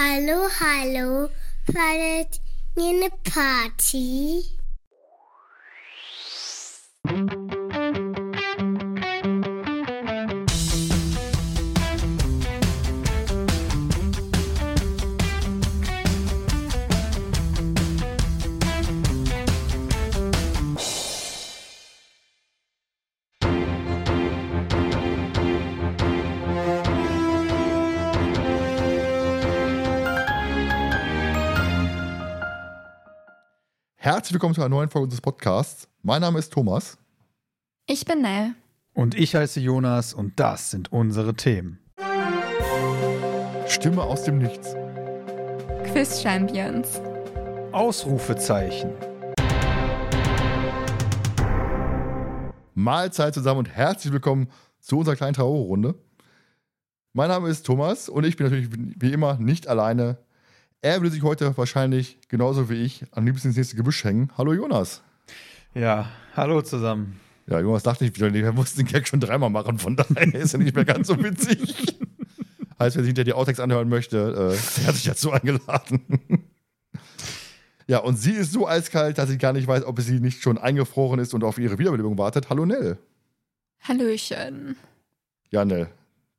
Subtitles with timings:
[0.00, 1.28] Hallo, hallo,
[1.72, 2.40] feiert
[2.76, 4.44] ihr eine Party?
[34.10, 35.86] Herzlich willkommen zu einer neuen Folge unseres Podcasts.
[36.02, 36.96] Mein Name ist Thomas.
[37.84, 38.54] Ich bin Nell.
[38.94, 41.78] Und ich heiße Jonas und das sind unsere Themen.
[43.66, 44.74] Stimme aus dem Nichts.
[45.92, 47.02] Quiz Champions.
[47.72, 48.92] Ausrufezeichen.
[52.72, 54.48] Mahlzeit zusammen und herzlich willkommen
[54.80, 55.96] zu unserer kleinen Trauerrunde.
[57.12, 60.16] Mein Name ist Thomas und ich bin natürlich wie immer nicht alleine.
[60.80, 64.30] Er würde sich heute wahrscheinlich genauso wie ich am liebsten ins nächste Gebüsch hängen.
[64.38, 65.02] Hallo Jonas.
[65.74, 67.18] Ja, hallo zusammen.
[67.48, 70.52] Ja, Jonas dachte ich wieder, wir mussten den Gag schon dreimal machen, von daher ist
[70.52, 71.98] er nicht mehr ganz so witzig.
[72.78, 74.18] heißt, wer sich hinter die Outtakes anhören möchte,
[74.54, 76.04] äh, der hat sich dazu eingeladen.
[77.88, 80.58] ja, und sie ist so eiskalt, dass ich gar nicht weiß, ob sie nicht schon
[80.58, 82.50] eingefroren ist und auf ihre Wiederbelebung wartet.
[82.50, 82.98] Hallo Nell.
[83.80, 84.76] Hallöchen.
[85.50, 85.88] Ja, Nell.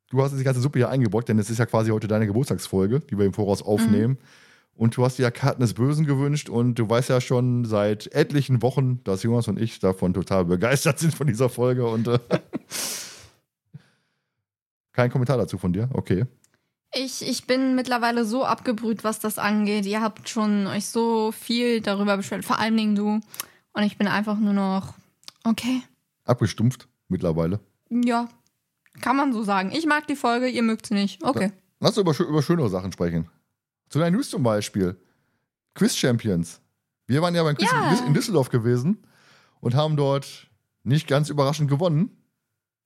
[0.09, 2.99] Du hast die ganze Suppe hier eingebrockt, denn es ist ja quasi heute deine Geburtstagsfolge,
[2.99, 4.13] die wir im Voraus aufnehmen.
[4.13, 4.17] Mhm.
[4.75, 8.11] Und du hast dir ja Karten des Bösen gewünscht und du weißt ja schon seit
[8.13, 12.17] etlichen Wochen, dass Jonas und ich davon total begeistert sind von dieser Folge und äh,
[14.93, 16.25] kein Kommentar dazu von dir, okay.
[16.93, 19.85] Ich, ich bin mittlerweile so abgebrüht, was das angeht.
[19.85, 23.19] Ihr habt schon euch so viel darüber beschwert, vor allen Dingen du.
[23.73, 24.95] Und ich bin einfach nur noch
[25.43, 25.83] okay.
[26.23, 27.59] Abgestumpft mittlerweile.
[27.89, 28.29] Ja,
[29.01, 29.71] kann man so sagen.
[29.71, 31.23] Ich mag die Folge, ihr mögt sie nicht.
[31.23, 31.51] Okay.
[31.79, 33.29] Lass uns über, über schönere Sachen sprechen.
[33.89, 34.99] Zu deinen News zum Beispiel.
[35.73, 36.61] Quiz Champions.
[37.07, 38.05] Wir waren ja beim Quiz ja.
[38.05, 39.03] in Düsseldorf gewesen
[39.61, 40.47] und haben dort
[40.83, 42.18] nicht ganz überraschend gewonnen.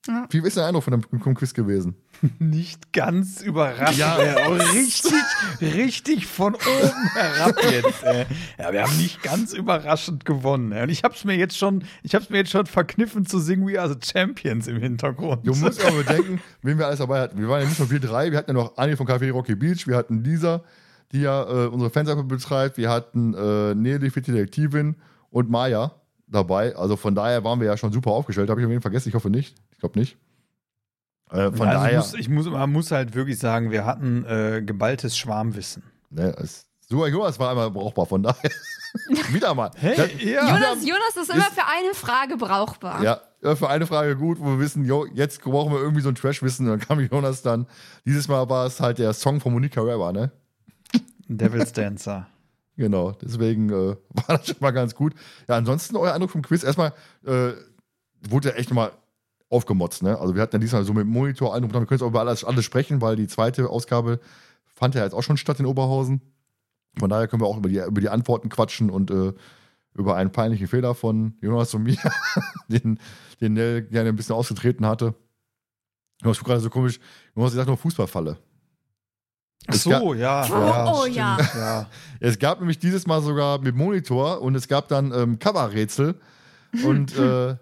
[0.08, 0.28] Ja.
[0.30, 1.96] Wie ist dein Eindruck von dem Quiz gewesen?
[2.40, 3.98] Nicht ganz überraschend.
[3.98, 5.14] Ja, ja richtig,
[5.62, 8.04] richtig von oben herab jetzt.
[8.04, 8.26] Äh.
[8.60, 10.74] Ja, wir haben nicht ganz überraschend gewonnen.
[10.74, 13.66] Und ich habe es mir jetzt schon, ich habe mir jetzt schon verkniffen zu singen
[13.66, 15.48] We Are the Champions im Hintergrund.
[15.48, 17.40] Du musst aber bedenken, wen wir alles dabei hatten.
[17.40, 19.56] Wir waren ja nicht nur wir drei, wir hatten ja noch Anni von Café Rocky
[19.56, 20.64] Beach, wir hatten Lisa,
[21.14, 24.96] die ja äh, unsere Fansache betreibt, wir hatten äh, Nelly für Detektivin
[25.30, 25.94] und Maya
[26.34, 26.76] dabei.
[26.76, 28.50] Also von daher waren wir ja schon super aufgestellt.
[28.50, 29.10] Habe ich irgendwie vergessen?
[29.10, 30.18] Ich hoffe nicht glaube nicht.
[31.30, 31.98] Äh, von also daher.
[31.98, 35.84] Muss, ich muss, man muss halt wirklich sagen, wir hatten äh, geballtes Schwarmwissen.
[36.10, 38.52] Ne, es, so, Jonas war einmal brauchbar, von daher.
[39.32, 39.72] Wieder mal.
[39.76, 40.48] Hey, ja.
[40.48, 43.04] Jonas, Jonas ist immer ist, für eine Frage brauchbar.
[43.04, 46.16] Ja, für eine Frage gut, wo wir wissen, jo, jetzt brauchen wir irgendwie so ein
[46.16, 46.68] Trash-Wissen.
[46.68, 47.66] Dann kam Jonas dann.
[48.06, 50.32] Dieses Mal war es halt der Song von Monika Reba, ne?
[51.28, 52.28] Devil's Dancer.
[52.76, 53.74] Genau, deswegen äh,
[54.10, 55.14] war das schon mal ganz gut.
[55.48, 56.64] Ja, ansonsten euer Eindruck vom Quiz.
[56.64, 56.94] Erstmal
[57.26, 57.52] äh,
[58.28, 58.92] wurde ja echt nochmal
[59.50, 60.02] aufgemotzt.
[60.02, 60.20] Ne?
[60.20, 62.44] Also wir hatten ja diesmal so mit Monitor und wir können jetzt auch über alles,
[62.44, 64.20] alles sprechen, weil die zweite Ausgabe
[64.66, 66.22] fand ja jetzt auch schon statt in Oberhausen.
[66.98, 69.34] Von daher können wir auch über die, über die Antworten quatschen und äh,
[69.96, 71.98] über einen peinlichen Fehler von Jonas und mir,
[72.68, 73.00] den,
[73.42, 75.14] den Nell gerne ein bisschen ausgetreten hatte.
[76.22, 77.00] Jonas gerade so komisch,
[77.36, 78.38] Jonas sagt nur Fußballfalle.
[79.68, 80.46] Ach so, gab, ja.
[80.48, 80.94] ja.
[80.94, 81.38] Oh ja.
[81.56, 81.88] ja.
[82.20, 86.16] Es gab nämlich dieses Mal sogar mit Monitor und es gab dann ähm, Coverrätsel
[86.84, 87.56] und äh,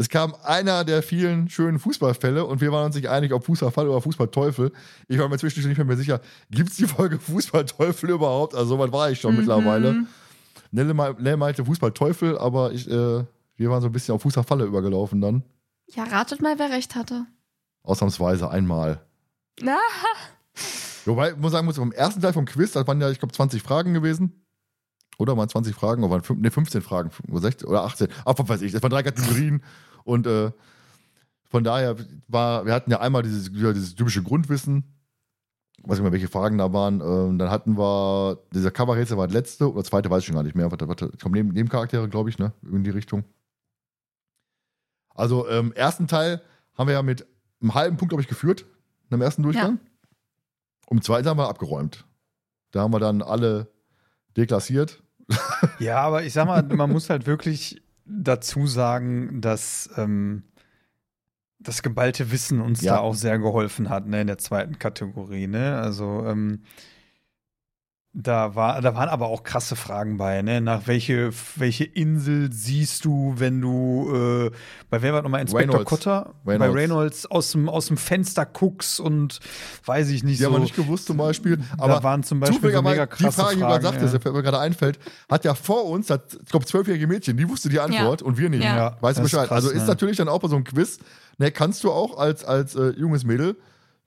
[0.00, 3.88] es kam einer der vielen schönen Fußballfälle und wir waren uns nicht einig, ob Fußballfall
[3.88, 4.72] oder Fußballteufel.
[5.08, 6.20] Ich war mir zwischendurch nicht mehr sicher,
[6.50, 8.54] gibt es die Folge Fußballteufel überhaupt?
[8.54, 9.40] Also so weit war ich schon mhm.
[9.40, 10.06] mittlerweile.
[10.70, 13.24] Nelle, Nelle meinte Fußballteufel, aber ich, äh,
[13.56, 15.42] wir waren so ein bisschen auf Fußballfalle übergelaufen dann.
[15.88, 17.26] Ja, ratet mal, wer recht hatte.
[17.82, 19.00] Ausnahmsweise einmal.
[19.60, 19.78] Na.
[21.04, 23.34] Wobei, ich muss sagen, muss, beim ersten Teil vom Quiz, das waren ja, ich glaube,
[23.34, 24.44] 20 Fragen gewesen.
[25.18, 28.08] Oder waren 20 Fragen, oder waren ne, 15 Fragen, oder 16 oder 18.
[28.24, 29.62] Ach, was weiß ich, das waren drei Kategorien.
[30.04, 30.52] Und äh,
[31.48, 31.96] von daher
[32.28, 34.84] war, wir hatten ja einmal dieses, dieses typische Grundwissen,
[35.82, 37.00] weiß ich mal, welche Fragen da waren.
[37.00, 40.44] Ähm, dann hatten wir, dieser Coverrätsel war das letzte, oder zweite, weiß ich schon gar
[40.44, 40.70] nicht mehr.
[40.70, 42.52] Warte, warte, kommen neben, Nebencharaktere, glaube ich, ne?
[42.70, 43.24] In die Richtung.
[45.14, 46.42] Also, ähm, ersten Teil
[46.76, 47.26] haben wir ja mit
[47.60, 48.66] einem halben Punkt, glaube ich, geführt,
[49.10, 49.78] im ersten Durchgang.
[49.82, 49.87] Ja.
[50.88, 52.06] Und im zweiten haben wir abgeräumt.
[52.70, 53.68] Da haben wir dann alle
[54.36, 55.02] deklassiert.
[55.78, 60.44] Ja, aber ich sag mal, man muss halt wirklich dazu sagen, dass ähm,
[61.58, 62.94] das geballte Wissen uns ja.
[62.94, 65.78] da auch sehr geholfen hat, ne, in der zweiten Kategorie, ne?
[65.78, 66.62] Also ähm,
[68.20, 70.60] Da, war, da waren aber auch krasse Fragen bei, ne?
[70.60, 74.50] Nach welche, welche Insel siehst du, wenn du äh,
[74.90, 75.88] bei wer war nochmal Inspektor Reynolds.
[75.88, 76.34] Cotter?
[76.44, 76.74] Reynolds.
[76.74, 79.38] Bei Reynolds aus dem, aus dem Fenster guckst und
[79.84, 80.46] weiß ich nicht Die so.
[80.46, 81.60] haben wir nicht gewusst zum Beispiel.
[81.78, 84.32] Aber waren zum Beispiel so mega die krasse Frage, die du gerade Fragen, sagtest, ja.
[84.32, 84.98] mir gerade einfällt,
[85.30, 88.50] hat ja vor uns, das, ich glaube, zwölfjährige Mädchen, die wusste die Antwort und wir
[88.50, 88.64] nicht.
[88.64, 88.76] Ja.
[88.76, 89.46] Ja, weißt du Bescheid?
[89.46, 89.86] krass, also ist ne?
[89.86, 90.98] natürlich dann auch bei so einem Quiz,
[91.38, 93.56] ne, kannst du auch als, als äh, junges Mädel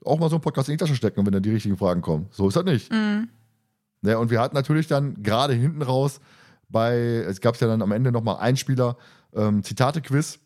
[0.04, 2.28] auch mal so einen Podcast in die Tasche stecken, wenn dann die richtigen Fragen kommen.
[2.31, 2.92] So ist das nicht.
[2.92, 3.30] Mhm.
[4.01, 6.19] Ne, und wir hatten natürlich dann gerade hinten raus
[6.69, 8.98] bei, es gab ja dann am Ende nochmal Einspieler,
[9.33, 10.39] ähm, Zitate-Quiz,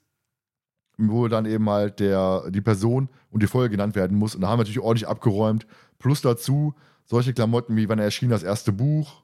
[0.98, 4.36] wo dann eben halt der, die Person und die Folge genannt werden muss.
[4.36, 5.66] Und da haben wir natürlich ordentlich abgeräumt.
[6.00, 6.74] Plus dazu
[7.06, 9.24] solche Klamotten wie wann erschien das erste Buch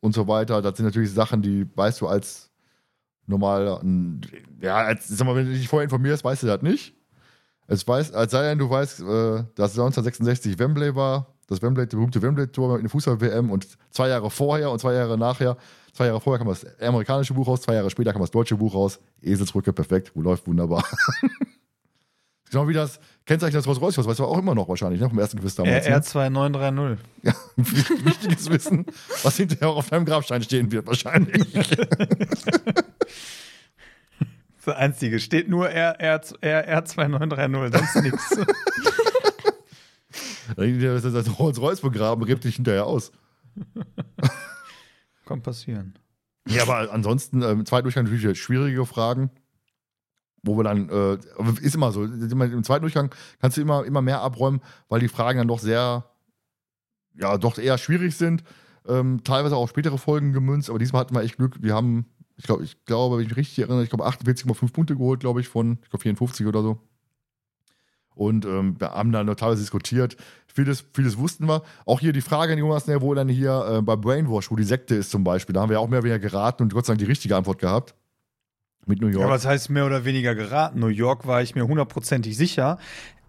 [0.00, 0.62] und so weiter.
[0.62, 2.50] Das sind natürlich Sachen, die weißt du als
[3.26, 3.80] normal,
[4.60, 6.94] ja, als, sag mal, wenn du dich vorher informierst, weißt du das nicht.
[7.66, 12.22] Es weiß, als sei denn, du weißt, äh, dass 1966 Wembley war, das Wembley, berühmte
[12.22, 15.56] Wembley-Tor in der Fußball-WM und zwei Jahre vorher und zwei Jahre nachher,
[15.92, 18.74] zwei Jahre vorher kam das amerikanische Buch raus, zwei Jahre später kam das deutsche Buch
[18.74, 19.00] raus.
[19.22, 20.84] Eselsbrücke, perfekt, läuft wunderbar.
[22.50, 25.18] genau wie das Kennzeichen des Rolls-Royce, das weißt du auch immer noch wahrscheinlich, ne, vom
[25.18, 25.88] ersten Quiz damals.
[25.88, 25.98] ne?
[25.98, 26.96] RR2930.
[27.22, 28.84] Ja, wichtiges Wissen,
[29.22, 31.46] was hinterher auch auf deinem Grabstein stehen wird, wahrscheinlich.
[34.64, 35.18] Das einzige.
[35.18, 38.36] Steht nur RR, RR2930, sonst nichts.
[40.56, 43.12] Das ist das Rolls-Royce begraben, gräbt dich hinterher aus.
[45.26, 45.94] Kann passieren.
[46.48, 49.30] Ja, aber ansonsten, ähm, zweiten Durchgang natürlich schwierige Fragen,
[50.42, 51.18] wo wir dann, äh,
[51.60, 55.38] ist immer so, im zweiten Durchgang kannst du immer, immer mehr abräumen, weil die Fragen
[55.38, 56.06] dann doch sehr,
[57.14, 58.44] ja, doch eher schwierig sind.
[58.86, 61.62] Ähm, teilweise auch auf spätere Folgen gemünzt, aber diesmal hatten wir echt Glück.
[61.62, 62.06] Wir haben,
[62.36, 65.40] ich glaube, ich glaube, wenn ich mich richtig erinnere, ich glaube 48,5 Punkte geholt, glaube
[65.40, 66.80] ich, von, ich glaube 54 oder so.
[68.18, 70.16] Und ähm, wir haben dann noch teilweise diskutiert.
[70.52, 71.62] Vieles, vieles wussten wir.
[71.86, 74.96] Auch hier die Frage, Jonas, ne, wo dann hier äh, bei Brainwash, wo die Sekte
[74.96, 76.98] ist zum Beispiel, da haben wir auch mehr oder weniger geraten und Gott sei Dank
[76.98, 77.94] die richtige Antwort gehabt.
[78.86, 79.24] Mit New York.
[79.24, 80.80] Ja, was heißt mehr oder weniger geraten?
[80.80, 82.78] New York war ich mir hundertprozentig sicher.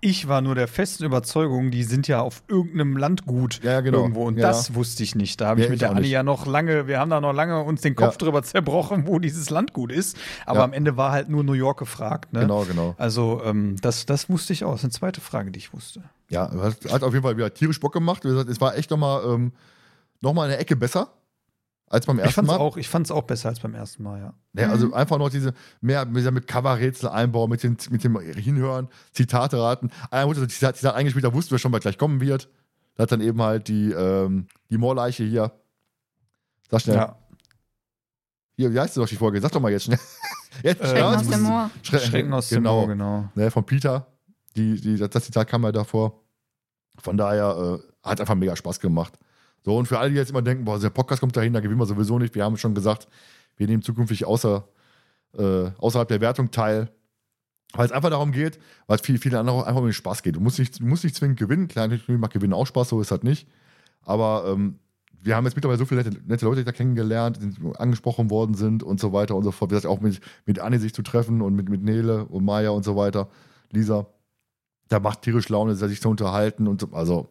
[0.01, 3.99] Ich war nur der festen Überzeugung, die sind ja auf irgendeinem Landgut Ja, genau.
[3.99, 4.25] irgendwo.
[4.25, 4.47] Und Ja.
[4.47, 5.41] das wusste ich nicht.
[5.41, 7.61] Da habe Ja, ich mit der Anni ja noch lange, wir haben da noch lange
[7.63, 10.15] uns den Kopf drüber zerbrochen, wo dieses Landgut ist.
[10.45, 12.31] Aber am Ende war halt nur New York gefragt.
[12.31, 12.41] Ne?
[12.41, 12.95] Genau, genau.
[12.97, 14.71] Also, ähm, das, das wusste ich auch.
[14.71, 16.03] Das ist eine zweite Frage, die ich wusste.
[16.29, 16.49] Ja,
[16.89, 18.23] hat, auf jeden Fall wieder tierisch Bock gemacht.
[18.23, 19.51] Es war echt nochmal ähm,
[20.21, 21.09] noch mal eine Ecke besser
[21.89, 22.59] als beim Ich ersten fand es Mal.
[22.59, 24.33] auch, ich fand's auch besser als beim ersten Mal, ja.
[24.53, 29.59] Ja, also einfach noch diese mehr mit, Coverrätsel einbauen, mit, den, mit dem Hinhören, Zitate
[29.59, 29.89] raten.
[30.11, 32.49] Einer wurde das Zitat, Zitat eingespielt, da wussten wir schon, was gleich kommen wird.
[32.95, 35.51] Da hat dann eben halt die, ähm, die Moorleiche hier.
[36.69, 36.97] Sag schnell.
[36.97, 37.15] ja.
[38.55, 39.39] Hier, wie heißt du doch die Folge?
[39.39, 39.99] Sag doch mal jetzt schnell.
[40.63, 41.69] Jetzt, Schrecken ja, aus dem Moor.
[41.83, 42.79] Schre Schrecken aus dem genau.
[42.79, 43.29] Moor, genau.
[43.35, 44.07] Ne, von Peter.
[44.55, 46.21] Die, die, das, das Zitat kam ja davor.
[46.97, 49.17] Von daher äh, hat einfach mega Spaß gemacht.
[49.63, 51.79] So, und für alle, die jetzt immer denken, boah, der Podcast kommt dahin, da gewinnen
[51.79, 52.35] wir sowieso nicht.
[52.35, 53.07] Wir haben schon gesagt,
[53.57, 54.67] wir nehmen zukünftig außer,
[55.37, 56.89] äh, außerhalb der Wertung teil.
[57.73, 58.57] Weil es einfach darum geht,
[58.87, 60.35] weil es viele, viele andere einfach um den Spaß geht.
[60.35, 61.67] Du musst nicht, musst nicht zwingend gewinnen.
[61.67, 63.47] Klar, natürlich macht Gewinnen auch Spaß, so ist das nicht.
[64.01, 64.79] Aber ähm,
[65.21, 68.81] wir haben jetzt mittlerweile so viele nette, nette Leute da kennengelernt, die angesprochen worden sind
[68.81, 69.69] und so weiter und so fort.
[69.69, 72.71] Wie gesagt, auch mit, mit Anni sich zu treffen und mit, mit Nele und Maya
[72.71, 73.29] und so weiter.
[73.71, 74.07] Lisa.
[74.87, 76.87] Da macht tierisch Laune, sich zu unterhalten und so.
[76.93, 77.29] Also,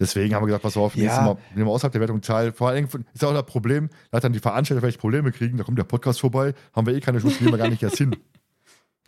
[0.00, 1.20] deswegen haben wir gesagt, pass auf, Ja.
[1.22, 2.52] Mal nehmen wir außerhalb der Wertung teil.
[2.52, 5.64] Vor allen Dingen ist auch das Problem, dass dann die Veranstalter vielleicht Probleme kriegen, da
[5.64, 8.14] kommt der Podcast vorbei, haben wir eh keine Chance, nehmen wir gar nicht erst hin.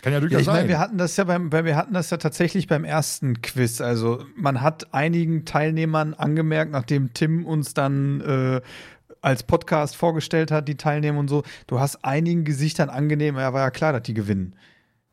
[0.02, 0.68] Kann ja Ja, durchaus ich meine, sein.
[0.68, 3.80] wir hatten das ja beim, bei- wir hatten das ja tatsächlich beim ersten Quiz.
[3.80, 8.60] Also man hat einigen Teilnehmern angemerkt, nachdem Tim uns dann äh,
[9.22, 13.62] als Podcast vorgestellt hat, die Teilnehmer und so, du hast einigen Gesichtern angenehm, ja, war
[13.62, 14.54] ja klar, dass die gewinnen.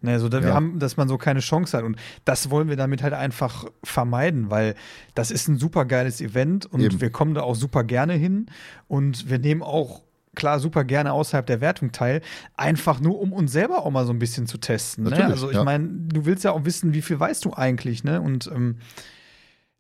[0.04, 0.56] Ne, also da, wir Ja.
[0.56, 1.84] haben, dass man so keine Chance hat.
[1.84, 1.96] Und
[2.26, 4.76] das wollen wir damit halt einfach vermeiden, weil
[5.16, 7.00] das ist ein super geiles Event und Eben.
[7.02, 8.48] wir kommen da auch super gerne hin
[8.88, 10.04] und wir nehmen auch
[10.36, 12.22] klar super gerne außerhalb der Wertung teil,
[12.58, 15.06] einfach nur um uns selber auch mal so ein bisschen zu testen.
[15.06, 15.26] Ne?
[15.26, 15.64] Also ich ja.
[15.64, 18.20] meine, du willst ja auch wissen, wie viel weißt du eigentlich, ne?
[18.20, 18.78] Und ähm,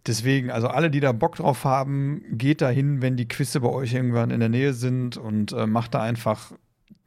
[0.07, 3.69] deswegen, also alle, die da Bock drauf haben, geht da hin, wenn die Quizze bei
[3.69, 6.51] euch irgendwann in der Nähe sind und äh, macht da einfach,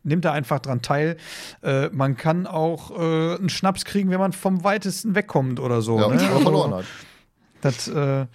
[0.06, 1.16] nimmt da einfach dran teil.
[1.62, 5.98] Äh, man kann auch äh, einen Schnaps kriegen, wenn man vom weitesten wegkommt oder so.
[6.00, 6.14] ja, ne?
[6.14, 6.84] oder Also, verloren hat.
[7.60, 8.26] Das, äh,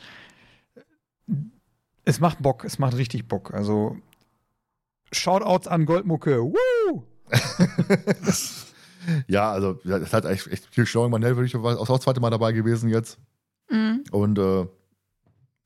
[2.05, 3.53] es macht Bock, es macht richtig Bock.
[3.53, 3.97] Also
[5.11, 6.41] Shoutouts an Goldmucke.
[6.43, 7.03] Woo!
[9.27, 11.09] Ja, also das hat echt, echt viel schlau.
[11.09, 13.17] Manel würde ich auch auch das zweite Mal dabei gewesen jetzt.
[13.71, 14.03] Mhm.
[14.11, 14.69] Und äh, du,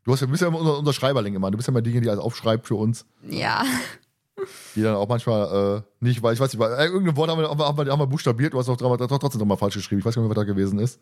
[0.07, 1.51] hast, ja- du bist ja immer unser, unser Schreiberling immer.
[1.51, 3.05] Du bist ja immer diejenige, die alles aufschreibt für uns.
[3.27, 3.65] Ja.
[4.75, 7.39] Die dann auch manchmal äh, nicht, weil ich weiß nicht, weil, äh, irgendein Wort haben
[7.39, 9.99] wir, haben wir, haben wir buchstabiert, du hast auch trotzdem nochmal falsch geschrieben.
[9.99, 10.99] Ich weiß gar nicht mehr, was da gewesen ist.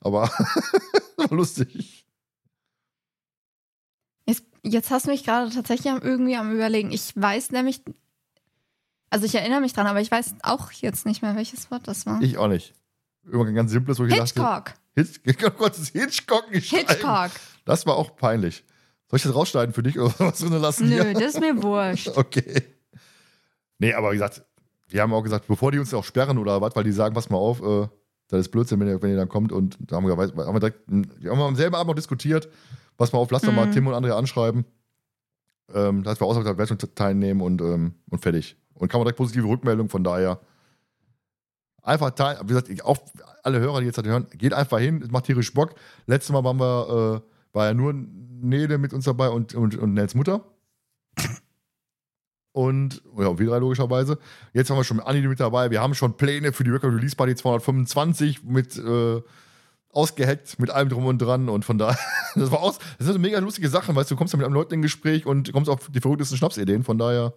[0.00, 0.30] Aber
[1.30, 2.06] lustig.
[4.26, 6.90] Ist, jetzt hast du mich gerade tatsächlich irgendwie am Überlegen.
[6.90, 7.82] Ich weiß nämlich,
[9.10, 12.06] also ich erinnere mich dran, aber ich weiß auch jetzt nicht mehr, welches Wort das
[12.06, 12.20] war.
[12.22, 12.74] Ich auch nicht.
[13.24, 14.74] Irgendwann ganz simples, wo ich Hitchcock.
[14.94, 16.86] Hitch oh Gott, das Hitchcock geschrieben.
[16.88, 17.30] Hitchcock.
[17.64, 18.64] Das war auch peinlich.
[19.08, 20.88] Soll ich das rausschneiden für dich oder was drin lassen?
[20.88, 22.08] Nö, das ist mir wurscht.
[22.16, 22.62] Okay.
[23.78, 24.44] Nee, aber wie gesagt,
[24.88, 27.30] wir haben auch gesagt, bevor die uns auch sperren oder was, weil die sagen, pass
[27.30, 27.88] mal auf, äh,
[28.28, 30.60] das ist Blödsinn, wenn ihr, wenn ihr dann kommt und da haben wir, haben wir
[30.60, 32.48] direkt, wir haben am selben Abend noch diskutiert,
[32.96, 33.72] pass mal auf, lass doch mal Mhm.
[33.72, 34.64] Tim und André anschreiben,
[35.72, 38.56] ähm, dass wir außerhalb der Wertung teilnehmen und, ähm, und fertig.
[38.74, 40.40] Und kann man direkt positive Rückmeldung, von daher
[41.82, 42.98] einfach teil, wie gesagt, auch
[43.42, 45.74] alle Hörer, die jetzt halt hören, geht einfach hin, es macht tierisch Bock.
[46.06, 49.94] Letztes Mal waren wir, äh, war ja nur Nele mit uns dabei und, und, und
[49.94, 50.44] Nels Mutter.
[52.56, 54.18] Und, ja, wir drei logischerweise.
[54.54, 55.70] Jetzt haben wir schon Anni mit dabei.
[55.70, 59.20] Wir haben schon Pläne für die Record Release Party 225 mit äh,
[59.90, 61.50] ausgehackt, mit allem drum und dran.
[61.50, 61.98] Und von daher,
[62.34, 62.78] das war aus.
[62.96, 65.26] Das sind mega lustige Sachen, weißt du, du kommst ja mit einem Leuten in Gespräch
[65.26, 66.82] und kommst auf die verrücktesten Schnapsideen.
[66.82, 67.34] Von daher,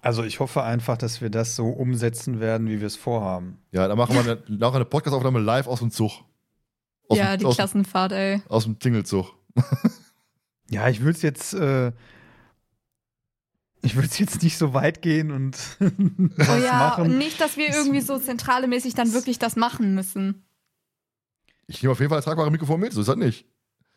[0.00, 3.58] Also ich hoffe einfach, dass wir das so umsetzen werden, wie wir es vorhaben.
[3.70, 6.10] ja, da machen wir eine, nachher eine Podcast-Aufnahme live aus dem Zug.
[7.08, 8.42] Aus ja, dem, die aus, Klassenfahrt, ey.
[8.48, 9.32] aus dem Tingelzug.
[10.70, 11.92] Ja, ich würde es jetzt, äh,
[13.84, 15.56] ich würde es jetzt nicht so weit gehen und
[16.36, 17.18] was Oh ja, machen.
[17.18, 20.44] nicht, dass wir irgendwie so zentralemäßig dann wirklich das machen müssen.
[21.66, 23.46] Ich nehme auf jeden Fall das tragbare Mikrofon mit, so ist das nicht.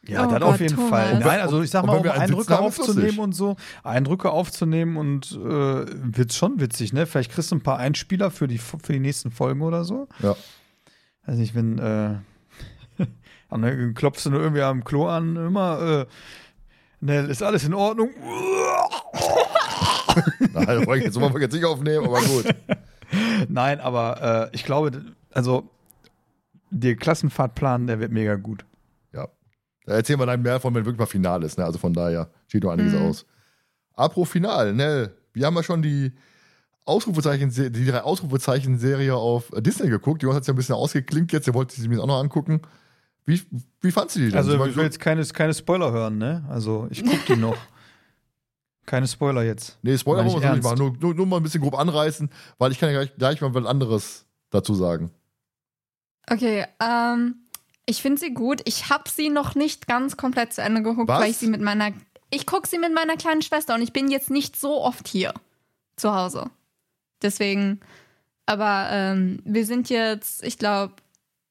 [0.08, 0.89] Ja, Oh dann Gott, auf jeden Thomas.
[0.89, 1.12] Fall.
[1.13, 5.32] Wenn- Nein, also ich sag mal, um Eindrücke haben, aufzunehmen und so, Eindrücke aufzunehmen und
[5.34, 7.06] äh, wird schon witzig, ne?
[7.06, 10.08] Vielleicht kriegst du ein paar Einspieler für die, für die nächsten Folgen oder so.
[10.22, 10.36] Ja.
[11.24, 12.15] Also nicht, wenn, äh,
[13.50, 16.06] dann klopfst du nur irgendwie am Klo an, immer, äh,
[17.00, 18.10] ne, ist alles in Ordnung?
[20.54, 22.46] Nein, wollte ich jetzt, wollen wir jetzt nicht aufnehmen, aber gut.
[23.50, 25.70] Nein, aber äh, ich glaube, also
[26.70, 28.66] der Klassenfahrtplan, der wird mega gut.
[29.13, 29.27] Ja.
[29.86, 31.58] Da erzählen wir dann mehr von, wenn wirklich mal Final ist.
[31.58, 31.66] Ne?
[31.66, 33.01] Also von daher steht noch einiges Mhm.
[33.08, 33.25] aus.
[33.94, 35.12] Apropos Final, ne?
[35.34, 36.12] Wir haben ja schon die
[36.86, 40.22] Ausrufezeichen, die drei Ausrufezeichen-Serie auf Disney geguckt.
[40.24, 41.48] Die hat es ja ein bisschen ausgeklinkt jetzt.
[41.48, 42.62] Ihr wollt sie mir auch noch angucken.
[43.27, 43.41] Wie,
[43.81, 44.38] wie fandst du die denn?
[44.38, 46.46] Also ich will jetzt keine, keine Spoiler hören, ne?
[46.50, 47.57] Also ich guck die noch.
[48.86, 49.77] Keine Spoiler jetzt.
[49.81, 50.77] nee, Spoiler wollen ich wir so nicht machen.
[50.77, 53.53] Nur, nur, nur mal ein bisschen grob anreißen, weil ich kann ja gleich, gleich mal
[53.53, 55.12] was anderes dazu sagen.
[56.31, 57.36] Okay, ähm,
[57.86, 58.62] ich finde sie gut.
[58.63, 61.19] Ich habe sie noch nicht ganz komplett zu Ende geguckt, Was?
[61.19, 61.91] weil ich sie mit meiner.
[62.29, 65.34] Ich gucke sie mit meiner kleinen Schwester und ich bin jetzt nicht so oft hier
[65.98, 66.50] zu Hause.
[67.22, 67.81] Deswegen.
[68.46, 70.93] Aber ähm, wir sind jetzt, ich glaube,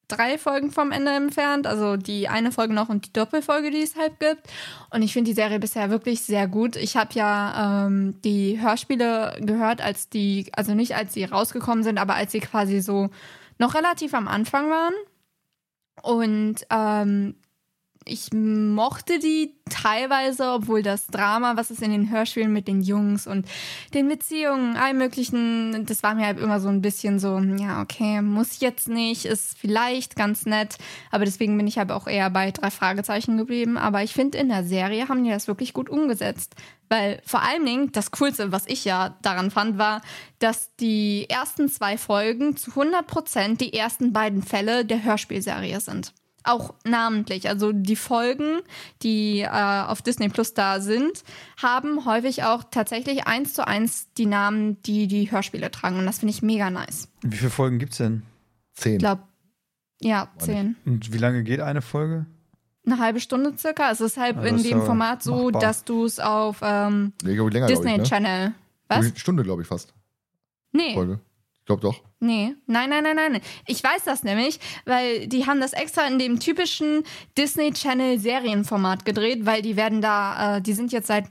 [0.08, 1.66] drei Folgen vom Ende entfernt.
[1.66, 4.42] Also die eine Folge noch und die Doppelfolge, die es halt gibt.
[4.90, 6.76] Und ich finde die Serie bisher wirklich sehr gut.
[6.76, 11.98] Ich habe ja ähm, die Hörspiele gehört, als die, also nicht als sie rausgekommen sind,
[11.98, 13.10] aber als sie quasi so
[13.58, 14.94] noch relativ am Anfang waren.
[16.02, 17.36] Und ähm,
[18.08, 23.26] ich mochte die teilweise, obwohl das Drama, was es in den Hörspielen mit den Jungs
[23.26, 23.46] und
[23.94, 28.22] den Beziehungen, allem möglichen, das war mir halt immer so ein bisschen so, ja, okay,
[28.22, 30.76] muss jetzt nicht, ist vielleicht ganz nett,
[31.10, 33.76] aber deswegen bin ich halt auch eher bei drei Fragezeichen geblieben.
[33.76, 36.54] Aber ich finde, in der Serie haben die das wirklich gut umgesetzt.
[36.88, 40.02] Weil vor allen Dingen das Coolste, was ich ja daran fand, war,
[40.38, 46.12] dass die ersten zwei Folgen zu 100 Prozent die ersten beiden Fälle der Hörspielserie sind.
[46.46, 47.48] Auch namentlich.
[47.48, 48.60] Also die Folgen,
[49.02, 51.24] die äh, auf Disney Plus da sind,
[51.60, 55.98] haben häufig auch tatsächlich eins zu eins die Namen, die die Hörspiele tragen.
[55.98, 57.08] Und das finde ich mega nice.
[57.22, 58.22] Wie viele Folgen gibt's denn?
[58.74, 58.94] Zehn.
[58.94, 59.22] Ich glaube,
[60.00, 60.76] ja, zehn.
[60.84, 62.26] Und wie lange geht eine Folge?
[62.84, 63.90] Eine halbe Stunde circa.
[63.90, 65.60] Es ist halt Ja, in das ist dem ja Format so, machbar.
[65.62, 67.36] dass du es auf ähm, Nee,
[67.66, 68.02] Disney ich, ne?
[68.04, 68.54] Channel.
[68.88, 68.98] Was?
[68.98, 69.92] Eine Stunde, glaube ich, fast.
[70.72, 70.94] Nee.
[70.94, 71.18] Folge.
[71.66, 72.00] Ich glaube doch.
[72.20, 73.40] Nee, nein, nein, nein, nein.
[73.66, 77.02] Ich weiß das nämlich, weil die haben das extra in dem typischen
[77.36, 81.24] Disney Channel Serienformat gedreht, weil die werden da, äh, die sind jetzt seit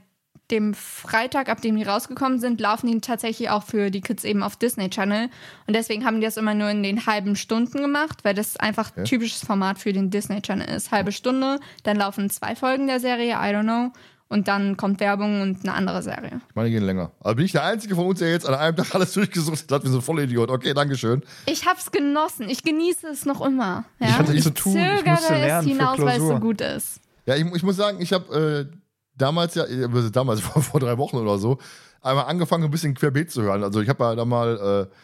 [0.50, 4.42] dem Freitag, ab dem die rausgekommen sind, laufen die tatsächlich auch für die Kids eben
[4.42, 5.30] auf Disney Channel.
[5.66, 8.94] Und deswegen haben die das immer nur in den halben Stunden gemacht, weil das einfach
[8.94, 9.04] Ja.
[9.04, 10.90] typisches Format für den Disney Channel ist.
[10.92, 13.90] Halbe Stunde, dann laufen zwei Folgen der Serie, I don't know.
[14.28, 16.40] Und dann kommt Werbung und eine andere Serie.
[16.48, 17.12] Ich meine, die gehen länger.
[17.20, 19.84] Aber bin ich der Einzige von uns, der jetzt an einem Tag alles durchgesucht hat,
[19.84, 20.50] wie so ein Vollidiot.
[20.50, 21.22] Okay, Dankeschön.
[21.46, 22.48] Ich hab's genossen.
[22.48, 23.84] Ich genieße es noch immer.
[24.00, 24.08] Ja?
[24.08, 24.76] Ich hatte nichts zu tun.
[24.76, 26.40] Ich zögere musste lernen es für hinaus, weil es so Klausur.
[26.40, 27.00] gut ist.
[27.26, 28.76] Ja, ich, ich muss sagen, ich habe äh,
[29.16, 31.58] damals ja, äh, damals vor, vor drei Wochen oder so,
[32.02, 33.62] einmal angefangen, ein bisschen querbeet zu hören.
[33.62, 34.94] Also ich habe ja da mal, äh,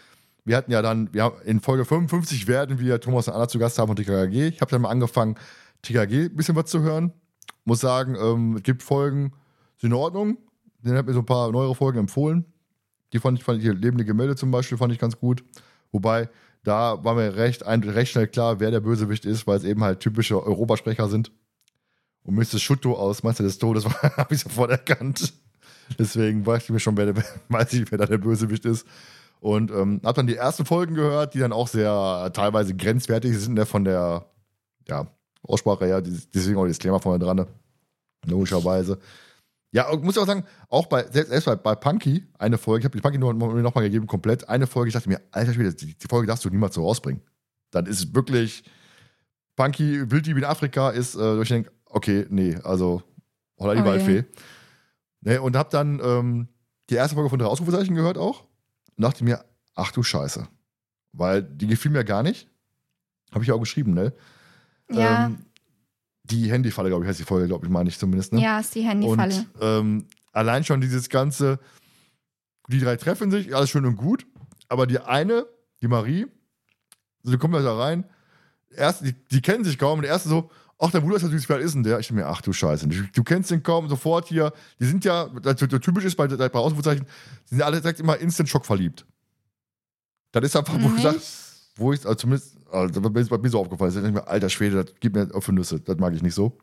[0.44, 3.60] wir hatten ja dann, wir haben in Folge 55 werden wir Thomas und Anna zu
[3.60, 4.48] Gast haben und TKG.
[4.48, 5.36] Ich habe dann mal angefangen,
[5.82, 7.12] TKG ein bisschen was zu hören.
[7.64, 9.32] Muss sagen, ähm, es gibt Folgen,
[9.78, 10.38] sind in Ordnung.
[10.80, 12.44] Den hat mir so ein paar neuere Folgen empfohlen.
[13.12, 15.44] Die fand ich, fand ich, hier lebende Gemälde zum Beispiel, fand ich ganz gut.
[15.92, 16.28] Wobei,
[16.64, 20.00] da war mir recht, recht schnell klar, wer der Bösewicht ist, weil es eben halt
[20.00, 21.30] typische Europasprecher sind.
[22.24, 22.58] Und Mr.
[22.58, 23.84] Schutto aus Meister des Todes
[24.16, 25.34] habe ich sofort erkannt.
[25.98, 27.14] Deswegen weiß ich mir schon, wer,
[27.48, 28.86] weiß ich, wer da der Bösewicht ist.
[29.40, 33.54] Und ähm, habe dann die ersten Folgen gehört, die dann auch sehr teilweise grenzwertig sind,
[33.54, 34.26] ne, von der
[34.88, 35.08] ja,
[35.42, 36.00] Aussprache her.
[36.00, 37.46] Deswegen auch das Thema vorne dran, ne?
[38.26, 38.98] logischerweise.
[39.72, 42.96] Ja, muss ich auch sagen, auch bei, selbst bei, bei Punky, eine Folge, ich habe
[42.96, 45.72] die Punky nur, nur noch mal gegeben, komplett, eine Folge, ich dachte mir, alter Schwede,
[45.72, 47.22] die, die Folge darfst du niemals so rausbringen.
[47.70, 48.64] Dann ist es wirklich,
[49.56, 53.02] Punky, Wilddieb in Afrika ist, äh, ich denke, okay, nee, also,
[53.58, 53.88] holla die okay.
[53.88, 54.24] Waldfee.
[55.22, 56.48] Nee, und hab dann ähm,
[56.90, 58.44] die erste Folge von drei Ausrufezeichen gehört auch
[58.96, 59.42] und dachte mir,
[59.74, 60.46] ach du Scheiße.
[61.12, 62.48] Weil die gefiel mir gar nicht.
[63.32, 64.12] Habe ich auch geschrieben, ne?
[64.94, 65.26] Ja.
[65.26, 65.38] Ähm,
[66.24, 68.32] die Handyfalle, glaube ich, heißt die Folge, glaube ich, meine ich zumindest.
[68.32, 68.40] Ne?
[68.40, 69.34] Ja, ist die Handyfalle.
[69.34, 71.58] Und ähm, allein schon dieses ganze,
[72.68, 74.26] die drei treffen sich, alles schön und gut,
[74.68, 75.46] aber die eine,
[75.80, 76.26] die Marie,
[77.22, 78.04] so, die kommen da rein,
[78.74, 81.48] erst, die, die kennen sich kaum, und der erste so, ach, der Bruder ist natürlich,
[81.48, 81.98] wer ist denn der?
[81.98, 85.04] Ich denke mir, ach du Scheiße, du, du, kennst den kaum, sofort hier, die sind
[85.04, 87.06] ja, das, das typisch ist bei, bei Ausrufezeichen,
[87.44, 89.06] sind alle direkt immer instant Schock verliebt.
[90.32, 91.20] Das ist einfach, wo ich sage,
[91.76, 94.84] wo ich, also zumindest, also das ist mir so aufgefallen, das ist mir, alter Schwede,
[94.84, 96.58] das gibt mir auf Nüsse, das mag ich nicht so.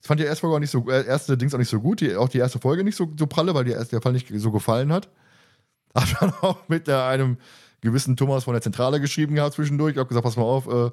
[0.00, 2.00] Ich fand die erste Folge auch nicht so, äh, erste Dings auch nicht so gut,
[2.00, 4.28] die, auch die erste Folge nicht so, so pralle, weil die erste, der Fall nicht
[4.34, 5.08] so gefallen hat.
[5.94, 7.36] Hab dann auch mit der, einem
[7.82, 9.92] gewissen Thomas von der Zentrale geschrieben gehabt zwischendurch.
[9.92, 10.90] Ich hab gesagt, pass mal auf, äh,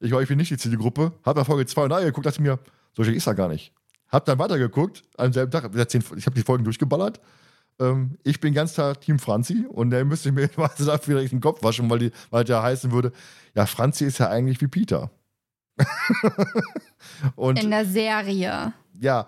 [0.00, 1.12] ich war irgendwie nicht die Zielgruppe.
[1.22, 2.58] Hab bei Folge 2 und 3 geguckt, dachte mir,
[2.92, 3.72] so schlecht ist er gar nicht.
[4.08, 7.20] Hab dann weitergeguckt, am selben Tag, ich habe die Folgen durchgeballert.
[7.80, 11.88] Ähm, ich bin ganz klar Team Franzi und der müsste mir dafür den Kopf waschen,
[11.90, 13.12] weil, die, weil der heißen würde,
[13.54, 15.10] ja, Franzi ist ja eigentlich wie Peter.
[17.36, 18.72] und, in der Serie.
[19.00, 19.26] Ja,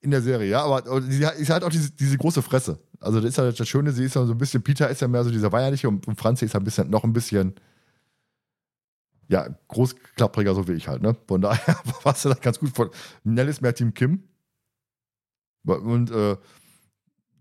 [0.00, 2.78] in der Serie, ja, aber sie hat auch diese, diese große Fresse.
[3.00, 5.08] Also das ist ja das Schöne, sie ist ja so ein bisschen, Peter ist ja
[5.08, 7.54] mehr so dieser weinerliche und, und Franzi ist ein bisschen, noch ein bisschen,
[9.28, 11.14] ja, großklappriger, so wie ich halt, ne?
[11.26, 12.74] Von daher passt das ganz gut.
[12.74, 12.90] Von,
[13.24, 14.22] Nell ist mehr Team Kim.
[15.64, 16.36] Und äh,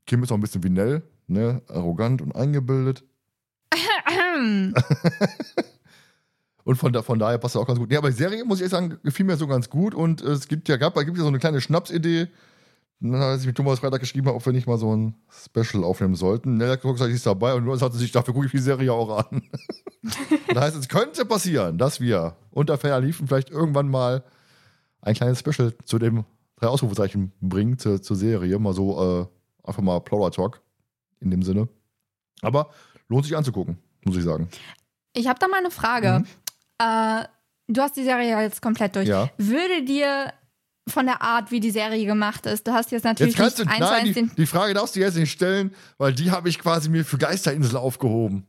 [0.08, 1.62] Kim ist auch ein bisschen wie Nell, ne?
[1.68, 3.04] Arrogant und eingebildet.
[6.64, 7.92] und von, da, von daher passt er auch ganz gut.
[7.92, 9.94] Ja, aber die Serie, muss ich sagen, gefiel mir so ganz gut.
[9.94, 12.28] Und es gibt ja, gab, gibt ja so eine kleine Schnapsidee.
[13.00, 16.16] Dann hat sich mit Thomas Freitag geschrieben, ob wir nicht mal so ein Special aufnehmen
[16.16, 16.58] sollten.
[16.58, 19.20] Nell hat gesagt, ist dabei und nur hat sich, dafür gucke ich die Serie auch
[19.20, 19.44] an.
[20.48, 24.24] das heißt, es könnte passieren, dass wir unter Ferner liefen vielleicht irgendwann mal
[25.02, 28.58] ein kleines Special zu dem drei Ausrufezeichen bringen, zu, zur Serie.
[28.58, 29.37] Mal so äh,
[29.68, 30.62] Einfach mal Plauder-Talk
[31.20, 31.68] in dem Sinne.
[32.42, 32.72] Aber
[33.08, 34.50] lohnt sich anzugucken, muss ich sagen.
[35.14, 36.20] Ich habe da mal eine Frage.
[36.20, 36.26] Mhm.
[36.80, 37.26] Äh,
[37.68, 39.08] du hast die Serie ja jetzt komplett durch.
[39.08, 39.30] Ja.
[39.38, 40.34] Würde dir
[40.88, 42.66] von der Art, wie die Serie gemacht ist.
[42.66, 45.74] Du hast jetzt natürlich jetzt du, nein, die, die, Frage darfst du jetzt nicht stellen,
[45.98, 48.48] weil die habe ich quasi mir für Geisterinsel aufgehoben.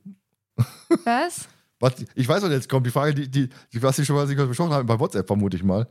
[1.05, 1.49] Was?
[1.81, 2.87] was ich weiß, was jetzt kommt.
[2.87, 5.65] Die Frage, die, die, die was ich schon mal besprochen habe, bei WhatsApp vermute ich
[5.65, 5.89] mal.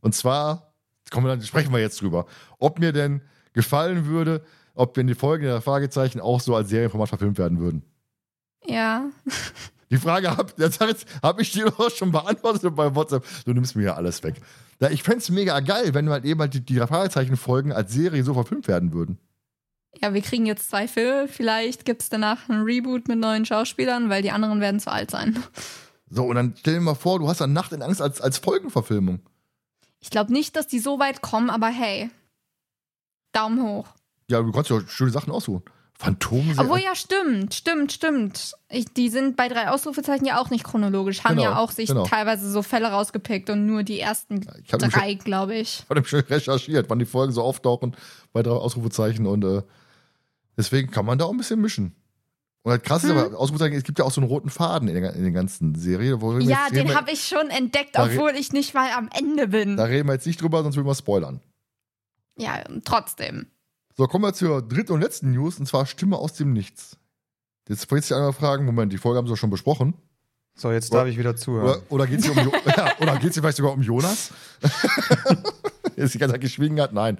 [0.00, 0.74] Und zwar,
[1.10, 2.26] kommen wir dann, sprechen wir jetzt drüber,
[2.58, 3.22] ob mir denn
[3.54, 7.82] gefallen würde, ob wenn die Folgen der Fragezeichen auch so als Serienformat verfilmt werden würden.
[8.66, 9.06] Ja.
[9.90, 10.52] Die Frage habe
[11.22, 13.24] hab ich dir auch schon beantwortet bei WhatsApp.
[13.44, 14.40] Du nimmst mir ja alles weg.
[14.90, 18.34] Ich fände es mega geil, wenn halt eben halt die, die Fragezeichen-Folgen als Serie so
[18.34, 19.18] verfilmt werden würden.
[20.02, 21.28] Ja, wir kriegen jetzt zwei Filme.
[21.28, 25.10] Vielleicht gibt es danach ein Reboot mit neuen Schauspielern, weil die anderen werden zu alt
[25.10, 25.42] sein.
[26.10, 28.38] So, und dann stell dir mal vor, du hast dann Nacht in Angst als, als
[28.38, 29.20] Folgenverfilmung.
[29.98, 32.08] Ich glaube nicht, dass die so weit kommen, aber hey,
[33.34, 33.86] Daumen hoch.
[34.30, 35.62] Ja, du kannst ja schöne Sachen aussuchen.
[35.96, 36.54] Phantom.
[36.58, 38.54] Obwohl ja, stimmt, stimmt, stimmt.
[38.68, 41.88] Ich, die sind bei drei Ausrufezeichen ja auch nicht chronologisch, haben genau, ja auch sich
[41.88, 42.04] genau.
[42.04, 45.84] teilweise so Fälle rausgepickt und nur die ersten drei, glaube ich.
[45.84, 47.96] Ich habe schon recherchiert, wann die Folgen so auftauchen
[48.32, 49.62] bei drei Ausrufezeichen und äh,
[50.56, 51.94] deswegen kann man da auch ein bisschen mischen.
[52.64, 53.18] Und halt krass ist hm.
[53.18, 55.76] aber, Ausrufezeichen, es gibt ja auch so einen roten Faden in der, in der ganzen
[55.76, 56.18] Serie.
[56.40, 59.76] ja, den habe ich schon entdeckt, obwohl ich nicht mal am Ende bin.
[59.76, 61.40] Da reden wir jetzt nicht drüber, sonst würden wir spoilern.
[62.36, 63.46] Ja, trotzdem.
[63.96, 66.96] So, kommen wir zur dritten und letzten News, und zwar Stimme aus dem Nichts.
[67.68, 69.94] Jetzt wollte ich einmal fragen, Moment, die Folge haben sie schon besprochen.
[70.56, 71.64] So, jetzt oder, darf ich wieder zuhören.
[71.64, 74.32] Oder, oder geht es um, ja, oder geht's vielleicht sogar um Jonas?
[75.96, 76.92] Jetzt die ganze Zeit geschwiegen hat?
[76.92, 77.18] Nein.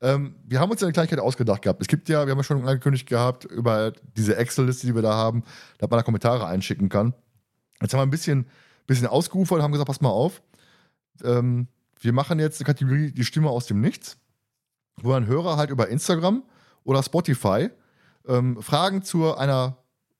[0.00, 1.80] Ähm, wir haben uns eine Kleinigkeit ausgedacht gehabt.
[1.80, 5.14] Es gibt ja, wir haben ja schon angekündigt gehabt, über diese Excel-Liste, die wir da
[5.14, 5.42] haben,
[5.78, 7.14] da man da Kommentare einschicken kann.
[7.80, 8.46] Jetzt haben wir ein bisschen,
[8.86, 10.42] bisschen ausgeufert und haben gesagt, pass mal auf.
[11.24, 11.68] Ähm,
[12.00, 14.18] wir machen jetzt eine Kategorie, die Stimme aus dem Nichts
[15.02, 16.42] wo ein Hörer halt über Instagram
[16.84, 17.70] oder Spotify
[18.26, 19.78] ähm, Fragen zu einer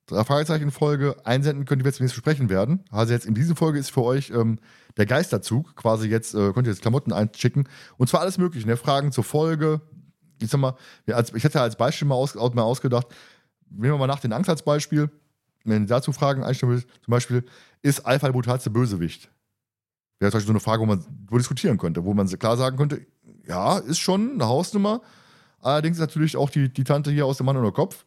[0.08, 2.84] Fragezeichen-Folge einsenden können, die wir jetzt besprechen werden.
[2.90, 4.58] Also jetzt in dieser Folge ist für euch ähm,
[4.96, 7.68] der Geisterzug, quasi jetzt äh, könnt ihr jetzt Klamotten einschicken.
[7.98, 8.76] Und zwar alles mögliche, ne?
[8.76, 9.82] Fragen zur Folge.
[10.40, 13.08] Ich sag mal, ich hätte als Beispiel mal, aus, mal ausgedacht,
[13.68, 15.10] nehmen wir mal nach den Angst als Beispiel,
[15.64, 17.44] wenn ihr dazu Fragen einstellen will, zum Beispiel,
[17.82, 19.30] ist Alpha der brutalste Bösewicht?
[20.20, 22.76] Wäre zum Beispiel so eine Frage, wo man wo diskutieren könnte, wo man klar sagen
[22.76, 23.04] könnte,
[23.48, 25.00] ja, ist schon eine Hausnummer.
[25.61, 28.04] Allerdings natürlich auch die, die Tante hier aus dem Mann ohne Kopf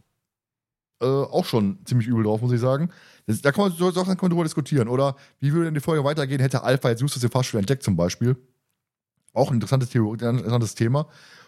[1.01, 2.89] äh, auch schon ziemlich übel drauf, muss ich sagen.
[3.25, 4.87] Das, da kann man, so kann man drüber diskutieren.
[4.87, 7.95] Oder wie würde denn die Folge weitergehen, hätte Alpha jetzt Justus den Fahrstuhl entdeckt zum
[7.95, 8.37] Beispiel?
[9.33, 11.07] Auch ein interessantes, ein interessantes Thema.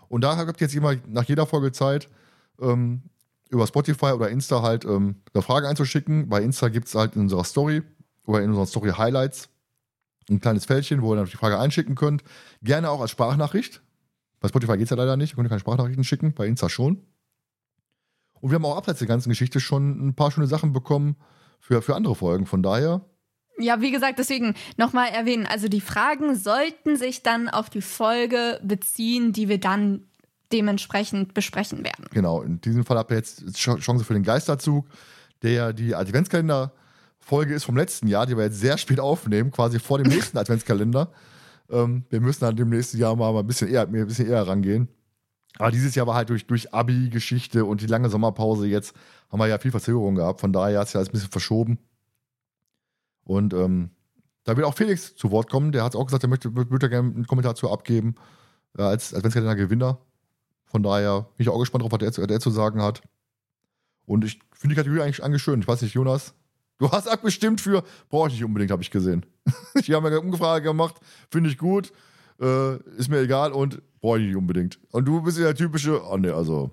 [0.09, 2.09] Und da habt ihr jetzt immer nach jeder Folge Zeit,
[2.59, 3.03] ähm,
[3.49, 6.29] über Spotify oder Insta halt ähm, eine Frage einzuschicken.
[6.29, 7.83] Bei Insta gibt es halt in unserer Story
[8.25, 9.49] oder in unseren Story Highlights
[10.29, 12.23] ein kleines Fältchen, wo ihr dann die Frage einschicken könnt.
[12.61, 13.81] Gerne auch als Sprachnachricht.
[14.39, 15.33] Bei Spotify geht es ja leider nicht.
[15.33, 17.05] Ihr könnt keine Sprachnachrichten schicken, bei Insta schon.
[18.41, 21.15] Und wir haben auch abseits der ganzen Geschichte schon ein paar schöne Sachen bekommen
[21.61, 22.45] für, für andere Folgen.
[22.45, 23.01] Von daher.
[23.57, 25.47] Ja, wie gesagt, deswegen nochmal erwähnen.
[25.47, 30.07] Also die Fragen sollten sich dann auf die Folge beziehen, die wir dann
[30.51, 32.05] dementsprechend besprechen werden.
[32.11, 34.87] Genau, in diesem Fall habt ihr jetzt Chance für den Geisterzug,
[35.41, 35.95] der die
[37.23, 40.37] Adventskalender-Folge ist vom letzten Jahr, die wir jetzt sehr spät aufnehmen, quasi vor dem nächsten
[40.43, 41.11] Adventskalender.
[41.69, 44.87] Ähm, wir müssen dann dem nächsten Jahr mal ein bisschen eher, ein bisschen eher rangehen.
[45.57, 48.95] Aber dieses Jahr war halt durch, durch Abi-Geschichte und die lange Sommerpause jetzt,
[49.29, 50.41] haben wir ja viel Verzögerung gehabt.
[50.41, 51.79] Von daher hat es ja alles ein bisschen verschoben.
[53.23, 53.91] Und ähm,
[54.43, 55.71] da wird auch Felix zu Wort kommen.
[55.71, 58.15] Der hat auch gesagt, er möchte, würde gerne einen Kommentar zu abgeben,
[58.77, 59.99] äh, als Adventskalender-Gewinner.
[60.65, 63.01] Von daher bin ich auch gespannt drauf, was der, der zu sagen hat.
[64.05, 65.61] Und ich finde die Kategorie eigentlich, eigentlich schön.
[65.61, 66.33] Ich weiß nicht, Jonas,
[66.83, 69.25] du hast abgestimmt für, brauche ich nicht unbedingt, habe ich gesehen.
[69.75, 70.95] ich habe mir eine Umfrage gemacht,
[71.31, 71.93] finde ich gut,
[72.41, 74.79] äh, ist mir egal und brauche ich nicht unbedingt.
[74.91, 76.71] Und du bist ja der typische, oh ne, also,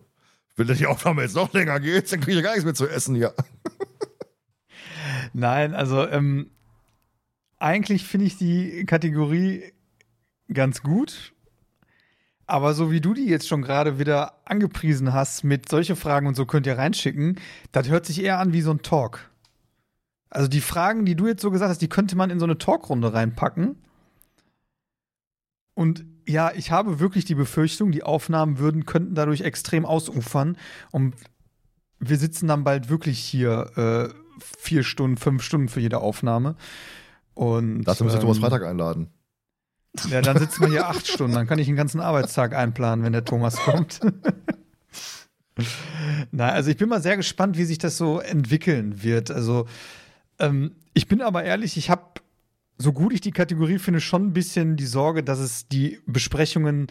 [0.57, 2.89] wenn die Aufnahme jetzt noch länger geht, dann kriege ich ja gar nichts mehr zu
[2.89, 3.33] essen hier.
[5.33, 6.51] Nein, also ähm,
[7.61, 9.73] eigentlich finde ich die Kategorie
[10.53, 11.33] ganz gut.
[12.49, 16.35] Aber so wie du die jetzt schon gerade wieder angepriesen hast mit solche Fragen und
[16.35, 17.39] so könnt ihr reinschicken,
[17.71, 19.30] das hört sich eher an wie so ein Talk.
[20.31, 22.57] Also die Fragen, die du jetzt so gesagt hast, die könnte man in so eine
[22.57, 23.77] Talkrunde reinpacken.
[25.75, 30.57] Und ja, ich habe wirklich die Befürchtung, die Aufnahmen würden, könnten dadurch extrem ausufern.
[30.93, 31.15] Und
[31.99, 34.15] wir sitzen dann bald wirklich hier äh,
[34.59, 36.55] vier Stunden, fünf Stunden für jede Aufnahme.
[37.35, 39.09] Und, Dazu müsste ähm, Thomas Freitag einladen.
[40.09, 41.35] Ja, dann sitzen wir hier acht Stunden.
[41.35, 44.01] Dann kann ich einen ganzen Arbeitstag einplanen, wenn der Thomas kommt.
[46.31, 49.31] Na, also ich bin mal sehr gespannt, wie sich das so entwickeln wird.
[49.31, 49.67] Also
[50.41, 52.21] ähm, ich bin aber ehrlich, ich habe
[52.81, 56.87] so gut ich die Kategorie finde, schon ein bisschen die Sorge, dass es die Besprechungen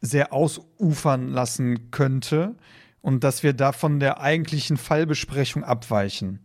[0.00, 2.56] sehr ausufern lassen könnte
[3.02, 6.40] und dass wir da von der eigentlichen Fallbesprechung abweichen.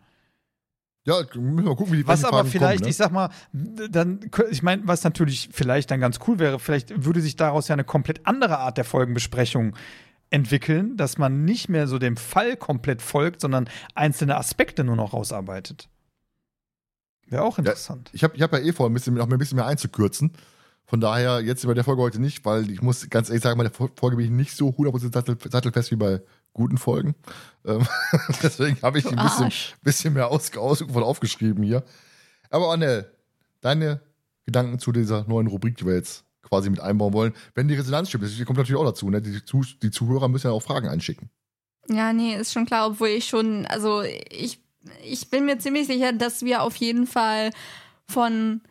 [1.06, 2.90] Ja, müssen wir gucken, wie die Was aber vielleicht, kommen, ne?
[2.90, 4.20] ich sag mal, dann,
[4.52, 7.86] ich meine, was natürlich vielleicht dann ganz cool wäre, vielleicht würde sich daraus ja eine
[7.86, 9.78] komplett andere Art der Folgenbesprechung
[10.30, 15.14] entwickeln, dass man nicht mehr so dem Fall komplett folgt, sondern einzelne Aspekte nur noch
[15.14, 15.88] rausarbeitet.
[17.30, 18.10] Wäre auch interessant.
[18.10, 20.34] Ja, ich habe ich hab ja eh vor, ein bisschen, noch ein bisschen mehr einzukürzen.
[20.86, 23.66] Von daher jetzt bei der Folge heute nicht, weil ich muss ganz ehrlich sagen, bei
[23.66, 26.22] der Folge bin ich nicht so 100% sattel, sattelfest wie bei
[26.54, 27.14] guten Folgen.
[27.64, 27.86] Ähm,
[28.44, 29.52] deswegen habe ich ein bisschen,
[29.84, 31.84] bisschen mehr aus, aus, aufgeschrieben hier.
[32.50, 33.12] Aber Annel,
[33.62, 34.02] deine
[34.48, 38.10] Gedanken zu dieser neuen Rubrik, die wir jetzt quasi mit einbauen wollen, wenn die Resonanz
[38.10, 39.22] stimmt, das kommt natürlich auch dazu, ne?
[39.22, 39.40] die,
[39.84, 41.30] die Zuhörer müssen ja auch Fragen einschicken.
[41.88, 44.60] Ja, nee, ist schon klar, obwohl ich schon, also ich
[45.04, 47.52] ich bin mir ziemlich sicher, dass wir auf jeden Fall
[48.08, 48.62] von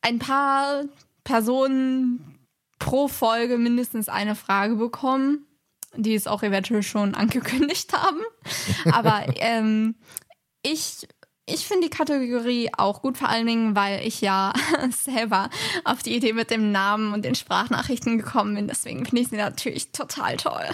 [0.00, 0.84] ein paar
[1.24, 2.38] Personen
[2.78, 5.46] pro Folge mindestens eine Frage bekommen,
[5.94, 8.20] die es auch eventuell schon angekündigt haben.
[8.92, 9.96] Aber ähm,
[10.62, 11.06] ich
[11.50, 14.52] ich finde die Kategorie auch gut, vor allen Dingen, weil ich ja
[14.90, 15.48] selber
[15.84, 18.68] auf die Idee mit dem Namen und den Sprachnachrichten gekommen bin.
[18.68, 20.68] Deswegen finde ich sie natürlich total toll.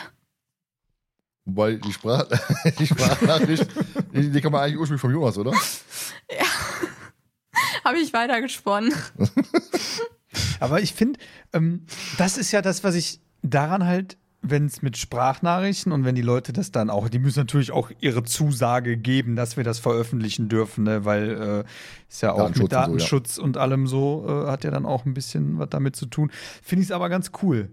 [1.44, 2.26] Wobei die, Sprach
[2.78, 3.66] die Sprachnachricht,
[4.14, 5.52] die, die kann man eigentlich ursprünglich vom Jonas, oder?
[6.30, 6.46] Ja.
[7.84, 8.94] Habe ich weitergesponnen.
[10.60, 11.20] Aber ich finde,
[11.52, 11.84] ähm,
[12.16, 16.22] das ist ja das, was ich daran halt, wenn es mit Sprachnachrichten und wenn die
[16.22, 20.48] Leute das dann auch, die müssen natürlich auch ihre Zusage geben, dass wir das veröffentlichen
[20.48, 21.04] dürfen, ne?
[21.04, 21.64] weil äh,
[22.08, 23.46] ist ja auch mit Datenschutz und, so, ja.
[23.46, 26.30] und allem so, äh, hat ja dann auch ein bisschen was damit zu tun.
[26.62, 27.70] Finde ich es aber ganz cool.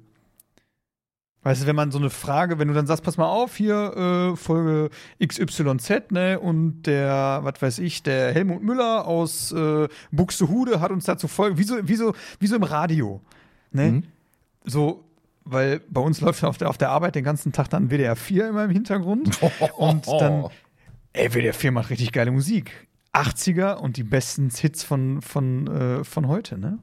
[1.44, 4.34] Weißt du, wenn man so eine Frage, wenn du dann sagst, pass mal auf, hier
[4.34, 4.92] äh, Folge
[5.26, 11.06] XYZ, ne, und der, was weiß ich, der Helmut Müller aus äh, Buxtehude hat uns
[11.06, 13.22] dazu folgen, wie so, wie so, wie so im Radio,
[13.72, 13.92] ne?
[13.92, 14.04] Mhm.
[14.66, 15.04] So,
[15.44, 18.50] weil bei uns läuft auf der, auf der Arbeit den ganzen Tag dann WDR 4
[18.50, 19.40] immer im Hintergrund.
[19.78, 20.46] und dann,
[21.14, 22.88] ey, WDR 4 macht richtig geile Musik.
[23.14, 26.78] 80er und die besten Hits von, von, äh, von heute, ne?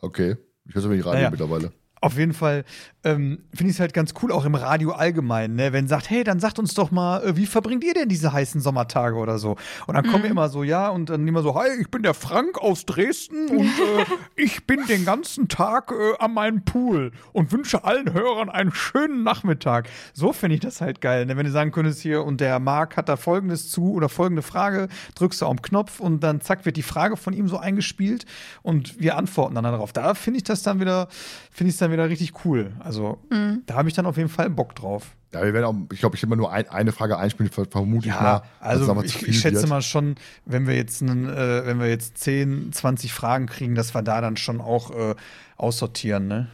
[0.00, 0.36] Okay.
[0.66, 1.30] Ich höre wenig Radio naja.
[1.30, 1.72] mittlerweile
[2.04, 2.64] Auf jeden Fall
[3.04, 5.72] ähm, finde ich es halt ganz cool, auch im Radio allgemein, ne?
[5.72, 8.60] wenn sagt, hey, dann sagt uns doch mal, äh, wie verbringt ihr denn diese heißen
[8.60, 9.56] Sommertage oder so?
[9.86, 12.12] Und dann kommen wir immer so, ja, und dann immer so, hi, ich bin der
[12.12, 14.04] Frank aus Dresden und äh,
[14.36, 19.22] ich bin den ganzen Tag äh, an meinem Pool und wünsche allen Hörern einen schönen
[19.22, 19.88] Nachmittag.
[20.12, 21.38] So finde ich das halt geil, ne?
[21.38, 24.88] wenn du sagen könntest hier, und der Marc hat da folgendes zu oder folgende Frage,
[25.14, 28.26] drückst du auf den Knopf und dann zack, wird die Frage von ihm so eingespielt
[28.62, 29.94] und wir antworten dann darauf.
[29.94, 31.08] Da finde ich das dann wieder,
[31.50, 32.72] finde ich es dann wieder richtig cool.
[32.80, 33.62] Also Mhm.
[33.66, 35.14] da habe ich dann auf jeden Fall Bock drauf.
[35.32, 38.08] Ja, wir werden auch, ich glaube, ich immer nur ein, eine Frage einspielen, ver- vermute
[38.08, 38.42] ich mal.
[38.60, 39.68] also ich, zu viel ich schätze wird.
[39.68, 43.94] mal schon, wenn wir jetzt einen, äh, wenn wir jetzt 10, 20 Fragen kriegen, dass
[43.94, 45.14] wir da dann schon auch äh,
[45.56, 46.48] aussortieren, ne?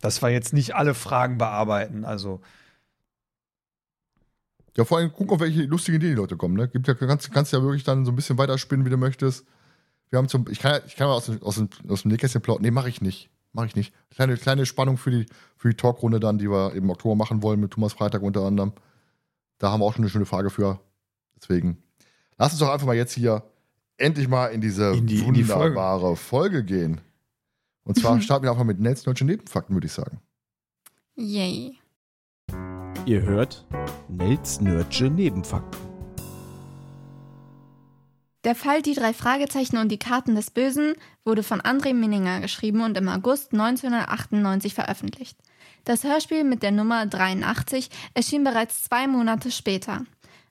[0.00, 2.04] Dass wir jetzt nicht alle Fragen bearbeiten.
[2.04, 2.40] Also
[4.76, 6.54] Ja, vor allem gucken, auf welche lustigen Ideen die Leute kommen.
[6.56, 6.66] Ne?
[6.68, 9.44] Gibt ja, kannst, kannst ja wirklich dann so ein bisschen weiterspinnen, wie du möchtest.
[10.10, 12.10] Wir haben zum, ich kann, ja- ich kann mal aus dem, aus dem, aus dem
[12.10, 12.62] Nähkästchen plaudern.
[12.62, 13.30] Nee, mache ich nicht.
[13.52, 13.92] Mache ich nicht.
[14.10, 17.60] Kleine, kleine Spannung für die, für die Talkrunde dann, die wir im Oktober machen wollen,
[17.60, 18.72] mit Thomas Freitag unter anderem.
[19.58, 20.80] Da haben wir auch schon eine schöne Frage für.
[21.36, 21.82] Deswegen,
[22.38, 23.42] lass uns doch einfach mal jetzt hier
[23.98, 25.76] endlich mal in diese In die- in die Folge.
[25.76, 26.64] wunderbare Folge.
[26.64, 27.00] gehen.
[27.84, 30.20] Und zwar starten wir einfach mit Nels deutschen Nebenfakten, würde ich sagen.
[31.14, 31.76] Yay.
[33.04, 33.66] Ihr hört
[34.08, 35.91] Nels Nerd'sche Nebenfakten.
[38.44, 42.80] Der Fall Die drei Fragezeichen und die Karten des Bösen wurde von André Minninger geschrieben
[42.80, 45.38] und im August 1998 veröffentlicht.
[45.84, 50.04] Das Hörspiel mit der Nummer 83 erschien bereits zwei Monate später.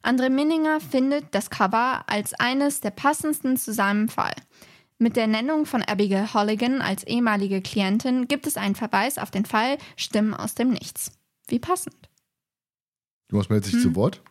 [0.04, 4.34] André Minninger findet das Cover als eines der passendsten zu seinem Fall.
[4.98, 9.46] Mit der Nennung von Abigail Holligan als ehemalige Klientin gibt es einen Verweis auf den
[9.46, 11.12] Fall Stimmen aus dem Nichts.
[11.48, 11.96] Wie passend.
[13.32, 13.82] Jonas meldet sich Hm.
[13.82, 14.22] zu Wort.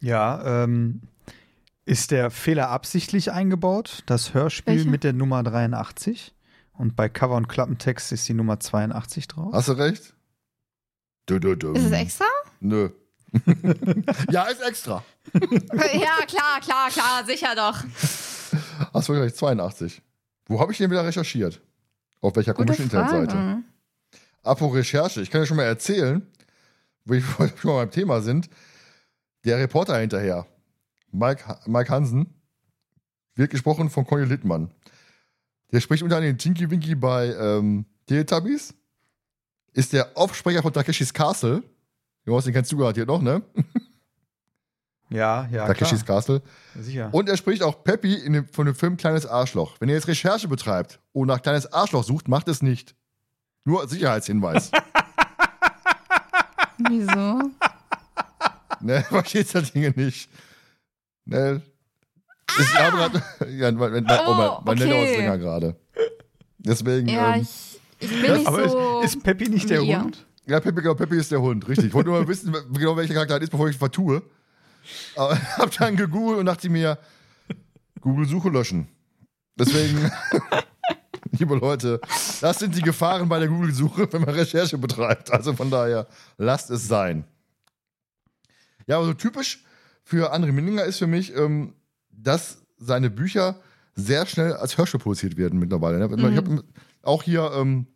[0.00, 1.02] ja, ähm,
[1.84, 4.02] ist der Fehler absichtlich eingebaut?
[4.06, 4.90] Das Hörspiel Welcher?
[4.90, 6.34] mit der Nummer 83
[6.72, 9.52] und bei Cover und Klappentext ist die Nummer 82 drauf.
[9.52, 10.14] Hast du recht?
[11.26, 11.72] Du, du, du.
[11.72, 12.24] Ist es extra?
[12.60, 12.90] Nö.
[14.30, 15.04] ja, ist extra.
[15.32, 17.84] ja, klar, klar, klar, sicher doch.
[18.92, 20.02] Hast du recht, 82.
[20.46, 21.60] Wo habe ich den wieder recherchiert?
[22.20, 23.32] Auf welcher Gute komischen Internetseite?
[23.32, 23.62] Frage.
[24.42, 26.26] Apropos Recherche, ich kann ja schon mal erzählen,
[27.04, 28.48] wo wir schon mal beim Thema sind.
[29.44, 30.46] Der Reporter hinterher,
[31.12, 32.34] Mike, Mike Hansen,
[33.34, 34.70] wird gesprochen von Conny Littmann.
[35.70, 38.74] Der spricht unter anderem Tinky Winky bei ähm, Teletubbies.
[39.72, 41.62] Ist der Aufsprecher von Takeshis Castle.
[42.26, 43.42] Jonas, den kennst du garantiert noch, ne?
[45.12, 46.18] Ja, ja, Takeshis klar.
[46.18, 46.42] Castle.
[46.74, 47.10] Sicher.
[47.12, 49.76] Und er spricht auch Peppy in dem, von dem Film Kleines Arschloch.
[49.78, 52.94] Wenn ihr jetzt Recherche betreibt und nach Kleines Arschloch sucht, macht es nicht.
[53.64, 54.70] Nur als Sicherheitshinweis.
[56.88, 57.50] Wieso?
[58.80, 60.30] ne, versteht das Dinge nicht.
[61.24, 61.62] Ne.
[62.58, 63.22] Ich habe gerade.
[63.56, 65.16] Ja, mein, mein, oh, mein, mein okay.
[65.16, 65.76] Länger gerade.
[66.58, 67.08] Deswegen.
[67.08, 69.00] Ja, ähm, ich, ich bin nicht Aber so.
[69.00, 70.02] ist, ist Peppi nicht der ihr.
[70.02, 70.26] Hund?
[70.46, 71.88] ja, Peppy, genau, Peppy ist der Hund, richtig.
[71.88, 74.22] Ich wollte nur mal wissen, genau welcher Charakter das ist, bevor ich es vertue.
[75.16, 76.98] Aber ich habe dann gegoogelt und dachte mir,
[78.00, 78.88] Google-Suche löschen.
[79.56, 80.10] Deswegen,
[81.30, 82.00] liebe Leute,
[82.40, 85.30] das sind die Gefahren bei der Google-Suche, wenn man Recherche betreibt.
[85.32, 86.06] Also von daher,
[86.38, 87.24] lasst es sein.
[88.86, 89.64] Ja, aber so typisch
[90.02, 91.74] für André Minninger ist für mich, ähm,
[92.10, 93.60] dass seine Bücher
[93.94, 95.98] sehr schnell als Hörspiel produziert werden mittlerweile.
[95.98, 96.30] Ne?
[96.30, 96.64] Ich habe
[97.02, 97.86] auch hier ähm,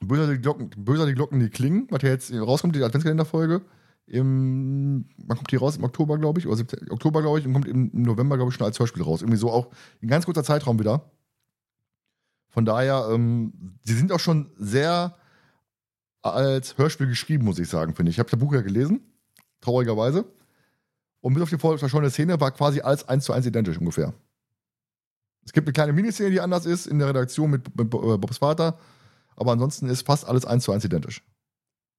[0.00, 3.62] Böser die, Glocken, Böser die Glocken, die klingen, was ja jetzt rauskommt, die Adventskalenderfolge.
[4.06, 5.76] Im, wann kommt die raus?
[5.76, 8.56] Im Oktober, glaube ich, oder Oktober, glaube ich, und kommt im, im November, glaube ich,
[8.56, 9.20] schon als Hörspiel raus.
[9.20, 11.10] Irgendwie so auch in ganz kurzer Zeitraum wieder.
[12.48, 15.16] Von daher, ähm, sie sind auch schon sehr
[16.22, 18.16] als Hörspiel geschrieben, muss ich sagen, finde ich.
[18.16, 19.00] Ich habe das Buch ja gelesen,
[19.60, 20.24] traurigerweise.
[21.20, 24.14] Und bis auf die verschollene Szene war quasi alles eins zu eins identisch ungefähr.
[25.44, 28.78] Es gibt eine kleine Miniszene, die anders ist, in der Redaktion mit, mit Bobs Vater.
[29.34, 31.22] Aber ansonsten ist fast alles eins zu eins identisch.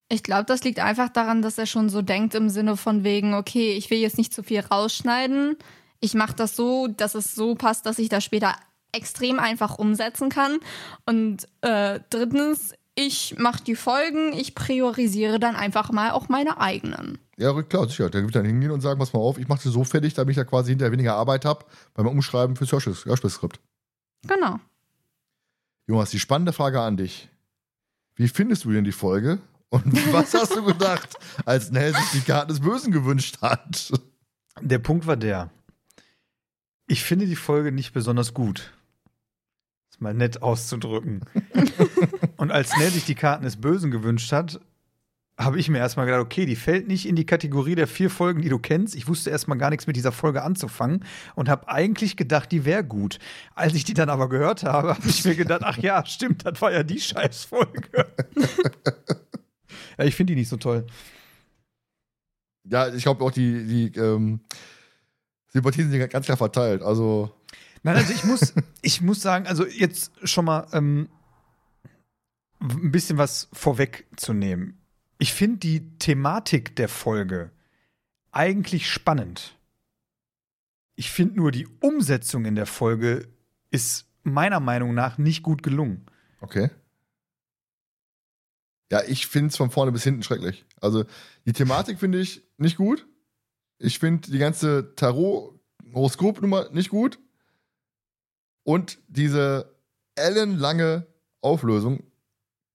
[0.10, 3.34] Ich glaube, das liegt einfach daran, dass er schon so denkt im Sinne von wegen,
[3.34, 5.56] okay, ich will jetzt nicht zu viel rausschneiden.
[6.00, 8.56] Ich mache das so, dass es so passt, dass ich das später
[8.92, 10.58] extrem einfach umsetzen kann.
[11.06, 17.20] Und äh, drittens, ich mache die Folgen, ich priorisiere dann einfach mal auch meine eigenen.
[17.40, 18.10] Ja, klar, sicher.
[18.10, 20.32] Der wird dann hingehen und sagen, pass mal auf, ich mache das so fertig, damit
[20.32, 23.62] ich da quasi hinterher weniger Arbeit habe beim Umschreiben fürs Hörspielskript.
[24.28, 24.60] Genau.
[25.88, 27.30] Jonas, die spannende Frage an dich.
[28.16, 29.40] Wie findest du denn die Folge?
[29.70, 33.94] Und was hast du gedacht, als Nell sich die Karten des Bösen gewünscht hat?
[34.60, 35.50] Der Punkt war der.
[36.88, 38.74] Ich finde die Folge nicht besonders gut.
[39.90, 41.22] Ist mal nett auszudrücken.
[42.36, 44.60] Und als Nell sich die Karten des Bösen gewünscht hat,
[45.40, 48.42] habe ich mir erstmal gedacht, okay, die fällt nicht in die Kategorie der vier Folgen,
[48.42, 48.94] die du kennst.
[48.94, 52.84] Ich wusste erstmal gar nichts mit dieser Folge anzufangen und habe eigentlich gedacht, die wäre
[52.84, 53.20] gut.
[53.56, 56.62] Als ich die dann aber gehört habe, habe ich mir gedacht, ach ja, stimmt, das
[56.62, 58.06] war ja die Scheißfolge.
[59.98, 60.86] ja, ich finde die nicht so toll.
[62.66, 64.42] Ja, ich glaube auch, die, die ähm,
[65.48, 66.82] Sympathien sind ganz klar verteilt.
[66.82, 67.32] Also.
[67.82, 71.08] Nein, also ich muss, ich muss sagen, also jetzt schon mal ähm,
[72.60, 74.79] ein bisschen was vorwegzunehmen
[75.20, 77.52] ich finde die Thematik der Folge
[78.32, 79.58] eigentlich spannend.
[80.96, 83.28] Ich finde nur, die Umsetzung in der Folge
[83.70, 86.06] ist meiner Meinung nach nicht gut gelungen.
[86.42, 86.70] Okay.
[88.92, 90.66] Ja, ich finde es von vorne bis hinten schrecklich.
[90.82, 91.06] Also
[91.46, 93.06] die Thematik finde ich nicht gut.
[93.78, 97.20] Ich finde die ganze Tarot-Horoskop-Nummer nicht gut.
[98.64, 99.76] Und diese
[100.16, 101.08] ellenlange
[101.42, 102.04] Auflösung,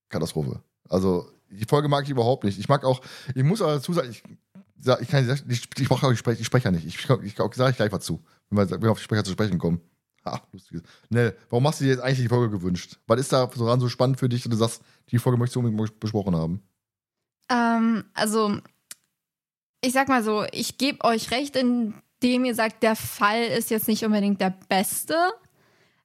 [0.09, 0.63] Katastrophe.
[0.89, 2.59] Also die Folge mag ich überhaupt nicht.
[2.59, 3.01] Ich mag auch,
[3.35, 4.23] ich muss aber dazu sagen, ich,
[5.01, 6.87] ich, kann, ich, ich brauche auch die, Spre die Sprecher nicht.
[6.87, 9.59] Ich, ich, ich sage ich gleich was zu, wenn wir, auf die Sprecher zu sprechen
[9.59, 9.81] kommen.
[10.25, 10.83] Ach, lustiges.
[11.11, 12.99] Ne, warum hast du dir jetzt eigentlich die Folge gewünscht?
[13.07, 15.61] Was ist da so, so spannend für dich, dass du sagst, die Folge möchtest du
[15.61, 16.63] unbedingt besprochen haben?
[17.51, 18.59] Ähm, also,
[19.83, 23.87] ich sag mal so, ich gebe euch recht, indem ihr sagt, der Fall ist jetzt
[23.87, 25.15] nicht unbedingt der beste.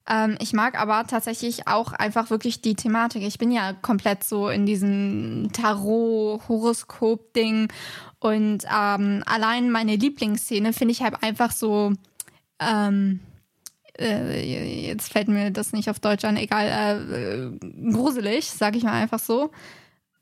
[0.09, 3.23] Ähm, ich mag aber tatsächlich auch einfach wirklich die Thematik.
[3.23, 7.71] Ich bin ja komplett so in diesem Tarot-Horoskop-Ding
[8.19, 11.93] und ähm, allein meine Lieblingsszene finde ich halt einfach so.
[12.59, 13.19] Ähm,
[13.99, 17.51] äh, jetzt fällt mir das nicht auf Deutsch an, egal, äh,
[17.91, 19.51] gruselig, sag ich mal einfach so.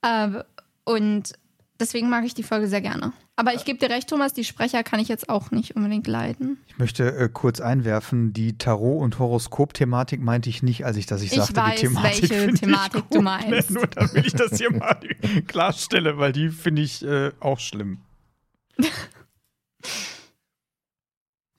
[0.02, 0.44] Äh,
[0.84, 1.34] und
[1.80, 3.14] deswegen mag ich die Folge sehr gerne.
[3.36, 6.58] Aber ich gebe dir recht, Thomas, die Sprecher kann ich jetzt auch nicht unbedingt leiden.
[6.68, 11.22] Ich möchte äh, kurz einwerfen, die Tarot- und Horoskop-Thematik meinte ich nicht, als ich das
[11.22, 13.72] ich, ich sagte, weiß, die Thematik welche Thematik gut, du meinst.
[13.72, 15.00] Nur damit ich das hier mal
[15.48, 18.00] klarstelle, weil die finde ich äh, auch schlimm.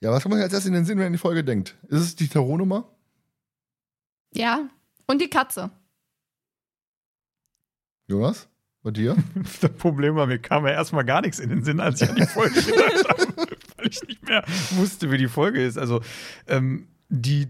[0.01, 1.77] ja, was kommt man jetzt erst in den Sinn, wenn man an die Folge denkt?
[1.87, 2.87] Ist es die Tarot-Nummer?
[4.33, 4.69] Ja,
[5.07, 5.71] und die Katze.
[8.07, 8.47] Jonas?
[8.81, 9.17] Bei dir?
[9.61, 12.15] Das Problem war, mir kam ja erstmal gar nichts in den Sinn, als ich an
[12.15, 15.77] die Folge gedacht habe, weil ich nicht mehr wusste, wie die Folge ist.
[15.77, 16.01] Also,
[16.47, 17.47] ähm, die,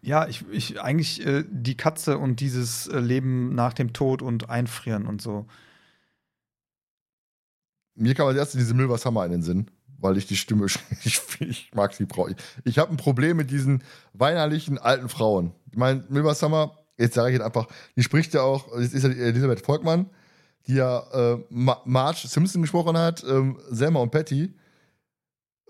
[0.00, 4.48] ja, ich, ich eigentlich äh, die Katze und dieses äh, Leben nach dem Tod und
[4.48, 5.46] Einfrieren und so.
[7.94, 10.66] Mir kam als erstes diese Milvers Hammer in den Sinn, weil ich die Stimme,
[11.04, 13.82] ich, ich mag sie, ich, ich habe ein Problem mit diesen
[14.14, 15.52] weinerlichen alten Frauen.
[15.70, 17.66] Ich meine, Milvers Hammer, jetzt sage ich jetzt einfach,
[17.96, 20.08] die spricht ja auch, jetzt ist ja Elisabeth Volkmann,
[20.66, 24.54] die ja äh, Marge Simpson gesprochen hat, ähm, Selma und Patty.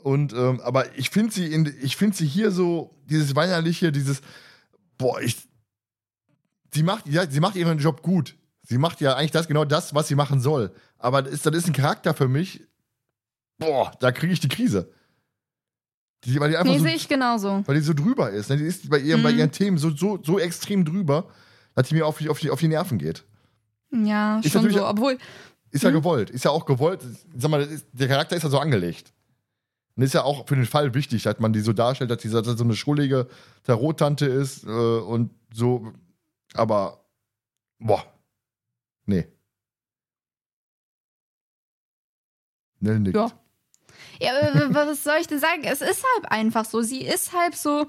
[0.03, 4.23] Und ähm, aber ich finde sie in, ich finde sie hier so dieses weinerliche, dieses
[4.97, 5.37] boah, ich
[6.73, 8.37] sie macht ja, sie macht ihren Job gut.
[8.63, 10.73] Sie macht ja eigentlich das genau das, was sie machen soll.
[10.99, 12.63] Aber das ist, das ist ein Charakter für mich.
[13.59, 14.93] Boah, da kriege ich die Krise.
[16.25, 17.63] Die, weil die einfach nee, so, sehe ich genauso.
[17.67, 18.51] Weil die so drüber ist.
[18.51, 18.59] Ne?
[18.59, 19.25] Die ist bei ihren, mhm.
[19.25, 21.29] bei ihren Themen so, so, so extrem drüber,
[21.75, 23.25] dass die mir auf, auf, die, auf die Nerven geht.
[23.91, 25.19] Ja, ist schon so, obwohl.
[25.71, 25.97] Ist ja hm?
[25.97, 26.31] gewollt.
[26.31, 27.01] Ist ja auch gewollt.
[27.37, 29.13] Sag mal, ist, der Charakter ist ja so angelegt.
[29.97, 32.29] Und ist ja auch für den Fall wichtig, dass man die so darstellt, dass die
[32.29, 33.29] so eine schrullige
[33.65, 35.93] Tarottante ist äh, und so.
[36.55, 37.05] Aber,
[37.79, 38.05] boah.
[39.07, 39.27] Nee.
[42.81, 43.17] Nell nickt.
[43.17, 43.31] Ja.
[44.21, 44.33] Ja,
[44.71, 45.63] was soll ich denn sagen?
[45.65, 46.83] Es ist halt einfach so.
[46.83, 47.87] Sie ist halt so.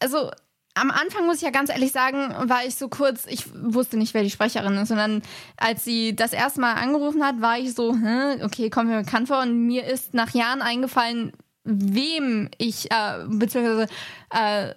[0.00, 0.30] Also,
[0.74, 4.14] am Anfang muss ich ja ganz ehrlich sagen, war ich so kurz, ich wusste nicht,
[4.14, 4.90] wer die Sprecherin ist.
[4.90, 5.22] Und dann,
[5.56, 9.28] als sie das erste Mal angerufen hat, war ich so, hm, okay, kommt mir bekannt
[9.28, 9.42] vor.
[9.42, 11.32] Und mir ist nach Jahren eingefallen,
[11.64, 13.88] wem ich, äh, beziehungsweise
[14.30, 14.74] äh,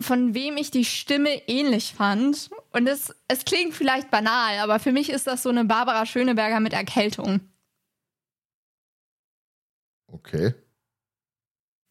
[0.00, 2.50] von wem ich die Stimme ähnlich fand.
[2.72, 6.60] Und es, es klingt vielleicht banal, aber für mich ist das so eine Barbara Schöneberger
[6.60, 7.40] mit Erkältung.
[10.06, 10.54] Okay.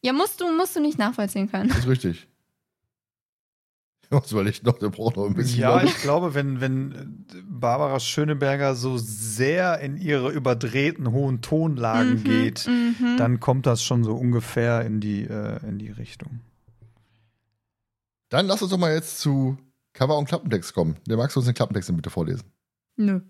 [0.03, 1.69] Ja, musst du, musst du nicht nachvollziehen können.
[1.69, 2.27] Das ist richtig.
[4.09, 5.59] Was überlegt noch, der braucht noch ein bisschen.
[5.59, 12.23] Ja, ich glaube, wenn, wenn Barbara Schöneberger so sehr in ihre überdrehten hohen Tonlagen mhm,
[12.23, 13.17] geht, mhm.
[13.17, 16.39] dann kommt das schon so ungefähr in die, äh, in die Richtung.
[18.29, 19.57] Dann lass uns doch mal jetzt zu
[19.93, 20.97] Cover und Klappentext kommen.
[21.07, 22.43] Der magst du uns den Klappentext bitte vorlesen?
[22.95, 23.21] Nö.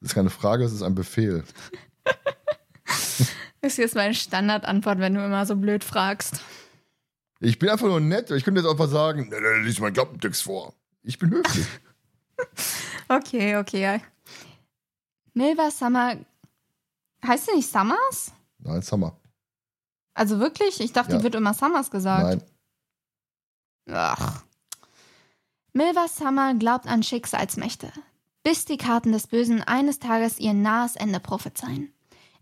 [0.00, 1.44] Das ist keine Frage, es ist ein Befehl.
[2.04, 3.20] das
[3.62, 6.40] ist jetzt meine Standardantwort, wenn du immer so blöd fragst.
[7.40, 8.30] Ich bin einfach nur nett.
[8.30, 9.30] Ich könnte jetzt einfach sagen,
[9.64, 10.74] lies meinen Klappentext vor.
[11.02, 11.66] Ich bin höflich.
[13.08, 14.00] okay, okay.
[15.34, 16.16] Milva Summer.
[17.26, 18.32] Heißt sie nicht Summers?
[18.58, 19.16] Nein, Summer.
[20.14, 20.80] Also wirklich?
[20.80, 21.18] Ich dachte, ja.
[21.18, 22.42] die wird immer Summers gesagt.
[23.86, 23.96] Nein.
[23.96, 24.44] Ach.
[25.72, 27.92] Milva Summer glaubt an Schicksalsmächte.
[28.44, 31.92] bis die Karten des Bösen eines Tages ihr nahes Ende prophezeien.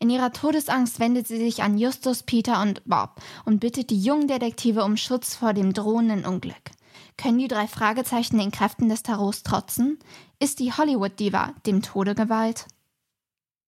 [0.02, 4.26] In ihrer Todesangst wendet sie sich an Justus, Peter und Bob und bittet die jungen
[4.26, 6.72] Detektive um Schutz vor dem drohenden Unglück.
[7.16, 10.00] Können die drei Fragezeichen den Kräften des Tarots trotzen?
[10.40, 12.66] Ist die Hollywood-Diva dem Tode geweiht?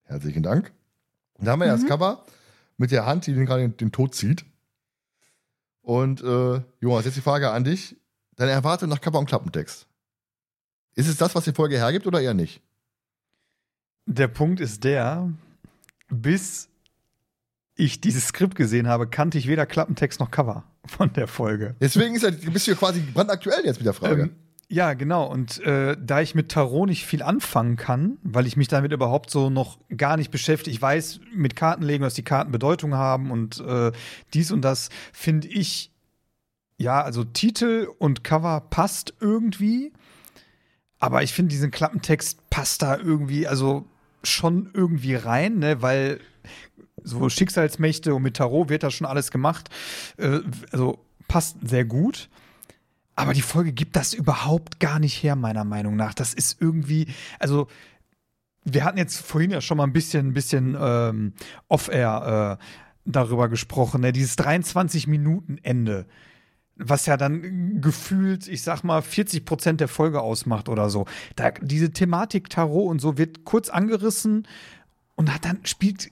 [0.03, 0.73] Herzlichen Dank.
[1.39, 2.25] Da haben wir ja das Cover
[2.79, 4.45] mit der Hand, die den gerade den Tod zieht.
[5.83, 7.97] Und äh, Jonas, jetzt die Frage an dich.
[8.35, 9.87] Deine Erwartung nach Cover und Klappentext.
[10.97, 12.61] Ist es das, was die Folge hergibt oder eher nicht?
[14.07, 15.33] Der Punkt ist der,
[16.23, 16.69] bis
[17.77, 21.75] ich dieses Skript gesehen habe, kannte ich weder Klappentext noch Cover von der Folge.
[21.81, 24.23] Deswegen ist ja, bist du ja quasi brandaktuell jetzt mit der Frage.
[24.23, 24.31] Ähm,
[24.69, 25.31] ja, genau.
[25.31, 29.31] Und äh, da ich mit Tarot nicht viel anfangen kann, weil ich mich damit überhaupt
[29.31, 33.61] so noch gar nicht beschäftige, ich weiß mit Kartenlegen, dass die Karten Bedeutung haben und
[33.61, 33.93] äh,
[34.33, 35.91] dies und das, finde ich,
[36.79, 39.93] ja, also Titel und Cover passt irgendwie.
[40.99, 43.87] Aber ich finde, diesen Klappentext passt da irgendwie, also
[44.25, 46.21] schon irgendwie rein, ne, weil
[47.03, 49.69] so Schicksalsmächte und mit Tarot wird da schon alles gemacht.
[50.17, 50.41] Äh,
[50.73, 52.29] also passt sehr gut.
[53.17, 56.15] Aber die Folge gibt das überhaupt gar nicht her, meiner Meinung nach.
[56.15, 57.07] Das ist irgendwie,
[57.39, 57.69] also
[58.65, 61.33] wir hatten jetzt vorhin ja schon mal ein bisschen, ein bisschen ähm,
[61.69, 62.65] off-air äh,
[63.05, 64.13] darüber gesprochen, ne?
[64.13, 66.07] dieses 23-Minuten-Ende,
[66.77, 71.07] was ja dann gefühlt, ich sag mal, 40 Prozent der Folge ausmacht oder so.
[71.37, 74.49] Da, diese Thematik Tarot und so wird kurz angerissen
[75.15, 76.11] und hat dann spielt,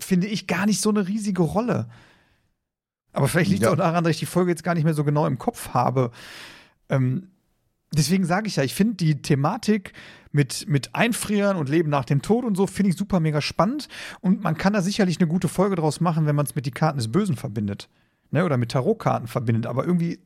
[0.00, 1.88] finde ich, gar nicht so eine riesige Rolle.
[3.12, 3.72] Aber vielleicht liegt es Ja.
[3.72, 6.10] auch daran, dass ich die Folge jetzt gar nicht mehr so genau im Kopf habe.
[6.90, 7.30] Ähm,
[7.92, 9.94] deswegen sage ich ja, ich finde die Thematik
[10.30, 13.88] mit, mit Einfrieren und Leben nach dem Tod und so, finde ich super mega spannend.
[14.20, 16.70] Und man kann da sicherlich eine gute Folge draus machen, wenn man es mit die
[16.70, 17.88] Karten des Bösen verbindet.
[18.30, 18.44] Ne?
[18.44, 19.66] Oder mit Tarotkarten verbindet.
[19.66, 20.20] Aber irgendwie.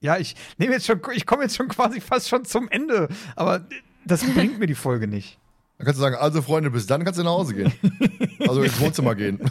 [0.00, 3.08] Ja, ich nehme jetzt schon, ich komme jetzt schon quasi fast schon zum Ende.
[3.34, 3.66] Aber
[4.04, 5.38] das bringt mir die Folge nicht.
[5.76, 7.72] Dann kannst du sagen, also Freunde, bis dann kannst du nach Hause gehen.
[8.40, 9.40] also ins Wohnzimmer gehen.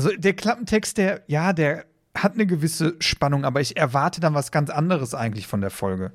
[0.00, 1.84] Also der Klappentext, der, ja, der
[2.14, 6.12] hat eine gewisse Spannung, aber ich erwarte dann was ganz anderes eigentlich von der Folge.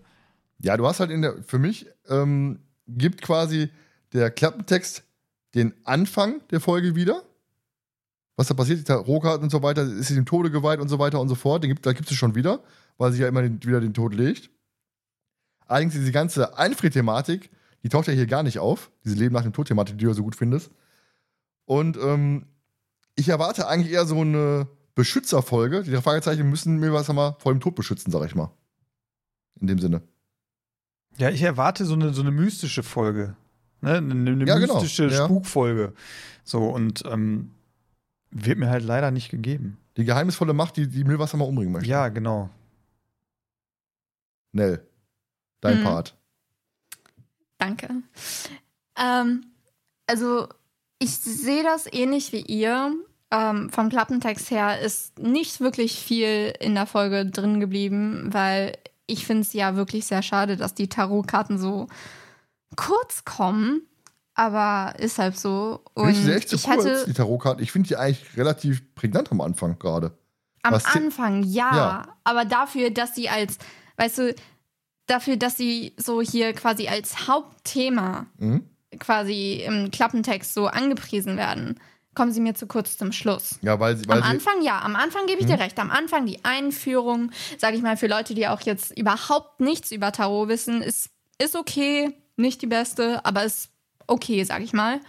[0.60, 3.70] Ja, du hast halt in der, für mich, ähm, gibt quasi
[4.12, 5.04] der Klappentext
[5.54, 7.22] den Anfang der Folge wieder.
[8.38, 11.00] Was da passiert, die Tarotkarten und so weiter, ist sie dem Tode geweiht und so
[11.00, 11.64] weiter und so fort.
[11.64, 12.62] Den gibt, da gibt es schon wieder,
[12.98, 14.50] weil sie ja immer den, wieder den Tod legt.
[15.68, 17.50] Allerdings diese ganze Einfried-Thematik,
[17.84, 18.92] die taucht ja hier gar nicht auf.
[19.06, 20.70] Diese Leben nach dem Tod-Thematik, die du so gut findest.
[21.66, 22.46] Und ähm,
[23.16, 25.84] ich erwarte eigentlich eher so eine Beschützerfolge.
[25.84, 28.52] Die drei Fragezeichen müssen mir was mal vor dem Tod beschützen, sag ich mal.
[29.60, 30.02] In dem Sinne.
[31.18, 33.36] Ja, ich erwarte so eine, so eine mystische Folge.
[33.82, 33.94] Ne?
[33.96, 34.76] Eine, eine Ja, genau.
[34.76, 35.24] mystische Ja.
[35.26, 35.94] Spukfolge.
[36.44, 37.52] So, und ähm,
[38.36, 39.78] wird mir halt leider nicht gegeben.
[39.98, 41.90] Die geheimnisvolle Macht, die, die Milwasser mal umbringen möchte.
[41.90, 42.50] Ja, genau.
[44.52, 44.86] Nell,
[45.62, 45.84] dein Mhm.
[45.84, 46.16] Part.
[47.58, 47.90] Danke.
[48.98, 49.46] Ähm,
[50.08, 50.48] also,
[51.00, 52.94] ich sehe das ähnlich wie ihr.
[53.32, 58.78] Ähm, vom Klappentext her ist nicht wirklich viel in der Folge drin geblieben, weil
[59.08, 61.88] ich finde es ja wirklich sehr schade, dass die Tarotkarten so
[62.76, 63.82] kurz kommen.
[64.36, 65.82] Aber ist halt so.
[65.94, 67.64] Und ich echt zu ich kurz, hatte die Tarotkarten.
[67.64, 70.18] Ich finde die eigentlich relativ prägnant am Anfang gerade.
[70.62, 72.08] Am Was Anfang, ja, Ja.
[72.24, 73.58] Aber dafür, dass sie als,
[73.98, 74.36] weißt du,
[75.08, 78.64] dafür, dass sie so hier quasi als Hauptthema Mhm.
[79.00, 81.80] quasi im Klappentext so angepriesen werden,
[82.16, 83.60] kommen sie mir zu kurz zum Schluss.
[83.62, 84.08] Ja, weil sie.
[84.08, 85.78] Weil Am sie Anfang ja, am Anfang gebe ich dir recht.
[85.80, 90.12] Am Anfang die Einführung, sage ich mal, für Leute, die auch jetzt überhaupt nichts über
[90.12, 91.10] Tarot wissen, ist,
[91.42, 93.70] ist okay, nicht die beste, aber ist
[94.08, 95.00] okay, sage ich mal.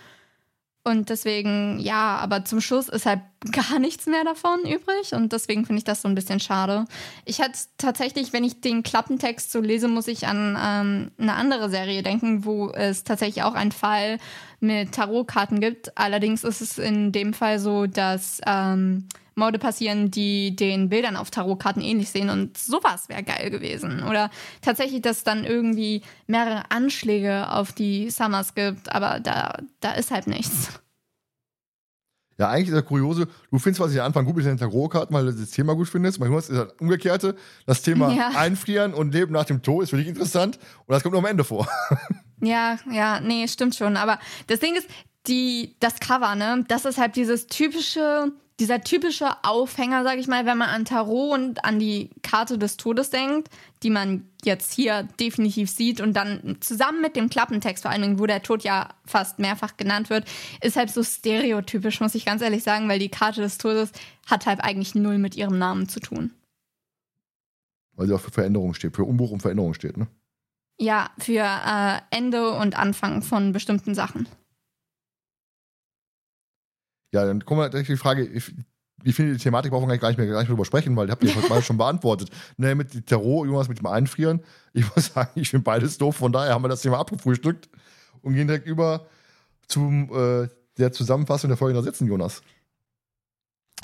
[0.86, 3.18] Und deswegen, ja, aber zum Schluss ist halt
[3.50, 6.84] gar nichts mehr davon übrig und deswegen finde ich das so ein bisschen schade.
[7.24, 11.70] Ich hatte tatsächlich, wenn ich den Klappentext so lese, muss ich an ähm, eine andere
[11.70, 14.18] Serie denken, wo es tatsächlich auch einen Fall
[14.60, 15.98] mit Tarotkarten gibt.
[15.98, 21.30] Allerdings ist es in dem Fall so, dass ähm, Morde passieren, die den Bildern auf
[21.30, 24.02] Tarotkarten ähnlich sehen und sowas wäre geil gewesen.
[24.02, 24.30] Oder
[24.62, 30.10] tatsächlich, dass es dann irgendwie mehrere Anschläge auf die Summers gibt, aber da, da ist
[30.10, 30.70] halt nichts.
[32.38, 35.14] ja, eigentlich ist das Kuriose, du findest, was ich am Anfang gut mit den Tarotkarten,
[35.14, 36.18] weil du das Thema gut findest.
[36.18, 37.36] Manchmal ist das Umgekehrte.
[37.66, 38.30] Das Thema Ja.
[38.36, 41.26] Einfrieren und Leben nach dem Tod ist für dich interessant und das kommt nur am
[41.30, 41.68] Ende vor.
[42.42, 43.96] Ja, ja, nee, stimmt schon.
[43.96, 44.86] Aber das Ding ist,
[45.26, 50.46] die, das Cover, ne, das ist halt dieses typische, dieser typische Aufhänger, sag ich mal,
[50.46, 53.50] wenn man an Tarot und an die Karte des Todes denkt,
[53.82, 58.18] die man jetzt hier definitiv sieht und dann zusammen mit dem Klappentext, vor allen Dingen,
[58.18, 60.24] wo der Tod ja fast mehrfach genannt wird,
[60.62, 63.92] ist halt so stereotypisch, muss ich ganz ehrlich sagen, weil die Karte des Todes
[64.26, 66.32] hat halt eigentlich null mit ihrem Namen zu tun.
[67.94, 70.06] Weil sie auch für Veränderung steht, für Umbruch und Veränderung steht, ne?
[70.78, 74.28] Ja, für äh, Ende und Anfang von bestimmten Sachen.
[77.16, 78.52] Ja, dann kommen wir direkt die Frage, ich,
[79.02, 81.08] ich finde die Thematik brauchen wir gar nicht mehr, gar nicht mehr drüber sprechen, weil
[81.08, 82.28] ihr habt die heute mal schon beantwortet.
[82.58, 84.40] Ne, mit dem Tarot, Jonas mit dem Einfrieren.
[84.74, 87.70] Ich muss sagen, ich finde beides doof, von daher haben wir das Thema abgefrühstückt
[88.20, 89.06] und gehen direkt über
[89.66, 92.42] zum äh, der Zusammenfassung der folgenden Sätzen, Jonas.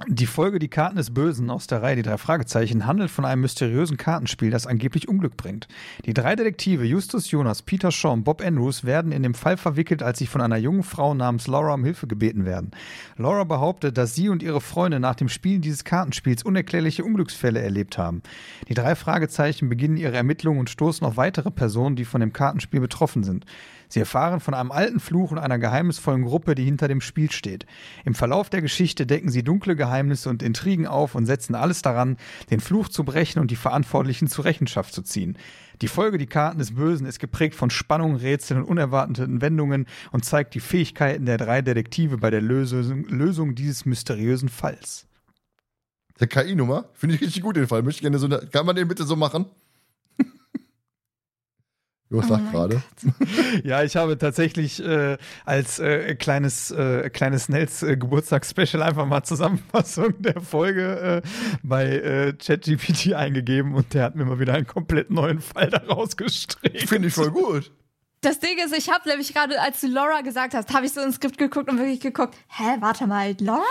[0.08, 3.42] Die Folge Die Karten des Bösen aus der Reihe Die drei Fragezeichen handelt von einem
[3.42, 5.68] mysteriösen Kartenspiel, das angeblich Unglück bringt.
[6.06, 10.02] Die drei Detektive Justus Jonas, Peter Shaw und Bob Andrews werden in den Fall verwickelt,
[10.02, 12.70] als sie von einer jungen Frau namens Laura um Hilfe gebeten werden.
[13.18, 17.98] Laura behauptet, dass sie und ihre Freunde nach dem Spielen dieses Kartenspiels unerklärliche Unglücksfälle erlebt
[17.98, 18.22] haben.
[18.70, 22.80] Die drei Fragezeichen beginnen ihre Ermittlungen und stoßen auf weitere Personen, die von dem Kartenspiel
[22.80, 23.44] betroffen sind.
[23.92, 27.66] Sie erfahren von einem alten Fluch und einer geheimnisvollen Gruppe, die hinter dem Spiel steht.
[28.06, 32.16] Im Verlauf der Geschichte decken sie dunkle Geheimnisse und Intrigen auf und setzen alles daran,
[32.50, 35.36] den Fluch zu brechen und die Verantwortlichen zur Rechenschaft zu ziehen.
[35.82, 40.24] Die Folge Die Karten des Bösen ist geprägt von Spannung, Rätseln und unerwarteten Wendungen und
[40.24, 45.06] zeigt die Fähigkeiten der drei Detektive bei der Lösung, Lösung dieses mysteriösen Falls.
[46.18, 47.82] Der KI-Nummer, finde ich richtig gut den Fall.
[47.82, 49.44] Möchte gerne so eine, kann man den bitte so machen?
[52.18, 52.82] Oh sagt mein gerade.
[53.64, 59.22] Ja, ich habe tatsächlich äh, als äh, kleines, äh, kleines Nels äh, Geburtstagsspecial einfach mal
[59.22, 61.28] Zusammenfassung der Folge äh,
[61.62, 66.16] bei äh, ChatGPT eingegeben und der hat mir mal wieder einen komplett neuen Fall daraus
[66.16, 66.88] gestrickt.
[66.88, 67.70] Finde ich voll gut.
[68.22, 71.00] Das Ding ist, ich habe nämlich gerade, als du Laura gesagt hast, habe ich so
[71.00, 73.64] ins Skript geguckt und wirklich geguckt, hä, warte mal, Laura?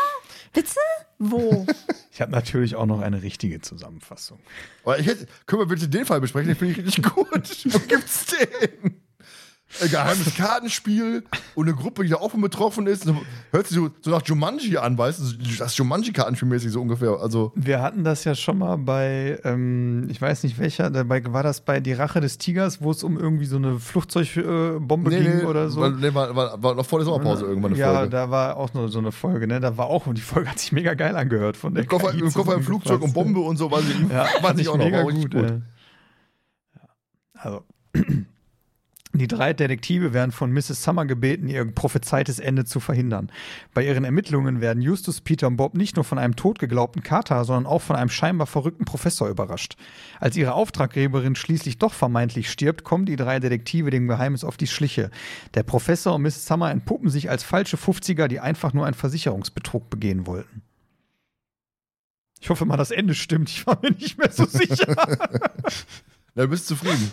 [0.54, 0.76] Bitte?
[1.18, 1.66] Wo?
[2.14, 4.38] Ich habe natürlich auch noch eine richtige Zusammenfassung.
[4.84, 6.50] Aber ich hätte, können wir bitte den Fall besprechen?
[6.50, 7.30] Den finde ich richtig gut.
[7.74, 9.01] Wo gibt's den?
[9.82, 11.24] Ein geheimes Kartenspiel
[11.56, 13.06] und eine Gruppe, die da auch von betroffen ist.
[13.52, 15.56] Hört sich so, so nach Jumanji an, weißt du?
[15.58, 17.12] Das Jumanji-Kartenspielmäßig so ungefähr.
[17.22, 21.44] Also, Wir hatten das ja schon mal bei, ähm, ich weiß nicht welcher, dabei war
[21.44, 25.10] das bei Die Rache des Tigers, wo es um irgendwie so eine Flugzeugbombe äh, Bombe
[25.12, 25.82] ging oder so.
[25.82, 28.10] War, nee, war, war, war noch vor der Sommerpause irgendwann eine ja, Folge.
[28.10, 29.60] da war auch noch so eine Folge, ne?
[29.60, 32.14] Da war auch, und die Folge hat sich mega geil angehört von der Im Koffer,
[32.14, 33.14] im Koffer im Flugzeug und zusammengefasst.
[33.14, 34.86] Bombe und so, weiß ich, Ja, weiß ich auch noch.
[34.86, 35.34] mega War gut.
[35.36, 35.62] Äh.
[36.76, 36.82] Ja.
[37.34, 37.64] Also,
[39.14, 40.84] die drei Detektive werden von Mrs.
[40.84, 43.30] Summer gebeten, ihr prophezeites Ende zu verhindern.
[43.74, 47.66] Bei ihren Ermittlungen werden Justus, Peter und Bob nicht nur von einem totgeglaubten Kater, sondern
[47.66, 49.76] auch von einem scheinbar verrückten Professor überrascht.
[50.20, 54.68] Als ihre Auftraggeberin schließlich doch vermeintlich stirbt, kommen die drei Detektive dem Geheimnis auf die
[54.68, 55.12] Schliche.
[55.56, 56.46] Der Professor und Mrs.
[56.46, 60.62] Summer entpuppen sich als falsche 50er, die einfach nur einen Versicherungsbetrug begehen wollten.
[62.40, 63.50] Ich hoffe mal, das Ende stimmt.
[63.50, 64.96] Ich war mir nicht mehr so sicher.
[66.34, 67.12] Ja, du bist zufrieden.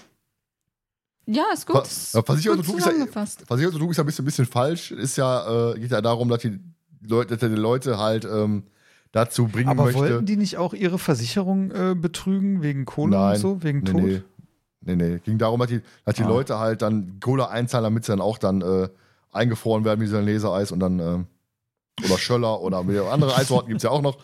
[1.30, 1.82] Ja, ist gut.
[1.86, 3.44] Ist ja, Versicherungsbetrug gut ist ja- zusammengefasst.
[3.46, 4.90] Versicherungsbetrug ist ja ein bisschen, bisschen falsch.
[4.92, 6.58] Ist ja, äh, geht ja darum, dass die
[7.06, 8.62] Leute, dass die Leute halt ähm,
[9.12, 9.98] dazu bringen Aber möchte.
[10.00, 13.34] wollten die nicht auch ihre Versicherung äh, betrügen wegen Kohle Nein.
[13.34, 14.02] und so, wegen nee, Tod?
[14.02, 14.22] nee.
[14.80, 15.18] Nee, nee.
[15.24, 16.28] Ging darum, dass die, dass die Ah.
[16.28, 18.88] Leute halt dann Cola einzahlen, damit sie dann auch dann äh,
[19.32, 22.78] eingefroren werden wie so ein Lasereis und dann äh, oder Schöller oder
[23.10, 24.18] andere Eissorten gibt es ja auch noch.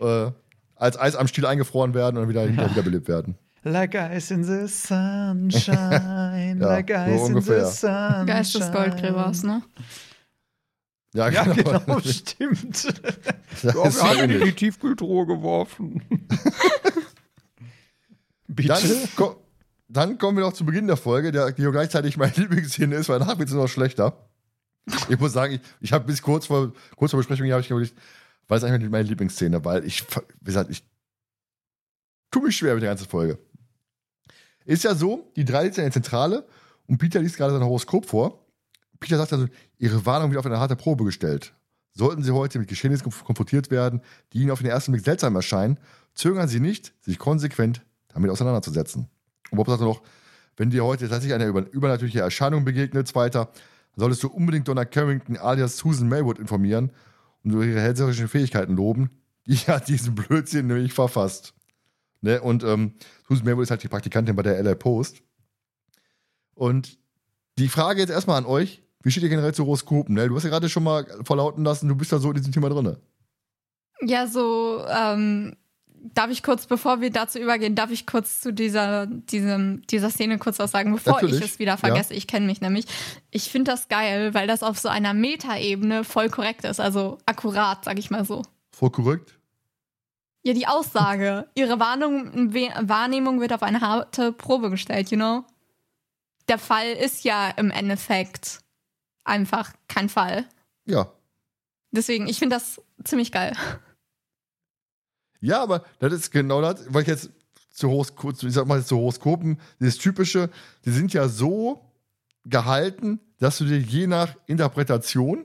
[0.00, 0.32] Äh,
[0.74, 3.36] als Eis am Stiel eingefroren werden und dann wieder, wieder wiederbelebt werden.
[3.64, 7.64] Like ice in the sunshine, Ja, like so ice in ungefähr.
[7.66, 8.26] the sunshine.
[8.26, 9.62] Geist des Goldgräbers, ne?
[11.14, 12.84] Ja, Ja, genau, stimmt.
[12.84, 16.02] Das Ja, wir so haben in die Tiefkühltruhe geworfen.
[18.48, 18.68] Bitte?
[18.68, 19.36] Dann, ko
[19.88, 23.08] dann kommen wir noch zu Beginn der Folge, der, die auch gleichzeitig meine Lieblingsszene ist,
[23.08, 24.28] weil danach wird es noch schlechter.
[25.08, 27.70] Ich muss sagen, ich, ich habe bis kurz vor, kurz vor Besprechung hier habe ich
[27.70, 27.94] überlegt,
[28.48, 30.02] weil es eigentlich meine Lieblingsszene, weil ich,
[30.40, 30.82] wie gesagt, ich
[32.30, 33.38] tue mich schwer mit der ganzen Folge.
[34.64, 36.46] Ist ja so, die drei sitzen in der Zentrale
[36.86, 38.46] und Peter liest gerade sein Horoskop vor.
[39.00, 39.46] Peter sagt also,
[39.78, 41.54] ihre Warnung wird auf eine harte Probe gestellt.
[41.92, 44.00] Sollten sie heute mit Geschehnissen konf- konfrontiert werden,
[44.32, 45.78] die ihnen auf den ersten Blick seltsam erscheinen,
[46.14, 49.08] zögern sie nicht, sich konsequent damit auseinanderzusetzen.
[49.50, 50.02] Und Bob sagt noch,
[50.56, 53.50] wenn dir heute tatsächlich eine über übernatürliche Erscheinung begegnet, zweiter,
[53.96, 56.92] solltest du unbedingt Donna Carrington alias Susan Maywood informieren
[57.42, 59.10] und über ihre hellseherischen Fähigkeiten loben.
[59.46, 61.54] Die hat diesen Blödsinn nämlich verfasst.
[62.22, 62.40] Ne?
[62.40, 62.94] Und ähm,
[63.28, 65.22] Susan Maywood ist halt die Praktikantin bei der LA Post.
[66.54, 66.98] Und
[67.58, 70.14] die Frage jetzt erstmal an euch, wie steht ihr generell zu Horoskopen?
[70.14, 70.28] Ne?
[70.28, 72.68] Du hast ja gerade schon mal verlauten lassen, du bist da so in diesem Thema
[72.70, 72.96] drin.
[74.00, 75.56] Ja, so, ähm,
[76.14, 80.38] darf ich kurz, bevor wir dazu übergehen, darf ich kurz zu dieser, diesem, dieser Szene
[80.38, 82.14] kurz was sagen, bevor Natürlich, ich es wieder vergesse.
[82.14, 82.86] Ich kenne mich nämlich.
[83.30, 87.84] Ich finde das geil, weil das auf so einer Metaebene voll korrekt ist, also akkurat,
[87.84, 88.42] sag ich mal so.
[88.70, 89.38] Voll korrekt.
[90.44, 95.44] Ja, die Aussage, ihre Warnung, Wahrnehmung wird auf eine harte Probe gestellt, you know?
[96.48, 98.60] Der Fall ist ja im Endeffekt
[99.24, 100.44] einfach kein Fall.
[100.84, 101.12] Ja.
[101.92, 103.52] Deswegen, ich finde das ziemlich geil.
[105.40, 107.30] Ja, aber das ist genau das, weil ich jetzt
[107.70, 110.50] zu, Horosko ich sag mal, zu Horoskopen, das Typische,
[110.84, 111.84] die sind ja so
[112.44, 115.44] gehalten, dass du dir je nach Interpretation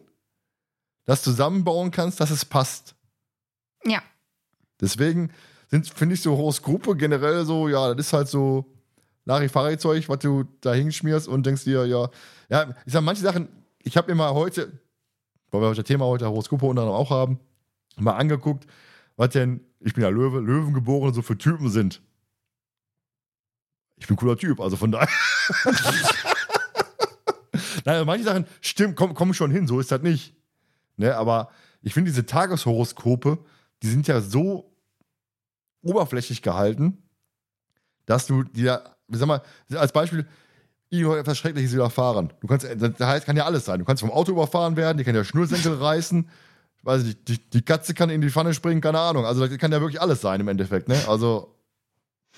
[1.06, 2.95] das zusammenbauen kannst, dass es passt.
[3.86, 4.02] Ja.
[4.80, 5.32] Deswegen
[5.69, 8.65] finde ich so Horoskope generell so, ja, das ist halt so
[9.25, 12.09] Larifari-Zeug, was du da hinschmierst und denkst dir, ja,
[12.49, 13.49] ja, ich sag manche Sachen,
[13.84, 14.80] ich habe mir mal heute,
[15.51, 17.39] weil wir heute das Thema heute Horoskope unter anderem auch haben,
[17.97, 18.65] mal angeguckt,
[19.17, 22.01] was denn, ich bin ja Löwe, Löwen geboren, so für Typen sind.
[23.97, 25.09] Ich bin ein cooler Typ, also von daher.
[27.86, 30.36] Nein, manche Sachen stimmen, kommen komm schon hin, so ist das nicht.
[30.97, 31.49] Ne, aber
[31.82, 33.39] ich finde diese Tageshoroskope,
[33.84, 34.73] die sind ja so
[35.82, 37.03] oberflächlich gehalten,
[38.05, 40.25] dass du dir, sag mal, als Beispiel,
[40.89, 42.34] etwas Schreckliches widerfahren.
[42.39, 43.80] Du kannst, das heißt, kann ja alles sein.
[43.80, 46.30] Du kannst vom Auto überfahren werden, die kann ja Schnürsenkel reißen,
[46.84, 49.25] weiß ich, die, die Katze kann in die Pfanne springen, keine Ahnung.
[49.25, 50.97] Also das kann ja wirklich alles sein im Endeffekt, ne?
[51.07, 51.55] Also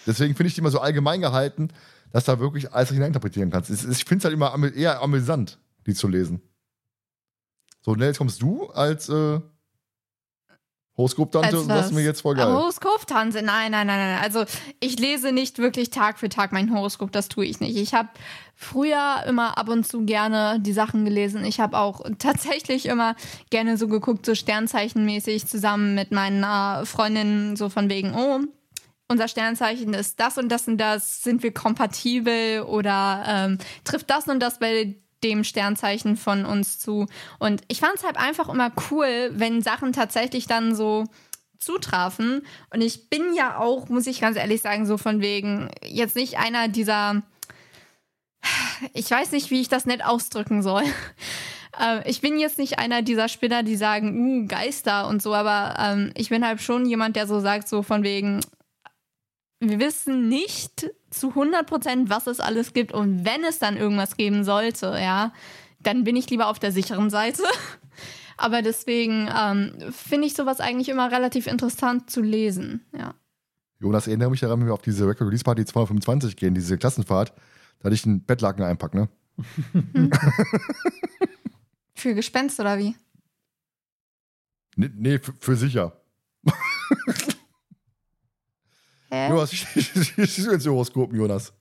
[0.08, 1.70] deswegen finde ich die immer so allgemein gehalten,
[2.12, 3.70] dass da wirklich alles hineininterpretieren kannst.
[3.70, 6.42] Ich finde es halt immer eher amüsant, die zu lesen.
[7.82, 9.40] So, Nels, kommst du als äh,
[11.00, 12.48] Horoskop-Tante und sagst mir jetzt voll geil.
[12.48, 14.20] Horoskop-Tante, nein, nein, nein, nein.
[14.22, 14.44] Also
[14.82, 17.78] ich lese nicht wirklich Tag für Tag mein Horoskop, das tue ich nicht.
[17.78, 18.10] Ich habe
[18.54, 21.46] früher immer ab und zu gerne die Sachen gelesen.
[21.46, 23.16] Ich habe auch tatsächlich immer
[23.50, 28.42] gerne so geguckt, so sternzeichenmäßig zusammen mit meinen Freundinnen, so von wegen, oh,
[29.08, 34.28] unser Sternzeichen ist das und das und das, sind wir kompatibel oder ähm, trifft das
[34.28, 37.08] und das bei dem Sternzeichen von uns zu.
[37.40, 41.06] Und ich fand es halt einfach immer cool, wenn Sachen tatsächlich dann so
[41.60, 42.42] zutrafen.
[42.74, 46.38] Und ich bin ja auch, muss ich ganz ehrlich sagen, so von wegen jetzt nicht
[46.38, 47.22] einer dieser,
[48.94, 50.84] ich weiß nicht, wie ich das nett ausdrücken soll.
[51.80, 55.76] Äh, ich bin jetzt nicht einer dieser Spinner, die sagen, uh, Geister und so, aber
[55.80, 58.42] ähm, ich bin halt schon jemand, der so sagt, so von wegen,
[59.60, 62.92] wir wissen nicht zu 100 Prozent, was es alles gibt.
[62.92, 65.34] Und wenn es dann irgendwas geben sollte, ja,
[65.82, 67.44] dann bin ich lieber auf der sicheren Seite.
[68.38, 73.14] Aber deswegen ähm, finde ich sowas eigentlich immer relativ interessant zu lesen, ja.
[73.82, 77.34] Jonas, erinnere mich daran, wenn wir auf diese Record Release Party 225 gehen, diese Klassenfahrt,
[77.80, 79.08] da hatte ich einen Bettlaken einpackt, ne?
[81.96, 82.96] für Gespenst oder wie?
[84.76, 85.94] Nee, nee für, für sicher.
[89.12, 89.30] Hä?
[89.30, 91.54] Jonas, wie siehst du jetzt Horoskopen, Jonas?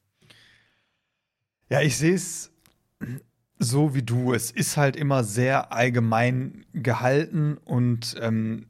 [1.70, 2.50] Ja, ich sehe es
[3.58, 4.32] so wie du.
[4.32, 8.66] Es ist halt immer sehr allgemein gehalten und ähm,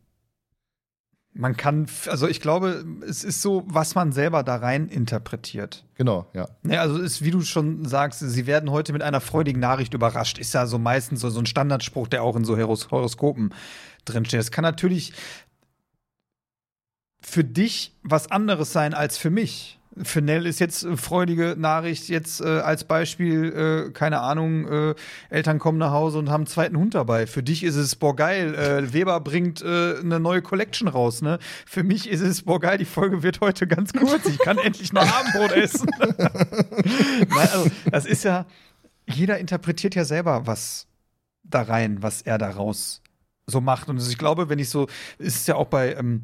[1.34, 5.84] man kann, also ich glaube, es ist so, was man selber da rein interpretiert.
[5.94, 6.48] Genau, ja.
[6.64, 10.38] ja also ist, wie du schon sagst, sie werden heute mit einer freudigen Nachricht überrascht.
[10.38, 13.54] Ist ja so meistens so, so ein Standardspruch, der auch in so Horos Horoskopen
[14.04, 14.40] drinsteht.
[14.40, 15.12] Es kann natürlich
[17.20, 19.78] für dich was anderes sein als für mich.
[20.02, 24.94] Für Nell ist jetzt äh, freudige Nachricht, jetzt äh, als Beispiel, äh, keine Ahnung, äh,
[25.28, 27.26] Eltern kommen nach Hause und haben einen zweiten Hund dabei.
[27.26, 31.38] Für dich ist es, boah, geil, äh, Weber bringt äh, eine neue Collection raus, ne?
[31.66, 34.92] Für mich ist es, boah, geil, die Folge wird heute ganz kurz, ich kann endlich
[34.92, 35.88] noch Abendbrot essen.
[35.98, 38.46] Nein, also, das ist ja,
[39.06, 40.86] jeder interpretiert ja selber was
[41.42, 43.02] da rein, was er daraus
[43.48, 43.88] so macht.
[43.88, 44.86] Und ich glaube, wenn ich so,
[45.18, 46.22] ist es ja auch bei, ähm,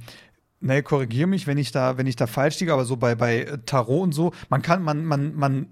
[0.64, 3.58] Nee, korrigiere mich, wenn ich da, wenn ich da falsch liege, aber so bei, bei
[3.66, 5.66] Tarot und so, man kann, man, man, man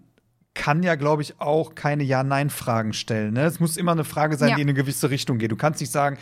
[0.52, 3.32] kann ja, glaube ich, auch keine Ja-Nein-Fragen stellen.
[3.32, 3.44] Ne?
[3.44, 4.56] Es muss immer eine Frage sein, ja.
[4.56, 5.50] die in eine gewisse Richtung geht.
[5.50, 6.18] Du kannst nicht sagen,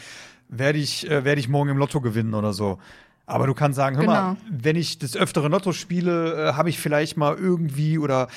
[0.48, 2.78] werde ich, äh, werde ich morgen im Lotto gewinnen oder so.
[3.26, 4.12] Aber du kannst sagen, hör genau.
[4.14, 8.28] mal, wenn ich das öftere Lotto spiele, äh, habe ich vielleicht mal irgendwie oder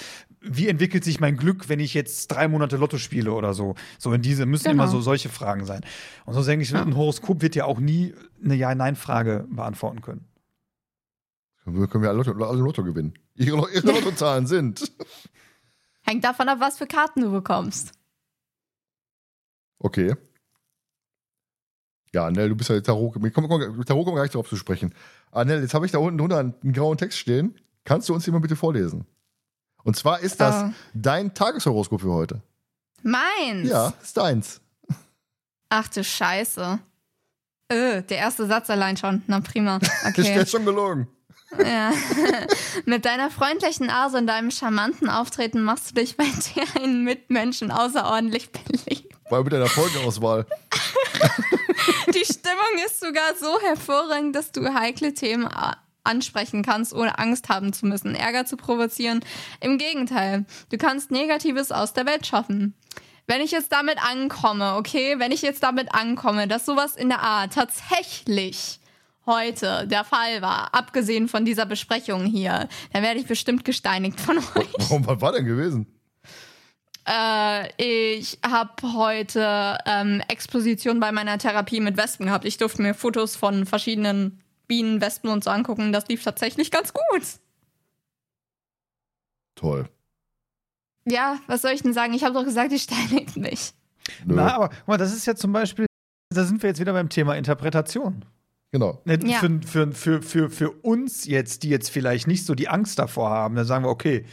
[0.43, 3.75] wie entwickelt sich mein Glück, wenn ich jetzt drei Monate Lotto spiele oder so?
[3.97, 4.83] So in diese müssen genau.
[4.83, 5.81] immer so solche Fragen sein.
[6.25, 6.81] Und so denke ich, ja.
[6.81, 8.13] ein Horoskop wird ja auch nie
[8.43, 10.25] eine Ja-Nein-Frage beantworten können.
[11.65, 13.13] Wir können wir alle Lotto, alle Lotto gewinnen.
[13.35, 14.91] Ihre, ihre Lottozahlen sind.
[16.01, 17.93] Hängt davon ab, was für Karten du bekommst.
[19.79, 20.15] Okay.
[22.13, 23.13] Ja, Nell, du bist ja Tarot.
[23.13, 24.93] Komm, komm, Tarot kommen wir gleich darauf zu sprechen.
[25.31, 27.55] Ah, Nell, jetzt habe ich da unten drunter einen grauen Text stehen.
[27.85, 29.05] Kannst du uns den mal bitte vorlesen?
[29.83, 30.73] Und zwar ist das oh.
[30.93, 32.41] dein Tageshoroskop für heute.
[33.01, 33.69] Meins?
[33.69, 34.61] Ja, ist deins.
[35.69, 36.79] Ach du Scheiße.
[37.71, 39.23] Öh, der erste Satz allein schon.
[39.27, 39.79] Na prima.
[40.07, 40.41] Okay.
[40.41, 41.07] ist schon gelogen.
[41.57, 41.91] Ja.
[42.85, 46.25] Mit deiner freundlichen Art und deinem charmanten Auftreten machst du dich bei
[46.75, 49.13] deinen Mitmenschen außerordentlich beliebt.
[49.29, 50.45] Weil mit deiner Folgenauswahl.
[52.13, 55.47] Die Stimmung ist sogar so hervorragend, dass du heikle Themen
[56.03, 59.21] ansprechen kannst, ohne Angst haben zu müssen, Ärger zu provozieren.
[59.59, 62.75] Im Gegenteil, du kannst Negatives aus der Welt schaffen.
[63.25, 67.21] Wenn ich jetzt damit ankomme, okay, wenn ich jetzt damit ankomme, dass sowas in der
[67.21, 68.79] Art tatsächlich
[69.25, 74.37] heute der Fall war, abgesehen von dieser Besprechung hier, dann werde ich bestimmt gesteinigt von
[74.37, 74.73] euch.
[74.77, 75.87] Warum, was war denn gewesen?
[77.07, 82.45] Äh, ich habe heute ähm, Exposition bei meiner Therapie mit Wespen gehabt.
[82.45, 84.42] Ich durfte mir Fotos von verschiedenen
[84.73, 85.93] Bienen, Wespen und so angucken.
[85.93, 87.21] Das lief tatsächlich ganz gut.
[89.53, 89.87] Toll.
[91.05, 92.13] Ja, was soll ich denn sagen?
[92.15, 93.73] Ich habe doch gesagt, ich steinigt mich.
[94.25, 94.33] Nö.
[94.33, 95.85] Na, aber guck mal, das ist ja zum Beispiel,
[96.33, 98.25] da sind wir jetzt wieder beim Thema Interpretation.
[98.71, 98.99] Genau.
[99.05, 99.37] Ne, Ja.
[99.37, 103.29] Für, für, für, für, für uns jetzt, die jetzt vielleicht nicht so die Angst davor
[103.29, 104.25] haben, dann sagen wir, okay,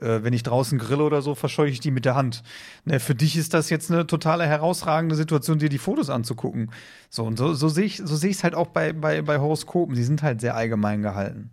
[0.00, 2.42] äh, wenn ich draußen grille oder so, verscheuche ich die mit der Hand.
[2.84, 6.70] Ne, für dich ist das jetzt eine totale herausragende Situation, dir die Fotos anzugucken.
[7.10, 9.94] So, und so, so sehe ich es so seh halt auch bei, bei, bei Horoskopen.
[9.94, 11.50] Die sind halt sehr allgemein gehalten.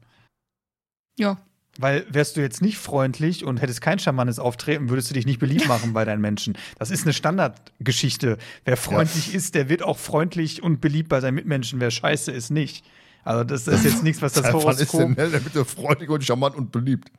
[1.18, 1.38] Ja.
[1.78, 5.40] Weil wärst du jetzt nicht freundlich und hättest kein charmantes Auftreten, würdest du dich nicht
[5.40, 6.58] beliebt machen bei deinen Menschen.
[6.78, 8.38] Das ist eine Standardgeschichte.
[8.64, 11.80] Wer freundlich ist, der wird auch freundlich und beliebt bei seinen Mitmenschen.
[11.80, 12.86] Wer scheiße ist, nicht.
[13.24, 15.32] Also das ist jetzt nichts, was das Seit wann ist denn Horoskop...
[15.32, 17.10] Der bitte freundlich und charmant und beliebt?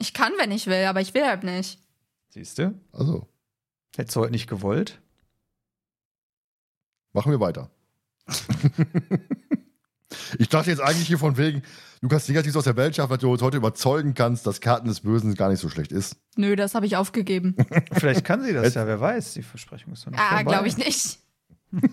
[0.00, 1.78] Ich kann, wenn ich will, aber ich will halt nicht.
[2.30, 2.74] Siehst du?
[2.90, 3.28] Also,
[3.96, 5.00] Hättest du heute nicht gewollt?
[7.12, 7.70] machen wir weiter.
[10.38, 11.62] ich dachte jetzt eigentlich hier von wegen,
[12.00, 14.86] du kannst Negatives aus der Welt schaffen, dass du uns heute überzeugen kannst, dass Karten
[14.86, 16.16] des Bösen gar nicht so schlecht ist.
[16.36, 17.56] Nö, das habe ich aufgegeben.
[17.92, 19.34] Vielleicht kann sie das ja, wer weiß.
[19.34, 20.44] Die Versprechung ist noch nicht ah, vorbei.
[20.44, 21.18] glaube ich nicht.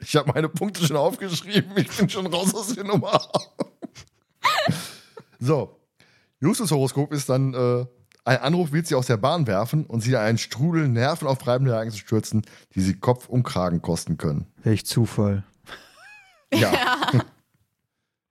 [0.00, 3.20] Ich habe meine Punkte schon aufgeschrieben, ich bin schon raus aus der Nummer.
[5.38, 5.78] so,
[6.44, 7.86] Justus Horoskop ist dann, äh,
[8.26, 11.98] ein Anruf wird sie aus der Bahn werfen und sie in einen Strudel nervenaufreibende Ereignisse
[11.98, 12.42] stürzen,
[12.74, 14.46] die sie Kopf und Kragen kosten können.
[14.62, 15.44] Welch Zufall.
[16.52, 16.72] Ja.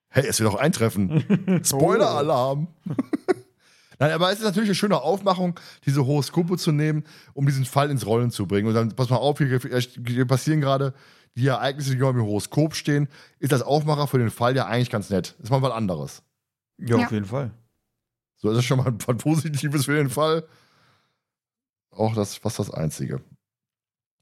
[0.10, 1.62] hey, es wird auch eintreffen.
[1.66, 2.68] Spoiler-Alarm.
[4.00, 7.04] Nein, aber es ist natürlich eine schöne Aufmachung, diese Horoskope zu nehmen,
[7.34, 8.68] um diesen Fall ins Rollen zu bringen.
[8.68, 10.94] Und dann, pass mal auf, hier, hier passieren gerade
[11.36, 13.08] die Ereignisse, die im Horoskop stehen.
[13.40, 15.36] Ist das Aufmacher für den Fall ja eigentlich ganz nett.
[15.42, 16.22] Ist mal was anderes.
[16.78, 17.06] Ja, Ja.
[17.06, 17.52] auf jeden Fall.
[18.44, 20.46] So, das ist schon mal was Positives für den Fall.
[21.92, 23.22] Auch das fast das Einzige.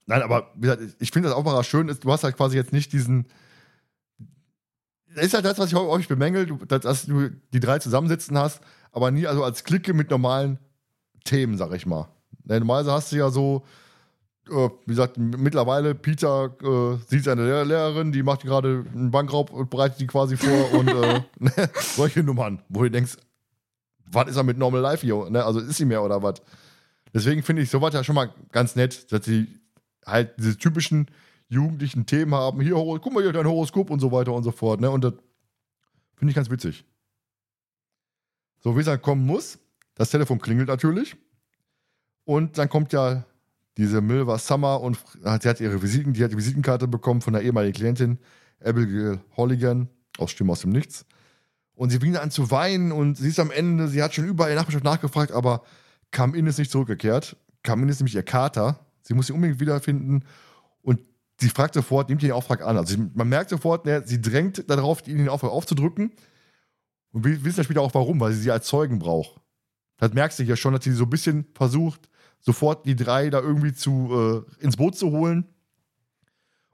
[0.05, 1.89] Nein, aber wie gesagt, ich finde das Aufmacher schön.
[1.89, 3.25] Ist, du hast halt quasi jetzt nicht diesen.
[5.15, 8.61] Das ist halt das, was ich häufig bemängel, dass, du die drei zusammensitzen hast,
[8.91, 10.59] aber nie also als Clique mit normalen
[11.25, 12.07] Themen, sag ich mal.
[12.43, 13.65] Denn Normalerweise hast du ja so,
[14.49, 19.49] äh, wie gesagt, mittlerweile Peter äh, sieht seine Lehr Lehrerin, die macht gerade einen Bankraub
[19.49, 21.21] und bereitet die quasi vor und äh,
[21.95, 23.17] solche Nummern, wo du denkst,
[24.11, 25.29] was ist er mit Normal Life hier?
[25.29, 25.43] Ne?
[25.43, 26.41] Also ist sie mehr oder was?
[27.13, 29.47] Deswegen finde ich sowas ja schon mal ganz nett, dass sie
[30.05, 31.07] halt diese typischen
[31.49, 32.61] jugendlichen Themen haben.
[32.61, 34.79] Hier, guck mal hier, dein Horoskop und so weiter und so fort.
[34.79, 34.89] Ne?
[34.89, 35.13] Und das
[36.15, 36.85] finde ich ganz witzig.
[38.59, 39.59] So, wie es dann kommen muss,
[39.95, 41.17] das Telefon klingelt natürlich.
[42.23, 43.25] Und dann kommt ja
[43.77, 47.41] diese Milva Summer und sie hat ihre Visiten, die hat die Visitenkarte bekommen von der
[47.41, 48.19] ehemaligen Klientin
[48.63, 51.05] Abigail Holligan aus Stimme aus dem Nichts.
[51.81, 54.51] Und sie fing an zu weinen und sie ist am Ende, sie hat schon überall
[54.51, 55.63] in der Nachbarschaft nachgefragt, aber
[56.11, 57.37] Kam-In ist nicht zurückgekehrt.
[57.63, 58.85] Kam-In ist nämlich ihr Kater.
[59.01, 60.23] Sie muss ihn unbedingt wiederfinden
[60.83, 61.01] und
[61.39, 62.77] sie fragt sofort, nimmt den Auftrag an.
[62.77, 66.11] Also man merkt sofort, ne, sie drängt darauf, ihnen den Auftrag aufzudrücken.
[67.13, 69.41] Und wir wissen ja später auch warum, weil sie sie als Zeugen braucht.
[69.97, 72.11] Das merkst du ja schon, dass sie so ein bisschen versucht,
[72.41, 75.45] sofort die drei da irgendwie zu, äh, ins Boot zu holen.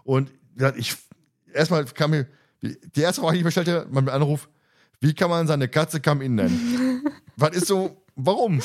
[0.03, 0.34] Und
[0.76, 0.97] ich,
[1.53, 2.28] erstmal kam mir,
[2.62, 4.49] die erste Frage, die ich mir stellte, mein Anruf,
[5.01, 7.05] wie kann man seine Katze Come In nennen?
[7.35, 8.61] Was ist so, warum?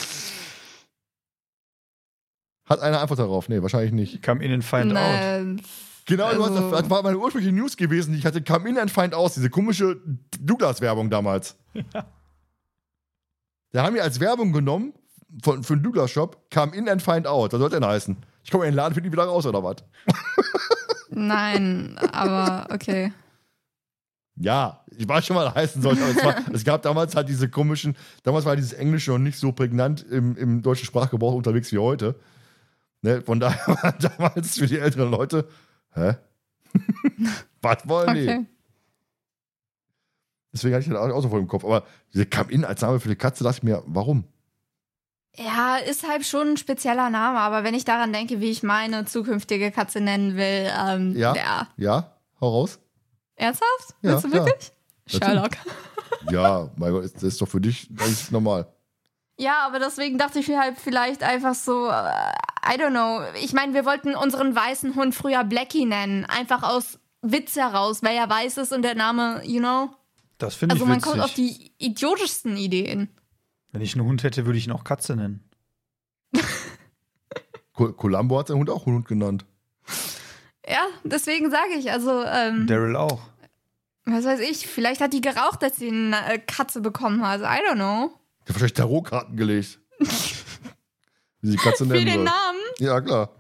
[2.65, 3.49] Hat eine Antwort darauf?
[3.49, 4.23] Nee, wahrscheinlich nicht.
[4.23, 4.93] Come in and find out.
[4.95, 5.63] Nein.
[6.07, 8.79] Genau, du Also- hast, das war meine ursprüngliche News gewesen, die ich hatte, Come In
[8.79, 10.01] and Find Out, diese komische
[10.41, 11.57] Douglas-Werbung damals.
[13.75, 14.93] Da haben wir als Werbung genommen
[15.43, 17.55] von, für den Douglas-Shop, Come In and Find Out.
[17.55, 18.17] Was soll das denn heißen?
[18.45, 19.77] Ich komme in den Laden, finde die wieder raus, oder was?
[21.09, 23.15] Nein, aber okay.
[24.37, 26.03] Ja, ich weiß schon, das heißen sollte.
[26.05, 29.53] Es, war, es gab damals halt diese komischen, damals war dieses Englische noch nicht so
[29.53, 32.15] prägnant im, im deutschen Sprachgebrauch unterwegs wie heute.
[33.03, 35.49] Ne, von daher war damals für die älteren Leute,
[35.95, 36.15] hä?
[37.61, 38.29] was wollen die?
[38.29, 38.47] Okay.
[40.53, 41.65] Deswegen hatte ich das auch so voll im Kopf.
[41.65, 44.25] Aber diese Come-In als Name für die Katze, dachte ich mir, warum?
[45.37, 49.07] Ja, ist halt schon ein spezieller Name, aber wenn ich daran denke, wie ich meine
[49.07, 51.35] zukünftige Katze nennen will, ähm, Ja.
[51.35, 51.69] ja.
[51.79, 52.79] Ja, hau raus.
[53.37, 53.95] Ernsthaft?
[54.03, 54.35] Ja, Willst du ja.
[54.35, 54.73] wirklich?
[55.07, 55.25] Natürlich.
[55.25, 55.51] Sherlock.
[56.31, 58.71] Ja, mein Gott, das ist doch für dich ganz normal.
[59.39, 61.93] Ja, aber deswegen dachte ich mir halt vielleicht einfach so, äh,
[62.65, 63.23] I don't know.
[63.43, 66.25] Ich meine, wir wollten unseren weißen Hund früher Blackie nennen.
[66.27, 69.91] Einfach aus Witz heraus, weil er weiß ist und der Name, you know.
[70.39, 71.11] Das finde Also ich man witzig.
[71.11, 73.09] kommt auf die idiotischsten Ideen.
[73.73, 75.49] Wenn ich einen Hund hätte, würde ich ihn auch Katze nennen.
[77.75, 79.45] Col- Columbo hat seinen Hund auch Hund genannt.
[80.69, 83.21] Ja, deswegen sage ich, also, ähm, Daryl auch.
[84.05, 87.41] was weiß ich, vielleicht hat die geraucht, als sie eine Katze bekommen hat.
[87.41, 88.13] I don't know.
[88.45, 89.81] Ich habe wahrscheinlich Tarotkarten gelegt.
[89.99, 90.07] Wie
[91.49, 92.25] sie die Katze Für nennen den soll.
[92.25, 92.59] Namen?
[92.79, 93.31] Ja, klar.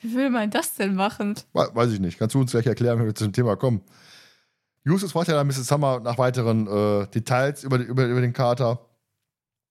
[0.00, 1.34] Wie will man das denn machen?
[1.52, 2.18] We- Weiß ich nicht.
[2.18, 3.82] Kannst du uns gleich erklären, wenn wir zu dem Thema kommen?
[4.84, 5.66] Justus fragt ja dann Mrs.
[5.68, 8.84] Summer nach weiteren äh, Details über, über, über den Kater.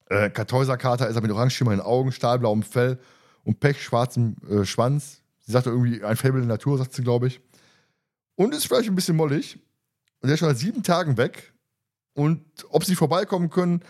[0.09, 2.97] Äh, Kartäuserkater ist er mit orangenschimmerigen Augen, stahlblauem Fell
[3.43, 5.20] und pechschwarzem äh, Schwanz.
[5.51, 7.41] Sie sagt irgendwie ein Faible der Natur, sagt sie, glaube ich.
[8.35, 9.55] Und ist vielleicht ein bisschen mollig.
[10.21, 11.53] Und der ist schon seit sieben Tagen weg.
[12.13, 13.81] Und ob sie vorbeikommen können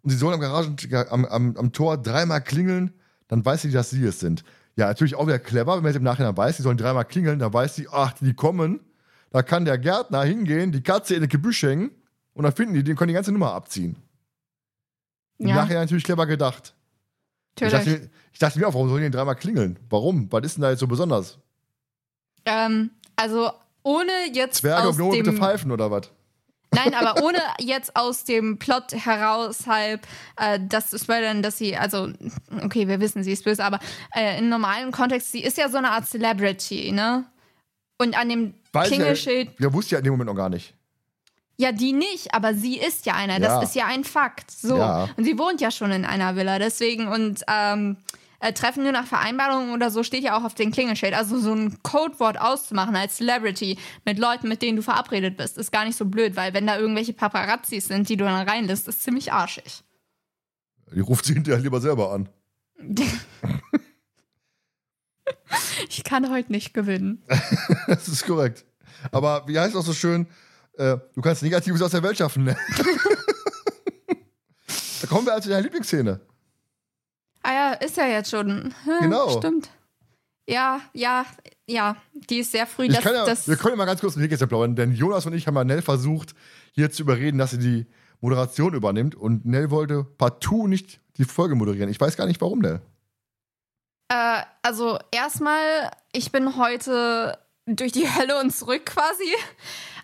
[0.00, 0.74] und sie sollen am Garagen,
[1.10, 2.94] am, am, am Tor dreimal klingeln,
[3.28, 4.42] dann weiß sie, dass sie es sind.
[4.76, 7.38] Ja, natürlich auch wieder clever, wenn man jetzt im Nachhinein weiß, sie sollen dreimal klingeln,
[7.38, 8.80] dann weiß sie, ach, die kommen.
[9.30, 11.90] Da kann der Gärtner hingehen, die Katze in das Gebüsch hängen
[12.32, 13.96] und dann finden die, den können die ganze Nummer abziehen.
[15.36, 15.56] Im Ja.
[15.56, 16.74] Nachhinein natürlich clever gedacht.
[17.60, 19.78] Ich dachte, mir- ich dachte mir auch, warum sollen die denn dreimal klingeln?
[19.90, 20.30] Warum?
[20.32, 21.38] Was ist denn da jetzt so besonders?
[22.44, 23.50] Ähm, also
[23.82, 26.10] ohne jetzt Zwerge aus und Gnomen bitte pfeifen oder was?
[26.74, 31.76] Nein, aber ohne jetzt aus dem Plot heraus halb äh, das zu spoilern, dass sie,
[31.76, 32.10] also,
[32.62, 33.78] okay, wir wissen, sie ist böse, aber
[34.16, 37.26] äh, im normalen Kontext, sie ist ja so eine Art Celebrity, ne?
[38.00, 40.74] Und an dem Weiß ja- Klingelschild, Wir wussten ja in dem Moment noch gar nicht.
[41.62, 43.34] Ja, die nicht, aber sie ist ja einer.
[43.34, 43.38] Ja.
[43.38, 44.50] Das ist ja ein Fakt.
[44.50, 44.76] So.
[44.76, 45.08] Ja.
[45.16, 47.96] Und sie wohnt ja schon in einer Villa, deswegen und ähm,
[48.40, 51.14] äh, Treffen nur nach Vereinbarung oder so steht ja auch auf dem Klingelschild.
[51.14, 55.70] Also so ein Codewort auszumachen als Celebrity mit Leuten, mit denen du verabredet bist, ist
[55.70, 59.02] gar nicht so blöd, weil wenn da irgendwelche Paparazzis sind, die du dann reinlässt, ist
[59.02, 59.84] ziemlich arschig.
[60.92, 62.28] Die ruft sie hinterher lieber selber an.
[65.88, 67.22] Ich kann heute nicht gewinnen.
[67.86, 68.64] Das ist korrekt.
[69.10, 70.26] Aber wie heißt auch so schön,
[70.74, 72.44] äh, du kannst Negatives aus der Welt schaffen.
[72.44, 72.56] Ne?
[75.00, 76.20] da kommen wir also zu deiner Lieblingsszene.
[77.42, 78.74] Ah ja, ist ja jetzt schon.
[78.84, 79.38] Hm, Genau.
[79.38, 79.70] Stimmt.
[80.48, 81.24] Ja, ja,
[81.66, 81.96] ja.
[82.30, 82.86] Die ist sehr früh.
[82.86, 84.92] Ich Das, kann ja, das, wir können ja mal ganz kurz den Nähkästchen plaudern, denn
[84.92, 86.34] Jonas und ich haben ja Nell versucht,
[86.72, 87.86] hier zu überreden, dass sie die
[88.20, 91.90] Moderation übernimmt und Nell wollte partout nicht die Folge moderieren.
[91.90, 92.80] Ich weiß gar nicht, warum, Nell.
[94.08, 97.38] Äh, also erstmal, ich bin heute
[97.76, 99.32] durch die Hölle und zurück quasi.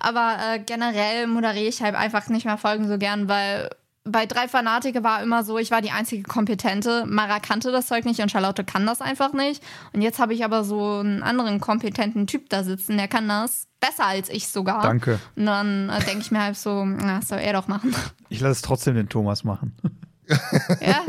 [0.01, 3.71] Aber äh, generell moderiere ich halt einfach nicht mehr Folgen so gern, weil
[4.05, 7.05] bei drei Fanatiker war immer so, ich war die einzige Kompetente.
[7.07, 9.63] Mara kannte das Zeug nicht und Charlotte kann das einfach nicht.
[9.93, 13.67] Und jetzt habe ich aber so einen anderen kompetenten Typ da sitzen, der kann das
[13.81, 14.83] besser als ich sogar.
[14.83, 15.19] Danke.
[15.37, 17.95] Und dann äh, denke ich mir halt so, na, das soll er doch machen.
[18.29, 19.77] Ich lasse es trotzdem den Thomas machen.
[20.81, 21.03] ja,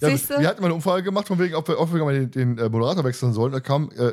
[0.00, 0.38] Ja, siehst du?
[0.38, 2.58] wir hatten mal eine Umfrage gemacht, von wegen, ob wir, ob wir mal den, den
[2.58, 3.52] äh, Moderator wechseln sollen.
[3.52, 4.12] Da kam äh,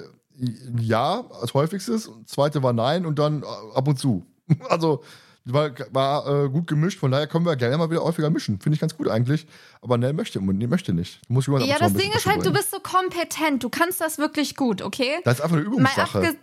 [0.80, 4.26] ja als häufigstes, und zweite war nein und dann äh, ab und zu.
[4.70, 5.04] Also
[5.46, 8.60] war, war äh, gut gemischt, von daher können wir gerne mal wieder häufiger mischen.
[8.60, 9.48] Finde ich ganz gut eigentlich.
[9.82, 11.22] Aber Nell möchte, nee, möchte nicht.
[11.28, 12.54] Du musst Ja, das Ding ist halt, du bringen.
[12.56, 15.18] bist so kompetent, du kannst das wirklich gut, okay?
[15.24, 16.36] Das ist einfach eine Übungssache.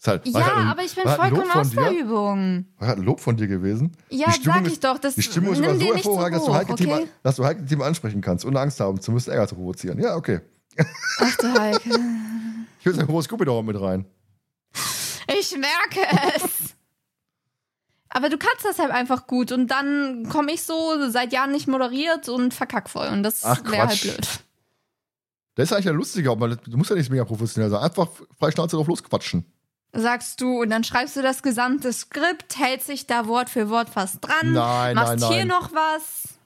[0.00, 1.90] Ist halt, ja, halt ein- aber ich bin vollkommen aus der.
[1.90, 2.66] Übung.
[2.78, 3.96] War halt ein Lob von dir gewesen.
[4.10, 4.98] Ja, sag ist- ich doch.
[4.98, 7.08] Das Die Stimmung ist immer so dir nicht zu hervorragend, dass, du hoch, Themen, okay?
[7.24, 9.98] dass du heikle Themen ansprechen kannst, ohne Angst haben, zu müssen Ärger zu provozieren.
[10.00, 10.40] Ja, okay.
[11.18, 12.00] Ach du Heike.
[12.80, 14.06] Ich will sagen, auch mit rein.
[15.38, 16.06] Ich merke
[16.36, 16.74] es.
[18.10, 21.68] Aber du kannst das halt einfach gut und dann komme ich so seit Jahren nicht
[21.68, 24.28] moderiert und verkack voll und das wäre halt blöd.
[25.54, 27.82] Das ist eigentlich ja lustiger, aber du musst ja nicht mega professionell sein.
[27.82, 28.08] Einfach
[28.38, 29.44] frei Schnauze drauf losquatschen.
[29.92, 33.90] Sagst du und dann schreibst du das gesamte Skript, hält sich da Wort für Wort
[33.90, 35.48] fast dran, Nein, machst nein, hier nein.
[35.48, 36.37] noch was.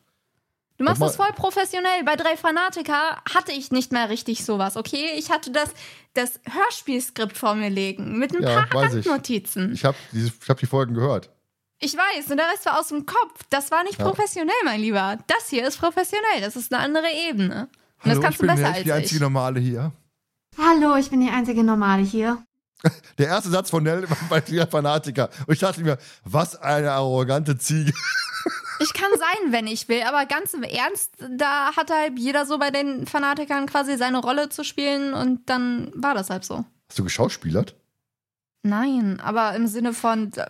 [0.79, 2.03] Du machst das voll professionell.
[2.05, 5.11] Bei drei Fanatiker hatte ich nicht mehr richtig sowas, okay?
[5.16, 5.70] Ich hatte das,
[6.14, 9.07] das Hörspielskript vor mir liegen mit ein Ja, paar weiß ich.
[9.07, 9.73] Handnotizen.
[9.73, 11.31] Ich habe ich hab die Folgen gehört.
[11.79, 13.41] Ich weiß, und der Rest war aus dem Kopf.
[13.51, 14.05] Das war nicht Ja.
[14.07, 15.18] professionell, mein Lieber.
[15.27, 16.41] Das hier ist professionell.
[16.41, 17.68] Das ist eine andere Ebene.
[18.05, 19.20] Und das kannst du besser als ich.
[19.20, 19.93] Normale hier.
[20.59, 22.43] Hallo, ich bin die einzige Normale hier.
[23.18, 25.29] Der erste Satz von Nell war bei Fanatiker.
[25.47, 27.93] Und ich dachte mir, was eine arrogante Ziege.
[28.81, 32.59] Ich kann sein, wenn ich will, aber ganz im Ernst, da hat halt jeder so
[32.59, 36.64] bei den Fanatikern quasi seine Rolle zu spielen und dann war das halt so.
[36.89, 37.75] Hast du geschauspielert?
[38.64, 40.47] Nein, aber im Sinne von äh,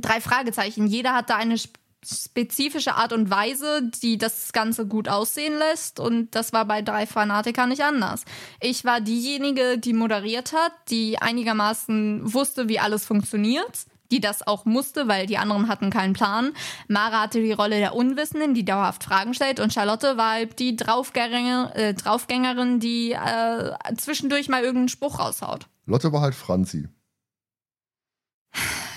[0.00, 0.86] drei Fragezeichen.
[0.86, 1.76] Jeder hat da eine sp-
[2.06, 6.00] spezifische Art und Weise, die das Ganze gut aussehen lässt.
[6.00, 8.24] Und das war bei drei Fanatikern nicht anders.
[8.60, 13.86] Ich war diejenige, die moderiert hat, die einigermaßen wusste, wie alles funktioniert.
[14.10, 16.52] Die das auch musste, weil die anderen hatten keinen Plan.
[16.88, 19.60] Mara hatte die Rolle der Unwissenden, die dauerhaft Fragen stellt.
[19.60, 25.68] Und Charlotte war halt die Draufgänger, äh, Draufgängerin, die äh, zwischendurch mal irgendeinen Spruch raushaut.
[25.84, 26.88] Lotte war halt Franzi.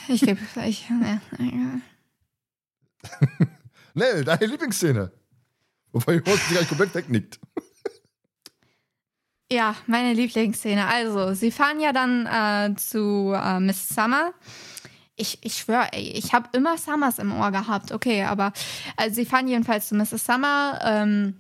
[0.08, 0.90] Ich gebe gleich.
[3.94, 5.12] Nell, deine Lieblingsszene.
[5.92, 7.40] Wobei Horst sich eigentlich komplett wegnickt.
[9.52, 10.88] Ja, meine Lieblingsszene.
[10.88, 14.32] Also, sie fahren ja dann äh, zu äh, Miss Summer.
[15.22, 17.92] Ich, ich schwöre, ey, ich habe immer Summers im Ohr gehabt.
[17.92, 18.52] Okay, aber
[18.98, 20.26] also sie fahren jedenfalls zu Mrs.
[20.26, 20.80] Summer.
[20.84, 21.36] Ähm,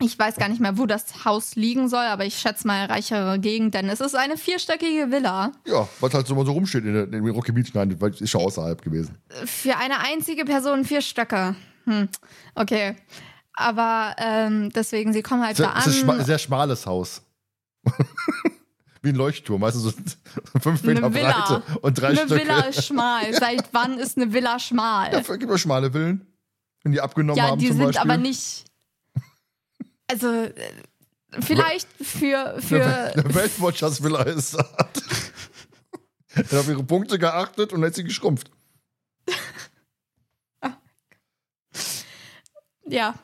[0.00, 3.38] ich weiß gar nicht mehr, wo das Haus liegen soll, aber ich schätze mal reichere
[3.38, 5.52] Gegend, denn es ist eine vierstöckige Villa.
[5.64, 7.72] Ja, was halt so mal so rumsteht in, der- in dem Rocky Beach.
[7.74, 9.16] Nein, das ist schon außerhalb gewesen.
[9.44, 11.54] Für eine einzige Person vier Stöcke.
[11.84, 12.08] Hm,
[12.56, 12.96] okay.
[13.54, 16.24] Aber ähm, deswegen, sie kommen halt Sehr, da es ist schma an.
[16.24, 17.22] sehr schmales Haus.
[19.02, 19.92] Wie ein Leuchtturm, weißt du, so
[20.60, 21.60] fünf Meter Eine Villa.
[21.60, 22.40] Breite und drei Eine Stöcke.
[22.40, 23.34] Villa ist schmal.
[23.34, 25.12] Seit wann ist eine Villa schmal?
[25.12, 26.26] Ja, gibt ja schmale Villen.
[26.84, 28.00] Wenn die abgenommen Ja, haben die zum sind Beispiel.
[28.10, 28.64] aber nicht.
[30.08, 30.52] Also, äh,
[31.40, 32.52] vielleicht für.
[32.52, 34.66] Eine, für eine Weltwatchers Villa ist das.
[36.34, 38.50] Er hat auf ihre Punkte geachtet und hat sie geschrumpft.
[42.86, 43.14] ja,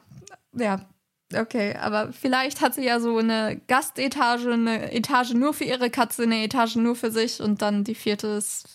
[0.55, 0.89] ja.
[1.35, 6.23] Okay, aber vielleicht hat sie ja so eine Gastetage, eine Etage nur für ihre Katze,
[6.23, 8.67] eine Etage nur für sich und dann die vierte ist,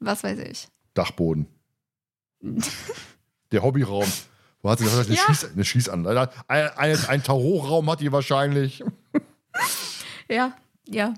[0.00, 0.66] was weiß ich.
[0.94, 1.46] Dachboden.
[3.52, 4.10] Der Hobbyraum.
[4.62, 5.06] Wo hat sie das?
[5.06, 5.22] Eine, Ja.
[5.26, 6.32] Schieß, eine Schießanlage.
[6.48, 8.82] Ein, ein, ein Tarotraum hat die wahrscheinlich.
[10.28, 10.56] Ja,
[10.88, 11.14] ja.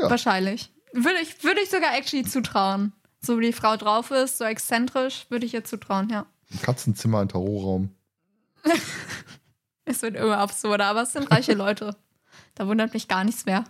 [0.00, 0.10] Ja.
[0.10, 0.72] Wahrscheinlich.
[0.94, 2.94] Würde ich, würde ich sogar actually zutrauen.
[3.20, 6.24] So wie die Frau drauf ist, so exzentrisch, würde ich ihr zutrauen, ja.
[6.50, 7.94] Ein Katzenzimmer, ein Tarotraum.
[9.90, 11.96] Es wird immer absurder, aber es sind reiche Leute.
[12.54, 13.64] Da wundert mich gar nichts mehr.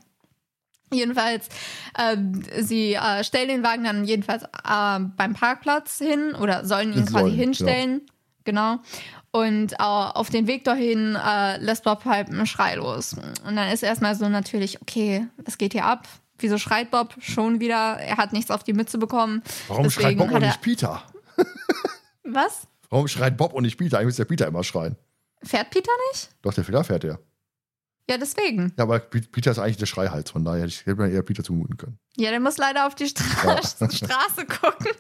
[0.92, 1.48] Jedenfalls,
[1.96, 7.06] ähm, sie äh, stellen den Wagen dann jedenfalls äh, beim Parkplatz hin oder sollen ihn
[7.06, 8.00] quasi sollen, hinstellen.
[8.44, 8.78] Genau.
[9.30, 13.14] Und äh, auf den Weg dahin äh, lässt Bob halt einen Schrei los.
[13.46, 16.08] Und dann ist erstmal so natürlich, okay, was geht hier ab?
[16.38, 17.98] Wieso schreit Bob schon wieder?
[17.98, 19.42] Er hat nichts auf die Mütze bekommen.
[19.68, 21.02] Warum schreit Deswegen Bob hat und nicht Peter?
[22.24, 22.66] Was?
[22.88, 23.98] Warum schreit Bob und nicht Peter?
[23.98, 24.96] Eigentlich muss der Peter immer schreien.
[25.42, 26.30] Fährt Peter nicht?
[26.42, 27.18] Doch, der Fehler fährt er.
[28.08, 28.72] Ja, deswegen.
[28.76, 31.44] Ja, aber Peter ist eigentlich der Schreihals, von daher hätte ich- hätte man eher Peter
[31.44, 31.98] zumuten können.
[32.16, 33.22] Ja, der muss leider auf die Stra
[33.62, 34.90] Straße gucken.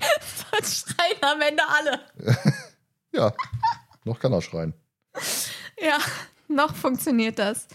[0.52, 2.00] Sonst schreien am Ende alle.
[3.12, 3.32] Ja,
[4.04, 4.72] noch kann er schreien.
[5.80, 5.98] Ja,
[6.46, 7.66] noch funktioniert das.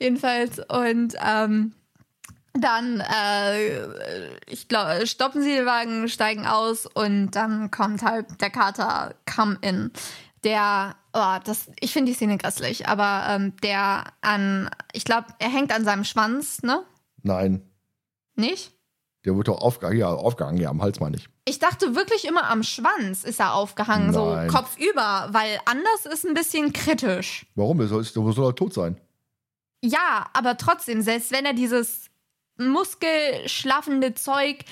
[0.00, 0.58] Jedenfalls.
[0.68, 1.74] Und ähm,
[2.54, 8.50] dann, äh, ich glaube, stoppen sie den Wagen, steigen aus und dann kommt halt der
[8.50, 9.92] Kater Come In.
[10.44, 15.50] Der, oh, das, ich finde die Szene grässlich, aber ähm, der an, ich glaube, er
[15.50, 16.82] hängt an seinem Schwanz, ne?
[17.22, 17.62] Nein,
[18.36, 18.72] Nicht?
[19.24, 21.28] der wird doch aufgehangen, ja, aufgehangen, ja, am Hals meine ich.
[21.44, 24.48] Ich dachte wirklich immer am Schwanz ist er aufgehangen, Nein.
[24.48, 27.46] so kopfüber, weil anders ist ein bisschen kritisch.
[27.54, 27.78] Warum?
[27.78, 28.98] Der soll, soll er tot sein?
[29.82, 32.06] Ja, aber trotzdem, selbst wenn er dieses
[32.56, 34.64] muskelschlaffende Zeug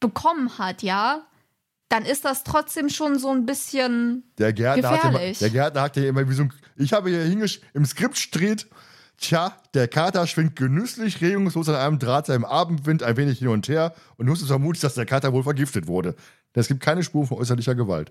[0.00, 1.22] bekommen hat, ja,
[1.88, 4.24] dann ist das trotzdem schon so ein bisschen.
[4.38, 5.38] Der Gärtner, hat ja immer, Gefährlich.
[5.38, 6.52] der Gärtner hat ja immer wie so ein.
[6.76, 8.66] Ich habe hier hingesch im Skript steht,
[9.18, 13.68] tja, der Kater schwingt genüsslich regungslos an einem Drahtseil im Abendwind ein wenig hin und
[13.68, 16.14] her und nun ist es vermutlich, dass der Kater wohl vergiftet wurde.
[16.54, 18.10] Denn es gibt keine Spuren von äußerlicher Gewalt.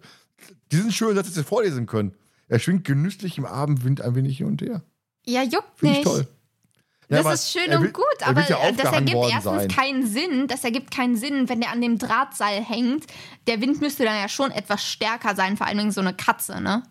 [0.71, 2.13] Diesen schönen Satz hätte ich vorlesen können.
[2.47, 4.83] Er schwingt genüsslich im Abendwind ein wenig hin und her.
[5.25, 6.03] Ja, juckt Finde ich nicht.
[6.03, 6.27] toll.
[7.09, 9.67] Das ist schön er und gut, er aber ja das ergibt erstens sein.
[9.67, 10.47] keinen Sinn.
[10.47, 13.05] Das ergibt keinen Sinn, wenn der an dem Drahtseil hängt.
[13.47, 16.61] Der Wind müsste dann ja schon etwas stärker sein, vor allen Dingen so eine Katze,
[16.61, 16.83] ne?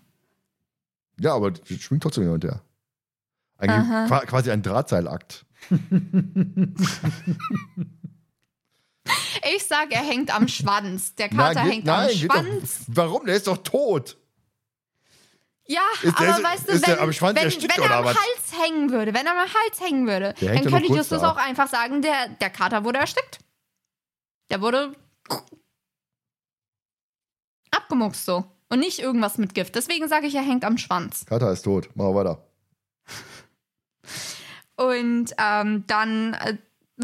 [1.20, 2.62] Ja, aber schwingt trotzdem hin und her.
[3.58, 5.44] Ein, quasi ein Drahtseilakt.
[9.56, 11.14] Ich sag, er hängt am Schwanz.
[11.16, 12.84] Der Kater geht- hängt nein, am geht doch- Schwanz.
[12.86, 13.26] Warum?
[13.26, 14.16] Der ist doch tot.
[15.72, 17.90] Ja, Ist der- aber ist- weißt du, ist der wenn, am Schwanz wenn, wenn er
[17.98, 18.16] am was?
[18.16, 21.32] Hals hängen würde, wenn er am Hals hängen würde, Der dann könnte Justus da.
[21.32, 23.38] auch einfach sagen, der, der Kater wurde erstickt.
[24.50, 24.94] Der wurde
[27.70, 28.44] abgemuckst so.
[28.68, 29.74] Und nicht irgendwas mit Gift.
[29.74, 31.26] Deswegen sage ich, er hängt am Schwanz.
[31.26, 31.94] Kater ist tot.
[31.94, 32.46] Machen wir weiter.
[34.76, 36.56] Und ähm, dann äh,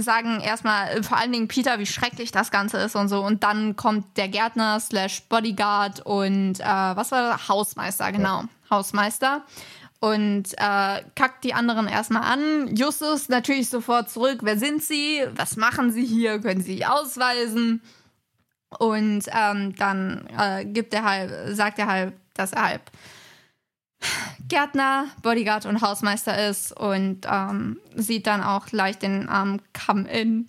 [0.02, 3.24] sagen erstmal äh, vor allen Dingen Peter, wie schrecklich das Ganze ist und so.
[3.24, 7.48] Und dann kommt der Gärtner slash Bodyguard und äh, was war das?
[7.48, 8.44] Hausmeister, genau.
[8.70, 9.44] Hausmeister.
[10.00, 12.76] Und äh, kackt die anderen erstmal an.
[12.76, 14.38] Justus natürlich sofort zurück.
[14.42, 15.22] Wer sind sie?
[15.34, 16.38] Was machen sie hier?
[16.40, 17.82] Können sie sich ausweisen?
[18.78, 22.82] Und ähm, dann äh, gibt er halt, sagt er halt, dass er halt
[24.48, 30.48] Gärtner, Bodyguard und Hausmeister ist und ähm, sieht dann auch leicht den ähm, Come-In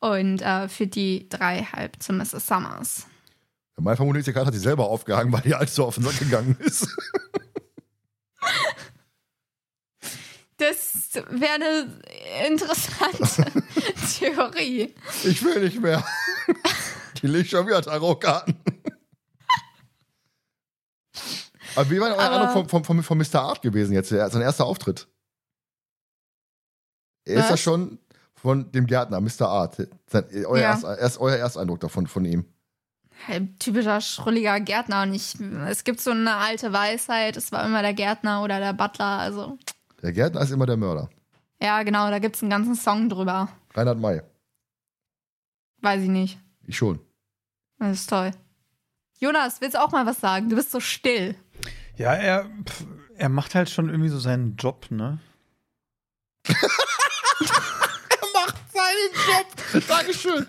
[0.00, 2.46] und äh, führt die drei halb zu Mrs.
[2.46, 3.06] Summers.
[3.76, 6.04] Mein Vermutung ist, der Kater hat sich selber aufgehangen, weil die alles so auf den
[6.04, 6.88] Sack gegangen ist.
[10.56, 12.00] Das wäre eine
[12.48, 13.44] interessante
[14.18, 14.94] Theorie.
[15.24, 16.04] Ich will nicht mehr.
[17.20, 18.54] Die legt schon wieder Tarotkarten.
[21.76, 23.40] Aber wie war denn eure Ahnung vom, vom, vom Mr.
[23.40, 24.08] Art gewesen jetzt?
[24.10, 25.08] Sein erster Auftritt.
[27.24, 27.98] Er ist ja schon
[28.34, 29.48] von dem Gärtner, Mr.
[29.48, 29.76] Art.
[30.06, 30.70] Sein, euer, Ja.
[30.70, 32.44] Erst, erst, euer Ersteindruck davon von ihm.
[33.58, 35.02] Typischer schrulliger Gärtner.
[35.02, 35.34] Und ich,
[35.66, 39.18] es gibt so eine alte Weisheit, es war immer der Gärtner oder der Butler.
[39.18, 39.56] Also,
[40.02, 41.08] Der Gärtner ist immer der Mörder.
[41.60, 43.48] ja, genau, da gibt es einen ganzen Song drüber.
[43.72, 44.20] Reinhard May.
[45.80, 46.38] Weiß ich nicht.
[46.66, 46.98] Ich schon.
[47.78, 48.30] Das ist toll.
[49.18, 50.48] Jonas, willst du auch mal was sagen?
[50.50, 51.34] Du bist so still.
[51.96, 52.84] Ja, er, pf,
[53.16, 55.20] er macht halt schon irgendwie so seinen Job, ne?
[58.34, 59.46] Macht seinen Job.
[59.88, 60.46] Dankeschön.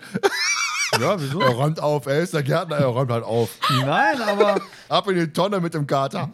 [1.00, 1.40] Ja, wieso?
[1.40, 2.06] Er räumt auf.
[2.06, 3.50] Er ist der Gärtner, er räumt halt auf.
[3.70, 6.30] Nein, aber Ab in die Tonne mit dem Kater.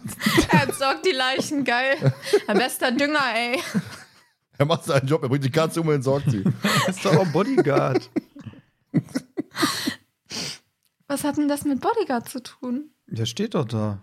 [0.51, 2.13] Er entsorgt die Leichen, geil.
[2.47, 3.61] Ein bester Dünger, ey.
[4.59, 5.23] Er macht seinen Job.
[5.23, 6.45] Er bringt die Katze um und entsorgt sie.
[6.85, 8.09] er ist doch auch Bodyguard.
[11.07, 12.91] Was hat denn das mit Bodyguard zu tun?
[13.07, 13.99] Der steht doch da.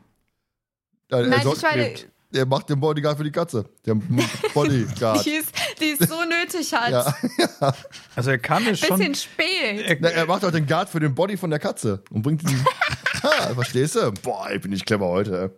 [1.12, 1.96] Ja, er, Nein, sorgt- ich meine,
[2.32, 3.66] er macht den Bodyguard für die Katze.
[3.86, 3.96] Der
[4.54, 5.26] Bodyguard.
[5.26, 6.92] die ist, die ist so nötig halt.
[6.92, 7.74] Ja.
[8.16, 8.98] Also er kann es schon.
[8.98, 10.04] Bisschen spät.
[10.04, 12.66] Er, er macht auch den Guard für den Body von der Katze und bringt ihn.
[13.24, 14.12] ha, verstehst du?
[14.22, 15.54] Boah, ich bin nicht clever heute.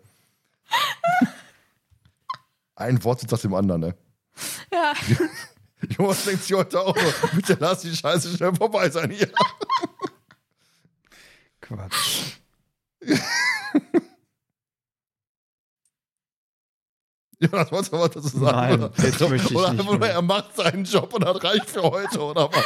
[0.72, 1.28] ey.
[2.76, 3.96] Ein Wort nach dem anderen, ne?
[4.72, 4.94] Ja.
[5.98, 6.96] Jonas denkt sich heute auch
[7.36, 9.30] bitte lass die Scheiße schnell vorbei sein hier.
[11.60, 12.38] Quatsch.
[17.42, 18.58] Jonas, wolltest du was dazu sagen?
[18.58, 18.92] Nein, oder?
[19.04, 20.14] jetzt möchte ich oder nicht einfach nur, mehr.
[20.14, 22.66] er macht seinen Job und hat reicht für heute, oder was?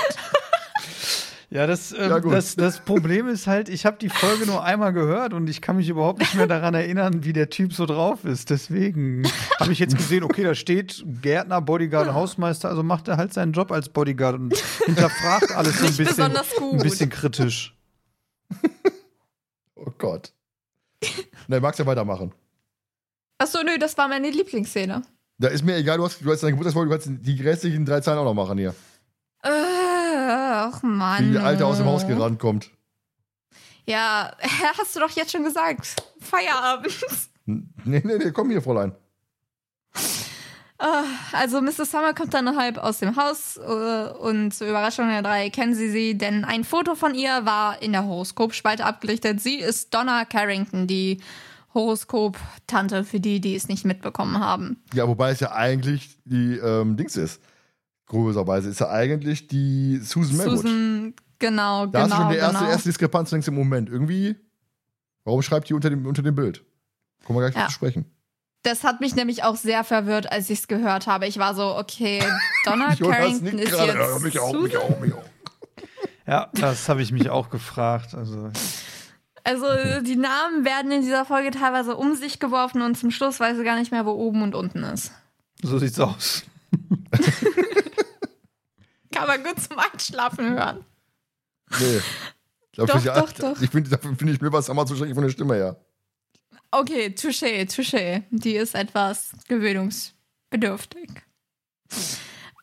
[1.50, 4.92] Ja, das, ähm, Ja, das, das Problem ist halt, ich habe die Folge nur einmal
[4.92, 8.26] gehört und ich kann mich überhaupt nicht mehr daran erinnern, wie der Typ so drauf
[8.26, 8.50] ist.
[8.50, 9.24] Deswegen
[9.60, 13.54] habe ich jetzt gesehen, okay, da steht Gärtner, Bodyguard, Hausmeister, also macht er halt seinen
[13.54, 17.74] Job als Bodyguard und hinterfragt alles so ein bisschen, ein bisschen kritisch.
[19.76, 20.34] Oh Gott.
[21.48, 22.34] Ne, magst ja weitermachen.
[23.38, 25.02] Achso, nö, das war meine Lieblingsszene.
[25.38, 28.00] Da ist mir egal, du hast, du hast deine Geburtstagsfolge, du kannst die restlichen drei
[28.00, 28.74] Zeilen auch noch machen hier.
[29.44, 31.26] Äh, ach Mann.
[31.28, 32.70] Wie die Alte aus dem Haus gerannt kommt.
[33.86, 34.32] Ja,
[34.80, 35.96] hast du doch jetzt schon gesagt.
[36.20, 36.94] Feierabend.
[37.48, 38.96] Nee, nee, nee, komm hier, Fräulein.
[40.80, 41.92] Ah, Also Mrs.
[41.92, 43.62] Summer kommt dann halb aus dem Haus äh,
[44.18, 47.92] und zur Überraschung der drei kennen sie sie, denn ein Foto von ihr war in
[47.92, 49.42] der Horoskopspalte abgelichtet.
[49.42, 51.22] Sie ist Donna Carrington, die
[51.76, 54.82] Horoskop-Tante für die, die es nicht mitbekommen haben.
[54.94, 57.42] Ja, wobei es ja eigentlich die ähm, Dings ist.
[58.08, 60.58] Größerweise ist ja eigentlich die Susan Melwood.
[60.60, 62.72] Susan, genau, da hast du genau, schon die erste, genau.
[62.72, 63.90] erste Diskrepanz denkst im Moment.
[63.90, 64.36] Irgendwie,
[65.24, 66.64] warum schreibt die unter dem, unter dem Bild?
[67.26, 67.68] Kommen wir gleich Ja.
[67.68, 68.06] zu sprechen.
[68.64, 71.28] Das hat mich nämlich auch sehr verwirrt, als ich es gehört habe.
[71.28, 72.24] Ich war so, okay,
[72.66, 73.92] Donna Carrington ist gerade.
[73.92, 75.24] jetzt Ja, mich auch, mich auch, mich auch.
[76.28, 78.16] Ja, das habe ich mich auch gefragt.
[78.16, 78.50] Also,
[79.46, 79.68] Also
[80.02, 83.64] die Namen werden in dieser Folge teilweise um sich geworfen und zum Schluss weiß ich
[83.64, 85.12] gar nicht mehr, wo oben und unten ist.
[85.62, 86.44] so sieht's aus.
[89.12, 90.84] Kann man gut zum Einschlafen hören.
[91.80, 92.02] Nee.
[92.76, 93.62] Doch, ist ja- doch, doch.
[93.62, 95.80] Ich finde, dafür finde ich mir was einmal zu schrecklich von der Stimme her.
[96.72, 98.24] Okay, touché, touché.
[98.32, 101.10] Die ist etwas gewöhnungsbedürftig.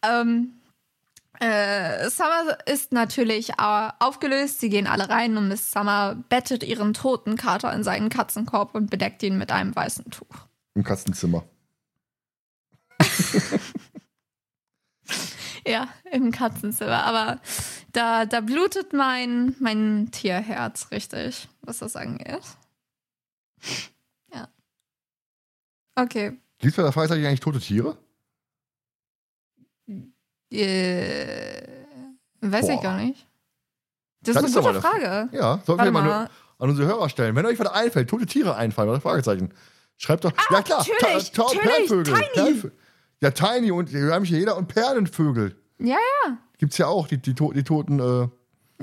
[0.03, 0.55] Ähm,
[1.43, 4.61] äh, Summer ist natürlich äh, aufgelöst.
[4.61, 8.91] Sie gehen alle rein und Miss Summer bettet ihren toten Kater in seinen Katzenkorb und
[8.91, 10.47] bedeckt ihn mit einem weißen Tuch.
[10.75, 11.45] Im Katzenzimmer.
[15.67, 17.05] Ja, im Katzenzimmer.
[17.05, 17.41] Aber
[17.93, 22.43] da, da blutet mein, mein Tierherz richtig, was das angeht.
[24.35, 24.49] Ja.
[25.95, 26.39] Okay.
[26.63, 27.97] Der Fragezeichen eigentlich tote Tiere?
[30.53, 31.63] Äh,
[32.41, 32.83] weiß ich Boah.
[32.83, 33.27] gar nicht.
[34.23, 35.29] Das, Das ist eine gute Frage.
[35.33, 36.31] Ja, sollten Warte wir mal, mal.
[36.59, 37.35] an unsere Hörer stellen.
[37.35, 39.53] Wenn euch was einfällt, tote Tiere einfallen oder Fragezeichen,
[39.97, 40.33] schreibt doch.
[40.51, 42.15] ja klar, natürlich, Ta- natürlich, Perlenvögel.
[42.35, 42.71] Tiny.
[43.21, 45.57] Ja, Tiny und wir haben hier jeder und Perlenvögel.
[45.79, 45.97] Ja,
[46.27, 46.39] ja.
[46.59, 47.99] Gibt's ja auch, die, die, die toten.
[47.99, 48.29] Äh,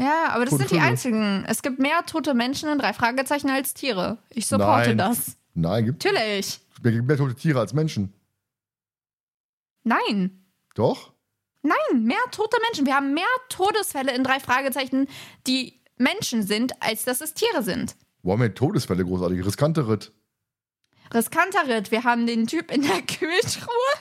[0.02, 0.86] Ja, aber das sind die Vögel.
[0.88, 1.46] einzigen.
[1.48, 4.18] Es gibt mehr tote Menschen in drei Fragezeichen als Tiere.
[4.30, 4.98] Ich supporte Nein.
[4.98, 5.38] das.
[5.54, 6.60] nein, gibt Natürlich.
[6.76, 8.14] es gibt mehr tote Tiere als Menschen.
[9.84, 10.44] Nein.
[10.76, 11.14] Doch?
[11.62, 12.86] Nein, mehr tote Menschen.
[12.86, 15.08] Wir haben mehr Todesfälle in drei Fragezeichen,
[15.48, 17.96] die Menschen sind, als dass es Tiere sind.
[18.24, 19.46] Wo haben wir Todesfälle großartig?
[19.46, 20.12] Riskante Ritt.
[21.14, 21.92] Riskanter Ritt.
[21.92, 23.94] Wir haben den Typ in der Kühltruhe.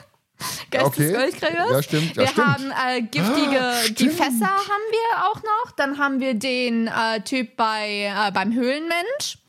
[0.73, 1.11] Ja, okay.
[1.11, 2.15] Ja, stimmt.
[2.15, 2.47] Ja, wir stimmt.
[2.47, 4.09] haben äh, giftige, Ah, die.
[4.09, 5.71] Fässer haben wir auch noch.
[5.75, 9.39] Dann haben wir den äh, Typ bei, äh, beim Höhlenmensch.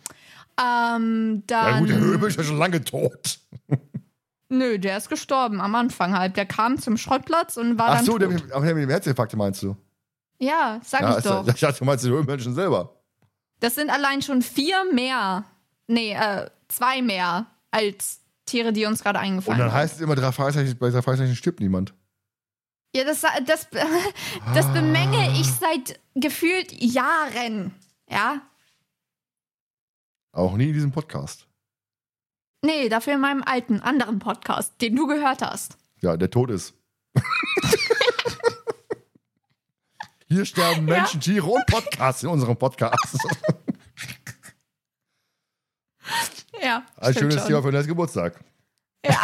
[0.61, 3.39] Ähm, dann, ja gut, der Höbel ist schon lange tot.
[4.51, 6.37] Nö, der ist gestorben am Anfang halt.
[6.37, 8.53] Der kam zum Schrottplatz und war Ach dann so, der, tot.
[8.53, 9.77] ach, der mit dem Herzinfarkt meinst du?
[10.39, 11.47] Ja, sag ja, ich doch.
[11.47, 12.97] Ich dachte, du meinst den Höhlenmenschen selber.
[13.61, 15.45] Das sind allein schon vier mehr.
[15.87, 19.79] Nee, äh, zwei mehr als Tiere, die uns gerade Und eingefallen dann sind.
[19.79, 21.95] heißt es immer, drei Fragezeichen, bei drei Fragezeichen stirbt niemand.
[22.97, 23.69] Ja, das, das,
[24.55, 27.73] das bemänge ich seit gefühlt Jahren.
[28.09, 28.41] Ja?
[30.33, 31.47] Auch nie in diesem Podcast.
[32.63, 35.77] Nee, dafür in meinem alten, anderen Podcast, den du gehört hast.
[36.01, 36.75] Ja, der Tod ist.
[40.29, 43.19] Hier sterben Menschen, Tiere und Podcasts in unserem Podcast.
[46.63, 46.85] Ja.
[46.97, 47.47] Ein schönes schon.
[47.47, 48.39] Thema für den Geburtstag.
[49.05, 49.23] Ja.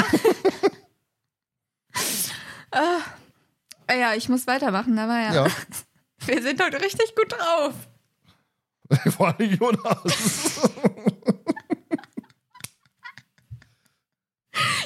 [3.89, 5.35] äh, ja, ich muss weitermachen, aber ja.
[5.35, 5.47] Ja.
[6.25, 7.75] Wir sind heute richtig gut drauf.
[9.13, 10.71] Vor allem Jonas.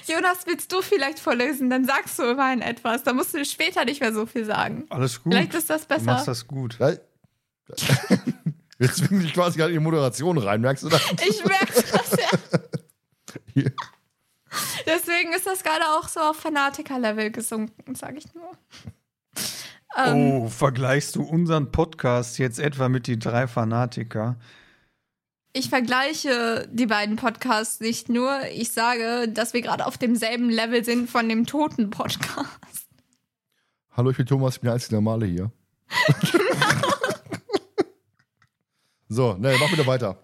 [0.06, 1.70] Jonas, willst du vielleicht vorlesen?
[1.70, 3.02] Dann sagst du immerhin etwas.
[3.02, 4.86] Da musst du später nicht mehr so viel sagen.
[4.90, 5.32] Alles gut.
[5.32, 6.24] Vielleicht ist das Du machst besser.
[6.26, 6.78] das gut.
[8.78, 11.02] Jetzt zwingen dich quasi gerade in die Moderation rein, merkst du das?
[11.28, 12.16] Ich merke das
[13.54, 13.64] ja.
[14.86, 18.50] Deswegen ist das gerade auch so auf Fanatiker-Level gesunken, sage ich nur.
[19.96, 24.36] Ähm, Oh, vergleichst du unseren Podcast jetzt etwa mit die drei Fanatiker?
[25.52, 28.40] Ich vergleiche die beiden Podcasts nicht nur.
[28.52, 32.48] Ich sage, dass wir gerade auf demselben Level sind von dem toten Podcast.
[33.92, 35.50] Hallo, ich bin Thomas, ich bin der einzige Normale hier.
[39.08, 40.18] so, ne, mach wieder weiter.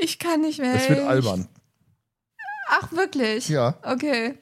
[0.00, 0.74] Ich kann nicht mehr.
[0.74, 1.48] Es wird Ich- albern.
[2.68, 3.48] Ach, wirklich?
[3.48, 3.76] Ja.
[3.82, 4.38] Okay.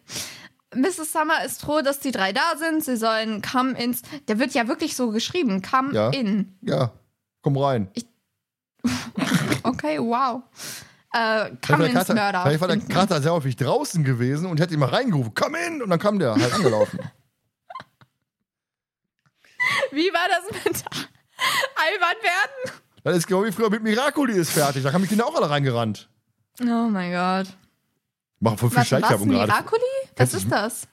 [0.74, 1.10] Mrs.
[1.12, 2.84] Summer ist froh, dass die drei da sind.
[2.84, 4.02] Sie sollen come ins.
[4.28, 5.62] Der wird ja wirklich so geschrieben.
[5.62, 6.10] Come Ja.
[6.10, 6.58] in.
[6.60, 6.92] Ja,
[7.40, 7.88] komm rein.
[9.62, 10.42] Okay, wow.
[11.12, 12.42] Äh, Vielleicht come war der ins Kater, Mörder.
[12.42, 12.78] vielleicht war der.
[12.88, 15.82] Kater sehr häufig draußen gewesen und hätte ihn mal reingerufen, komm in!
[15.82, 16.98] Und dann kam der halt angelaufen.
[19.90, 22.78] Wie war das mit albern werden?
[23.04, 24.82] Das ist genau wie früher mit Miracoli ist fertig.
[24.82, 26.08] Da kamen die Kinder auch alle reingerannt.
[26.60, 27.54] Oh mein Gott.
[28.40, 29.50] Machen voll viel Schleichwerbung gerade.
[29.50, 29.82] Miracoli?
[30.16, 30.88] Was ist das?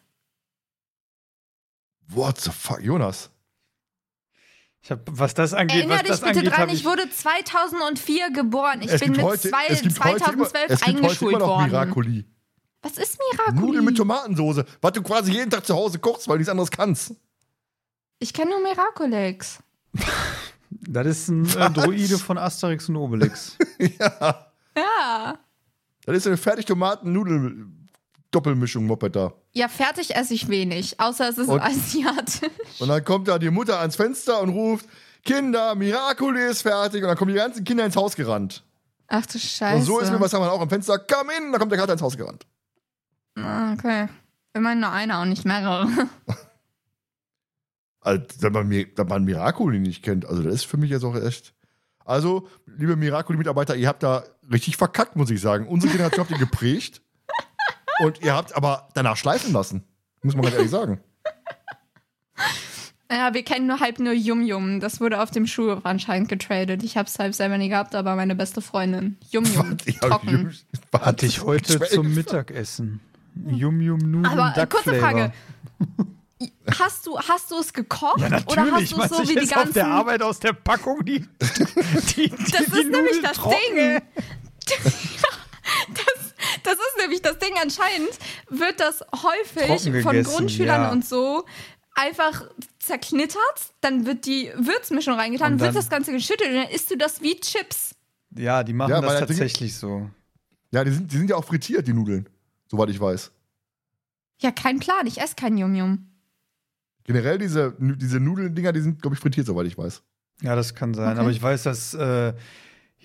[2.07, 3.29] What the fuck, Jonas?
[4.85, 7.09] Ich hab, was das angeht, Erinner was dich das bitte angeht, dran, ich ich, wurde
[7.09, 8.83] 2004 geboren.
[8.83, 11.39] Ich bin mit heute- zwei, es gibt heute immer- 2012 es gibt heute eingeschult immer
[11.39, 11.71] noch worden.
[11.71, 12.25] Miracoli.
[12.83, 13.65] Was ist Miracoli?
[13.65, 16.69] Nudeln mit Tomatensoße, was du quasi jeden Tag zu Hause kochst, weil du nichts anderes
[16.69, 17.15] kannst.
[18.19, 19.57] Ich kenne nur Miracolex.
[20.69, 23.57] das ist ein äh, Droide von Asterix und Obelix.
[23.79, 24.51] ja.
[24.77, 25.39] Ja.
[26.05, 26.67] Das ist eine fertig
[28.35, 29.33] Tomaten-Nudel-Doppelmischung, Moped da.
[29.53, 32.49] Ja, fertig esse ich wenig, außer es ist Und- asiatisch.
[32.79, 34.85] Und dann kommt da die Mutter ans Fenster und ruft,
[35.23, 37.01] Kinder, Miracoli ist fertig.
[37.01, 38.63] Und dann kommen die ganzen Kinder ins Haus gerannt.
[39.07, 39.77] Ach du Scheiße.
[39.77, 41.79] Und so ist mir was haben wir auch am Fenster, komm in, dann kommt der
[41.79, 42.45] Kater ins Haus gerannt.
[43.37, 44.07] Ah, Okay.
[44.53, 45.87] Immerhin nur einer und nicht mehrere.
[48.01, 51.15] Also, wenn man, wenn man Miracoli nicht kennt, also das ist für mich jetzt auch
[51.15, 51.55] echt.
[52.05, 55.67] Also, liebe Miracoli-Mitarbeiter, ihr habt da richtig verkackt, muss ich sagen.
[55.67, 57.01] Unsere Generation habt ihr geprägt
[58.03, 59.83] und ihr habt aber danach schleifen lassen.
[60.21, 60.99] Muss man ganz ehrlich sagen.
[63.11, 64.79] Ja, wir kennen nur halb nur Yum Yum.
[64.79, 66.81] Das wurde auf dem Schuh anscheinend getradet.
[66.83, 69.17] Ich hab's halb selber nie gehabt, aber meine beste Freundin.
[69.29, 69.77] Yum Yum.
[69.85, 70.53] Ich Trocken.
[70.91, 72.99] Hatte ich heute zum Mittagessen.
[73.47, 75.01] Yum Yum Nudeln Aber äh, Duck kurze Flavor.
[75.09, 75.33] Frage.
[76.79, 78.19] Hast du, hast du es gekocht?
[78.19, 78.89] Ja, Oder hast natürlich.
[78.91, 79.91] du es so wie die esse auf der ganzen.
[79.91, 81.25] Arbeit aus der Packung die, die,
[82.15, 83.57] die Das die ist nämlich Nudeln das trocken.
[83.77, 84.01] Ding.
[85.93, 86.24] das,
[86.63, 87.51] das ist nämlich das Ding.
[87.61, 88.09] Anscheinend
[88.49, 90.91] wird das häufig von Grundschülern ja.
[90.91, 91.45] und so
[91.93, 92.43] einfach
[92.79, 93.39] zerknittert.
[93.81, 96.97] Dann wird die Würzmischung reingetan, Und wird dann- das Ganze geschüttelt und dann isst du
[96.97, 97.95] das wie Chips.
[98.37, 100.09] Ja, die machen Ja, das das Ding- tatsächlich so.
[100.71, 102.27] Ja, die sind, die sind ja auch frittiert, die Nudeln.
[102.69, 103.31] Soweit ich weiß.
[104.41, 105.07] Ja, kein Plan.
[105.07, 106.09] Ich esse kein Yum Yum.
[107.05, 110.01] Generell diese, diese Nudeln-Dinger, die sind, glaube ich, frittiert, soweit ich weiß.
[110.41, 111.11] Ja, das kann sein.
[111.11, 111.19] Okay.
[111.19, 112.33] Aber ich weiß, dass äh,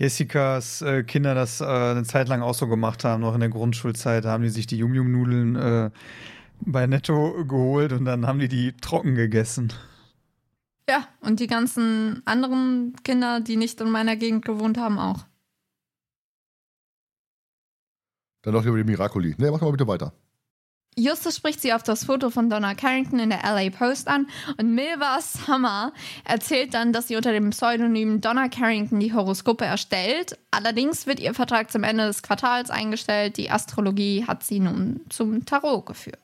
[0.01, 3.51] Jessicas äh, Kinder das äh, eine Zeit lang auch so gemacht haben, noch in der
[3.51, 4.25] Grundschulzeit.
[4.25, 5.91] Da haben die sich die Yum Yum Nudeln äh,
[6.61, 9.75] bei Netto geholt und dann haben die die trocken gegessen.
[10.89, 15.27] Ja, und die ganzen anderen Kinder, die nicht in meiner Gegend gewohnt haben, auch.
[18.41, 19.35] Dann doch lieber die Miracoli.
[19.37, 20.15] Ne, mach mal bitte weiter.
[20.97, 24.27] Justus spricht sie auf das Foto von Donna Carrington in der LA Post an
[24.59, 25.93] und Milva Summer
[26.25, 30.37] erzählt dann, dass sie unter dem Pseudonym Donna Carrington die Horoskope erstellt.
[30.51, 33.37] Allerdings wird ihr Vertrag zum Ende des Quartals eingestellt.
[33.37, 36.19] Die Astrologie hat sie nun zum Tarot geführt.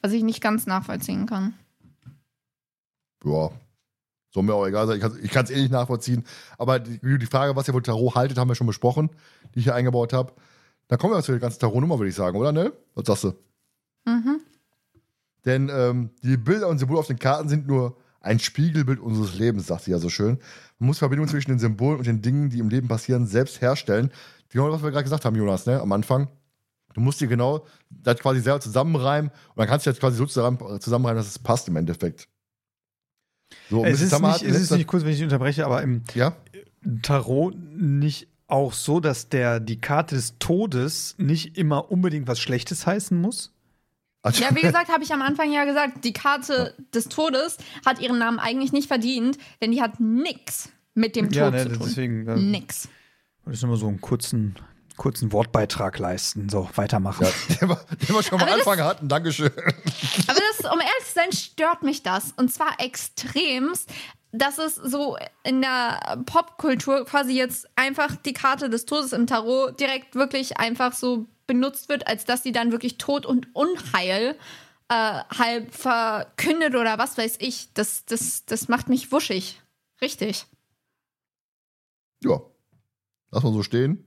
[0.00, 1.54] Was ich nicht ganz nachvollziehen kann.
[3.24, 3.50] Ja.
[4.32, 5.02] Soll mir auch egal sein.
[5.22, 6.24] Ich kann es eh nicht nachvollziehen.
[6.56, 9.10] Aber die, die Frage, was ihr wohl Tarot haltet, haben wir schon besprochen,
[9.54, 10.32] die ich hier eingebaut habe.
[10.92, 12.70] Dann kommen wir zu der ganzen Tarotnummer, würde ich sagen, oder, ne?
[12.94, 13.32] Was sagst du?
[14.04, 14.42] Mhm.
[15.46, 19.68] Denn ähm, die Bilder und Symbole auf den Karten sind nur ein Spiegelbild unseres Lebens,
[19.68, 20.38] sagt sie ja so schön.
[20.78, 24.12] Man muss Verbindungen zwischen den Symbolen und den Dingen, die im Leben passieren, selbst herstellen.
[24.50, 25.80] Genau, was wir gerade gesagt haben, Jonas, ne?
[25.80, 26.28] Am Anfang.
[26.92, 30.26] Du musst dir genau das quasi selber zusammenreimen und dann kannst du jetzt quasi so
[30.26, 32.28] zusammen- zusammenreimen, dass es passt im Endeffekt.
[33.70, 34.12] So, Es Mrs.
[34.12, 36.36] ist, nicht, es ist nicht kurz, wenn ich unterbreche, aber im Ja?
[37.00, 42.86] Tarot nicht auch so, dass der, die Karte des Todes nicht immer unbedingt was Schlechtes
[42.86, 43.50] heißen muss?
[44.20, 47.56] Also, Ja, wie gesagt, habe ich am Anfang ja gesagt, die Karte des Todes
[47.86, 51.62] hat ihren Namen eigentlich nicht verdient, denn die hat nix mit dem Tod ja, ne,
[51.62, 51.78] zu tun.
[51.82, 52.88] deswegen äh, Nix.
[53.50, 54.54] ich nur mal so einen kurzen,
[54.96, 56.48] kurzen Wortbeitrag leisten.
[56.48, 57.26] So, weitermachen.
[57.26, 59.08] ja, den wir, den wir schon am Aber das- Anfang hatten.
[59.08, 59.50] Dankeschön.
[59.56, 62.32] Aber das, um ehrlich zu sein, stört mich das.
[62.36, 63.90] Und zwar extremst,
[64.32, 69.78] dass es so in der Popkultur quasi jetzt einfach die Karte des Todes im Tarot
[69.78, 74.36] direkt wirklich einfach so benutzt wird, als dass sie dann wirklich Tod und Unheil
[74.88, 77.72] äh, halb verkündet oder was weiß ich.
[77.74, 79.60] Das, das, das macht mich wuschig.
[80.00, 80.46] Richtig.
[82.24, 82.40] Ja.
[83.30, 84.04] Lass mal so stehen.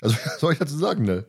[0.00, 1.24] Also, was soll ich dazu sagen, ne?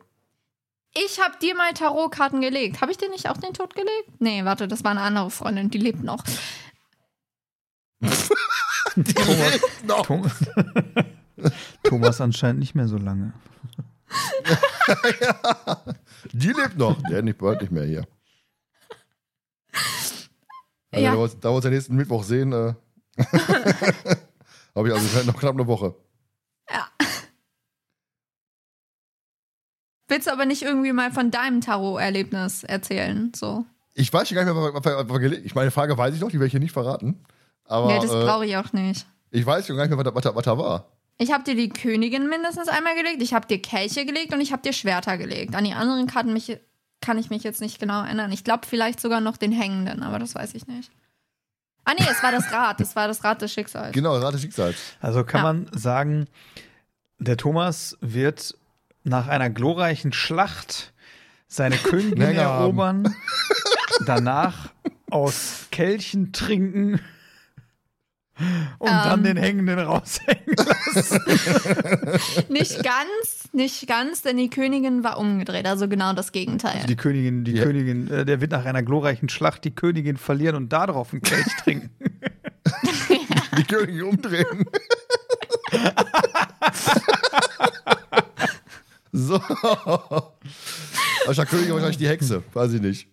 [0.96, 2.82] Ich habe dir mal Tarotkarten gelegt.
[2.82, 4.10] Habe ich dir nicht auch den Tod gelegt?
[4.20, 6.24] Nee, warte, das war eine andere Freundin, die lebt noch.
[8.96, 10.06] Thomas, Noch.
[10.06, 10.34] Thomas,
[11.84, 13.34] Thomas anscheinend nicht mehr so lange.
[16.32, 17.00] Die lebt noch.
[17.10, 18.08] Der nicht, bald nicht mehr hier.
[20.92, 21.12] Also, Ja.
[21.12, 22.74] Da wir uns- da wir uns ja nächsten Mittwoch sehen, äh,
[24.76, 25.96] habe ich also noch knapp eine Woche.
[30.10, 33.32] Willst du aber nicht irgendwie mal von deinem Tarot-Erlebnis erzählen?
[33.36, 33.66] So.
[33.94, 36.48] Ich weiß gar nicht mehr, was wir- ich meine Frage weiß ich noch, die werde
[36.48, 37.24] ich hier nicht verraten.
[37.66, 39.06] Aber nee, das äh, brauche ich auch nicht.
[39.32, 40.86] ich weiß gar nicht mehr, was da, was was da war.
[41.20, 44.52] Ich habe dir die Königin mindestens einmal gelegt, ich habe dir Kelche gelegt und ich
[44.52, 45.54] habe dir Schwerter gelegt.
[45.56, 46.58] An die anderen Karten mich,
[47.02, 48.32] kann ich mich jetzt nicht genau erinnern.
[48.32, 50.92] Ich glaube vielleicht sogar noch den Hängenden, aber das weiß ich nicht.
[51.86, 53.92] Ah nee, es war das Rad, es war das Rad des Schicksals.
[53.94, 54.78] Genau, Rat des Schicksals.
[55.02, 55.54] Also kann Ja.
[55.54, 56.28] man sagen,
[57.20, 58.56] der Thomas wird
[59.10, 60.94] nach einer glorreichen Schlacht
[61.48, 62.62] seine Königin Länger haben.
[62.64, 63.16] erobern,
[64.06, 64.70] danach
[65.10, 67.02] aus Kelchen trinken
[68.78, 69.24] und dann Ähm.
[69.26, 71.20] den Hängenden raushängen lassen.
[72.50, 76.76] Nicht ganz, nicht ganz, denn die Königin war umgedreht, also genau das Gegenteil.
[76.76, 77.64] Also die Königin, die Ja.
[77.66, 81.48] Königin, äh, der wird nach einer glorreichen Schlacht die Königin verlieren und darauf einen Kelch
[81.64, 81.90] trinken.
[83.58, 84.66] Die Königin umdrehen.
[89.12, 89.40] So.
[91.26, 93.08] Wahrscheinlich Königin wahrscheinlich die Hexe, weiß ich nicht.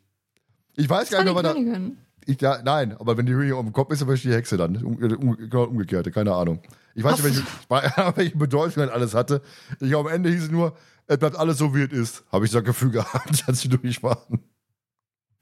[0.77, 1.73] Ich weiß gar das nicht war mehr, die was da.
[1.75, 1.99] Königin.
[2.29, 4.57] Ich, ja, nein, aber wenn die Königin um den Kopf ist, dann wahrscheinlich die Hexe
[4.57, 4.77] dann.
[4.83, 6.61] Um, um, genau umgekehrte, keine Ahnung.
[6.95, 7.43] Ich weiß nicht, welche,
[8.17, 9.43] welche Bedeutung das alles hatte.
[9.81, 12.25] Ich, am Ende hieß es nur, es bleibt alles so, wie es ist.
[12.33, 14.41] Habe ich ein Gefühl gehabt, als sie durch waren.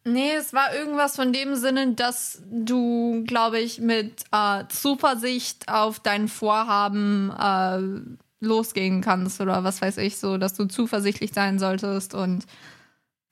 [0.07, 5.99] Nee, es war irgendwas von dem Sinne, dass du, glaube ich, mit äh, Zuversicht auf
[5.99, 12.15] dein Vorhaben äh, losgehen kannst oder was weiß ich, so, dass du zuversichtlich sein solltest
[12.15, 12.45] und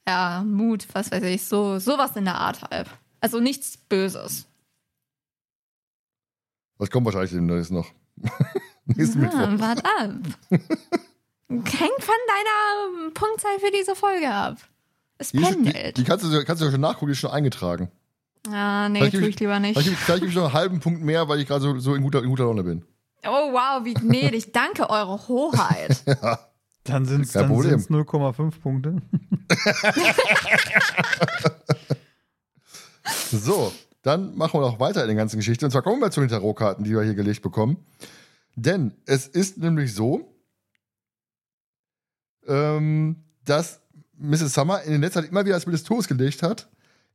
[0.09, 2.89] ja, Mut, was weiß ich, so sowas in der Art halt.
[3.21, 4.47] Also nichts Böses.
[6.79, 7.87] Das kommt wahrscheinlich demnächst noch.
[8.87, 9.39] Nächsten Mittwoch.
[9.39, 10.11] Ah, wart ab.
[11.49, 14.57] Hängt von deiner Punktzahl für diese Folge ab.
[15.19, 15.97] Es Die, ist, die, pendelt.
[15.99, 17.91] die kannst, du, kannst du ja schon nachgucken, die ist schon eingetragen.
[18.51, 19.79] ah, nee, tue gebe ich lieber nicht.
[19.79, 22.03] Vielleicht gebe ich, ich noch einen halben Punkt mehr, weil ich gerade so, so in,
[22.03, 22.85] guter, in guter Laune bin.
[23.25, 24.53] Oh, wow, wie gnädig.
[24.53, 26.03] Danke, Eure Hoheit.
[26.85, 27.79] Dann sind es Kein Problem.
[27.79, 28.97] 0,5 Punkte.
[33.31, 33.73] So,
[34.03, 35.65] dann machen wir noch weiter in der ganzen Geschichte.
[35.65, 37.79] Und zwar kommen wir zu den Tarotkarten, die wir hier gelegt bekommen.
[38.55, 40.37] Denn es ist nämlich so,
[42.47, 43.81] ähm, dass
[44.19, 44.53] Mrs.
[44.53, 46.69] Summer in der Netzzeit immer wieder das Bild des Todes gelegt hat,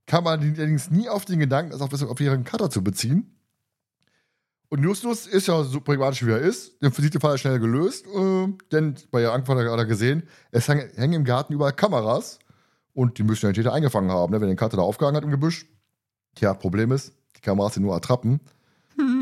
[0.08, 3.37] kam man allerdings nie auf den Gedanken, das auf, das auf ihren Cutter zu beziehen.
[4.70, 6.82] Und Justus ist ja so pragmatisch, wie er ist.
[6.82, 10.68] Den sieht der Fall schnell gelöst, äh, denn bei ihr Anfang hat er gesehen, es
[10.68, 12.40] hängen, hängen im Garten überall Kameras
[12.94, 14.42] und die müssen ja den Täter eingefangen haben, ne?
[14.42, 15.68] wenn den Cutter da aufgehangen hat im Gebüsch.
[16.36, 18.42] Tja, Problem ist, die Kameras sind nur Attrappen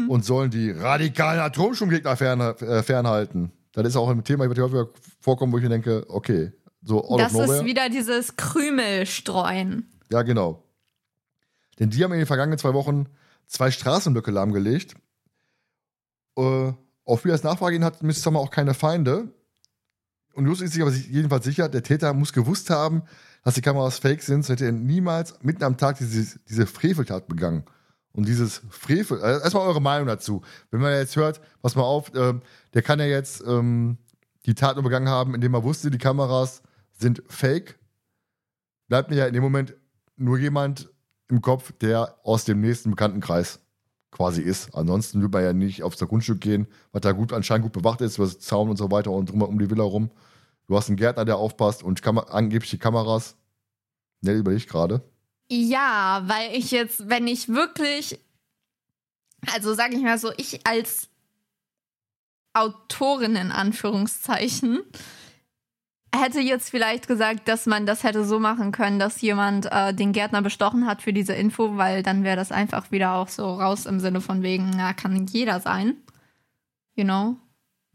[0.07, 3.51] und sollen die radikalen Atomstromgegner fern, äh, fernhalten.
[3.73, 4.87] Das ist auch ein Thema, das häufiger
[5.19, 9.91] vorkommen, wo ich mir denke, okay, so out Das ist wieder dieses Krümelstreuen.
[10.11, 10.63] Ja, genau.
[11.79, 13.07] Denn die haben in den vergangenen zwei Wochen
[13.47, 14.95] zwei Straßenblöcke lahmgelegt.
[16.37, 16.73] Äh,
[17.05, 18.23] auf wie das Nachfragen hat Mrs.
[18.23, 19.29] Summer auch keine Feinde.
[20.33, 23.03] Und Justus ist sich aber jedenfalls sicher, der Täter muss gewusst haben,
[23.43, 27.27] dass die Kameras fake sind, sonst hätte er niemals mitten am Tag diese, diese Freveltat
[27.27, 27.63] begangen.
[28.11, 30.41] Und dieses Frevel, äh, erstmal eure Meinung dazu.
[30.71, 32.41] Wenn man jetzt hört, pass mal auf, ähm,
[32.73, 33.97] der kann ja jetzt ähm,
[34.45, 36.63] die Tat nur begangen haben, indem er wusste, die Kameras
[36.97, 37.77] sind fake.
[38.87, 39.75] Bleibt mir ja in dem Moment
[40.15, 40.89] nur jemand
[41.27, 43.59] im Kopf, der aus dem nächsten Bekanntenkreis
[44.15, 44.73] quasi ist.
[44.73, 48.17] Ansonsten würde man ja nicht aufs Grundstück gehen, was da gut anscheinend gut bewacht ist,
[48.17, 50.09] was Zaun und so weiter und drum um die Villa rum.
[50.67, 53.35] Du hast einen Gärtner, der aufpasst und Kam angebliche Kameras.
[54.21, 55.01] Nell überlegt gerade.
[55.49, 58.19] Ja, weil ich jetzt, wenn ich wirklich,
[59.53, 61.09] also sage ich mal so, ich als
[62.53, 64.79] Autorin in Anführungszeichen
[66.19, 70.11] hätte jetzt vielleicht gesagt, dass man das hätte so machen können, dass jemand äh, den
[70.11, 73.85] Gärtner bestochen hat für diese Info, weil dann wäre das einfach wieder auch so raus
[73.85, 75.95] im Sinne von wegen, na, kann jeder sein.
[76.95, 77.37] You know?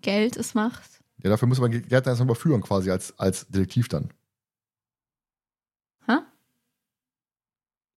[0.03, 1.01] Geld ist Macht.
[1.23, 4.11] Ja, dafür muss man Gärtner erstmal überführen, quasi als, als Detektiv dann.
[6.07, 6.19] Hä?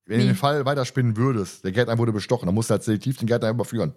[0.05, 0.27] Wenn du Wie?
[0.27, 3.49] den Fall weiterspinnen würdest, der Gärtner wurde bestochen, dann musst du als Detektiv den Gärtner
[3.49, 3.95] überführen.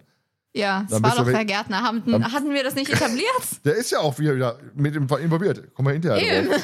[0.53, 1.83] Ja, es war doch der Gärtner.
[1.83, 3.27] Haben, Dann- hatten wir das nicht etabliert?
[3.65, 5.73] Der ist ja auch wieder, wieder mit involviert.
[5.75, 6.49] Kommen wir hinterher Eben.
[6.49, 6.61] drauf.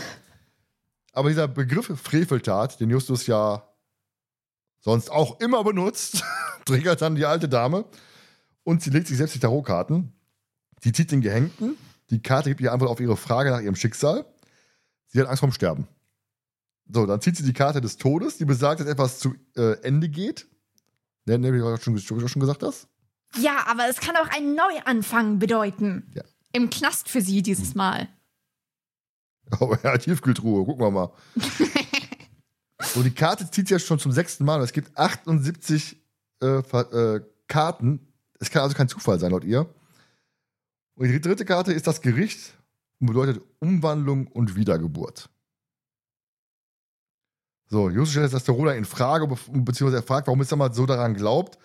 [1.11, 3.67] Aber dieser Begriff Freveltat, den Justus ja
[4.79, 6.23] sonst auch immer benutzt,
[6.65, 7.85] triggert dann die alte Dame
[8.63, 10.11] und sie legt sich selbst die Tarotkarten.
[10.83, 11.77] Die zieht den Gehängten.
[12.09, 14.25] Die Karte gibt ihr Antwort auf ihre Frage nach ihrem Schicksal.
[15.07, 15.87] Sie hat Angst vorm Sterben.
[16.91, 20.09] So, dann zieht sie die Karte des Todes, die besagt, dass etwas zu äh, Ende
[20.09, 20.47] geht.
[21.25, 22.87] Ne, ne, wie du schon, schon gesagt hast.
[23.37, 26.11] Ja, aber es kann auch einen Neuanfang bedeuten.
[26.13, 26.23] Ja.
[26.51, 28.07] Im Knast für sie dieses Mal.
[29.59, 31.11] Oh ja, Tiefkühltruhe, gucken wir mal.
[32.81, 34.61] so, die Karte zieht ja schon zum sechsten Mal.
[34.61, 35.97] Es gibt 78
[36.41, 38.07] äh, äh, Karten.
[38.39, 39.67] Es kann also kein Zufall sein, laut ihr.
[40.95, 42.53] Und die dritte Karte ist das Gericht
[42.99, 45.29] und bedeutet Umwandlung und Wiedergeburt.
[47.69, 50.57] So, Justus stellt jetzt das Tarot in Frage, be- beziehungsweise er fragt, warum ist er
[50.57, 51.57] mal so daran glaubt.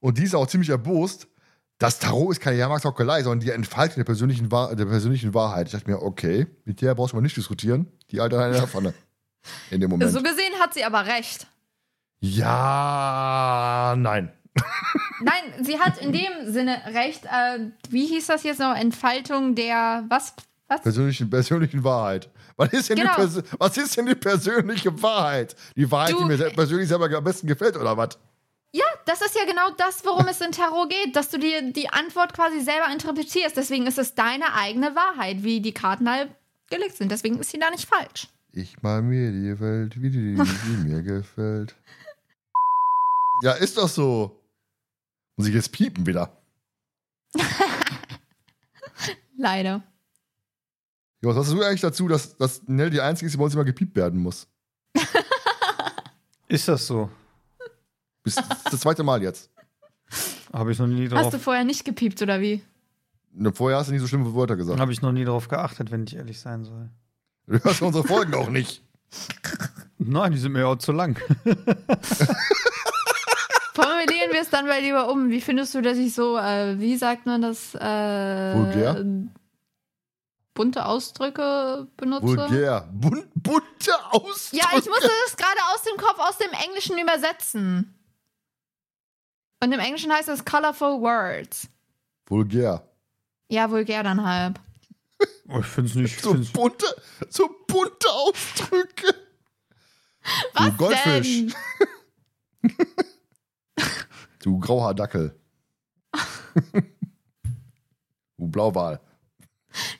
[0.00, 1.28] Und die ist auch ziemlich erbost.
[1.78, 5.66] Das Tarot ist keine Jahrmarktshockelei, sondern die Entfaltung der persönlichen, Wahr der persönlichen Wahrheit.
[5.68, 7.86] Ich dachte mir, okay, mit der brauchst du mal nicht diskutieren.
[8.10, 8.92] Die alte hat eine Pfanne.
[9.70, 10.10] In dem Moment.
[10.12, 11.46] So gesehen hat sie aber recht.
[12.20, 14.30] ja, nein.
[15.22, 17.24] Nein, sie hat in dem Sinne recht.
[17.24, 18.74] Äh, wie hieß das jetzt noch?
[18.76, 20.04] Entfaltung der.
[20.08, 20.34] Was?
[20.68, 20.82] Was?
[20.82, 22.28] Persönlichen, persönlichen Wahrheit.
[22.56, 23.14] Was ist, denn Genau.
[23.26, 25.56] die was ist denn die persönliche Wahrheit?
[25.76, 28.18] Die Wahrheit, Du- die mir persönlich selber am besten gefällt, oder was?
[28.72, 31.88] Ja, das ist ja genau das, worum es in Tarot geht, dass du dir die
[31.88, 33.56] Antwort quasi selber interpretierst.
[33.56, 36.30] Deswegen ist es deine eigene Wahrheit, wie die Karten halt
[36.68, 37.10] gelegt sind.
[37.10, 38.28] Deswegen ist sie da nicht falsch.
[38.52, 41.74] Ich mal mir die Welt, wie die, die mir gefällt.
[43.42, 44.40] Ja, ist doch so.
[45.36, 46.30] Muss ich jetzt piepen wieder?
[49.36, 49.82] Leider.
[51.22, 53.54] Ja, was hast du eigentlich dazu, dass, dass Nell die Einzige ist, die bei uns
[53.54, 54.46] immer gepiept werden muss?
[56.48, 57.10] Ist das so?
[58.22, 59.50] Bis das zweite Mal jetzt.
[60.52, 61.30] Habe ich noch nie Hast drauf.
[61.32, 62.62] du vorher nicht gepiept oder wie?
[63.32, 64.80] Ne, Vorher hast du nicht so schlimme Wörter gesagt.
[64.80, 66.90] Habe ich noch nie drauf geachtet, wenn ich ehrlich sein soll.
[67.46, 68.82] Du hörst unsere Folgen auch nicht.
[69.98, 71.18] Nein, die sind mir auch zu lang.
[73.74, 75.30] Formulieren wir es dann mal lieber um.
[75.30, 77.74] Wie findest du, dass ich so, äh, wie sagt man das?
[77.74, 79.04] Äh, Vulgär?
[80.54, 82.26] Bunte Ausdrücke benutze?
[82.26, 82.88] Vulgär.
[82.92, 84.56] Bun bunte Ausdrücke.
[84.64, 87.94] Ja, ich musste das gerade aus dem Kopf, aus dem Englischen übersetzen.
[89.62, 91.68] Und im Englischen heißt es colorful words.
[92.26, 92.82] Vulgär.
[93.48, 94.58] Ja, vulgär dann halb.
[95.48, 96.16] Oh, ich finde es nicht.
[96.16, 96.86] Ich So find's, bunte,
[97.28, 99.14] so bunte Ausdrücke.
[100.54, 101.46] Was du Goldfisch.
[101.46, 101.54] denn?
[104.42, 105.38] Du Grauhaardackel.
[108.38, 109.00] du Blauwal.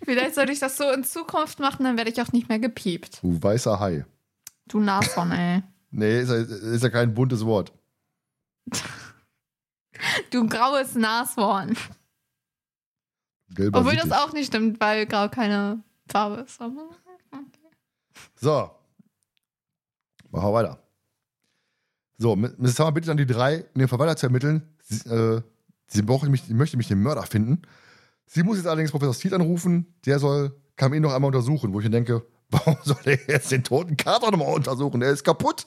[0.03, 3.23] Vielleicht sollte ich das so in Zukunft machen, dann werde ich auch nicht mehr gepiept.
[3.23, 4.07] Du weißer Hai.
[4.67, 5.63] Du Nashorn, ey.
[5.91, 7.73] Nee, ist ja, ist ja kein buntes Wort.
[10.31, 11.77] Du graues Nashorn.
[13.55, 16.61] Gelber Obwohl das auch nicht stimmt, weil grau keine Farbe ist.
[16.61, 16.89] Aber
[18.37, 18.71] So.
[20.31, 20.79] Machen wir weiter.
[22.19, 22.79] So, Mrs.
[22.79, 24.63] Hammer bittet dann die drei, in den weiter zu ermitteln.
[24.83, 25.43] Sie, äh,
[25.87, 27.63] sie, mich, möchte mich den Mörder finden.
[28.27, 29.95] Sie muss jetzt allerdings Professor Steed anrufen.
[30.05, 33.65] Der soll Kamin noch einmal untersuchen, wo ich mir denke, warum soll er jetzt den
[33.65, 35.01] toten Kater nochmal untersuchen?
[35.01, 35.67] Der ist kaputt.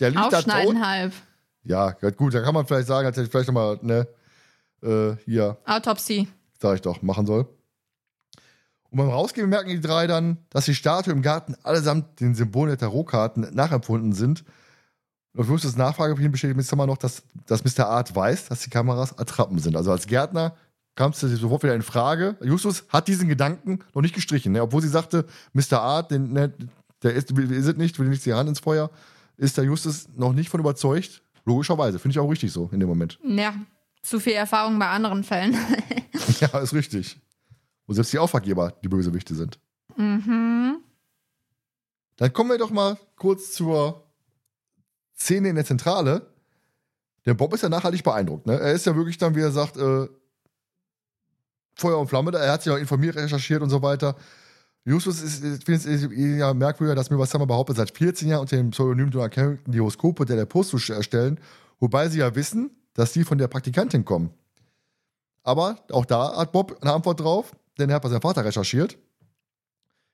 [0.00, 0.34] Der liegt da tot.
[0.34, 1.12] Aufschneiden halb.
[1.64, 4.06] Ja, gut, da kann man vielleicht sagen, dass er vielleicht nochmal, ne,
[4.82, 6.28] äh, hier, Autopsie.
[6.60, 7.46] sag ich doch, machen soll.
[8.90, 12.68] Und beim Rausgehen merken die drei dann, dass die Statue im Garten allesamt den Symbolen
[12.68, 14.44] der Tarotkarten nachempfunden sind.
[15.32, 16.72] Und auf Justus Nachfrage hin bestätigt Mr.
[16.72, 17.86] Hammer noch, dass, dass Mr.
[17.86, 19.76] Art weiß, dass die Kameras Attrappen sind.
[19.76, 20.54] Also als Gärtner
[20.94, 22.36] kam es sofort wieder in Frage.
[22.42, 24.62] Justus hat diesen Gedanken noch nicht gestrichen, ne?
[24.62, 25.24] obwohl sie sagte,
[25.54, 25.80] Mr.
[25.80, 26.52] Art, den, ne,
[27.02, 28.90] der ist, ist es nicht, will nicht die Hand ins Feuer,
[29.38, 31.22] ist der Justus noch nicht von überzeugt.
[31.44, 33.18] Logischerweise, finde ich auch richtig so in dem Moment.
[33.24, 33.54] Ja,
[34.02, 35.56] zu viel Erfahrung bei anderen Fällen.
[36.40, 37.20] Ja, ist richtig.
[37.86, 39.58] Wo selbst die Auftraggeber die Bösewichte sind.
[39.96, 40.78] mhm.
[42.16, 44.04] Dann kommen wir doch mal kurz zur
[45.16, 46.26] Szene in der Zentrale.
[47.24, 48.46] Der Bob ist ja nachhaltig beeindruckt.
[48.46, 48.58] Ne?
[48.60, 50.08] Er ist ja wirklich dann, wie er sagt, äh,
[51.74, 52.32] Feuer und Flamme.
[52.36, 54.16] Er hat sich auch informiert, recherchiert und so weiter.
[54.84, 58.70] Justus ist, ich finde es ja merkwürdiger, dass wir behauptet, seit 14 Jahren unter dem
[58.70, 61.38] Pseudonym Donald Carrington die Horoskope der, der Post zu erstellen,
[61.78, 64.30] wobei sie ja wissen, dass die von der Praktikantin kommen.
[65.44, 68.98] Aber auch da hat Bob eine Antwort drauf, denn er hat bei seinem Vater recherchiert.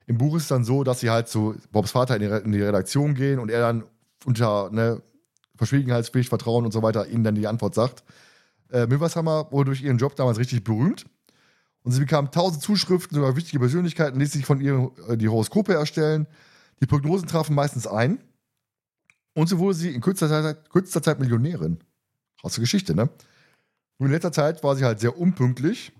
[0.06, 2.52] Im Buch ist es dann so, dass sie halt zu Bobs Vater in die, in
[2.52, 3.84] die Redaktion gehen und er dann
[4.24, 5.02] unter ne,
[5.56, 8.04] Verschwiegenheitspflicht, Vertrauen und so weiter ihnen dann die Antwort sagt.
[8.70, 11.06] Äh, Milvershammer wurde durch ihren Job damals richtig berühmt
[11.82, 15.74] und sie bekam tausend Zuschriften über wichtige Persönlichkeiten, ließ sich von ihr äh, die Horoskope
[15.74, 16.26] erstellen.
[16.80, 18.22] Die Prognosen trafen meistens ein.
[19.34, 21.78] Und so wurde sie in kürzester Zeit, kürzester Zeit Millionärin.
[22.40, 23.08] Krasse Geschichte, ne?
[23.98, 25.92] Und in letzter Zeit war sie halt sehr unpünktlich.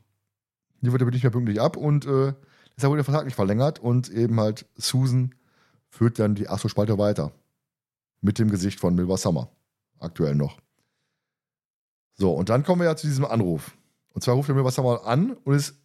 [0.81, 2.33] Die wurde nicht mehr pünktlich ab und äh,
[2.77, 5.35] deshalb wurde der Vertrag nicht verlängert und eben halt Susan
[5.89, 7.33] führt dann die Astro-Spalte weiter.
[8.21, 9.51] Mit dem Gesicht von Milva Summer.
[9.99, 10.61] Aktuell noch.
[12.15, 13.78] So, und dann kommen wir ja zu diesem Anruf.
[14.19, 15.77] Und zwar ruft er Milva Summer an und ist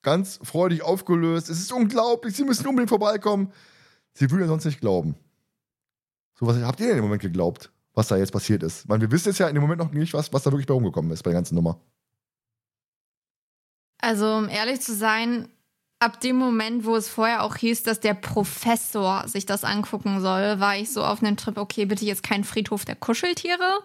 [0.00, 1.50] ganz freudig aufgelöst.
[1.50, 3.52] Es ist unglaublich, Sie müssen unbedingt vorbeikommen.
[4.14, 5.14] Sie würden ja sonst nicht glauben.
[6.40, 8.88] So, was habt ihr denn im Moment geglaubt, was da jetzt passiert ist?
[8.88, 10.72] Weil wir wissen jetzt ja in dem Moment noch nicht, was, was da wirklich bei
[10.72, 11.82] rumgekommen ist bei der ganzen Nummer.
[13.98, 15.50] Also, um ehrlich zu sein,
[15.98, 20.60] ab dem Moment, wo es vorher auch hieß, dass der Professor sich das angucken soll,
[20.60, 23.82] war ich so auf einem Trip, okay, bitte jetzt kein Friedhof der Kuscheltiere.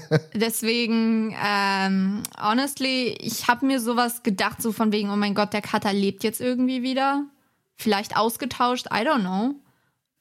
[0.34, 5.62] Deswegen, ähm, honestly, ich habe mir sowas gedacht, so von wegen, oh mein Gott, der
[5.62, 7.24] Cutter lebt jetzt irgendwie wieder.
[7.76, 9.54] Vielleicht ausgetauscht, I don't know.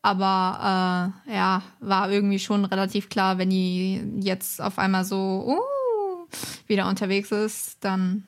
[0.01, 6.27] Aber äh, ja, war irgendwie schon relativ klar, wenn die jetzt auf einmal so uh,
[6.67, 8.25] wieder unterwegs ist, dann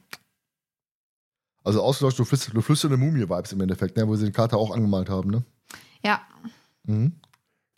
[1.63, 4.07] also ausgelöscht, du, flüster, flüsternde Mumie-Vibes im Endeffekt, ne?
[4.07, 5.43] wo sie den Kater auch angemalt haben, ne?
[6.03, 6.21] Ja.
[6.83, 7.13] Mhm.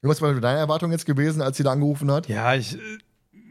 [0.02, 2.28] Was war deine Erwartung jetzt gewesen, als sie da angerufen hat?
[2.28, 2.78] Ja, ich,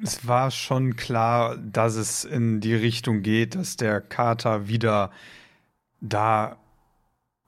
[0.03, 5.11] es war schon klar, dass es in die Richtung geht, dass der Kater wieder
[6.01, 6.57] da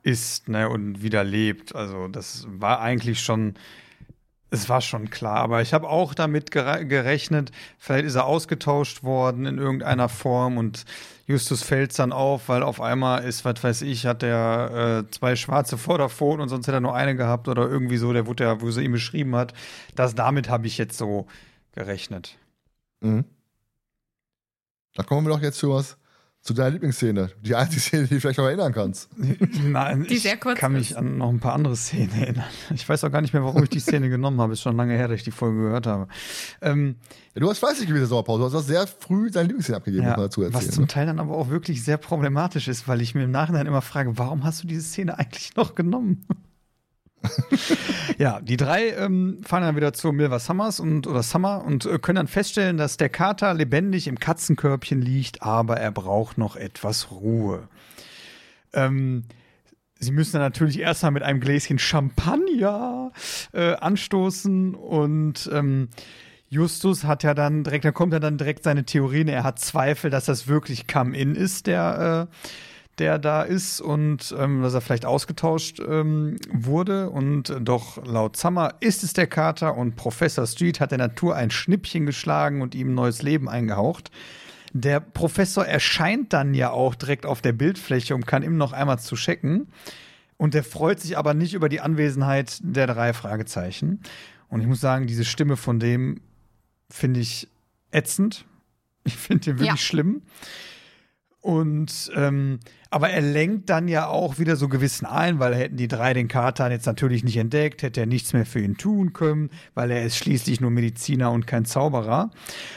[0.02, 1.74] ist ne, und wieder lebt.
[1.74, 3.55] Also das war eigentlich schon
[4.51, 9.44] es war schon klar, aber ich habe auch damit gerechnet, vielleicht ist er ausgetauscht worden
[9.44, 10.85] in irgendeiner Form und
[11.27, 15.35] Justus fällt dann auf, weil auf einmal ist, was weiß ich, hat der äh, zwei
[15.35, 18.60] schwarze Vorderpfoten und sonst hätte er nur eine gehabt oder irgendwie so, der wurde ja,
[18.60, 19.52] wo sie ihm beschrieben hat.
[19.97, 21.27] Das damit habe ich jetzt so
[21.77, 22.36] gerechnet.
[23.01, 23.24] Mhm.
[24.94, 25.97] Da kommen wir doch jetzt zu was
[26.40, 27.31] zu deiner Lieblingsszene.
[27.43, 29.11] Die einzige Szene, die du vielleicht noch erinnern kannst.
[29.65, 30.97] Nein, die ich kann mich ist.
[30.97, 32.44] an noch ein paar andere Szenen erinnern.
[32.73, 34.53] Ich weiß auch gar nicht mehr, warum ich die Szene genommen habe.
[34.53, 36.07] Ist schon lange her, dass ich die Folge gehört habe.
[36.62, 36.97] Ähm,
[37.35, 38.48] ja, du hast fleißig gewesen, Sommerpause.
[38.48, 40.55] Du hast sehr früh deine Lieblingsszene abgegeben, ja, dazu erzählen.
[40.55, 40.89] Was zum ne?
[40.89, 44.16] Teil dann aber auch wirklich sehr problematisch ist, weil ich mir im Nachhinein immer frage,
[44.16, 46.24] warum hast du diese Szene eigentlich noch genommen?
[48.19, 51.98] ja, die drei ähm, fahren dann wieder zu Milva Summers und oder Summer und äh,
[51.98, 57.11] können dann feststellen, dass der Kater lebendig im Katzenkörbchen liegt, aber er braucht noch etwas
[57.11, 57.69] Ruhe.
[58.73, 59.24] Ähm,
[59.98, 63.12] sie müssen dann natürlich erstmal mit einem Gläschen Champagner
[63.53, 65.89] äh, anstoßen und ähm,
[66.48, 70.11] Justus hat ja dann direkt, da kommt er dann direkt seine Theorien, er hat Zweifel,
[70.11, 72.36] dass das wirklich Come-In ist, der äh,
[72.98, 77.10] der da ist und ähm, dass er vielleicht ausgetauscht ähm, wurde.
[77.10, 81.51] Und doch laut Summer ist es der Kater und Professor Street hat der Natur ein
[81.51, 84.10] Schnippchen geschlagen und ihm neues Leben eingehaucht.
[84.73, 88.98] Der Professor erscheint dann ja auch direkt auf der Bildfläche und kann ihm noch einmal
[88.98, 89.68] zu checken.
[90.39, 94.01] Und der freut sich aber nicht über die Anwesenheit der drei Fragezeichen.
[94.48, 96.20] Und ich muss sagen, diese Stimme von dem
[96.90, 97.48] finde ich
[97.90, 98.44] ätzend.
[99.05, 99.77] Ich finde den wirklich ja.
[99.77, 100.23] schlimm.
[101.47, 102.59] Und ähm,
[102.90, 106.27] aber er lenkt dann ja auch wieder so Gewissen ein, weil hätten die drei den
[106.27, 110.05] Katan jetzt natürlich nicht entdeckt, hätte er nichts mehr für ihn tun können, weil er
[110.05, 112.32] ist schließlich nur Mediziner und kein Zauberer.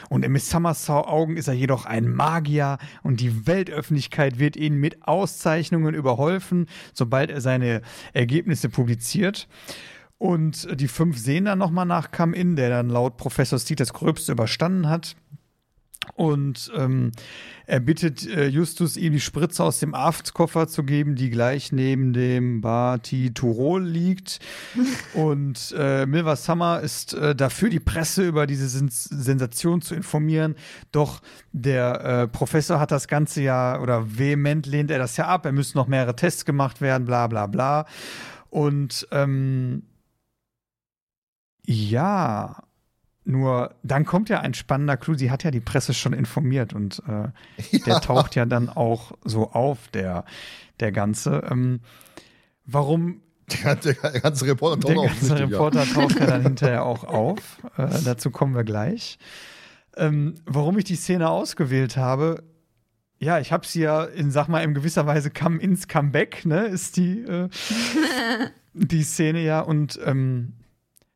[0.08, 4.76] Und in Miss Summers Augen ist er jedoch ein Magier und die Weltöffentlichkeit wird ihn
[4.76, 7.82] mit Auszeichnungen überholfen, sobald er seine
[8.12, 9.48] Ergebnisse publiziert.
[10.16, 14.30] Und die fünf sehen dann nochmal nach Come-In, der dann laut Professor Steed das Gröbste
[14.30, 15.16] überstanden hat.
[16.14, 17.12] Und ähm,
[17.66, 22.12] er bittet äh, Justus, ihm die Spritze aus dem Aftkoffer zu geben, die gleich neben
[22.12, 24.40] dem Bartiturol liegt.
[25.14, 30.56] Und äh, Milva Summer ist äh, dafür, die Presse über diese Sens Sensation zu informieren.
[30.90, 31.20] Doch
[31.52, 35.44] der äh, Professor hat das Ganze ja, oder vehement lehnt er das ja ab.
[35.44, 37.86] Er müssen noch mehrere Tests gemacht werden, bla bla bla.
[38.48, 39.82] Und ähm,
[41.66, 42.62] ja,
[43.24, 45.14] nur dann kommt ja ein spannender Clou.
[45.14, 47.28] Sie hat ja die Presse schon informiert und äh,
[47.76, 47.84] ja.
[47.86, 50.24] der taucht ja dann auch so auf, der,
[50.80, 51.42] der Ganze.
[51.50, 51.80] Ähm,
[52.64, 53.22] warum.
[53.64, 55.92] Der, der, ganze Reporter taucht Der ganze Reporter ja.
[55.92, 57.58] taucht ja dann hinterher auch auf.
[57.76, 59.18] Äh, dazu kommen wir gleich.
[59.96, 62.44] Ähm, warum ich die Szene ausgewählt habe,
[63.18, 66.66] ja, ich habe sie ja in, sag mal, in gewisser Weise come ins Comeback, ne,
[66.66, 67.48] ist die, äh,
[68.72, 69.60] die Szene ja.
[69.60, 70.54] Und ähm,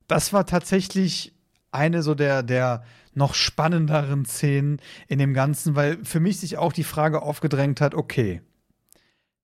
[0.07, 1.34] das war tatsächlich
[1.75, 2.85] eine so der, der
[3.15, 7.95] noch spannenderen Szenen in dem Ganzen, weil für mich sich auch die Frage aufgedrängt hat,
[7.95, 8.41] okay,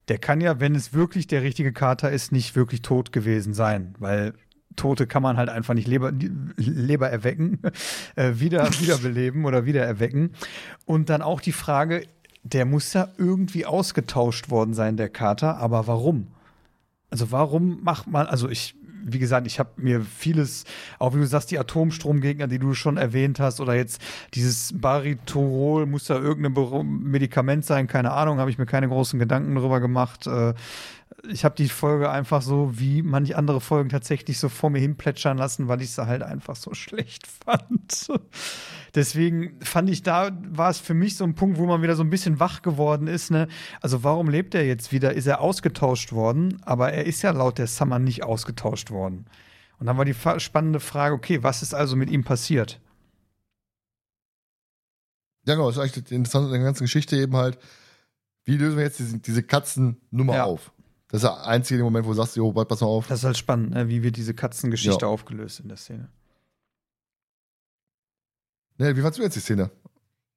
[0.09, 3.95] der kann ja, wenn es wirklich der richtige Kater ist, nicht wirklich tot gewesen sein,
[3.99, 4.35] weil
[4.77, 6.13] Tote kann man halt einfach nicht Leber,
[6.57, 7.61] Leber erwecken,
[8.17, 10.33] äh, wieder, wiederbeleben oder wieder erwecken.
[10.85, 12.07] Und dann auch die Frage,
[12.43, 16.29] der muss ja irgendwie ausgetauscht worden sein, der Kater, aber warum?
[17.11, 18.77] Also warum macht man, also ich
[19.13, 20.65] wie gesagt, ich habe mir vieles,
[20.99, 24.01] auch wie du sagst, die Atomstromgegner, die du schon erwähnt hast, oder jetzt
[24.35, 29.55] dieses Baritorol, muss da irgendein Medikament sein, keine Ahnung, habe ich mir keine großen Gedanken
[29.55, 30.27] darüber gemacht.
[30.27, 30.55] Äh,
[31.29, 34.97] ich habe die Folge einfach so, wie manche andere Folgen tatsächlich so vor mir hin
[34.97, 38.11] plätschern lassen, weil ich sie halt einfach so schlecht fand.
[38.95, 42.03] Deswegen fand ich, da war es für mich so ein Punkt, wo man wieder so
[42.03, 43.31] ein bisschen wach geworden ist.
[43.31, 43.49] Ne?
[43.81, 45.15] Also warum lebt er jetzt wieder?
[45.15, 46.61] Ist er ausgetauscht worden?
[46.63, 49.27] Aber er ist ja laut der Summer nicht ausgetauscht worden.
[49.79, 52.81] Und dann war die spannende Frage, okay, was ist also mit ihm passiert?
[55.47, 57.59] Ja, genau, das ist eigentlich interessant in der ganzen Geschichte eben halt,
[58.45, 60.45] wie lösen wir jetzt diese, diese Katzennummer ja.
[60.45, 60.73] auf?
[61.09, 63.07] Das ist der einzige Moment, wo du sagst, jo, pass mal auf.
[63.09, 63.89] Das ist halt spannend, ne?
[63.89, 65.09] wie wird diese Katzengeschichte ja.
[65.09, 66.09] aufgelöst in der Szene.
[68.81, 69.71] Ne, wie fandest du jetzt die Szene?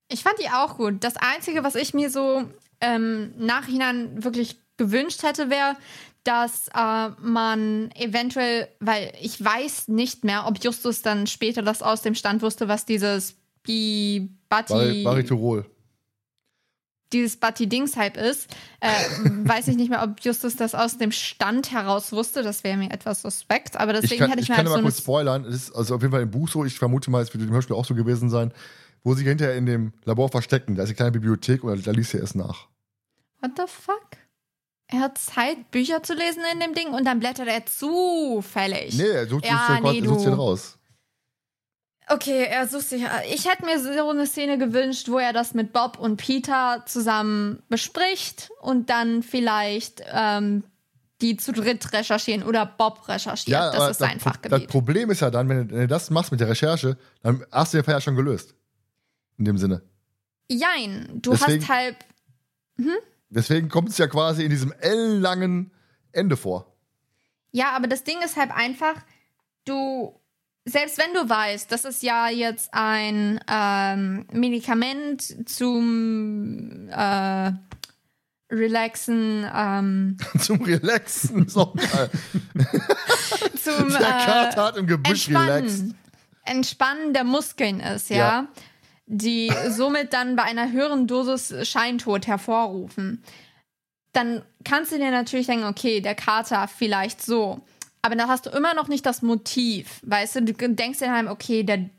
[0.10, 0.96] Ich fand die auch gut.
[1.00, 2.44] Das Einzige, was ich mir so
[2.82, 5.78] ähm, Nachhinein wirklich gewünscht hätte, wäre,
[6.26, 12.02] dass äh, man eventuell, weil ich weiß nicht mehr, ob Justus dann später das aus
[12.02, 15.04] dem Stand wusste, was dieses Bibati.
[15.04, 15.66] Bariturol
[17.14, 18.48] dieses Batti-Dings-Hype ist.
[18.80, 18.90] Äh,
[19.48, 22.44] weiß ich nicht mehr, ob Justus das aus dem Stand heraus wusste.
[22.44, 23.78] Das wäre mir etwas suspekt.
[23.78, 25.46] Aber deswegen ich kann, hätte ich, ich mir kann halt mal kurz spoilern.
[25.46, 26.66] Es ist also auf jeden Fall im Buch so.
[26.66, 28.52] Ich vermute mal, es wird im Hörspiel auch so gewesen sein,
[29.04, 30.76] wo sie hinterher in dem Labor verstecken.
[30.76, 32.68] Da ist eine kleine Bibliothek und da liest er es nach.
[33.42, 34.18] What the fuck?
[34.88, 38.96] Er hat Zeit, Bücher zu lesen in dem Ding und dann blättert er zufällig.
[38.96, 40.78] Nee, er sucht ja, nee, den raus.
[42.10, 43.04] Okay, er sucht sich.
[43.34, 47.64] Ich hätte mir so eine Szene gewünscht, wo er das mit Bob und Peter zusammen
[47.70, 50.64] bespricht und dann vielleicht ähm,
[51.22, 53.54] die zu dritt recherchieren oder Bob recherchiert.
[53.54, 54.64] Ja, das ist das, einfach Gebiet.
[54.64, 57.46] Das Problem ist ja dann, wenn du, wenn du das machst mit der Recherche, dann
[57.52, 58.54] hast du den Fall ja schon gelöst.
[59.38, 59.82] In dem Sinne.
[60.50, 61.96] Jein, du deswegen, hast halt.
[62.78, 62.92] Hm?
[63.30, 65.72] Deswegen kommt es ja quasi in diesem ellenlangen
[66.12, 66.76] Ende vor.
[67.52, 68.96] Ja, aber das Ding ist halt einfach,
[69.66, 70.20] du
[70.66, 77.52] selbst wenn du weißt, das ist ja jetzt ein ähm, Medikament zum äh,
[78.50, 79.46] Relaxen.
[79.54, 82.10] Ähm, zum Relaxen, so geil.
[83.62, 85.86] zum der Kater hat im Gebüsch relaxt.
[86.46, 88.18] Entspannen der Muskeln ist, ja?
[88.18, 88.48] ja.
[89.06, 93.24] Die somit dann bei einer höheren Dosis Scheintod hervorrufen.
[94.14, 97.62] Dann kannst du dir natürlich denken, okay, der Kater vielleicht so.
[98.04, 100.02] Aber da hast du immer noch nicht das Motiv.
[100.04, 101.90] Weißt du, du denkst dir halt, okay, der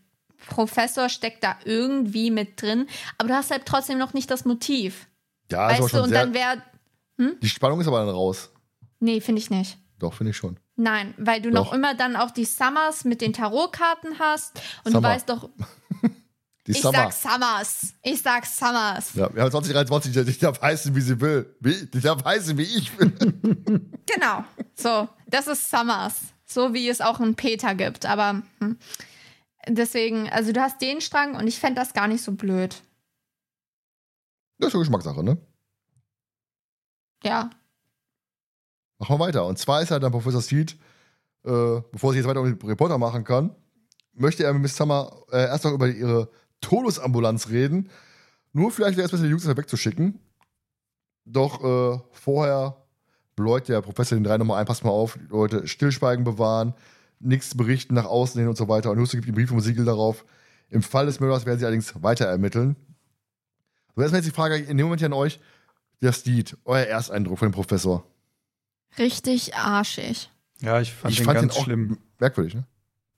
[0.47, 2.87] Professor steckt da irgendwie mit drin,
[3.19, 5.09] aber du hast halt trotzdem noch nicht das Motiv.
[5.51, 6.63] Ja, weißt du, und dann wäre.
[7.19, 7.37] Hm?
[7.41, 8.51] Die Spannung ist aber dann raus.
[9.01, 9.79] Nee, finde ich nicht.
[9.99, 10.59] Doch, finde ich schon.
[10.77, 11.67] Nein, weil du doch.
[11.67, 15.09] noch immer dann auch die Summers mit den Tarotkarten hast und Summer.
[15.09, 15.49] du weißt doch.
[16.67, 17.11] Die ich Summer.
[17.11, 17.95] sag Summers.
[18.03, 19.15] Ich sag Summers.
[19.15, 21.55] Ja, wir haben 2023, die darf heißen, wie sie will.
[21.61, 23.13] Die darf heißen, wie ich will.
[24.07, 24.45] genau.
[24.75, 26.15] So, das ist Summers.
[26.47, 28.07] So wie es auch einen Peter gibt.
[28.07, 28.79] Aber hm.
[29.69, 32.83] deswegen, also du hast den Strang und ich fände das gar nicht so blöd.
[34.59, 35.37] Das ist eine Geschmackssache, ne?
[37.23, 37.51] Ja.
[38.99, 39.45] Machen wir weiter.
[39.45, 40.79] Und zwar ist halt dann Professor Seed,
[41.45, 43.55] äh, bevor sie jetzt weiter mit dem Reporter machen kann,
[44.15, 46.31] möchte er mit Miss Summer äh, erst noch über ihre
[46.65, 47.91] Todesambulanz reden.
[48.53, 50.19] Nur vielleicht wäre es besser, die Jungs wegzuschicken.
[51.25, 52.77] Doch äh, vorher
[53.37, 56.75] bläut der Professor den drei nochmal ein, pass mal auf, Leute, Stillschweigen bewahren,
[57.21, 58.91] nichts berichten nach außen hin und so weiter.
[58.91, 60.25] Und Husse gibt ihm Brief und Siegel darauf.
[60.71, 62.77] Im Fall des Mörders werden sie allerdings weiter ermitteln.
[63.95, 65.41] So, erstmal jetzt die Frage in dem Moment hier an euch,
[66.03, 68.05] der Steed, euer Ersteindruck von dem Professor.
[68.99, 70.31] Richtig arschig.
[70.61, 71.99] Ja, ich fand ich den fand ganz ihn schlimm.
[72.19, 72.67] Merkwürdig, ne?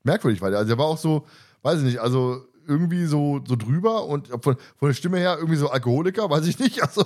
[0.03, 1.25] Merkwürdig, weil der, also der war auch so,
[1.61, 5.57] weiß ich nicht, also irgendwie so, so drüber und von, von der Stimme her irgendwie
[5.57, 6.81] so Alkoholiker, weiß ich nicht.
[6.81, 7.05] Also.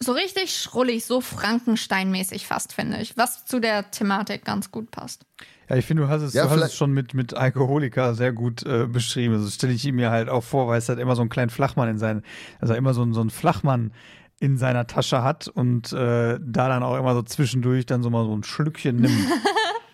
[0.00, 3.16] So richtig schrullig, so Frankenstein-mäßig fast, finde ich.
[3.16, 5.26] Was zu der Thematik ganz gut passt.
[5.68, 8.32] Ja, ich finde, du hast es, ja, du hast es schon mit, mit Alkoholiker sehr
[8.32, 9.34] gut äh, beschrieben.
[9.34, 11.50] Also stelle ich ihm mir halt auch vor, weil es halt immer so einen kleinen
[11.50, 12.22] Flachmann in seinen,
[12.60, 13.92] also immer so, so einen Flachmann
[14.40, 18.24] in seiner Tasche hat und äh, da dann auch immer so zwischendurch dann so mal
[18.24, 19.28] so ein Schlückchen nimmt.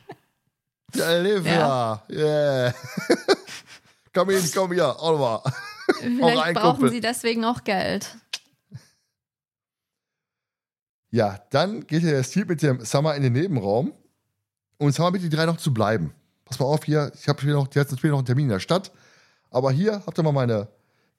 [0.94, 2.16] ja, Olivia, ja.
[2.16, 2.74] yeah.
[4.14, 5.42] komm hin, komm hier, Oliver.
[6.00, 6.90] Vielleicht brauchen Kumpel.
[6.90, 8.16] sie deswegen auch Geld.
[11.10, 13.92] Ja, dann geht der Steve mit dem Summer in den Nebenraum
[14.78, 16.12] und Summer bittet die drei noch zu bleiben.
[16.44, 18.60] Pass mal auf hier, ich habe hier noch, jetzt später noch einen Termin in der
[18.60, 18.90] Stadt,
[19.50, 20.68] aber hier habt ihr mal meine,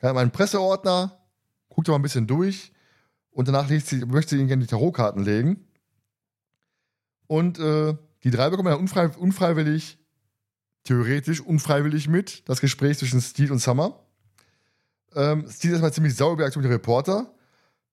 [0.02, 1.18] ja, meinen Presseordner,
[1.70, 2.74] guckt ihr mal ein bisschen durch
[3.32, 5.66] und danach sie, möchte sie ihnen gerne die Tarotkarten legen.
[7.28, 9.98] Und äh, die drei bekommen dann unfrei, unfreiwillig,
[10.86, 14.00] theoretisch unfreiwillig mit, das Gespräch zwischen Steve und Summer.
[15.16, 17.34] Ähm, Steve ist erstmal ziemlich sauer über die Aktion mit dem Reporter,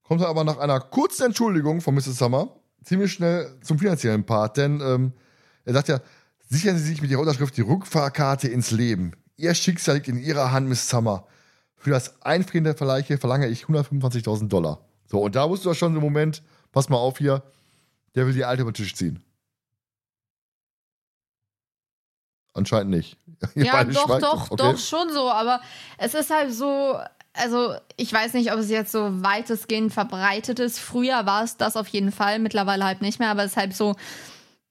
[0.02, 2.18] kommt aber nach einer kurzen Entschuldigung von Mrs.
[2.18, 2.54] Summer
[2.84, 5.12] ziemlich schnell zum finanziellen Part, denn ähm,
[5.64, 6.00] er sagt ja,
[6.48, 9.12] sichern Sie sich mit Ihrer Unterschrift die Rückfahrkarte ins Leben.
[9.36, 11.26] Ihr Schicksal liegt in Ihrer Hand, Miss Summer.
[11.76, 14.84] Für das Einfrieren der Verleiche verlange ich 125.000 Dollar.
[15.06, 16.42] So, und da wusstest du schon im Moment,
[16.72, 17.42] pass mal auf hier,
[18.14, 19.22] der will die Alte über den Tisch ziehen.
[22.54, 23.16] Anscheinend nicht.
[23.54, 24.22] Ihr Ja, doch, schweigt.
[24.22, 24.62] doch, Okay.
[24.62, 25.30] doch, schon so.
[25.30, 25.60] Aber
[25.98, 26.98] es ist halt so,
[27.32, 30.78] also ich weiß nicht, ob es jetzt so weitestgehend verbreitet ist.
[30.78, 33.30] Früher war es das auf jeden Fall, mittlerweile halt nicht mehr.
[33.30, 33.94] Aber es ist halt so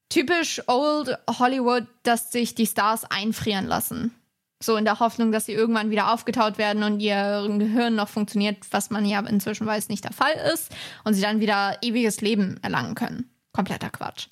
[0.08, 4.14] typisch Old Hollywood, dass sich die Stars einfrieren lassen.
[4.62, 8.58] So in der Hoffnung, dass sie irgendwann wieder aufgetaut werden und ihr Gehirn noch funktioniert,
[8.70, 10.70] was man ja inzwischen weiß, nicht der Fall ist.
[11.02, 13.28] Und sie dann wieder ewiges Leben erlangen können.
[13.52, 14.28] Kompletter Quatsch.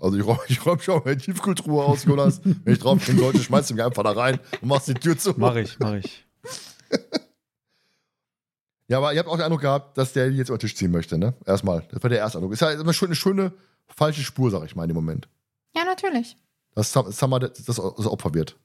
[0.00, 2.40] Also ich räume ich räum schon mal die Tiefkultur aus, Jonas.
[2.44, 5.16] Wenn ich drauf gehen sollte, schmeiß du mich einfach da rein und machst die Tür
[5.16, 5.34] zu.
[5.36, 6.26] Mach ich, mach ich.
[8.88, 10.74] Ja, aber ihr habt auch den Eindruck gehabt, dass der die jetzt über den Tisch
[10.74, 11.34] ziehen möchte, ne?
[11.46, 11.86] Erstmal.
[11.92, 12.52] Das war der erste Eindruck.
[12.52, 13.52] Ist ja immer schon eine schöne
[13.86, 15.28] falsche Spur, sag ich mal, in dem Moment.
[15.76, 16.36] Ja, natürlich.
[16.74, 18.56] Dass Summer das, das Opfer wird.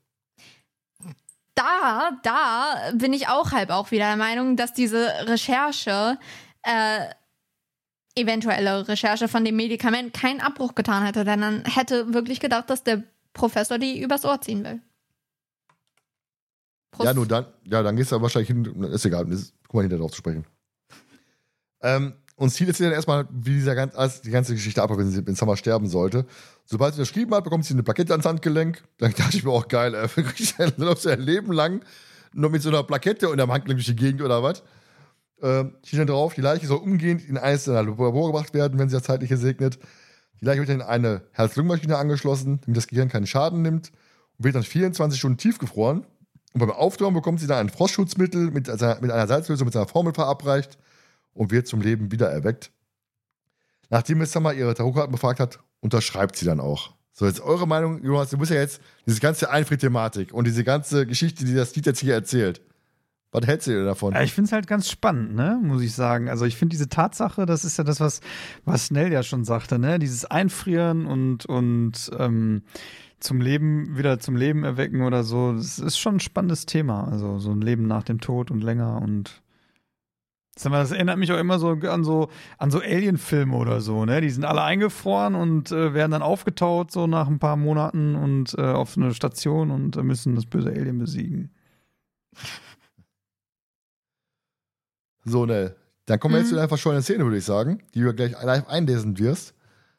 [1.53, 6.17] da, da bin ich auch halb auch wieder der Meinung, dass diese Recherche,
[6.63, 7.05] äh,
[8.15, 12.83] eventuelle Recherche von dem Medikament keinen Abbruch getan hätte, denn man hätte wirklich gedacht, dass
[12.83, 14.81] der Professor die übers Ohr ziehen will.
[16.91, 17.05] Prost.
[17.07, 19.97] Ja, nur dann, ja, dann gehst du wahrscheinlich hin, ist egal, das, guck mal hinter
[19.97, 20.45] drauf zu sprechen.
[21.81, 25.09] Ähm, und Ziel ist dann erstmal, wie dieser ganz, als die ganze Geschichte abläuft, wenn,
[25.11, 26.25] sie- wenn Summer sterben sollte.
[26.65, 28.83] Sobald sie das geschrieben hat, bekommt sie eine Plakette ans Handgelenk.
[28.97, 30.07] Dann dachte ich mir auch geil, äh,
[30.57, 31.83] dann läuft sie ein Leben lang
[32.33, 34.63] nur mit so einer Plakette unterm Handgelenk durch die Gegend oder was.
[35.41, 39.03] Ähm, steht drauf, die Leiche soll umgehend in der Labor gebracht werden, wenn sie das
[39.03, 39.79] zeitlich gesegnet.
[40.41, 43.91] Die Leiche wird dann in eine Herz-Lungen-Maschine angeschlossen, damit das Gehirn keinen Schaden nimmt
[44.37, 46.05] und wird dann 24 Stunden tiefgefroren.
[46.53, 49.87] Und beim Auftauen bekommt sie dann ein Frostschutzmittel mit, seiner- mit einer Salzlösung mit seiner
[49.87, 50.77] Formel verabreicht
[51.33, 52.71] und wird zum Leben wieder erweckt.
[53.89, 56.93] Nachdem Miss Summer ihre Tarotkarten befragt hat, unterschreibt sie dann auch.
[57.11, 61.05] So, jetzt eure Meinung, Jonas, du musst ja jetzt diese ganze Einfried-Thematik und diese ganze
[61.05, 62.61] Geschichte, die das Lied jetzt hier erzählt.
[63.35, 64.13] Was hältst du dir davon?
[64.13, 66.29] Ja, ich finde es halt ganz spannend, ne, muss ich sagen.
[66.29, 68.21] Also ich finde diese Tatsache, das ist ja das, was,
[68.63, 72.63] was Snell ja schon sagte, ne, dieses Einfrieren und, und ähm,
[73.19, 77.09] zum Leben, wieder zum Leben erwecken oder so, das ist schon ein spannendes Thema.
[77.09, 79.41] Also so ein Leben nach dem Tod und länger und
[80.57, 84.21] das erinnert mich auch immer so an so an so Alien-Filme oder so, ne?
[84.21, 88.55] Die sind alle eingefroren und äh, werden dann aufgetaut so nach ein paar Monaten und
[88.57, 91.51] äh, auf eine Station und äh, müssen das böse Alien besiegen.
[95.25, 95.75] So, ne.
[96.05, 96.49] Dann kommen wir jetzt Mhm.
[96.51, 99.53] zu deiner verschollenen Szene, würde ich sagen, die du gleich live einlesen wirst.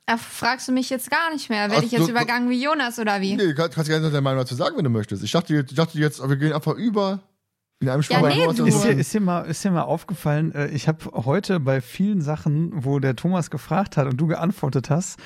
[0.07, 1.62] Da fragst du mich jetzt gar nicht mehr.
[1.69, 3.35] Werde Ach, ich jetzt du- übergangen wie Jonas oder wie?
[3.35, 5.24] Nee, du kannst, kannst gerne deine Meinung dazu sagen, wenn du möchtest.
[5.24, 7.19] Ich dachte, ich dachte jetzt, wir gehen einfach über
[7.81, 8.28] in einem Ja, Schwamm.
[8.28, 11.59] nee, du- Ist dir, ist dir mal, ist dir mal aufgefallen, äh, ich habe heute
[11.59, 15.19] bei vielen Sachen, wo der Thomas gefragt hat und du geantwortet hast,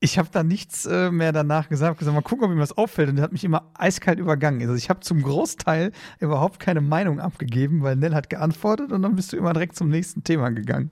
[0.00, 3.08] ich habe da nichts äh, mehr danach gesagt, gesagt, mal gucken, ob ihm was auffällt.
[3.08, 4.60] Und der hat mich immer eiskalt übergangen.
[4.60, 5.90] Also ich habe zum Großteil
[6.20, 9.88] überhaupt keine Meinung abgegeben, weil Nell hat geantwortet und dann bist du immer direkt zum
[9.88, 10.90] nächsten Thema gegangen.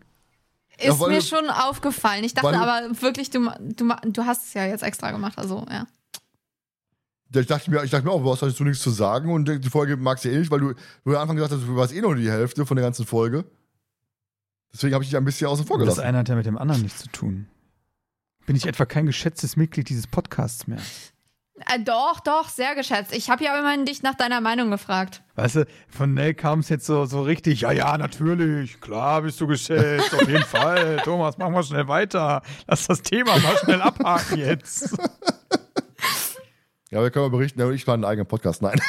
[0.79, 2.25] Ist Ja, mir du- schon aufgefallen.
[2.25, 5.39] Ich dachte aber wirklich, du, du, du hast es ja jetzt extra gemacht.
[5.39, 5.87] Also, ja.
[7.37, 9.69] Ich dachte mir, ich dachte mir auch, du hast dazu nichts zu sagen und die
[9.71, 10.75] Folge magst du eh nicht, weil du,
[11.05, 13.45] du am Anfang gesagt hast, du warst eh nur die Hälfte von der ganzen Folge.
[14.73, 16.01] Deswegen habe ich dich ein bisschen außen vor Das gelassen.
[16.03, 17.47] eine hat ja mit dem anderen nichts zu tun.
[18.47, 20.81] Bin ich etwa kein geschätztes Mitglied dieses Podcasts mehr?
[21.73, 23.15] Äh, doch, doch, sehr geschätzt.
[23.15, 25.23] Ich habe ja immerhin dich nach deiner Meinung gefragt.
[25.37, 29.41] Weißt du, von Nell kam es jetzt so, so richtig, ja, ja, natürlich, klar bist
[29.41, 30.97] du geschätzt, auf jeden Fall.
[31.05, 32.43] Thomas, mach mal schnell weiter.
[32.67, 34.97] Lass das Thema mal schnell abhaken jetzt.
[36.91, 38.61] Ja, wir können mal berichten, ich war einen eigenen Podcast.
[38.61, 38.81] Nein.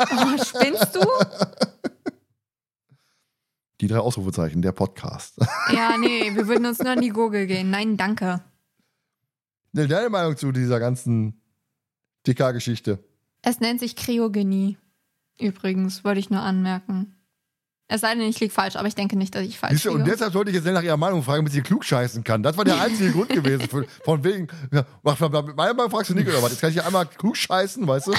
[0.00, 1.00] Oh, spinnst du?
[3.80, 5.38] Die drei Ausrufezeichen, der Podcast.
[5.72, 7.70] Ja, nee, wir würden uns nur an die Gurgel gehen.
[7.70, 8.42] Nein, danke.
[9.76, 11.38] Ne, Deine Meinung zu dieser ganzen
[12.26, 12.98] DK-Geschichte?
[13.42, 14.78] Es nennt sich Kryogenie.
[15.38, 17.14] Übrigens, wollte ich nur anmerken.
[17.86, 19.94] Es sei denn, ich liege falsch, aber ich denke nicht, dass ich falsch liege.
[19.94, 22.42] und deshalb sollte ich jetzt schnell nach ihrer Meinung fragen, damit sie klug scheißen kann.
[22.42, 23.68] Das war der einzige Grund gewesen.
[23.68, 26.52] Von, von wegen, ja, mach, mit meiner Meinung fragst du nicht oder was?
[26.52, 28.12] Jetzt kann ich hier einmal klug scheißen, weißt du?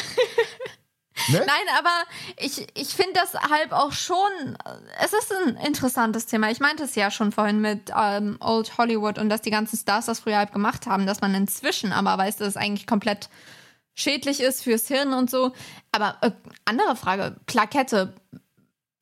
[1.30, 1.40] Ne?
[1.40, 2.04] Nein, aber
[2.38, 4.58] ich, ich finde das halb auch schon,
[5.04, 6.50] es ist ein interessantes Thema.
[6.52, 10.06] Ich meinte es ja schon vorhin mit ähm, Old Hollywood und dass die ganzen Stars
[10.06, 13.30] das früher halb gemacht haben, dass man inzwischen aber weiß, dass es eigentlich komplett
[13.94, 15.54] schädlich ist fürs Hirn und so.
[15.92, 16.32] Aber äh,
[16.66, 18.14] andere Frage, Plakette.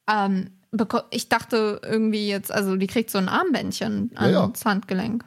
[0.09, 0.51] Ähm,
[1.11, 4.41] ich dachte irgendwie jetzt, also die kriegt so ein Armbändchen Ja, ja.
[4.41, 5.23] ans Handgelenk.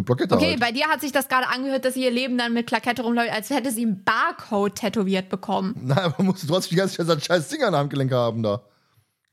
[0.00, 0.60] Plakette Okay, halt.
[0.60, 3.30] bei dir hat sich das gerade angehört, dass sie ihr Leben dann mit Plakette rumläuft,
[3.30, 5.74] als hätte sie einen Barcode tätowiert bekommen.
[5.82, 8.10] Nein, aber musst du trotzdem die ganze Zeit so ein scheiß Ding an der Handgelenk
[8.12, 8.62] haben da.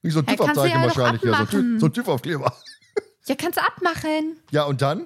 [0.02, 1.80] Nicht so ein Ja, TÜV-Abzeichen ja wahrscheinlich hier.
[1.80, 2.54] So ein TÜV-Aufkleber.
[3.28, 4.38] Ja, kannst du abmachen.
[4.50, 5.06] Ja, und dann?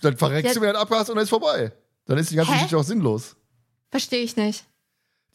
[0.00, 0.60] Dann verreckst Ja.
[0.60, 1.72] du, wenn du abhast und dann ist vorbei.
[2.04, 2.56] Dann ist die ganze Hä?
[2.58, 3.34] Geschichte auch sinnlos.
[3.90, 4.64] Verstehe ich nicht.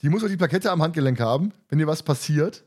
[0.01, 2.63] Die muss doch die Plakette am Handgelenk haben, wenn dir was passiert,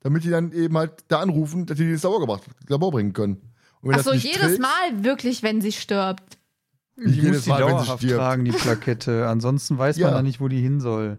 [0.00, 3.12] damit die dann eben halt da anrufen, dass die die ins Labor, gebracht, Labor bringen
[3.12, 3.42] können.
[3.82, 6.38] Und wenn Ach das so, nicht jedes trägst, Mal wirklich, wenn sie stirbt.
[6.96, 8.16] Die jedes muss die Mal, wenn sie dauerhaft stirbt.
[8.16, 9.26] tragen, die Plakette.
[9.28, 10.06] Ansonsten weiß Ja.
[10.08, 11.18] man da nicht, wo die hin soll.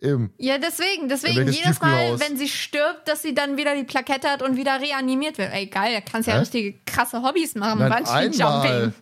[0.00, 0.32] Eben.
[0.38, 2.20] Ja, deswegen, deswegen jedes Mal, Tiefkühlhaus?
[2.20, 5.52] wenn sie stirbt, dass sie dann wieder die Plakette hat und wieder reanimiert wird.
[5.52, 6.40] Ey, geil, da kannst du ja Hä?
[6.42, 7.78] richtige krasse Hobbys machen.
[7.78, 8.70] Nein, Bungee-Jumping.
[8.70, 8.92] einmal.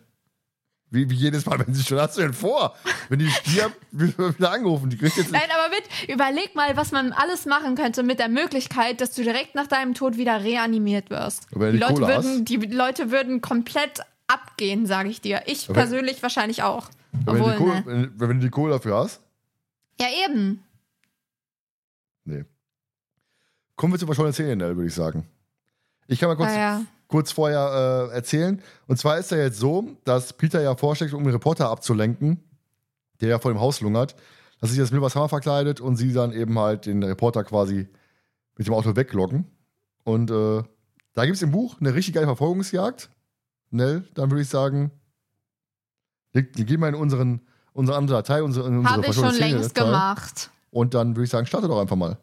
[0.95, 2.75] Wie, wie jedes Mal, wenn sie schon, hast du denn vor?
[3.09, 4.89] Wenn die stirbt, wird wird wieder angerufen.
[4.91, 8.29] Die kriegt jetzt Nein, aber mit, überleg mal, was man alles machen könnte mit der
[8.29, 11.47] Möglichkeit, dass du direkt nach deinem Tod wieder reanimiert wirst.
[11.51, 15.43] Wenn Die du Leute, würden, die Leute würden komplett abgehen, sage ich dir.
[15.47, 16.89] Ich Aber wenn- persönlich wahrscheinlich auch.
[17.13, 17.85] wenn, du Obwohl, die Kohle, ne.
[17.87, 19.21] wenn, wenn du die Kohle dafür hast.
[20.01, 20.63] Ja, eben.
[22.25, 22.45] Nee.
[23.77, 25.27] Kommen wir zur verschollenen Nell, würde ich sagen.
[26.07, 26.83] Ich kann mal kurz, Ah, ja.
[27.15, 28.61] Kurz vorher äh, erzählen.
[28.89, 32.43] Und zwar ist ja jetzt so, dass Peter ja vorschlägt, um den Reporter abzulenken,
[33.21, 34.17] der ja vor dem Haus lungert,
[34.61, 37.87] dass sich das Milvers Hammer verkleidet und sie dann eben halt den Reporter quasi
[38.57, 39.47] mit dem Auto weglocken.
[40.03, 40.65] Und äh,
[41.13, 43.11] da gibt es im Buch eine richtig geile Verfolgungsjagd.
[43.71, 44.91] Nell, dann würde ich sagen,
[46.35, 47.43] die, die gehen wir in unseren,
[47.75, 49.87] unsere andere Datei, unsere, in unsere Habe ich schon Szene längst Datei.
[49.87, 50.51] gemacht.
[50.73, 52.19] Und dann würde ich sagen, starte doch einfach mal.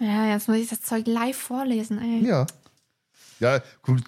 [0.00, 2.28] Ja, jetzt muss ich das Zeug live vorlesen, ey.
[2.28, 2.44] Ja.
[3.44, 3.62] Ja,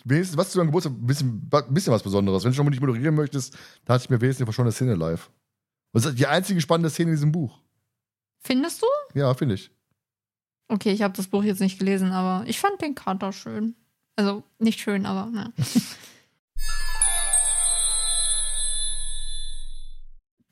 [0.05, 2.43] wenigstens was zu deinem Geburtstag, ein bisschen, ein bisschen was Besonderes.
[2.43, 3.53] Wenn du schon mal nicht moderieren möchtest,
[3.85, 5.31] dann hatte ich mir wenigstens schon eine Szene live.
[5.93, 7.61] Und das ist die einzige spannende Szene in diesem Buch.
[8.39, 8.87] Findest du?
[9.13, 9.71] Ja, finde ich.
[10.69, 13.77] Okay, ich habe das Buch jetzt nicht gelesen, aber ich fand den Kater schön.
[14.17, 15.53] Also nicht schön, aber ne.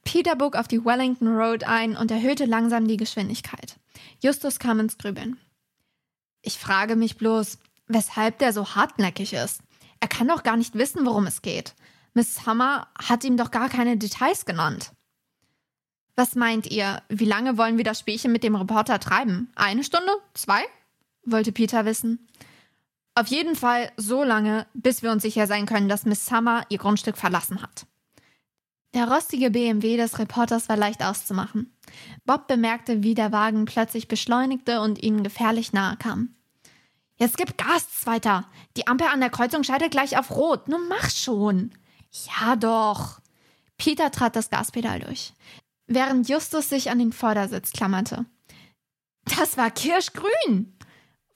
[0.04, 3.78] Peter bog auf die Wellington Road ein und erhöhte langsam die Geschwindigkeit.
[4.22, 5.38] Justus kam ins Grübeln.
[6.42, 7.56] Ich frage mich bloß,
[7.86, 9.60] weshalb der so hartnäckig ist.
[10.00, 11.74] Er kann doch gar nicht wissen, worum es geht.
[12.14, 14.92] Miss Hammer hat ihm doch gar keine Details genannt.
[16.16, 17.02] Was meint ihr?
[17.08, 19.50] Wie lange wollen wir das Spielchen mit dem Reporter treiben?
[19.56, 20.12] Eine Stunde?
[20.34, 20.62] Zwei?
[21.24, 22.28] wollte Peter wissen.
[23.14, 26.78] Auf jeden Fall so lange, bis wir uns sicher sein können, dass Miss Summer ihr
[26.78, 27.86] Grundstück verlassen hat.
[28.92, 31.76] Der rostige BMW des Reporters war leicht auszumachen.
[32.24, 36.34] Bob bemerkte, wie der Wagen plötzlich beschleunigte und ihnen gefährlich nahe kam.
[37.16, 38.44] Jetzt gib Gas, Zweiter.
[38.76, 40.68] Die Ampel an der Kreuzung schaltet gleich auf Rot.
[40.68, 41.72] Nun mach schon.
[42.10, 43.20] Ja doch.
[43.76, 45.32] Peter trat das Gaspedal durch
[45.86, 48.24] während Justus sich an den Vordersitz klammerte.
[49.24, 50.76] Das war kirschgrün.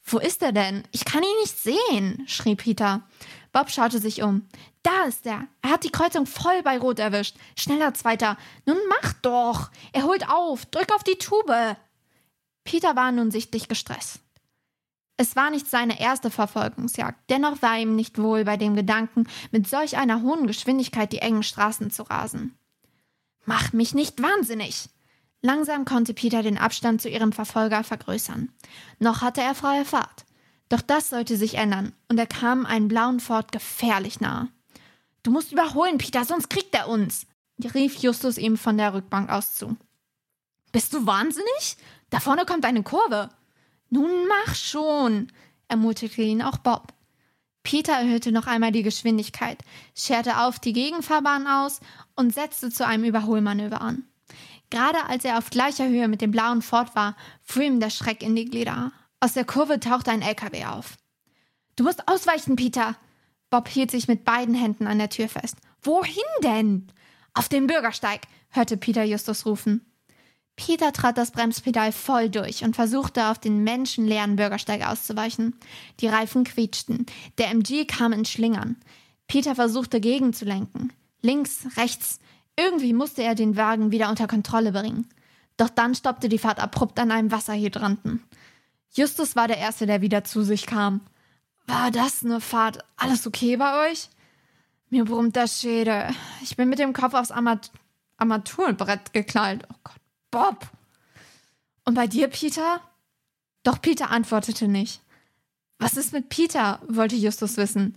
[0.05, 0.85] Wo ist er denn?
[0.91, 3.03] Ich kann ihn nicht sehen, schrie Peter.
[3.53, 4.47] Bob schaute sich um.
[4.83, 5.47] Da ist er.
[5.63, 7.37] Er hat die Kreuzung voll bei Rot erwischt.
[7.57, 8.39] Schneller, Zweiter.
[8.65, 9.71] Nun mach doch.
[9.93, 10.67] Er holt auf.
[10.67, 11.77] Drück auf die Tube.
[12.65, 14.21] Peter war nun sichtlich gestresst.
[15.21, 19.69] Es war nicht seine erste Verfolgungsjagd, dennoch war ihm nicht wohl bei dem Gedanken, mit
[19.69, 22.57] solch einer hohen Geschwindigkeit die engen Straßen zu rasen.
[23.45, 24.89] Mach mich nicht wahnsinnig!
[25.43, 28.53] Langsam konnte Peter den Abstand zu ihrem Verfolger vergrößern.
[29.01, 30.25] Noch hatte er freie Fahrt.
[30.69, 34.49] Doch das sollte sich ändern, und er kam einen blauen Ford gefährlich nahe.
[35.25, 37.27] Du musst überholen, Peter, sonst kriegt er uns,
[37.75, 39.77] rief Justus ihm von der Rückbank aus zu.
[40.71, 41.77] Bist du wahnsinnig?
[42.11, 43.31] Da vorne kommt eine Kurve.
[43.91, 45.29] Nun mach schon,
[45.69, 46.93] ermutigte ihn auch Bob.
[47.63, 49.63] Peter erhöhte noch einmal die Geschwindigkeit,
[49.95, 51.81] scherte auf die Gegenfahrbahn aus
[52.17, 54.05] und setzte zu einem Überholmanöver an.
[54.71, 58.23] Gerade als er auf gleicher Höhe mit dem blauen Ford war, fuhr ihm der Schreck
[58.23, 58.93] in die Glieder.
[59.21, 60.97] Aus der Kurve tauchte ein LKW auf.
[61.77, 62.97] Du musst ausweichen, Peter!
[63.51, 65.57] Bob hielt sich mit beiden Händen an der Tür fest.
[65.83, 66.89] Wohin denn?
[67.33, 69.88] Auf den Bürgersteig, hörte Peter Justus rufen.
[70.59, 75.55] Peter trat das Bremspedal voll durch und versuchte auf den menschenleeren Bürgersteig auszuweichen.
[76.01, 77.07] Die Reifen quietschten.
[77.39, 78.77] Der MG kam in Schlingern.
[79.29, 80.93] Peter versuchte gegenzulenken.
[81.23, 82.19] Links, rechts.
[82.57, 85.07] Irgendwie musste er den Wagen wieder unter Kontrolle bringen.
[85.57, 88.25] Doch dann stoppte die Fahrt abrupt an einem Wasserhydranten.
[88.91, 91.03] Justus war der Erste, der wieder zu sich kam.
[91.67, 92.85] War das eine Fahrt?
[92.97, 94.09] Alles okay bei euch?
[94.91, 96.09] Mir brummt der Schädel.
[96.43, 97.71] Ich bin mit dem Kopf aufs Armat
[98.17, 99.65] Armaturenbrett geknallt.
[99.71, 99.95] Oh Gott.
[100.31, 100.67] Bob!
[101.85, 102.81] Und bei dir, Peter?
[103.63, 105.01] Doch Peter antwortete nicht.
[105.79, 106.81] Was ist mit Peter?
[106.89, 107.97] wollte Justus wissen.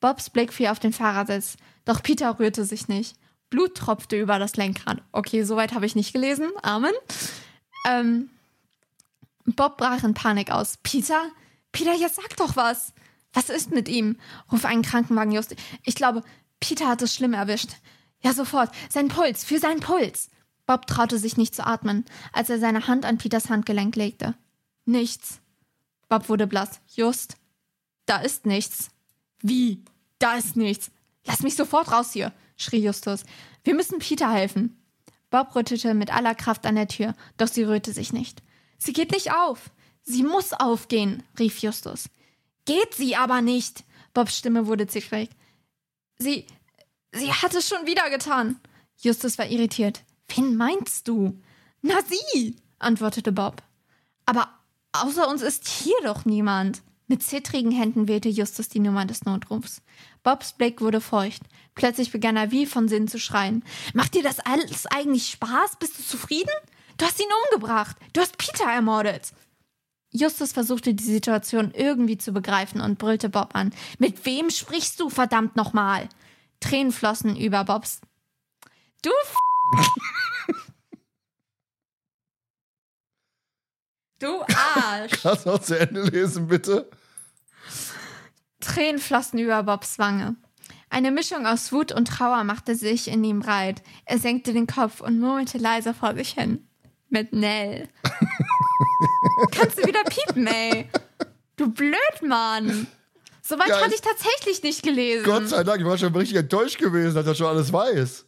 [0.00, 3.16] Bobs Blick fiel auf den Fahrersitz, doch Peter rührte sich nicht.
[3.50, 5.02] Blut tropfte über das Lenkrad.
[5.12, 6.48] Okay, soweit habe ich nicht gelesen.
[6.62, 6.92] Amen.
[7.86, 8.30] Ähm,
[9.44, 10.78] Bob brach in Panik aus.
[10.82, 11.20] Peter?
[11.72, 12.94] Peter, jetzt sag doch was.
[13.32, 14.18] Was ist mit ihm?
[14.50, 15.54] Ruf einen Krankenwagen, Just.
[15.84, 16.22] Ich glaube,
[16.60, 17.70] Peter hat es schlimm erwischt.
[18.22, 18.70] Ja, sofort.
[18.88, 20.30] Sein Puls, für seinen Puls.
[20.70, 24.36] Bob traute sich nicht zu atmen, als er seine Hand an Peters Handgelenk legte.
[24.84, 25.40] Nichts.
[26.08, 26.80] Bob wurde blass.
[26.94, 27.34] Just,
[28.06, 28.90] da ist nichts.
[29.40, 29.82] Wie?
[30.20, 30.92] Da ist nichts.
[31.24, 33.24] Lass mich sofort raus hier, schrie Justus.
[33.64, 34.80] Wir müssen Peter helfen.
[35.30, 38.40] Bob rüttelte mit aller Kraft an der Tür, doch sie rührte sich nicht.
[38.78, 39.72] Sie geht nicht auf.
[40.02, 42.08] Sie muss aufgehen, rief Justus.
[42.64, 43.82] Geht sie aber nicht.
[44.14, 45.30] Bobs Stimme wurde zickig.
[46.18, 46.46] Sie.
[47.10, 48.60] Sie hat es schon wieder getan.
[48.98, 50.04] Justus war irritiert.
[50.34, 51.40] Wen meinst du?
[51.82, 53.62] Na, sie, antwortete Bob.
[54.26, 54.48] Aber
[54.92, 56.82] außer uns ist hier doch niemand.
[57.06, 59.82] Mit zittrigen Händen wählte Justus die Nummer des Notrufs.
[60.22, 61.42] Bobs Blick wurde feucht.
[61.74, 63.64] Plötzlich begann er wie von Sinn zu schreien.
[63.94, 65.76] Macht dir das alles eigentlich Spaß?
[65.80, 66.52] Bist du zufrieden?
[66.98, 67.96] Du hast ihn umgebracht.
[68.12, 69.32] Du hast Peter ermordet.
[70.12, 73.72] Justus versuchte die Situation irgendwie zu begreifen und brüllte Bob an.
[73.98, 76.08] Mit wem sprichst du, verdammt nochmal?
[76.60, 78.00] Tränen flossen über Bobs.
[79.02, 79.34] Du F
[84.18, 85.12] Du Arsch!
[85.22, 86.90] Kannst du noch zu Ende lesen, bitte?
[88.60, 90.36] Tränen flossen über Bobs Wange.
[90.90, 93.82] Eine Mischung aus Wut und Trauer machte sich in ihm breit.
[94.04, 96.66] Er senkte den Kopf und murmelte leise vor sich hin.
[97.08, 97.88] Mit Nell.
[99.52, 100.88] Kannst du wieder piepen, ey?
[101.56, 102.86] Du Blödmann.
[103.42, 105.24] Soweit Ja, hatte ich- ich tatsächlich nicht gelesen.
[105.24, 108.26] Gott sei Dank, ich war schon richtig enttäuscht gewesen, dass er schon alles weiß.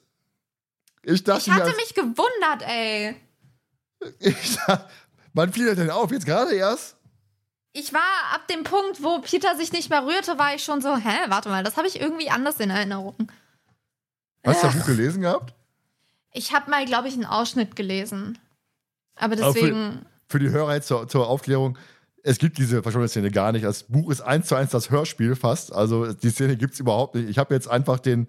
[1.04, 3.16] Ich dachte, ich hatte mich gewundert, ey.
[4.20, 4.88] ich dachte,
[5.34, 6.10] wann fiel er denn auf?
[6.12, 6.96] Jetzt gerade erst?
[7.72, 10.96] Ich war ab dem Punkt, wo Peter sich nicht mehr rührte, war ich schon so,
[10.96, 13.14] hä, warte mal, das habe ich irgendwie anders in Erinnerung.
[14.46, 15.54] Hast du das Buch gelesen gehabt?
[16.32, 18.38] Ich habe mal, glaube ich, einen Ausschnitt gelesen.
[19.16, 20.06] Aber Aber für- deswegen.
[20.28, 21.76] Für die Hörer jetzt zur, zur Aufklärung,
[22.22, 23.64] es gibt diese verschwundene Szene gar nicht.
[23.64, 25.72] Das Buch ist eins zu eins das Hörspiel fast.
[25.72, 27.28] Also die Szene gibt es überhaupt nicht.
[27.28, 28.28] Ich habe jetzt einfach den,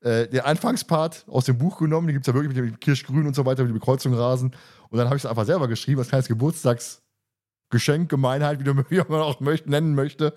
[0.00, 2.06] äh, den Anfangspart aus dem Buch genommen.
[2.06, 4.54] Die gibt es ja wirklich mit dem Kirschgrün und so weiter, mit der Bekreuzung Rasen.
[4.90, 9.20] Und dann habe ich es einfach selber geschrieben, als kleines Geburtstagsgeschenk, Gemeinheit, wie, wie man
[9.20, 10.34] auch möcht, nennen möchte.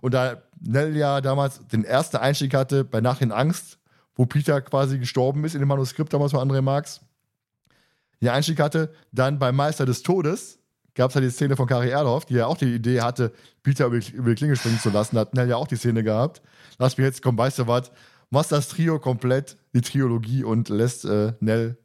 [0.00, 3.78] Und da Nell ja damals den ersten Einstieg hatte bei Nach in Angst,
[4.14, 7.00] wo Peter quasi gestorben ist in dem Manuskript damals von André Marx,
[8.22, 10.60] den Einstieg hatte, dann beim Meister des Todes
[10.94, 13.32] gab es ja die Szene von Kari Erdhoff, die ja auch die Idee hatte,
[13.62, 15.18] Peter über die, Klinge springen zu lassen.
[15.18, 16.40] Hat Nell ja auch die Szene gehabt.
[16.78, 17.90] Lass mich jetzt, komm, weißt du was,
[18.32, 21.76] machst das Trio komplett, die Triologie und lässt äh, Nell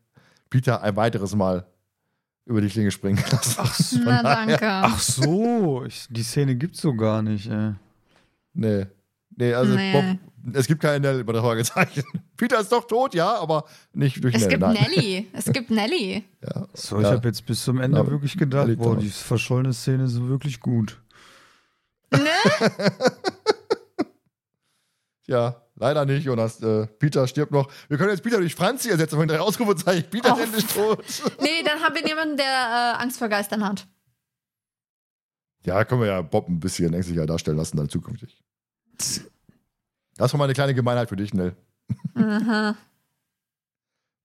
[0.50, 1.66] Peter ein weiteres Mal
[2.46, 3.56] über die Klinge springen lassen.
[3.58, 4.00] Ach, so.
[4.04, 4.60] Na, danke.
[4.68, 7.74] Ach so, ich, die Szene gibt's so gar nicht, ey.
[8.54, 8.86] Nee.
[9.36, 9.92] Nee, also Nee.
[9.92, 12.04] Bob, es gibt keine Nell über das Fragezeichen.
[12.38, 14.50] Peter ist doch tot, ja, aber nicht durch Es Nell.
[14.52, 14.78] gibt nein.
[14.96, 15.28] Nelly.
[15.34, 16.24] Es gibt Nelly.
[16.42, 16.68] Ja.
[16.74, 17.12] So, ich Ja.
[17.12, 21.00] habe jetzt bis zum Ende Ja, wirklich gedacht, boah, die verschollene Szene ist wirklich gut.
[22.12, 22.20] Ne?
[25.28, 26.62] Ja, leider nicht, Jonas.
[26.62, 27.72] Äh, Peter stirbt noch.
[27.88, 30.10] Wir können jetzt Peter durch Franzi ersetzen von drei Ausrufezeichen.
[30.10, 31.04] Peter ist endlich tot.
[31.42, 33.88] Nee, dann haben wir jemanden, der äh, Angst vor Geistern hat.
[35.66, 38.44] Ja, können wir ja Bob ein bisschen ängstlicher darstellen lassen dann zukünftig.
[40.20, 41.56] Das war mal eine kleine Gemeinheit für dich, Nell.
[42.16, 42.76] Aha.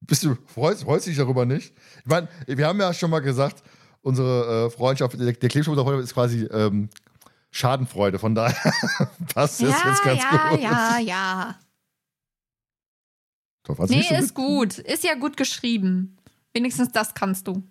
[0.00, 1.74] Bist du, freust, freust dich darüber nicht?
[1.98, 3.62] Ich meine, wir haben ja schon mal gesagt,
[4.00, 6.88] unsere äh, Freundschaft, der, der Klebstoff unserer Freundschaft ist quasi ähm,
[7.52, 8.18] Schadenfreude.
[8.18, 8.56] Von daher
[9.34, 10.60] passt das Ja, jetzt ganz ja, gut.
[10.60, 11.58] ja, ja.
[13.64, 14.78] Doch, Franzi, Nee, so ist gut.
[14.78, 16.16] Ist ja gut geschrieben.
[16.52, 17.62] Wenigstens das kannst du.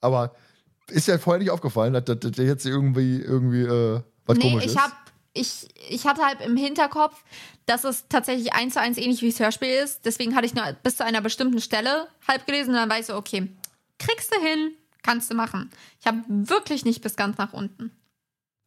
[0.00, 0.34] Aber
[0.88, 4.70] ist ja vorher nicht aufgefallen, dass der jetzt irgendwie, irgendwie äh, was nee, komisch ich
[4.72, 4.78] ist?
[4.82, 4.92] hab,
[5.34, 7.22] ich, ich hatte halt im Hinterkopf,
[7.66, 10.04] dass es tatsächlich eins zu eins ähnlich wie das Hörspiel ist.
[10.06, 13.14] Deswegen hatte ich nur bis zu einer bestimmten Stelle halb gelesen und dann weiß ich,
[13.14, 13.48] okay,
[13.98, 15.70] kriegst du hin, kannst du machen.
[16.00, 17.92] Ich habe wirklich nicht bis ganz nach unten.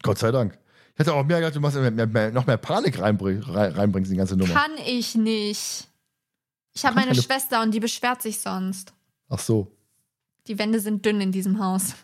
[0.03, 0.57] Gott sei Dank.
[0.93, 3.71] Ich hätte auch mehr gedacht, du machst mehr, mehr, mehr, noch mehr Panik reinbring, rein,
[3.71, 4.53] reinbringst in die ganze Nummer.
[4.53, 5.87] Kann ich nicht.
[6.73, 8.93] Ich habe meine Schwester und die beschwert sich sonst.
[9.29, 9.71] Ach so.
[10.47, 11.95] Die Wände sind dünn in diesem Haus.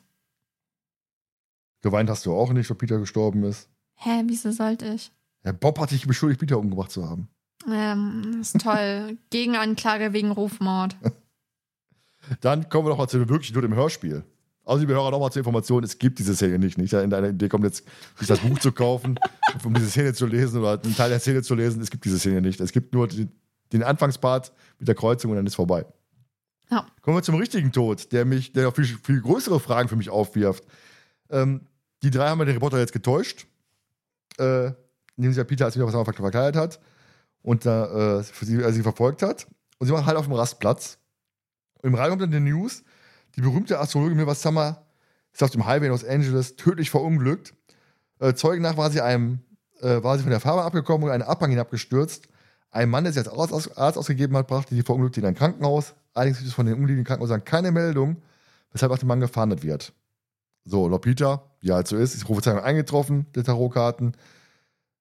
[1.82, 3.70] Geweint hast du auch nicht, weil Peter gestorben ist.
[3.96, 5.12] Hä, wieso sollte ich?
[5.44, 7.30] Ja, Bob hat dich beschuldigt, Peter umgebracht zu haben.
[7.70, 9.18] Ähm, ist toll.
[9.30, 10.96] Gegenanklage wegen Rufmord.
[12.42, 14.24] Dann kommen wir noch mal zu der wirklichen Not im Hörspiel.
[14.68, 16.78] Also, liebe Hörer, noch mal zur Information: Es gibt diese Szene nicht.
[16.78, 17.86] Nicht in deiner Idee kommt jetzt,
[18.18, 19.20] sich das Buch zu kaufen,
[19.64, 21.82] um diese Szene zu lesen oder einen Teil der Szene zu lesen.
[21.82, 22.60] Es gibt diese Szene nicht.
[22.60, 23.32] Es gibt nur den,
[23.72, 25.86] den Anfangspart mit der Kreuzung und dann ist vorbei.
[26.70, 26.86] Ja.
[27.02, 30.10] Kommen wir zum richtigen Tod, der mich, der noch viel, viel größere Fragen für mich
[30.10, 30.66] aufwirft.
[31.30, 31.62] Ähm,
[32.04, 33.48] die drei haben ja den Reporter jetzt getäuscht,
[34.38, 34.72] äh,
[35.16, 36.80] indem sich ja Peter als wieder was er verkleidet hat
[37.42, 39.48] und da äh, sie, sie verfolgt hat.
[39.80, 40.98] Und sie waren halt auf dem Rastplatz.
[41.82, 42.84] Und im Radio kommt dann die News,
[43.38, 44.84] die berühmte Astrologin Milva Summer
[45.32, 47.54] ist auf dem Highway in Los Angeles tödlich verunglückt.
[48.20, 49.40] Äh, Zeugen nach war sie einem,
[49.80, 52.28] äh, war sie von der Fahrbahn abgekommen und einen Abhang hinabgestürzt.
[52.72, 55.94] Ein Mann, der sich als Arzt, Arzt ausgegeben hat, brachte die Verunglückte in ein Krankenhaus.
[56.14, 58.18] Allerdings gibt es von den umliegenden Krankenhäusern keine Meldung,
[58.72, 59.94] weshalb auch der Mann gefahndet wird.
[60.66, 64.18] So, Peter, wie halt so ist, ist die Prophezeiung eingetroffen, der Tarotkarten.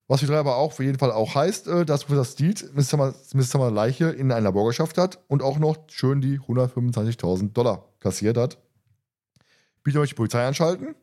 [0.08, 2.88] Was die drei aber auch für jeden Fall auch heißt, äh, dass Professor Steed Miss
[2.88, 7.52] Summer, Miss Summer Leiche in ein Labor geschafft hat und auch noch schön die 125.000
[7.52, 8.58] Dollar kassiert hat.
[9.82, 10.94] Peter möchte die Polizei anschalten.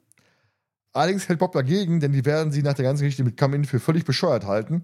[0.94, 3.80] Allerdings hält Bob dagegen, denn die werden sie nach der ganzen Geschichte mit Come-In für
[3.80, 4.84] völlig bescheuert halten.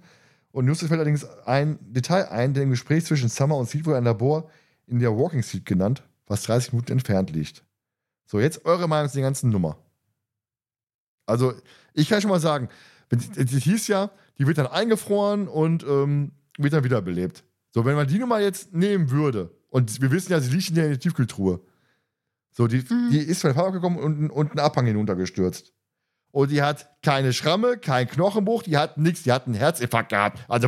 [0.52, 3.98] Und Justus fällt allerdings ein Detail ein, denn im Gespräch zwischen Summer und Steed wurde
[3.98, 4.50] ein Labor
[4.88, 7.64] in der Walking Street genannt, was 30 Minuten entfernt liegt.
[8.26, 9.78] So, jetzt eure Meinung zu der ganzen Nummer.
[11.26, 11.54] Also,
[11.94, 12.70] ich kann schon mal sagen,
[13.12, 17.44] die hieß ja, die wird dann eingefroren und ähm, wird dann wiederbelebt.
[17.72, 20.76] So, wenn man die Nummer jetzt nehmen würde, und wir wissen ja, sie liegt in
[20.76, 21.62] der Tiefkühltruhe.
[22.60, 23.10] So, die, Mhm.
[23.10, 25.72] die ist von der Fahrt gekommen und, und einen Abhang hinuntergestürzt.
[26.32, 30.40] Und die hat keine Schramme, kein Knochenbruch, die hat nichts, die hat einen Herzinfarkt gehabt.
[30.50, 30.68] Also,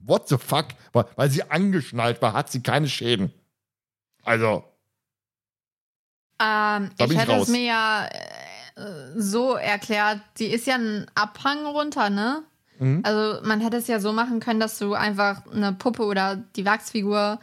[0.00, 0.66] what the fuck?
[0.92, 3.32] Weil, weil sie angeschnallt war, hat sie keine Schäden.
[4.24, 4.64] Also,
[6.40, 7.42] Ähm, ich ich hätte raus.
[7.44, 8.06] es mir ja
[8.74, 8.82] äh,
[9.16, 12.42] so erklärt, die ist ja ein Abhang runter, ne?
[12.80, 13.00] Mhm.
[13.04, 16.66] Also man hätte es ja so machen können, dass du einfach eine Puppe oder die
[16.66, 17.38] Wachsfigur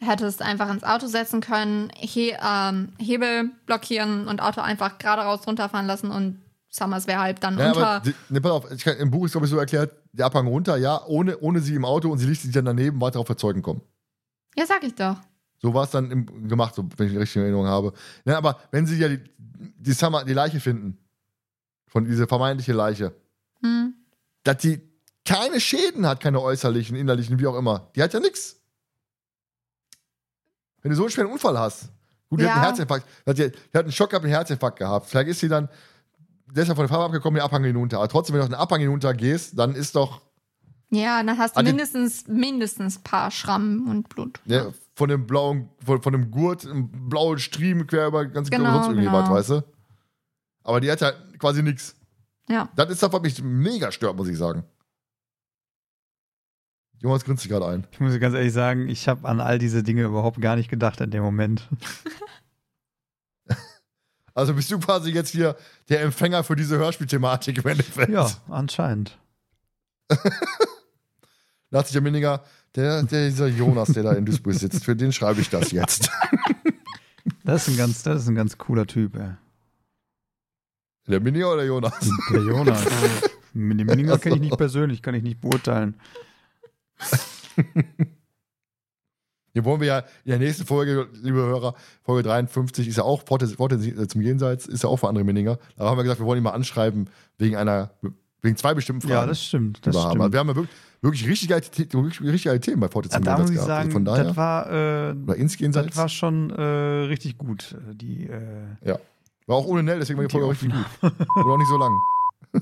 [0.00, 5.46] hättest einfach ins Auto setzen können, He ähm, Hebel blockieren und Auto einfach gerade raus
[5.46, 8.00] runterfahren lassen und Summers wäre halt dann Ja, unter.
[8.00, 10.46] die, ne, pass auf, ich kann, im Buch ist glaube ich so erklärt, der Abhang
[10.46, 13.26] runter, ja, ohne, ohne sie im Auto und sie liegt sich dann daneben, weiter auf
[13.26, 13.80] Verzeugen kommen.
[14.56, 15.16] Ja, sag ich doch.
[15.60, 17.92] So war es dann im, gemacht, so, wenn ich die richtige Erinnerung habe.
[18.24, 20.98] Ja, aber wenn sie ja die, die, Summer, die Leiche finden,
[21.88, 23.14] von dieser vermeintliche Leiche,
[23.62, 23.94] Hm.
[24.44, 24.80] dass die
[25.24, 27.90] keine Schäden hat, keine äußerlichen, innerlichen, wie auch immer.
[27.96, 28.57] Die hat ja nichts.
[30.88, 31.90] Wenn du so einen schweren Unfall hast,
[32.30, 32.54] gut, die hat Ja.
[32.54, 35.06] einen Herzinfarkt, die hat, hat einen Schock gehabt, einen Herzinfarkt gehabt.
[35.06, 35.68] Vielleicht ist sie dann
[36.50, 37.98] deshalb von der Farbe abgekommen, den Abhang hinunter.
[37.98, 40.22] Aber trotzdem, wenn du auf den Abhang hinunter gehst, dann ist doch
[40.90, 44.40] Ja, dann hast du Ah, mindestens, mindestens paar Schrammen und Blut.
[44.46, 48.72] ne, von dem blauen, von, von dem Gurt, ein blauen Striemen quer über ganz Genau,
[48.72, 49.18] sonst irgendwie genau.
[49.22, 49.64] was, weißt du?
[50.64, 51.94] Aber die hat ja quasi nichts.
[52.48, 52.68] Ja.
[52.74, 54.64] Das ist das, was mich mega stört, muss ich sagen.
[57.00, 57.86] Jonas grinst sich gerade ein.
[57.92, 61.00] Ich muss ganz ehrlich sagen, ich habe an all diese Dinge überhaupt gar nicht gedacht
[61.00, 61.68] in dem Moment.
[64.34, 65.56] Also bist du quasi jetzt hier
[65.88, 68.12] der Empfänger für diese Hörspielthematik im Endeffekt.
[68.12, 69.18] Ja, anscheinend.
[71.70, 72.42] Da hat sich der Minninger,
[72.74, 76.10] der, der, dieser Jonas, der da in Duisburg sitzt, für den schreibe ich das jetzt.
[77.44, 79.32] Das ist ein ganz, das ist ein ganz cooler Typ, ey.
[81.08, 82.10] Der Minninger oder der Jonas?
[82.30, 82.84] Der Jonas.
[83.54, 85.98] Den Minninger kenne ich nicht persönlich, kann ich nicht beurteilen.
[89.54, 93.22] Hier wollen wir ja in der nächsten Folge, liebe Hörer, Folge 53 ist ja auch
[93.24, 95.58] Pforte äh, zum Jenseits, ist ja auch für andere Minninger.
[95.76, 97.08] Da haben wir gesagt, wir wollen ihn mal anschreiben
[97.38, 97.90] wegen einer,
[98.42, 99.14] wegen zwei bestimmten Fragen.
[99.14, 99.84] Ja, das stimmt.
[99.86, 100.06] Das wir haben.
[100.10, 100.32] Also stimmt.
[100.34, 103.24] wir haben ja wirklich, wirklich richtig geile, The- wirklich, richtig geile Themen bei Pforte zum
[103.24, 103.68] da Jenseits muss ich gehabt.
[103.68, 107.38] sagen, Also von daher, das war, äh, oder ins Jenseits, das war schon äh, richtig
[107.38, 107.74] gut.
[107.90, 108.98] äh, Die, äh,
[109.46, 110.84] war auch ohne Nell, deswegen war die Folge auch richtig gut.
[111.36, 111.98] Und auch nicht so lang.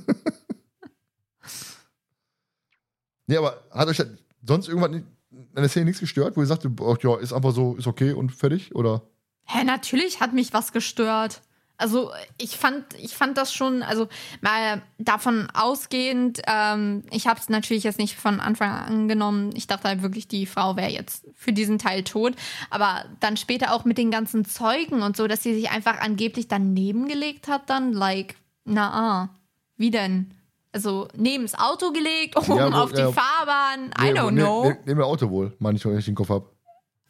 [3.26, 4.00] nee, aber hat euch
[4.46, 5.06] sonst irgendwann in
[5.54, 8.30] der Szene nichts gestört, wo ihr sagt, ach ja, ist einfach so, ist okay und
[8.30, 8.74] fertig?
[8.74, 9.02] Oder?
[9.44, 11.42] Hä, natürlich hat mich was gestört.
[11.78, 14.08] Also ich fand, ich fand das schon, also
[14.40, 19.50] mal davon ausgehend, ähm, ich habe es natürlich jetzt nicht von Anfang an genommen.
[19.54, 22.34] Ich dachte halt wirklich, die Frau wäre jetzt für diesen Teil tot.
[22.70, 26.48] Aber dann später auch mit den ganzen Zeugen und so, dass sie sich einfach angeblich
[26.48, 29.28] daneben gelegt hat, dann like, na ah,
[29.76, 30.32] wie denn?
[30.76, 33.10] Also neben's Auto gelegt, oben Ja, wo- auf die ja.
[33.10, 33.86] Fahrbahn.
[33.98, 34.64] I Nee, don't nee, know.
[34.68, 36.50] Nee, nehmen wir Auto wohl, meine ich, wenn ich den Kopf habe.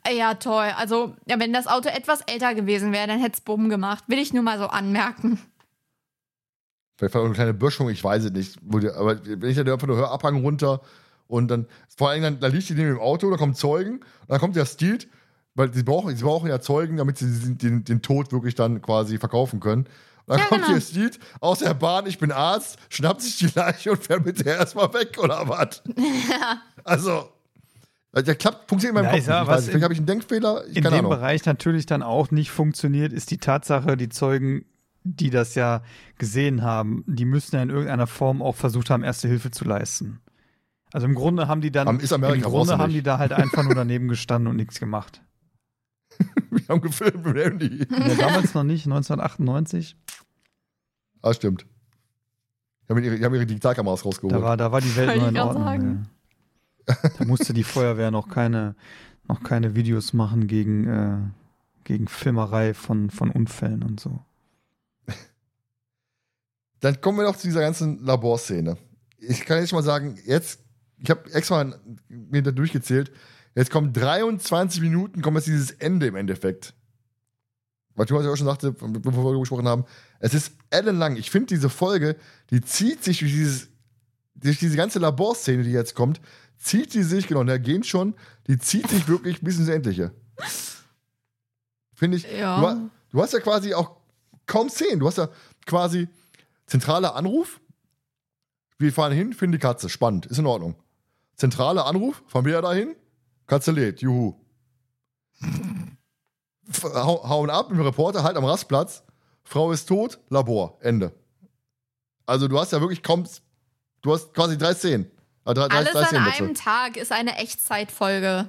[0.09, 0.71] Ja, toll.
[0.77, 4.05] Also, ja, wenn das Auto etwas älter gewesen wäre, dann hätte es Bumm gemacht.
[4.07, 5.41] Will ich nur mal so anmerken.
[6.97, 8.59] Vielleicht war auch eine kleine Böschung, ich weiß es nicht.
[8.97, 10.81] Aber wenn ich dann einfach nur höre, Abhang runter
[11.27, 11.67] und dann,
[11.97, 14.55] vor allem dann, da liegt die neben dem Auto, da kommen Zeugen, und dann kommt
[14.55, 15.09] der Steed,
[15.57, 18.81] weil sie brauchen, sie brauchen ja Zeugen, damit sie den, den, den Tod wirklich dann
[18.81, 19.87] quasi verkaufen können.
[20.27, 20.75] Dann Ja, kommt genau.
[20.75, 24.45] der Steed aus der Bahn, ich bin Arzt, schnappt sich die Leiche und fährt mit
[24.45, 25.83] der erstmal weg, oder was?
[26.85, 27.29] Also,
[28.15, 29.19] der klappt, funktioniert in meinem Ja, Kopf.
[29.19, 29.47] ich sag.
[29.47, 31.11] Vielleicht in- habe ich einen Denkfehler, ich in dem Ahnung.
[31.11, 34.65] Bereich natürlich dann auch nicht funktioniert, ist die Tatsache, die Zeugen,
[35.05, 35.83] die das ja
[36.19, 40.21] gesehen haben, die müssen ja in irgendeiner Form auch versucht haben, erste Hilfe zu leisten.
[40.93, 41.99] Also im Grunde haben die dann, im
[42.43, 45.21] Grunde haben die da halt einfach nur daneben gestanden und nichts gemacht.
[46.51, 47.87] Wir haben gefilmt mit dem Handy.
[47.91, 49.97] Ja, damals noch nicht, 1998.
[51.23, 51.67] Ah, stimmt.
[52.85, 54.35] Die haben ihre, die haben ihre Digitalkameras rausgeholt.
[54.35, 55.65] Da war, da war die Welt noch in Ordnung.
[55.65, 56.09] sagen.
[56.89, 56.97] Ja.
[57.19, 58.77] Da musste die Feuerwehr noch keine,
[59.27, 61.19] noch keine Videos machen gegen, äh,
[61.85, 64.21] gegen Filmerei von, von Unfällen und so.
[66.81, 68.77] Dann kommen wir noch zu dieser ganzen Laborszene.
[69.19, 70.61] Ich kann jetzt mal sagen, jetzt,
[70.99, 71.75] ich habe extra
[72.09, 73.11] mir da durchgezählt,
[73.57, 76.75] jetzt kommen 23 Minuten, kommt jetzt dieses Ende im Endeffekt.
[77.97, 79.85] Was Thomas ja auch schon sagte, bevor wir gesprochen haben,
[80.21, 81.17] es ist ellenlang.
[81.17, 82.17] Ich finde diese Folge,
[82.51, 83.69] die zieht sich durch dieses,
[84.35, 86.21] durch diese ganze Laborszene, die jetzt kommt,
[86.59, 88.15] zieht die sich, genau, da gehen schon,
[88.47, 90.13] die zieht sich wirklich bis ins Endliche.
[91.95, 92.31] Finde ich.
[92.31, 92.61] Ja.
[92.61, 93.97] Du, du hast ja quasi auch
[94.45, 95.01] kaum Szenen.
[95.01, 95.31] Du hast ja
[95.65, 96.09] quasi
[96.67, 97.61] zentraler Anruf.
[98.79, 99.89] Wir fahren hin, finden die Katze.
[99.89, 100.75] Spannend, ist in Ordnung.
[101.37, 102.95] Zentraler Anruf, fahren wir dahin,
[103.47, 104.35] Katze lädt, juhu.
[106.83, 109.03] Hauen ab mit dem Reporter, halt am Rastplatz.
[109.45, 111.15] Frau ist tot, Labor, Ende.
[112.27, 113.25] Also du hast ja wirklich kaum,
[114.03, 115.11] du hast quasi drei Szenen.
[115.45, 118.49] Äh, drei, Alles drei an einem Tag ist eine Echtzeitfolge.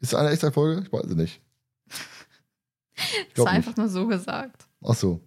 [0.00, 0.82] Ist das eine echte Folge?
[0.84, 1.40] Ich weiß es nicht.
[2.96, 3.78] Ist Glaub einfach nicht.
[3.78, 4.66] nur so gesagt.
[4.84, 5.20] Ach so.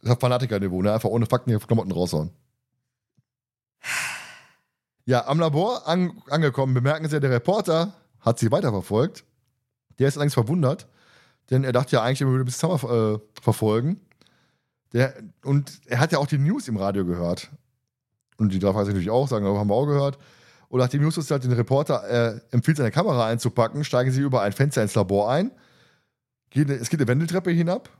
[0.00, 0.92] Das ist Fanatiker-Niveau, ne?
[0.94, 2.30] Einfach ohne Fakten die Klamotten raushauen.
[5.06, 9.24] Ja, am Labor an, angekommen, bemerken sie, der Reporter hat sie weiterverfolgt.
[9.98, 10.88] Der ist allerdings verwundert,
[11.50, 14.00] denn er dachte ja eigentlich, er würde bis Summer äh, verfolgen.
[14.92, 15.14] Der,
[15.44, 17.50] und er hat ja auch die News im Radio gehört.
[18.38, 20.18] Und die darf er natürlich auch sagen, haben wir auch gehört.
[20.68, 24.22] Und nach dem News ist halt den Reporter äh, empfiehlt, seine Kamera einzupacken, steigen sie
[24.22, 25.52] über ein Fenster ins Labor ein.
[26.50, 27.90] Gehen, es geht eine Wendeltreppe hinab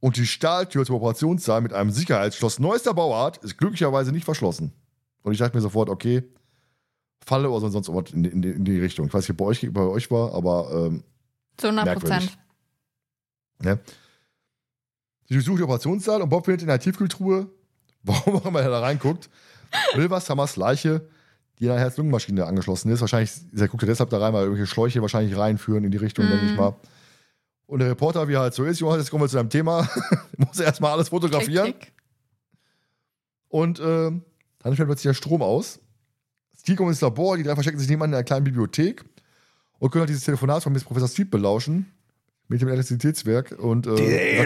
[0.00, 4.72] und die Stahltür zum Operationssaal mit einem Sicherheitsschloss neuester Bauart ist glücklicherweise nicht verschlossen.
[5.22, 6.22] Und ich dachte mir sofort, okay,
[7.24, 9.06] Falle oder sonst was in, in, in die Richtung.
[9.06, 11.04] Ich weiß nicht, ob bei euch, bei euch war, aber ähm,
[11.56, 12.18] Zu 100 Merkwürdig.
[12.18, 12.38] Prozent.
[13.60, 13.78] ne?
[15.28, 17.48] Sie durchsucht den Operationssaal und Bob findet in der Tiefkühltruhe,
[18.02, 19.30] warum auch immer er da reinguckt,
[19.94, 21.08] Wilver Summers Leiche,
[21.58, 23.00] die an einer Herz-Lungen-Maschine angeschlossen ist.
[23.00, 26.24] Wahrscheinlich, er guckt ja deshalb da rein, weil irgendwelche Schläuche wahrscheinlich reinführen in die Richtung,
[26.26, 26.30] Mhm.
[26.30, 26.74] denke ich mal.
[27.66, 29.88] Und der Reporter, wie er halt so ist, Johannes, jetzt kommen wir zu deinem Thema,
[30.36, 31.66] muss erstmal alles fotografieren.
[31.66, 31.92] Klick, klick.
[33.48, 34.24] Und ähm,
[34.62, 35.80] dann fällt plötzlich der Strom aus.
[36.58, 39.04] Steve kommt ins Labor, die drei verstecken sich nebenan in einer kleinen Bibliothek
[39.78, 41.92] und können halt dieses Telefonat von Miss Professor Steve belauschen
[42.48, 43.52] mit dem Elektrizitätswerk.
[43.58, 43.96] Und äh,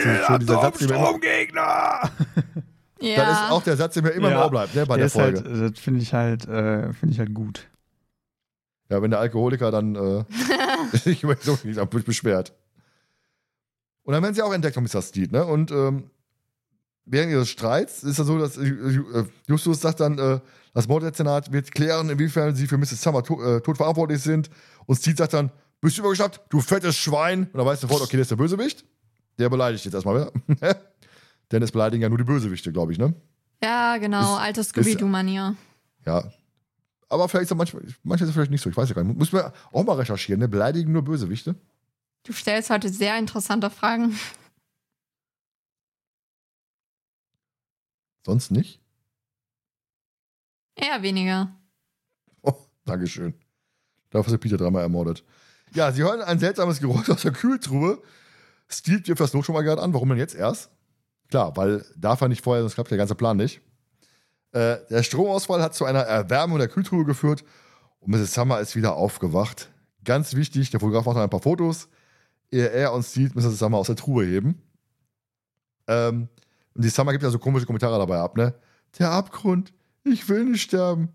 [0.01, 2.11] sie schon, dieser Satz, den Atomstromgegner!
[2.99, 3.27] Ja.
[3.27, 4.37] das ist auch der Satz, der mir immer Ja.
[4.39, 5.67] im Ohr bleibt, ne, bei Der der, halt, Folge.
[5.67, 7.69] äh, das finde ich halt, äh, finde ich halt gut.
[8.89, 10.25] Ja, wenn der Alkoholiker dann äh,
[10.97, 12.55] sich über so nicht beschwert.
[14.03, 15.03] Und dann werden sie auch entdeckt von Mr.
[15.03, 15.45] Steed, ne?
[15.45, 16.11] Und ähm,
[17.07, 20.41] während ihres Streits ist es so, dass äh, äh, Justus sagt dann, äh,
[20.75, 23.01] das Morddezernat wird klären, inwiefern sie für Mrs.
[23.01, 24.51] Summer to äh, tot verantwortlich sind.
[24.85, 25.51] Und Steed sagt dann,
[25.81, 27.45] bist du übergeschnappt, du fettes Schwein.
[27.45, 28.85] Und dann weißt du sofort, okay, der ist der Bösewicht.
[29.39, 30.77] Der beleidigt jetzt erstmal wieder.
[31.53, 33.15] Denn es beleidigen ja nur die Bösewichte, glaube ich, ne?
[33.63, 34.35] ja, genau.
[34.37, 35.57] Ist- Alte Scooby-Doo-Manier.
[36.05, 36.25] Ja.
[37.09, 39.17] Aber vielleicht ist er manchmal, manchmal ist vielleicht nicht so, ich weiß ja gar nicht.
[39.17, 40.49] Muss man auch mal recherchieren, ne?
[40.49, 41.55] Beleidigen nur Bösewichte.
[42.25, 44.19] Du stellst heute sehr interessante Fragen.
[48.27, 48.81] Sonst nicht?
[50.75, 51.55] Eher weniger.
[52.43, 52.55] Oh,
[52.85, 53.35] Dankeschön.
[54.11, 55.23] Dafür ist Peter dreimal ermordet.
[55.75, 58.03] Ja, sie hören ein seltsames Geräusch aus der Kühltruhe.
[58.69, 59.95] Steve wirft das Notstromagregat an.
[59.95, 60.71] Warum denn jetzt erst?
[61.29, 63.61] Klar, weil darf er nicht vorher, sonst klappt der ganze Plan nicht.
[64.51, 67.45] Äh, der Stromausfall hat zu einer Erwärmung der Kühltruhe geführt
[68.01, 68.35] und Mrs.
[68.35, 69.71] Summer ist wieder aufgewacht.
[70.03, 71.89] Ganz wichtig, der Fotograf macht noch ein paar Fotos,
[72.51, 73.61] ehe er und Steve Mrs.
[73.61, 74.61] Summer aus der Truhe heben.
[75.87, 76.29] Ähm,
[76.77, 78.53] und die Summer gibt ja so komische Kommentare dabei ab, ne?
[78.99, 79.73] Der Abgrund,
[80.05, 81.09] ich will nicht sterben.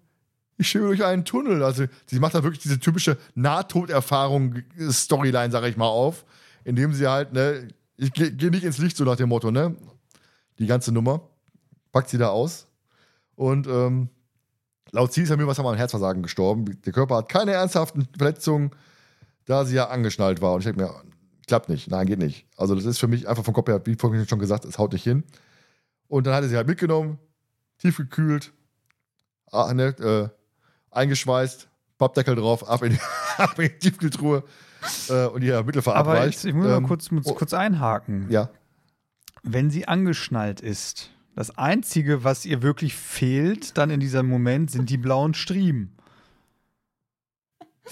[0.57, 1.61] Ich schiebe durch einen Tunnel.
[1.63, 6.25] Also, sie macht da wirklich diese typische Nahtoderfahrung-Storyline, sag ich mal, auf,
[6.63, 7.67] indem sie halt, ne,
[7.97, 9.75] ich gehe geh nicht ins Licht, so nach dem Motto, ne?
[10.59, 11.21] Die ganze Nummer.
[11.91, 12.67] Packt sie da aus.
[13.35, 14.09] Und ähm,
[14.91, 16.65] laut sie ist mir was an Herzversagen gestorben.
[16.85, 18.71] Der Körper hat keine ernsthaften Verletzungen,
[19.45, 20.53] da sie ja angeschnallt war.
[20.53, 20.93] Und ich denke mir,
[21.47, 21.89] klappt nicht.
[21.89, 22.47] Nein, geht nicht.
[22.57, 24.93] Also, das ist für mich einfach vom Kopf her, wie vorhin schon gesagt, es haut
[24.93, 25.23] nicht hin.
[26.11, 27.17] Und dann hat er sie halt mitgenommen,
[27.77, 28.51] tiefgekühlt,
[29.49, 30.27] ah, ne, äh,
[30.93, 32.99] eingeschweißt, Pappdeckel drauf, ab in die,
[33.37, 34.43] ab in die Tiefkühltruhe
[35.07, 36.33] äh, und ihr Mittel Aber verabreicht.
[36.33, 38.29] jetzt, ich muss mal Ähm, kurz, muss oh, kurz einhaken.
[38.29, 38.49] Ja,
[39.41, 44.89] Wenn sie angeschnallt ist, das Einzige, was ihr wirklich fehlt, dann in diesem Moment, sind
[44.89, 45.95] die blauen Striemen.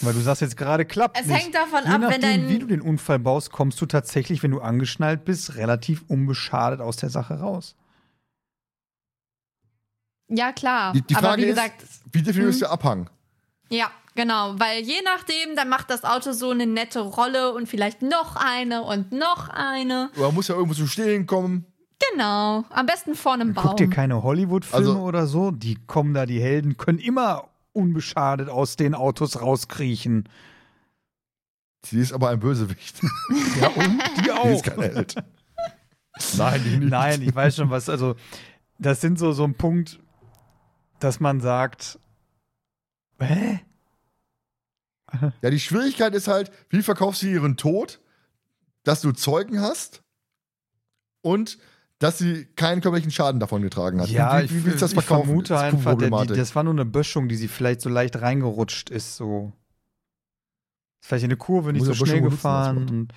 [0.01, 1.41] Weil du sagst jetzt gerade klappt Es nicht.
[1.41, 2.49] hängt davon Je ab, nachdem, wenn dein.
[2.49, 6.97] wie du den Unfall baust, kommst du tatsächlich, wenn du angeschnallt bist, relativ unbeschadet aus
[6.97, 7.75] der Sache raus.
[10.29, 10.93] Ja, klar.
[10.93, 12.65] Die- die Aber Frage wie ist- gesagt, wie definierst Mhm.
[12.65, 13.09] du Abhang?
[13.69, 18.01] ja, Genau, weil je nachdem, dann macht das Auto so eine nette Rolle und vielleicht
[18.01, 20.09] noch eine und noch eine.
[20.17, 21.65] Oder muss ja irgendwo zu stehen kommen.
[22.11, 23.63] Genau, am besten vor einem Baum.
[23.67, 25.51] Guckt ihr keine Hollywood-Filme Also- oder so?
[25.51, 30.27] Die kommen da, die Helden können immer unbeschadet aus den Autos rauskriechen.
[31.85, 32.99] Sie ist aber ein Bösewicht.
[33.61, 34.45] Ja, und die Die auch.
[34.47, 35.15] ist kein Held.
[36.35, 36.89] Nein, die nicht.
[36.89, 37.87] Nein, ich weiß schon was.
[37.87, 38.15] Also,
[38.79, 39.99] das sind so, so ein Punkt,
[40.99, 41.99] dass man sagt,
[43.19, 43.61] hä?
[45.41, 47.99] Ja, die Schwierigkeit ist halt, wie verkaufst du ihren Tod,
[48.83, 50.03] dass du Zeugen hast
[51.21, 51.57] und
[51.97, 54.09] dass sie keinen körperlichen Schaden davon getragen hat.
[54.09, 55.25] Ja, wie, ich, wie, wie willst du das ich verkaufen?
[55.27, 58.21] vermute Das einfach, der, die, das war nur eine Böschung, die sie vielleicht so leicht
[58.21, 59.17] reingerutscht ist.
[59.17, 59.51] So.
[61.01, 63.09] Ist Vielleicht in eine Kurve nicht Muss so Böschung schnell als gefahren.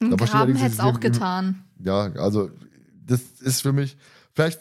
[0.00, 1.64] Ein Graben hätte es auch getan.
[1.80, 2.50] ja, also
[3.08, 3.96] das ist für mich
[4.34, 4.60] vielleicht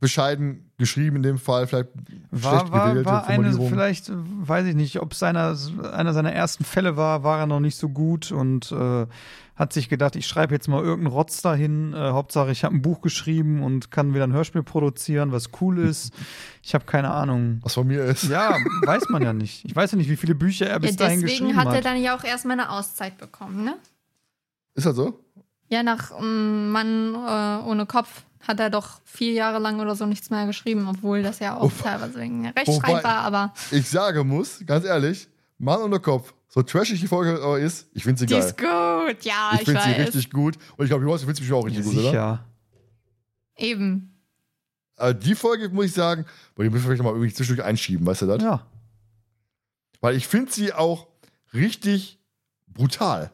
[0.00, 1.88] bescheiden geschrieben in dem Fall, vielleicht
[2.30, 5.56] war, schlecht war, gewählte war eine, vielleicht, weiß ich nicht, ob es einer,
[5.92, 9.06] einer seiner ersten Fälle war, war er noch nicht so gut und äh,
[9.56, 11.94] hat sich gedacht, ich schreibe jetzt mal irgendeinen Rotz dahin.
[11.94, 15.78] Äh, Hauptsache, ich habe ein Buch geschrieben und kann wieder ein Hörspiel produzieren, was cool
[15.78, 16.12] ist.
[16.62, 17.60] Ich habe keine Ahnung.
[17.62, 18.24] was von mir ist.
[18.24, 19.64] Ja, weiß man ja nicht.
[19.64, 21.76] Ich weiß ja nicht, wie viele Bücher er Ja, bis dahin deswegen geschrieben hat hat.
[21.76, 23.76] er dann ja auch erstmal eine Auszeit bekommen, ne?
[24.74, 25.23] Ist das so?
[25.74, 30.06] Ja, nach ähm, Mann äh, ohne Kopf hat er doch vier Jahre lang oder so
[30.06, 34.22] nichts mehr geschrieben, obwohl das ja auch Wobei- teilweise wegen Rechtschreib war, aber Ich sage
[34.22, 35.26] muss, ganz ehrlich,
[35.58, 38.44] Mann ohne Kopf, so trashig die Folge aber ist, ich finde sie die geil.
[38.44, 41.42] ist gut, ja, ich ich, finde sie richtig gut und ich glaube, Jonas, du findest
[41.42, 42.08] mich auch richtig ja, gut, oder?
[42.10, 42.44] sicher.
[43.56, 44.14] Eben.
[44.96, 46.24] Aber die Folge, muss ich sagen,
[46.56, 48.40] die müssen wir vielleicht noch mal irgendwie zwischendurch einschieben, weißt du das?
[48.40, 48.64] Ja.
[50.00, 51.08] Weil ich finde sie auch
[51.52, 52.20] richtig
[52.68, 53.32] brutal.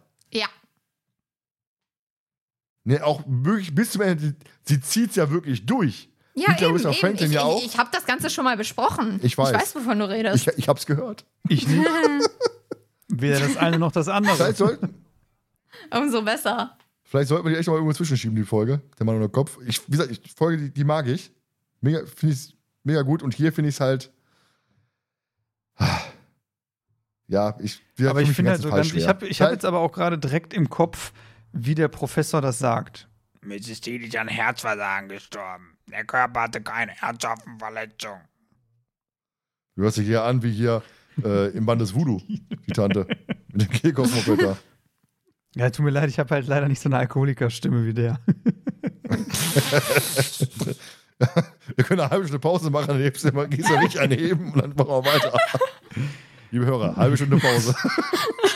[2.85, 6.09] Ne, auch wirklich bis zum Ende, sie zieht es ja wirklich durch.
[6.35, 7.17] Ja, ja eben, Aretha eben.
[7.17, 7.59] Ich, ja auch.
[7.59, 9.21] ich, ich habe das Ganze schon mal besprochen.
[9.23, 9.51] Ich weiß.
[9.51, 10.47] Ich weiß, wovon du redest.
[10.47, 11.27] Ich, ich hab's gehört.
[11.49, 11.87] Ich nicht.
[13.09, 14.37] Weder das eine noch das andere.
[14.37, 15.05] Vielleicht sollten,
[15.91, 16.77] Umso besser.
[17.03, 18.81] vielleicht sollten wir die echt mal irgendwo zwischenschieben, die Folge.
[18.99, 19.59] Der Mann ohne Kopf.
[19.67, 21.33] Ich, wie gesagt, ich, die Folge, die, die mag ich.
[21.81, 23.23] Mega, finde ich mega gut.
[23.23, 24.13] Und hier finde ich es halt.
[27.27, 27.81] Ja, ich.
[28.05, 29.53] aber ich finde halt so ganz, ich Fall habe ich hab schwer.
[29.53, 31.13] jetzt aber auch gerade direkt im Kopf,
[31.53, 33.09] wie der Professor das sagt.
[33.43, 33.79] Mrs.
[33.79, 35.79] Steele ist an Herzversagen gestorben.
[35.91, 38.21] Der Körper hatte keine Herzhafenverletzung.
[39.77, 40.83] Du hörst dich hier an wie hier
[41.25, 43.07] äh, im Band des Voodoo, die Tante.
[43.53, 44.59] Mit dem Kehlkopfmoped da.
[45.57, 48.21] Ja, tut mir leid, ich habe halt leider nicht so eine Alkoholikerstimme wie der.
[51.77, 54.53] Wir können eine halbe Stunde Pause machen, dann hebst du mal, gehst du nicht anheben
[54.53, 55.37] und dann machen wir weiter.
[56.51, 57.75] Liebe Hörer, halbe Stunde Pause.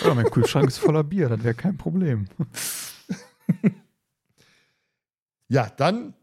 [0.04, 2.26] Ja, mein Kühlschrank ist voller Bier, das wäre kein Problem.
[5.48, 6.14] Ja, dann,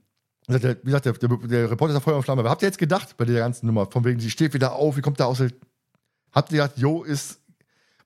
[0.48, 2.42] wie gesagt, der, der, der, Reporter ist ja Feuer und Flamme.
[2.42, 4.98] Aber habt ihr jetzt gedacht bei der ganzen Nummer, von wegen, sie steht wieder auf,
[4.98, 5.52] wie kommt da aus der.
[6.34, 7.40] Habt ihr gedacht, Jo ist.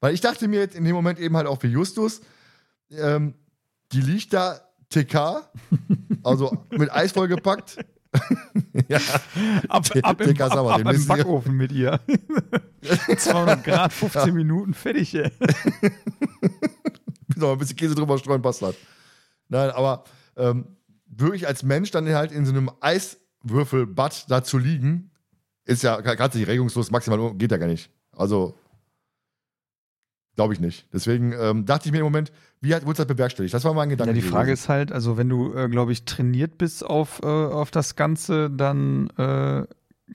[0.01, 2.21] Weil ich dachte mir jetzt in dem Moment eben halt auch wie Justus,
[2.91, 3.33] ähm,
[3.91, 4.59] die liegt da
[4.89, 5.49] TK,
[6.21, 7.77] also mit Eis vollgepackt.
[8.87, 8.99] ja,
[9.69, 11.99] Ab, ab, im, ab, den ab im Backofen mit ihr.
[13.17, 15.31] 200 Grad, 15 Minuten, fertig, ey.
[17.35, 18.75] noch ein bisschen Käse drüber streuen, passt halt.
[19.49, 20.03] Nein, aber
[20.37, 20.77] ähm,
[21.07, 25.11] wirklich als Mensch dann halt in so einem Eiswürfelbad da zu liegen,
[25.65, 27.89] ist ja ganz nicht regungslos, maximal geht ja gar nicht.
[28.11, 28.57] Also,
[30.35, 30.87] glaube ich nicht.
[30.93, 32.31] Deswegen ähm, dachte ich mir im Moment,
[32.61, 33.53] wie hat, wurde das bewerkstelligt?
[33.53, 34.13] Das war mein Gedanke.
[34.13, 34.63] Ja, die Frage gewesen.
[34.63, 38.49] ist halt, also wenn du, äh, glaube ich, trainiert bist auf, äh, auf das Ganze,
[38.49, 39.63] dann äh,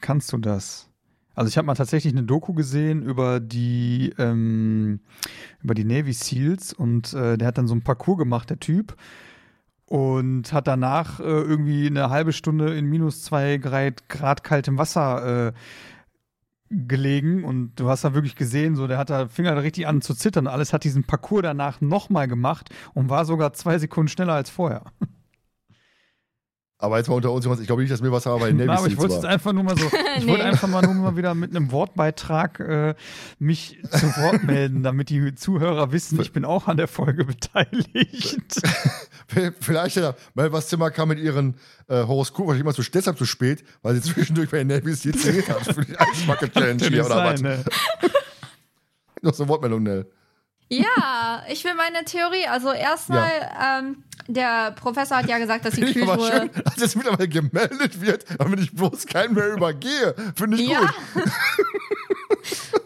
[0.01, 0.89] kannst du das.
[1.35, 5.01] Also ich habe mal tatsächlich eine Doku gesehen über die ähm,
[5.63, 8.97] über die Navy Seals und äh, der hat dann so ein Parcours gemacht, der Typ.
[9.87, 15.49] Und hat danach äh, irgendwie eine halbe Stunde in minus zwei Grad, Grad kaltem Wasser
[15.49, 15.53] äh,
[16.71, 20.03] gelegen und du hast da wirklich gesehen, so der hat da Finger da richtig an
[20.03, 20.47] zu zittern.
[20.47, 24.85] Alles hat diesen Parcours danach nochmal gemacht und war sogar zwei Sekunden schneller als vorher.
[26.82, 28.69] Aber jetzt mal unter uns, ich glaube nicht, dass mir was aber bei den Navy
[28.69, 29.85] Na, aber ich wollte es einfach nur mal so,
[30.16, 30.31] ich Nee.
[30.32, 32.94] wollte einfach mal nur mal wieder mit einem Wortbeitrag äh,
[33.39, 38.39] mich zu Wort melden, damit die Zuhörer wissen, ich bin auch an der Folge beteiligt.
[39.61, 41.57] Vielleicht ja, Melvas Zimmer kam mit ihren
[41.89, 45.23] äh, Horoskop wahrscheinlich immer zu, deshalb zu spät, weil sie zwischendurch bei den Navy Seals
[45.23, 47.43] trainiert hat für die Eisbucket Challenge hier oder was.
[47.43, 47.62] ne?
[49.23, 50.07] Noch so eine Wortmeldung, Nell.
[50.73, 52.47] Ja, ich will meine Theorie.
[52.48, 53.28] Also erstmal,
[53.62, 54.05] ähm,
[54.35, 56.51] der Professor hat ja gesagt, dass die Finde ich aber Kühltruhe.
[56.55, 60.15] schön, dass jetzt mittlerweile gemeldet wird, damit ich bloß keinen mehr übergehe.
[60.35, 60.81] Finde ich Ja.
[61.15, 61.23] gut.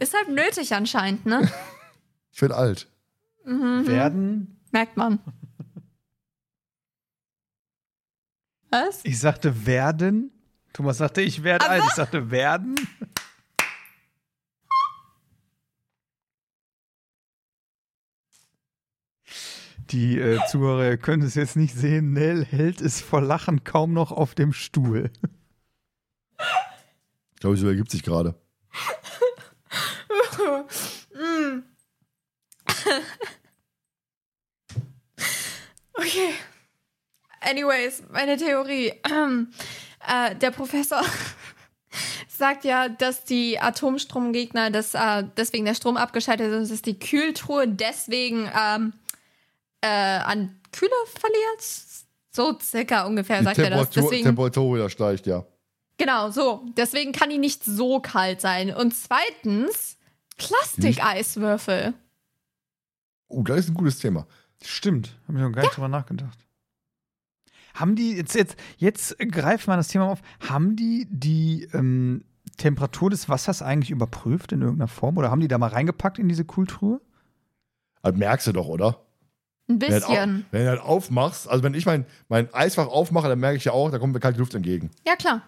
[0.00, 1.50] Ist halt nötig anscheinend, ne?
[2.32, 2.86] Ich werde alt.
[3.44, 5.18] Werden, Merkt man.
[8.70, 9.00] Was?
[9.04, 10.30] ich sagte werden,
[10.72, 11.82] Thomas sagte, ich werde alt.
[11.88, 12.74] Ich sagte, werden.
[19.90, 22.12] Die äh, Zuhörer können es jetzt nicht sehen.
[22.12, 25.10] Nell hält es vor Lachen kaum noch auf dem Stuhl.
[27.34, 28.34] Ich glaube, so ergibt sich gerade.
[35.98, 36.32] Okay.
[37.40, 38.92] Anyways, meine Theorie.
[40.06, 41.02] äh, der Professor
[42.28, 47.66] sagt ja, dass die Atomstromgegner dass, äh, deswegen der Strom abgeschaltet ist, dass die Kühltruhe
[47.66, 48.92] deswegen ähm,
[49.80, 51.62] äh, an Kühle verliert.
[52.30, 53.90] So circa ungefähr, Die sagt er das.
[53.90, 55.44] Temperatur, Deswegen, Temperatur wieder steigt, ja.
[55.96, 56.64] genau, so.
[56.76, 58.74] Deswegen kann die nicht so kalt sein.
[58.74, 59.98] Und zweitens,
[60.36, 61.94] Plastikeiswürfel.
[63.28, 64.26] Oh, das ist ein gutes Thema.
[64.64, 66.38] Stimmt, habe ich noch gar nicht drüber nachgedacht.
[67.74, 72.24] Haben die, jetzt, jetzt, jetzt greifen wir das Thema auf, haben die die ähm,
[72.56, 75.16] Temperatur des Wassers eigentlich überprüft in irgendeiner Form?
[75.16, 77.00] Oder haben die da mal reingepackt in diese Kühltruhe?
[78.02, 79.04] Das merkst du doch, oder?
[79.68, 80.46] Ein Wenn halt bisschen.
[80.50, 83.72] wenn du halt aufmachst, also wenn ich mein, mein Eisfach aufmache, dann merke ich ja
[83.72, 84.90] auch, da kommt mir kalte Luft entgegen.
[85.06, 85.42] Ja, klar.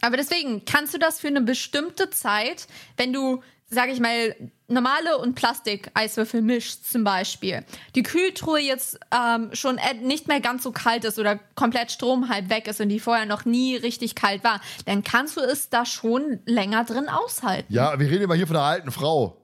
[0.00, 2.66] Aber deswegen kannst du das für eine bestimmte Zeit,
[2.96, 4.34] wenn du, sag ich mal,
[4.66, 7.64] normale und Plastik-Eiswürfel mischst zum Beispiel,
[7.94, 12.50] die Kühltruhe jetzt ähm, schon nicht mehr ganz so kalt ist oder komplett Strom halt
[12.50, 15.86] weg ist und die vorher noch nie richtig kalt war, dann kannst du es da
[15.86, 17.72] schon länger drin aushalten.
[17.72, 19.36] Ja, wir reden immer hier von einer alten Frau.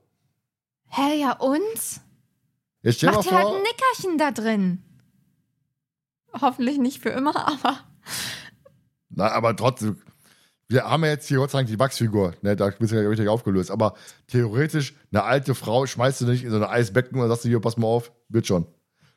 [0.88, 1.60] Hä, ja und?
[2.82, 4.82] Jetzt stell Mach mal dir halt vor, ein Nickerchen da drin.
[6.40, 7.80] Hoffentlich nicht für immer, aber
[9.10, 10.00] na, aber trotzdem,
[10.68, 13.08] wir haben ja jetzt hier Gott sei Dank die Wachsfigur, ne, da bist du ja
[13.08, 13.94] richtig aufgelöst, aber
[14.26, 17.60] theoretisch, eine alte Frau schmeißt du nicht in so eine Eisbecken und sagst du hier,
[17.60, 18.66] pass mal auf, wird schon.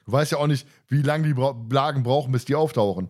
[0.05, 3.09] Du weißt ja auch nicht, wie lange die Bra Blagen brauchen, bis die auftauchen.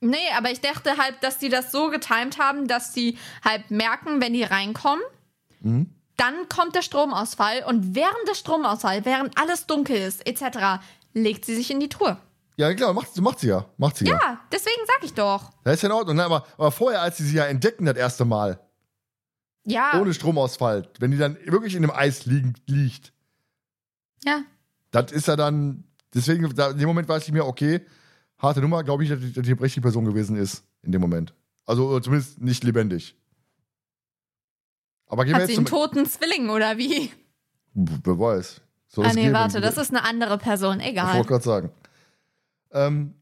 [0.00, 4.20] Nee, aber ich dachte halt, dass die das so getimt haben, dass die halt merken,
[4.20, 5.02] wenn die reinkommen,
[5.60, 5.90] Mhm.
[6.16, 10.82] Dann kommt der Stromausfall und während des Stromausfalls, während alles dunkel ist, etc.,
[11.12, 12.18] legt sie sich in die Truhe.
[12.56, 13.66] Ja, klar, macht, macht sie ja.
[13.76, 14.14] Macht sie ja.
[14.14, 15.50] Ja, deswegen sag ich doch.
[15.64, 16.16] Das ist ja in Ordnung.
[16.16, 16.24] Ne?
[16.24, 18.58] Aber, aber vorher, als sie sie ja entdecken, das erste Mal,
[19.64, 23.12] Ja, ohne Stromausfall, wenn die dann wirklich in dem Eis liegen, liegt,
[24.24, 24.42] ja.
[24.90, 25.84] das ist ja dann,
[26.14, 27.84] deswegen, da, in dem Moment weiß ich mir, okay,
[28.38, 31.34] harte Nummer, glaube ich, dass die, dass die richtige Person gewesen ist, in dem Moment.
[31.66, 33.16] Also zumindest nicht lebendig.
[35.06, 35.78] Aber gehen wir Hat sie jetzt einen zum.
[35.78, 37.10] toten Zwilling oder wie?
[37.74, 38.60] Wer weiß.
[38.88, 39.34] Soll Ah, es nee, geben?
[39.34, 40.80] warte, das ist eine andere Person.
[40.80, 41.14] Ich Egal.
[41.16, 41.70] wollte gerade sagen.
[42.72, 43.14] Ähm,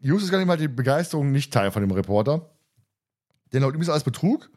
[0.00, 2.50] Justus kann ihm halt die Begeisterung nicht teilen von dem Reporter.
[3.52, 4.50] Denn laut ihm ist alles Betrug.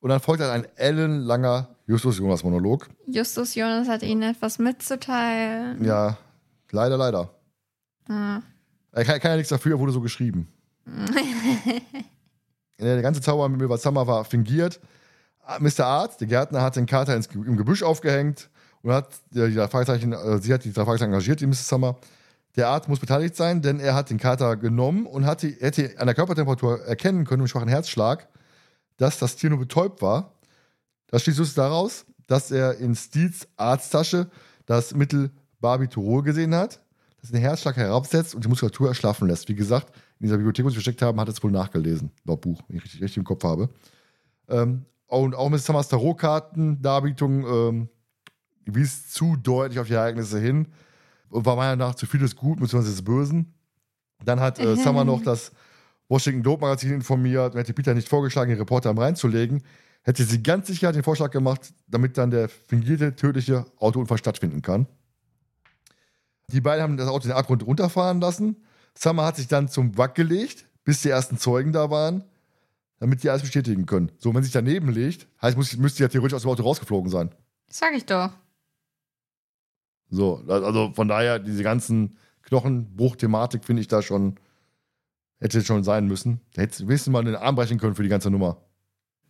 [0.00, 2.88] Und dann folgt halt ein ellenlanger Justus-Jonas-Monolog.
[3.06, 5.84] Justus Jonas hat ihnen etwas mitzuteilen.
[5.84, 6.16] Ja,
[6.70, 7.30] leider, leider.
[8.08, 8.40] Ah.
[8.92, 10.48] Er kann, kann ja nichts dafür, er wurde so geschrieben.
[12.80, 14.80] Der ganze Zauber mit Summer war fingiert.
[15.42, 15.84] Ah, Mr.
[15.84, 18.48] Arzt, der Gärtner, hat den Kater ins, im Gebüsch aufgehängt
[18.82, 21.68] und hat die drei Fragezeichen, äh, sie hat die drei Fragezeichen engagiert, die Mrs.
[21.68, 21.98] Summer.
[22.56, 25.94] Der Arzt muss beteiligt sein, denn er hat den Kater genommen und hat die, hätte
[25.98, 28.28] an der Körpertemperatur erkennen können, im schwachen Herzschlag,
[28.98, 30.34] dass das Tier nur betäubt war.
[31.08, 34.30] Das schließt Justus daraus, dass er in Steeds Arzttasche
[34.66, 36.80] das Mittel Barbiturol gesehen hat,
[37.20, 39.48] das den Herzschlag herabsetzt und die Muskulatur erschlaffen lässt.
[39.48, 42.60] Wie gesagt, in dieser Bibliothek, wo sie versteckt haben, hat es wohl nachgelesen, laut Buch,
[42.68, 43.70] wenn ich richtig, richtig im Kopf habe.
[44.48, 47.88] Ähm, und auch mit Summers Tarotkarten-Darbietung ähm,
[48.64, 50.68] wies zu deutlich auf die Ereignisse hin
[51.28, 52.84] und war meiner Meinung nach zu viel des Guten bzw.
[52.84, 53.52] des Bösen.
[54.24, 55.52] Dann hat äh, Summer noch das
[56.08, 59.62] Washington Globe Magazin informiert und hätte Peter nicht vorgeschlagen, den Reporter reinzulegen,
[60.02, 64.86] hätte sie ganz sicher den Vorschlag gemacht, damit dann der fingierte tödliche Autounfall stattfinden kann.
[66.48, 68.64] Die beiden haben das Auto den Abgrund runterfahren lassen.
[68.96, 72.24] Summer hat sich dann zum Wack gelegt, bis die ersten Zeugen da waren,
[73.02, 74.12] damit die alles bestätigen können.
[74.18, 77.34] So, wenn sich daneben legt, heißt, muss, müsste ja theoretisch aus dem Auto rausgeflogen sein.
[77.68, 78.30] Sag ich doch.
[80.08, 84.38] So, also von daher, diese ganzen Knochenbruch-Thematik finde ich da schon,
[85.40, 86.42] hätte schon sein müssen.
[86.54, 88.62] Da hätte wenigstens mal den Arm brechen können für die ganze Nummer.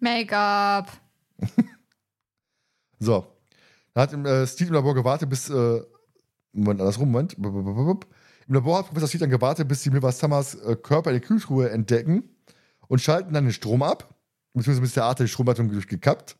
[0.01, 0.93] Make-up.
[2.99, 3.27] So.
[3.94, 5.51] Da hat äh, Steve im Labor gewartet, bis.
[5.51, 5.81] Äh,
[6.53, 7.35] Moment, andersrum, Moment.
[7.35, 11.27] Im Labor hat Professor Steve dann gewartet, bis die Milvas Summers äh, Körper in der
[11.27, 12.31] Kühltruhe entdecken
[12.93, 14.14] und schalten dann den Strom ab.
[14.52, 16.36] Beziehungsweise bis der Art die Stromleitung durchgekappt.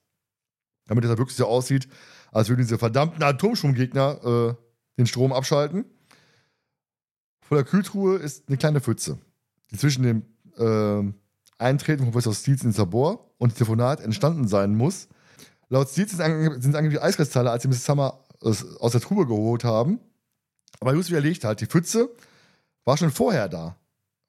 [0.85, 1.89] Damit es dann wirklich so aussieht,
[2.31, 4.55] als würden diese verdammten Atomstromgegner äh,
[4.99, 5.87] den Strom abschalten.
[7.41, 9.19] Vor der Kühltruhe ist eine kleine Pfütze,
[9.71, 10.27] die zwischen dem
[10.59, 11.11] äh,
[11.57, 15.09] Eintreten von Professor Steels ins Labor und Telefonat entstanden sein muss.
[15.71, 17.87] Laut Steels sind es angeblich Eiskristalle, als sie Mrs.
[17.87, 20.01] Summer aus, der Truhe geholt haben.
[20.81, 22.11] Aber Just widerlegt halt, die Pfütze
[22.85, 23.75] war schon vorher da.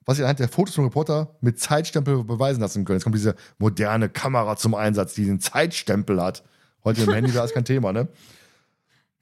[0.05, 2.97] Was sie anhand der Fotos vom Reporter mit Zeitstempel beweisen lassen können.
[2.97, 6.43] Jetzt kommt diese moderne Kamera zum Einsatz, die den Zeitstempel hat.
[6.83, 8.07] Heute im Handy war es kein Thema, ne?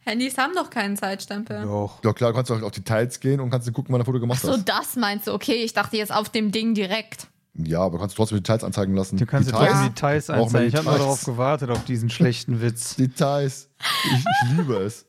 [0.03, 1.61] Handys haben doch keinen Zeitstempel.
[1.63, 1.99] Doch.
[2.01, 4.41] Doch klar, du kannst auch auf Details gehen und kannst gucken, wann ein Foto gemacht
[4.41, 4.65] So, hast.
[4.67, 5.33] das meinst du?
[5.33, 7.27] Okay, ich dachte jetzt auf dem Ding direkt.
[7.53, 9.17] Ja, aber kannst du trotzdem Details anzeigen lassen.
[9.17, 9.71] Du kannst dir Details.
[9.73, 10.67] trotzdem Details einzeigen.
[10.69, 12.95] Ich habe nur darauf gewartet, auf diesen schlechten Witz.
[12.95, 13.69] Details.
[14.05, 15.05] Ich, ich liebe es.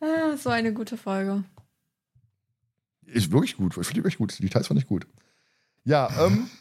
[0.00, 1.44] Ah, so eine gute Folge.
[3.06, 3.76] Ist wirklich gut.
[3.76, 4.38] Ich finde die wirklich gut.
[4.38, 5.06] Die Details fand ich gut.
[5.84, 6.48] Ja, ähm.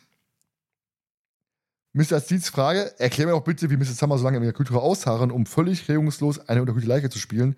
[1.94, 2.20] Mr.
[2.20, 3.98] Steeds Frage: Erklär mir doch bitte, wie Mrs.
[3.98, 7.56] Summer so lange in ihrer Kultur ausharren, um völlig regungslos eine unterkühlte Leiche zu spielen.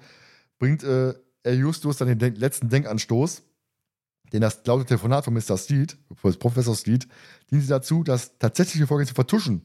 [0.60, 3.42] Bringt äh, Herr Justus dann den Denk letzten Denkanstoß,
[4.34, 5.58] denn das laute Telefonat von Mr.
[5.58, 7.08] Steed, von Professor Steed,
[7.50, 9.64] diente dazu, das tatsächliche Vorgehen zu vertuschen.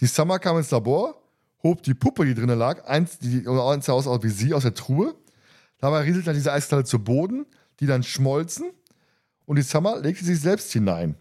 [0.00, 1.20] Die Summer kam ins Labor,
[1.62, 5.14] hob die Puppe, die drinnen lag, eins, die eins aus wie sie aus der Truhe.
[5.78, 7.46] Dabei rieselte dann diese Eiskristalle zu Boden,
[7.82, 8.70] die dann schmolzen
[9.44, 11.16] und die Summer legte sich selbst hinein.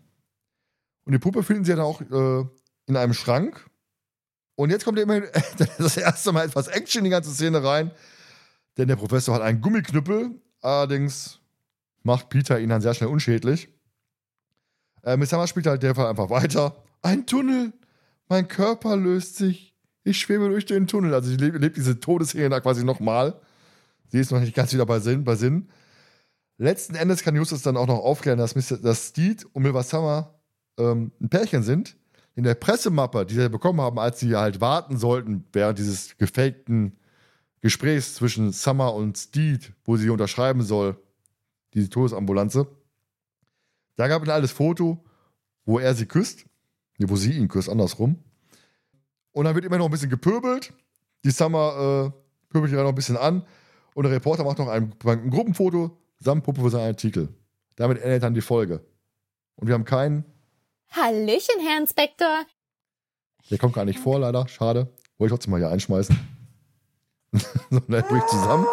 [1.05, 2.45] Und die Puppe finden sie dann auch äh,
[2.85, 3.67] in einem Schrank.
[4.53, 5.21] Und jetzt kommt immer
[5.79, 7.89] das erste Mal etwas Action in die ganze Szene rein,
[8.77, 11.39] denn der Professor hat einen Gummiknüppel, allerdings
[12.03, 13.67] macht Peter ihn dann sehr schnell unschädlich.
[15.01, 16.83] Äh, Miss Summer spielt halt der Fall einfach weiter.
[17.01, 17.73] Ein Tunnel,
[18.29, 21.15] mein Körper löst sich, ich schwebe durch den Tunnel.
[21.15, 23.41] Also sie lebt, lebt diese Todesszene da quasi nochmal.
[24.09, 25.23] Sie ist noch nicht ganz wieder bei Sinn.
[25.23, 25.67] Bei Sinn.
[26.61, 30.35] Letzten Endes kann Justus dann auch noch aufklären, dass, Mr., dass Steed und Milva Summer
[30.77, 31.97] ähm, ein Pärchen sind.
[32.35, 36.99] In der Pressemappe, die sie bekommen haben, als sie halt warten sollten, während dieses gefakten
[37.61, 41.01] Gesprächs zwischen Summer und Steed, wo sie unterschreiben soll,
[41.73, 42.67] diese Todesambulanze,
[43.95, 45.03] da gab es ein altes Foto,
[45.65, 46.45] wo er sie küsst.
[46.99, 48.19] Nee, wo sie ihn küsst, andersrum.
[49.31, 50.71] Und dann wird immer noch ein bisschen gepöbelt.
[51.25, 53.47] Die Summer äh, pöbelt ihre noch ein bisschen an.
[53.95, 57.29] Und der Reporter macht noch ein, ein Gruppenfoto samt Puppe für seinen Artikel.
[57.75, 58.85] Damit endet dann die Folge.
[59.55, 60.23] Und wir haben keinen,
[60.91, 62.45] Hallöchen, Herr Inspektor.
[63.49, 64.47] der kommt gar nicht vor, leider.
[64.47, 64.89] Schade.
[65.17, 66.17] Wollte ich trotzdem mal hier einschmeißen.
[67.69, 68.65] so, dann bricht zusammen.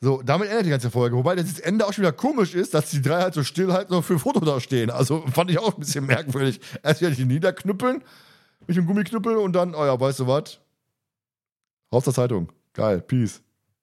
[0.00, 1.16] So, damit endet die ganze Folge.
[1.16, 3.90] Wobei das Ende auch schon wieder komisch ist, dass die drei halt so still halt
[3.90, 4.90] noch für ein Foto da stehen.
[4.90, 6.60] Also fand ich auch ein bisschen merkwürdig.
[6.82, 8.02] Erst wieder die niederknüppeln
[8.66, 10.58] mit dem Gummiknüppel und dann, oh ja, weißt du was?
[11.92, 12.50] Raus der Zeitung.
[12.72, 13.40] Geil, Peace.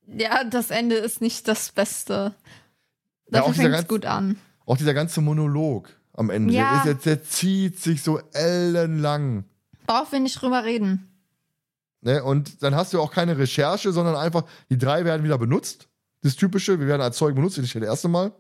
[0.08, 2.36] Ja, das Ende ist nicht das Beste.
[3.30, 4.38] Ja, Dafür dieser fängt es gut an.
[4.66, 6.82] Auch dieser ganze Monolog am Ende, Ja.
[6.84, 9.46] der, ist, der, der zieht sich so ellenlang.
[9.88, 11.08] Brauchen wir nicht drüber reden.
[12.02, 12.24] Ne?
[12.24, 15.88] Und dann hast du auch keine Recherche, sondern einfach, die drei werden wieder benutzt.
[16.24, 18.32] Das Typische, wir werden als Zeugen benutzt, nicht das erste Mal.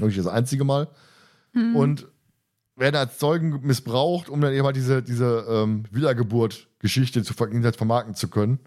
[0.00, 0.88] Nicht das einzige Mal.
[1.52, 1.76] Hm.
[1.76, 2.06] Und
[2.76, 8.14] werden als Zeugen missbraucht, um dann eben halt diese, diese ähm, Wiedergeburt-Geschichte zu ver vermarkten
[8.14, 8.60] zu können.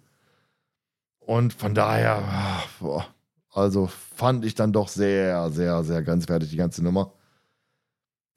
[1.21, 3.07] Und von daher, ah, boah,
[3.53, 7.13] also fand ich dann doch sehr, sehr, sehr grenzwertig, die ganze Nummer.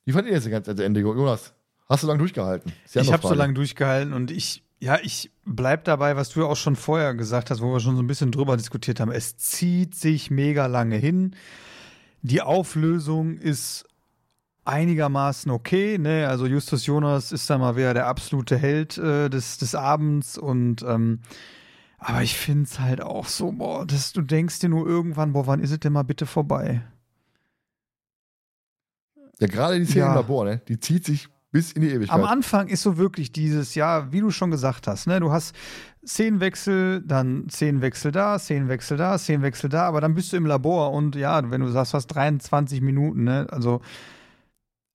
[0.04, 1.54] Wie fand ihr jetzt das ganze Ende, Jonas?
[1.88, 2.72] Hast du lange durchgehalten?
[2.94, 6.46] Die Ich habe so lange durchgehalten und ich, ja, ich bleib dabei, was du ja
[6.46, 9.10] auch schon vorher gesagt hast, wo wir schon so ein bisschen drüber diskutiert haben.
[9.10, 11.36] Es zieht sich mega lange hin.
[12.22, 13.86] Die Auflösung ist
[14.64, 16.26] einigermaßen okay, ne?
[16.28, 20.82] Also Justus Jonas ist dann mal wieder der absolute Held äh, des, des Abends und
[20.82, 21.20] ähm,
[22.06, 25.46] aber ich finde es halt auch so, boah, dass du denkst dir nur irgendwann, boah,
[25.46, 26.82] wann ist es denn mal bitte vorbei?
[29.40, 30.08] Ja, gerade die Szene Ja.
[30.10, 30.60] im Labor, ne?
[30.68, 32.14] Die zieht sich bis in die Ewigkeit.
[32.18, 35.54] Am Anfang ist so wirklich dieses, ja, wie du schon gesagt hast, ne, du hast
[36.06, 41.14] Szenenwechsel, dann Szenenwechsel da, Szenenwechsel da, Szenenwechsel da, aber dann bist du im Labor und
[41.16, 43.80] ja, wenn du sagst, du hast 23 Minuten, ne, also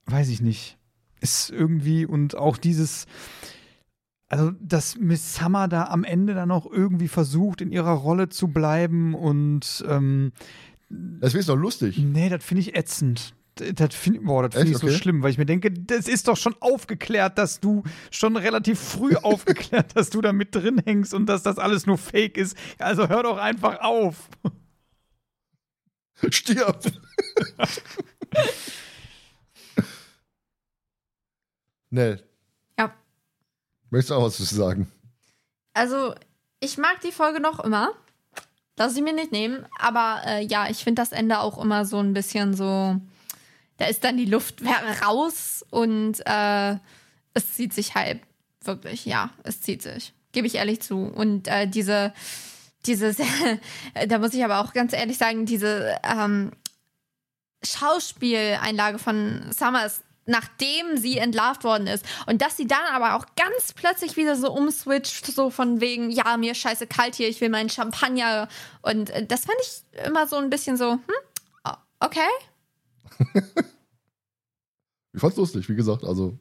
[0.06, 0.78] weiß ich nicht.
[1.22, 3.06] Ist irgendwie und auch dieses,
[4.30, 8.48] also dass Miss Summer da am Ende dann auch irgendwie versucht, in ihrer Rolle zu
[8.48, 10.32] bleiben und ähm,
[10.90, 11.98] Das ist doch lustig.
[11.98, 13.34] Nee, das finde ich ätzend.
[13.76, 14.76] Das finde boah, das finde Echt?
[14.78, 14.96] ich so Okay.
[14.96, 19.16] schlimm, weil ich mir denke, das ist doch schon aufgeklärt, dass du schon relativ früh
[19.22, 22.56] aufgeklärt, dass du da mit drin hängst und dass das alles nur Fake ist.
[22.78, 24.30] Also hör doch einfach auf.
[26.30, 26.84] Stirb!
[31.92, 32.29] Nell.
[33.90, 34.92] Möchtest du auch was zu sagen?
[35.74, 36.14] Also,
[36.60, 37.92] ich mag die Folge noch immer.
[38.78, 39.66] Lass ich mir nicht nehmen.
[39.78, 42.96] Aber äh, ja, ich finde das Ende auch immer so ein bisschen so.
[43.78, 44.62] Da ist dann die Luft
[45.06, 46.78] raus und äh,
[47.34, 48.22] es zieht sich halt
[48.64, 50.14] wirklich, ja, es zieht sich.
[50.32, 50.98] Gebe ich ehrlich zu.
[50.98, 52.14] Und äh, diese,
[52.86, 53.18] dieses,
[54.08, 56.52] da muss ich aber auch ganz ehrlich sagen, diese ähm,
[57.64, 62.06] Schauspieleinlage von Summers, nachdem sie entlarvt worden ist.
[62.28, 66.38] Und dass sie dann aber auch ganz plötzlich wieder so umswitcht, so von wegen, ja,
[66.38, 68.48] mir ist scheiße kalt hier, ich will meinen Champagner.
[68.82, 71.02] Und äh, das fand ich immer so ein bisschen so, hm,
[71.68, 73.20] o- okay.
[75.12, 76.04] Ich fand's lustig, wie gesagt.
[76.04, 76.38] Also,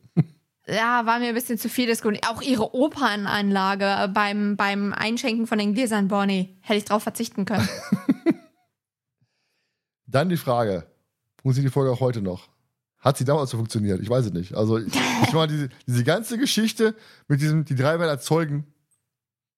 [0.67, 2.21] Ja, war mir ein bisschen zu viel Diskussion.
[2.29, 7.47] Auch ihre Opernanlage beim, beim Einschenken von den Gläsern, boah, nee, hätte ich drauf verzichten
[7.47, 7.67] können.
[10.07, 10.87] dann die Frage:
[11.41, 12.49] Funktioniert die Folge auch heute noch?
[13.01, 14.01] Hat sie damals so funktioniert?
[14.01, 14.55] Ich weiß es nicht.
[14.55, 14.93] Also, ich,
[15.33, 16.95] meine, diese, diese ganze Geschichte
[17.29, 18.67] mit diesem, die drei werden als Zeugen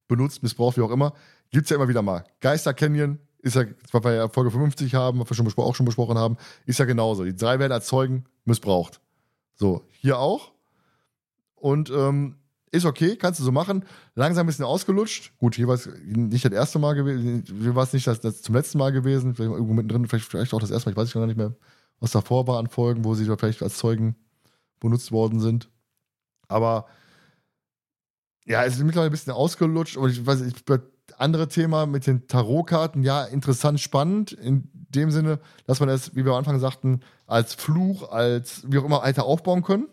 [0.09, 1.15] benutzt, missbraucht, wie auch immer,
[1.51, 2.25] gibt's ja immer wieder mal.
[2.41, 5.87] Geister Canyon ist ja, was wir ja Folge 55 haben, was wir schon auch schon
[5.87, 6.37] besprochen haben,
[6.67, 7.25] ist ja genauso.
[7.25, 9.01] Die drei werden als Zeugen missbraucht.
[9.55, 10.53] So, hier auch.
[11.55, 12.37] Und ähm,
[12.73, 13.85] ist okay, kannst du so machen.
[14.15, 15.33] Langsam ein bisschen ausgelutscht.
[15.39, 18.43] Gut, hier war es nicht das erste Mal gewesen, hier war es nicht das, das
[18.43, 19.35] zum letzten Mal gewesen.
[19.35, 21.55] Vielleicht irgendwo mittendrin, vielleicht, vielleicht auch das erste Mal, ich weiß gar nicht mehr,
[22.01, 24.17] was davor war an Folgen, wo sie da vielleicht als Zeugen
[24.81, 25.71] benutzt worden sind.
[26.49, 26.87] Aber
[28.47, 29.97] ja, es ist mittlerweile ein bisschen ausgelutscht.
[29.97, 30.81] Und ich weiß das
[31.19, 34.33] andere Thema mit den Tarotkarten, ja, interessant, spannend.
[34.33, 38.79] In dem Sinne, dass man es, wie wir am Anfang sagten, als Fluch, als wie
[38.79, 39.87] auch immer weiter aufbauen können.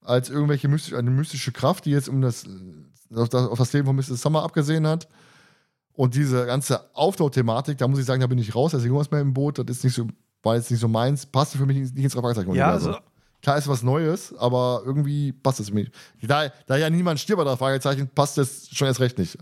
[0.00, 2.44] Als irgendwelche mystische, eine mystische Kraft, die jetzt um das,
[3.14, 4.22] auf das, auf das Leben von Mrs.
[4.22, 5.08] Summer abgesehen hat.
[5.92, 8.70] Und diese ganze Aufbauthematik, da muss ich sagen, da bin ich raus.
[8.72, 10.06] Deswegen was mehr im Boot, das ist nicht so,
[10.46, 12.54] war jetzt nicht so meins, passte für mich nicht ins Fragezeichen.
[12.54, 12.96] Ja, also,
[13.42, 15.92] Klar ist was Neues, aber irgendwie passt es mir nicht.
[16.22, 19.38] Da, da ja niemand stirbt bei der Fragezeichen, passt es schon erst recht nicht.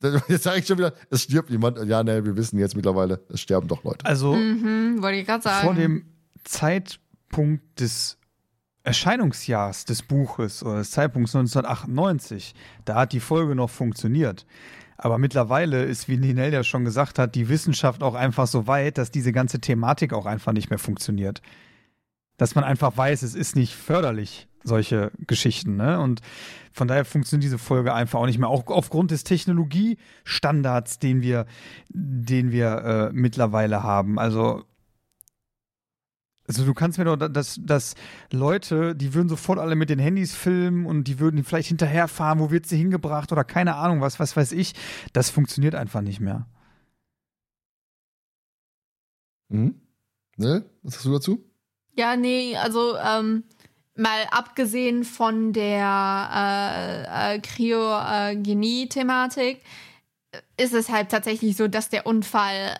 [0.28, 1.78] Jetzt sage ich schon wieder, es stirbt niemand.
[1.84, 4.04] Ja, ne, wir wissen jetzt mittlerweile, es sterben doch Leute.
[4.04, 5.66] also mhm, wollte ich gerade sagen.
[5.66, 6.06] vor dem
[6.44, 8.18] Zeitpunkt des
[8.82, 12.54] Erscheinungsjahrs des Buches oder des Zeitpunkts 1998,
[12.84, 14.46] da hat die Folge noch funktioniert.
[14.96, 18.98] Aber mittlerweile ist, wie Ninel ja schon gesagt hat, die Wissenschaft auch einfach so weit,
[18.98, 21.42] dass diese ganze Thematik auch einfach nicht mehr funktioniert.
[22.36, 25.76] Dass man einfach weiß, es ist nicht förderlich, solche Geschichten.
[25.76, 26.00] Ne?
[26.00, 26.20] Und
[26.72, 28.48] von daher funktioniert diese Folge einfach auch nicht mehr.
[28.48, 31.46] Auch aufgrund des Technologiestandards, den wir,
[31.90, 34.18] den wir äh, mittlerweile haben.
[34.18, 34.64] Also
[36.46, 37.94] also du kannst mir doch, dass, dass
[38.30, 42.50] Leute, die würden sofort alle mit den Handys filmen und die würden vielleicht hinterherfahren, wo
[42.50, 44.74] wird sie hingebracht oder keine Ahnung, was, was weiß ich.
[45.12, 46.46] Das funktioniert einfach nicht mehr.
[49.48, 49.80] Mhm.
[50.36, 50.64] Ne?
[50.82, 51.44] Was hast du dazu?
[51.96, 53.44] Ja, nee, also ähm,
[53.96, 59.60] mal abgesehen von der äh, äh, Kryogenie-Thematik
[60.56, 62.76] ist es halt tatsächlich so, dass der Unfall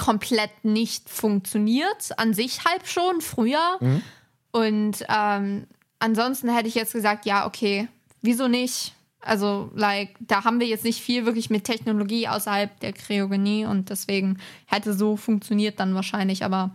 [0.00, 2.18] komplett nicht funktioniert.
[2.18, 3.76] An sich halb schon, früher.
[3.80, 4.02] Mhm.
[4.50, 5.66] Und ähm,
[5.98, 7.86] ansonsten hätte ich jetzt gesagt, ja, okay,
[8.22, 8.94] wieso nicht?
[9.20, 13.90] Also, like, da haben wir jetzt nicht viel wirklich mit Technologie außerhalb der Kryogenie und
[13.90, 16.42] deswegen hätte so funktioniert dann wahrscheinlich.
[16.42, 16.70] Aber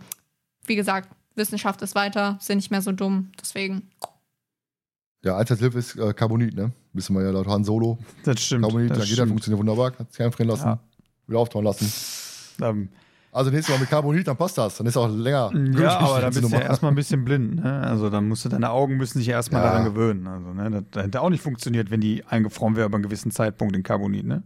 [0.66, 3.32] wie gesagt, Wissenschaft ist weiter, sind nicht mehr so dumm.
[3.40, 3.90] Deswegen.
[5.24, 6.70] Ja, Alternative ist äh, Carbonit, ne?
[6.92, 7.98] Wissen wir ja laut Han Solo.
[8.22, 8.62] Das stimmt.
[8.62, 9.28] Carbonit, das da geht er, stimmt.
[9.30, 10.78] funktioniert wunderbar, kann sich einfrieren lassen, Ja.
[11.26, 11.92] wieder auftauen lassen.
[12.62, 12.88] Ähm,
[13.36, 14.78] Also nächstes Mal mit Carbonit, dann passt das.
[14.78, 15.52] Dann ist auch länger.
[15.78, 17.56] ja, aber da die bist du ja erstmal ein bisschen blind.
[17.56, 17.82] Ne?
[17.82, 19.68] Also dann musst du, deine Augen müssen sich erstmal Ja.
[19.70, 20.26] daran gewöhnen.
[20.26, 20.84] Also, ne?
[20.90, 24.24] das, hätte auch nicht funktioniert, wenn die eingefroren wäre über einen gewissen Zeitpunkt in Carbonit,
[24.24, 24.42] ne?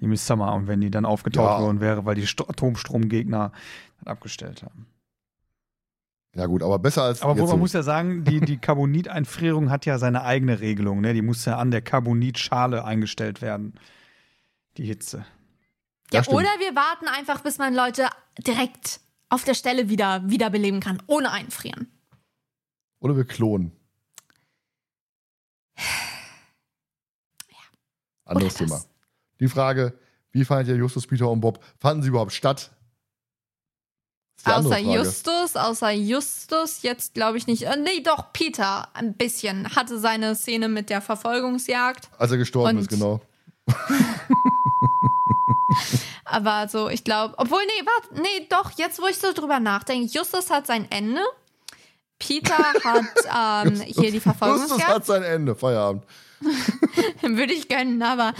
[0.00, 0.54] Die Miss Summer.
[0.54, 1.62] Und wenn die dann aufgetaucht Ja.
[1.64, 3.52] worden wäre, weil die Atomstromgegner
[4.00, 4.86] das abgestellt haben.
[6.34, 7.22] Ja, gut, aber besser als.
[7.22, 7.56] Aber man so.
[7.56, 11.00] muss ja sagen, die, die Carboniteinfrierung hat ja seine eigene Regelung.
[11.00, 11.14] Ne?
[11.14, 13.74] Die muss ja an der Carbonitschale eingestellt werden.
[14.76, 15.24] Die Hitze.
[16.12, 16.36] Ja, Ja, stimmt.
[16.38, 21.32] oder wir warten einfach, bis man Leute direkt auf der Stelle wieder wiederbeleben kann, ohne
[21.32, 21.90] einfrieren.
[23.00, 23.72] Oder wir klonen.
[28.24, 28.84] Anderes Oder Thema.
[29.40, 29.98] Die Frage:
[30.32, 31.62] Wie fandet ihr Justus, Peter und Bob?
[31.78, 32.70] Fanden sie überhaupt statt?
[34.44, 34.78] Außer.
[34.78, 37.62] Justus, außer Justus, jetzt glaube ich nicht.
[37.64, 39.74] Äh, nee, doch, Peter, ein bisschen.
[39.74, 42.08] Hatte seine Szene mit der Verfolgungsjagd.
[42.16, 43.20] Als er gestorben Und- ist, genau.
[46.24, 50.06] Aber so, ich glaube, obwohl, nee, warte, nee, doch, jetzt wo ich so drüber nachdenke,
[50.06, 51.20] Justus hat sein Ende.
[52.18, 54.88] Peter hat ähm, hier die Justus Verfolgungsjagd.
[54.88, 56.04] hat sein Ende, Feierabend.
[57.22, 58.34] Würde ich gönnen, aber.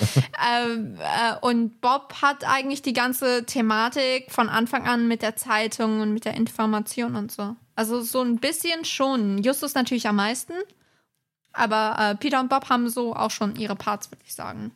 [0.50, 6.00] ähm, äh, und Bob hat eigentlich die ganze Thematik von Anfang an mit der Zeitung
[6.00, 7.56] und mit der Information und so.
[7.74, 9.42] Also so ein bisschen schon.
[9.42, 10.54] Justus natürlich am meisten.
[11.52, 14.72] Aber äh, Peter und Bob haben so auch schon ihre Parts, würde ich sagen.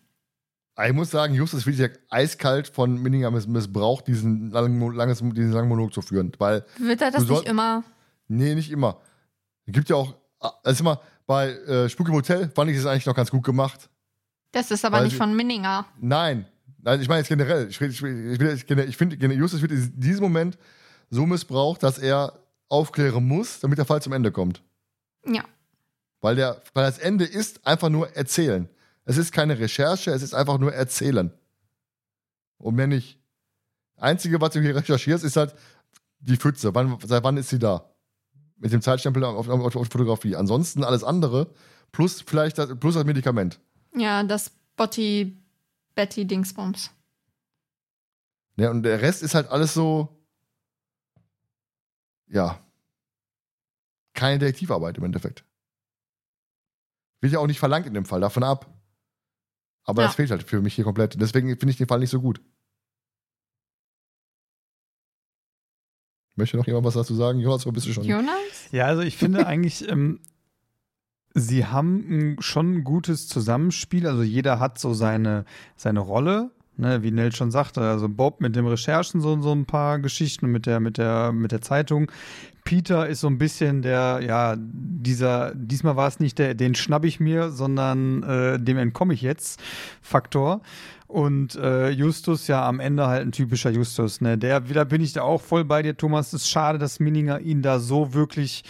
[0.87, 5.53] Ich muss sagen, Justus wird ja eiskalt von Minninger miss missbraucht, diesen langen, langes, diesen
[5.53, 6.33] langen Monolog zu führen.
[6.39, 7.85] Weil, Wird er das soll- nicht immer?
[8.29, 9.01] nee, nicht immer.
[9.67, 10.15] Es gibt ja auch,
[10.63, 13.91] also immer, bei äh, Spuk im Hotel fand ich es eigentlich noch ganz gut gemacht.
[14.53, 15.87] Das ist aber Weil nicht von Minninger.
[16.01, 16.47] Nein,
[16.79, 17.69] nein ich meine jetzt generell.
[17.69, 20.57] Ich, ich, ich, ich finde, Justus wird in diesem Moment
[21.11, 24.63] so missbraucht, dass er aufklären muss, damit der Fall zum Ende kommt.
[25.27, 25.45] Ja.
[26.21, 28.69] Weil, der, weil das Ende ist einfach nur erzählen.
[29.11, 31.33] Es ist keine Recherche, es ist einfach nur erzählen.
[32.59, 33.19] Und mehr nicht.
[33.97, 35.53] Einzige, was du hier recherchierst, ist halt,
[36.21, 36.77] die Pfütze.
[36.77, 37.93] Wann, seit wann ist sie da?
[38.59, 40.37] Mit dem Zeitstempel auf, auf, auf Fotografie.
[40.37, 41.53] Ansonsten alles andere,
[41.91, 43.59] plus vielleicht das, plus das Medikament.
[43.97, 45.37] Ja, das Botti
[45.97, 46.93] Betty Dingsbums.
[48.59, 50.25] Ja, und der Rest ist halt alles so.
[52.29, 52.61] Ja.
[54.15, 55.45] Keine Detektivarbeit im Endeffekt.
[57.21, 58.73] Wird ja auch nicht verlangt in dem Fall, davon ab.
[59.85, 60.09] Aber Ja.
[60.09, 61.21] das fehlt halt für mich hier komplett.
[61.21, 62.41] Deswegen finde ich den Fall nicht so gut.
[66.37, 67.41] Möchte noch jemand was dazu sagen?
[67.41, 68.05] Jonas, wo bist du schon?
[68.05, 68.35] Jonas?
[68.73, 70.21] Ja, also ich finde eigentlich, ähm,
[71.35, 71.99] sie haben
[72.37, 74.07] ein, schon ein gutes Zusammenspiel.
[74.07, 75.45] Also jeder hat so seine,
[75.77, 76.51] seine Rolle.
[76.77, 80.47] Ne, wie Nell schon sagte, also Bob mit dem Recherchen so, so ein paar Geschichten
[80.47, 82.11] mit der, mit der, mit der Zeitung.
[82.65, 87.05] Peter ist so ein bisschen der, ja, dieser, diesmal war es nicht der, den schnapp
[87.05, 89.61] ich mir, sondern äh, dem entkomme ich jetzt
[90.01, 90.63] Faktor.
[91.07, 94.39] Und äh, Justus ja am Ende halt ein typischer Justus, ne?
[94.39, 96.29] Der, da bin ich da auch voll bei dir, Thomas.
[96.29, 98.63] Es ist schade, dass Minninger ihn da so wirklich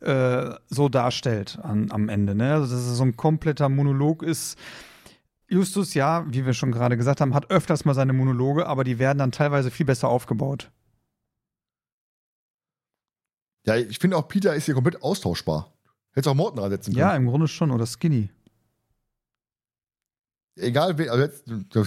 [0.00, 2.54] äh, so darstellt an, am Ende, ne?
[2.54, 4.58] Also, dass es so ein kompletter Monolog ist.
[5.48, 8.98] Justus, ja, wie wir schon gerade gesagt haben, hat öfters mal seine Monologe, aber die
[8.98, 10.70] werden dann teilweise viel besser aufgebaut.
[13.64, 15.72] Ja, ich finde auch, Peter ist hier komplett austauschbar.
[16.12, 17.00] Hättest auch Morten ansetzen können.
[17.00, 18.30] Ja, im Grunde schon, oder Skinny.
[20.56, 21.44] egal also jetzt,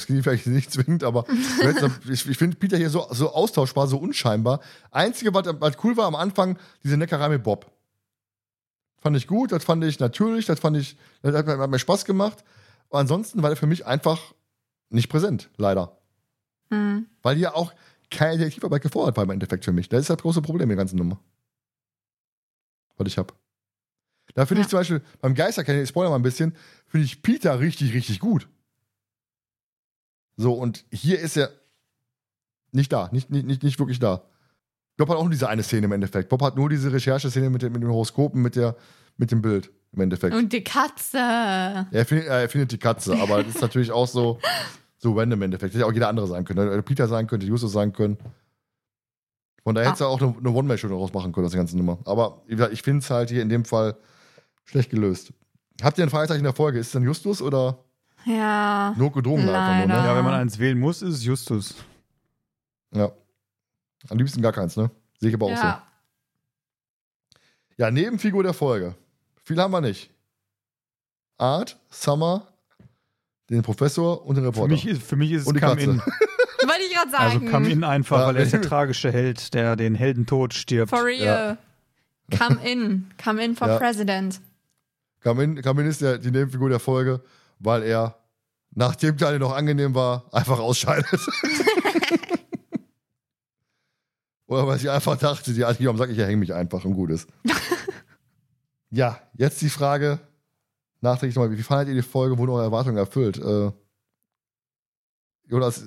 [0.07, 1.25] geht vielleicht nicht zwingend, aber
[2.09, 4.59] ich, ich finde Peter hier so, so austauschbar, so unscheinbar.
[4.91, 7.71] Einzige, was, was cool war am Anfang, diese Neckerei mit Bob.
[9.01, 11.79] Fand ich gut, das fand ich natürlich, das fand ich, das hat, mir- hat mir
[11.79, 12.43] Spaß gemacht.
[12.89, 14.33] Aber ansonsten war er für mich einfach
[14.89, 15.97] nicht präsent, leider.
[16.71, 17.07] Hm.
[17.21, 17.73] Weil hier auch
[18.09, 19.89] keine Detektivarbeit gefordert war im Endeffekt für mich.
[19.89, 21.19] Das ist das große Problem in der ganzen Nummer.
[22.97, 23.33] Was ich habe.
[24.35, 24.69] Da finde ich Ja.
[24.71, 26.55] zum Beispiel beim Geisterkennen, ich spoiler mal ein bisschen,
[26.87, 28.47] finde ich Peter richtig, richtig gut.
[30.37, 31.51] So, und hier ist er
[32.71, 34.23] nicht da, nicht, nicht, nicht, nicht wirklich da.
[34.97, 36.29] Bob hat auch nur diese eine Szene im Endeffekt.
[36.29, 38.75] Bob hat nur diese Rechercheszene mit, dem- mit den Horoskopen, mit, der,
[39.17, 40.35] mit dem Bild im Endeffekt.
[40.35, 41.17] Und die Katze.
[41.17, 44.39] Er findet, er findet die Katze, aber das ist natürlich auch so,
[44.97, 45.73] so random im Endeffekt.
[45.73, 46.69] Hätte ja auch jeder andere sein können.
[46.69, 48.17] Hätte Peter sein könnte, Justus sein können.
[49.63, 51.99] Von daher hätte er auch eine, eine One-Man-Show daraus machen können, aus der ganzen Nummer.
[52.05, 53.97] Aber ich finde es halt hier in dem Fall
[54.65, 55.33] schlecht gelöst.
[55.81, 56.79] Habt ihr ein Fragezeichen in der Folge?
[56.79, 57.77] Ist es denn Justus oder
[58.25, 58.93] Ja.
[58.97, 60.05] nur gedrungen einfach nur, ne?
[60.07, 61.75] Ja, wenn man eins wählen muss, ist es Justus.
[62.93, 63.11] Ja.
[64.09, 64.89] Am liebsten gar keins, ne?
[65.19, 65.63] Sehe ich aber auch so.
[65.63, 65.83] Ja.
[67.77, 68.95] Ja, Nebenfigur der Folge.
[69.49, 70.11] Viel haben wir nicht.
[71.39, 72.45] Art, Summer,
[73.49, 74.71] den Professor und den Für Reporter.
[74.71, 75.89] mich, ist, für mich ist es Und die Come Katze.
[75.89, 75.97] In.
[76.67, 77.49] Wollte ich gerade Also sagen.
[77.51, 78.27] Come In einfach, Ja.
[78.27, 80.91] weil er ist der tragische Held, der den Heldentod stirbt.
[80.91, 81.57] For real.
[82.37, 83.09] Come in.
[83.23, 83.79] Come in for Ja.
[83.79, 84.39] President.
[85.21, 87.23] Kamin, Kamin ist der, die Nebenfigur der Folge,
[87.57, 88.19] weil er,
[88.75, 91.07] nachdem Teil noch angenehm war, einfach ausscheidet.
[94.45, 97.09] Oder weil sie einfach dachte, die Alte, sag ich, ja, häng mich einfach und gut
[97.09, 97.27] ist.
[98.91, 100.19] Ja, jetzt die Frage,
[101.01, 103.37] nachträglich nochmal, wie fandet ihr die Folge, wurden eure Erwartungen erfüllt?
[103.37, 103.71] Äh,
[105.47, 105.83] Jonas,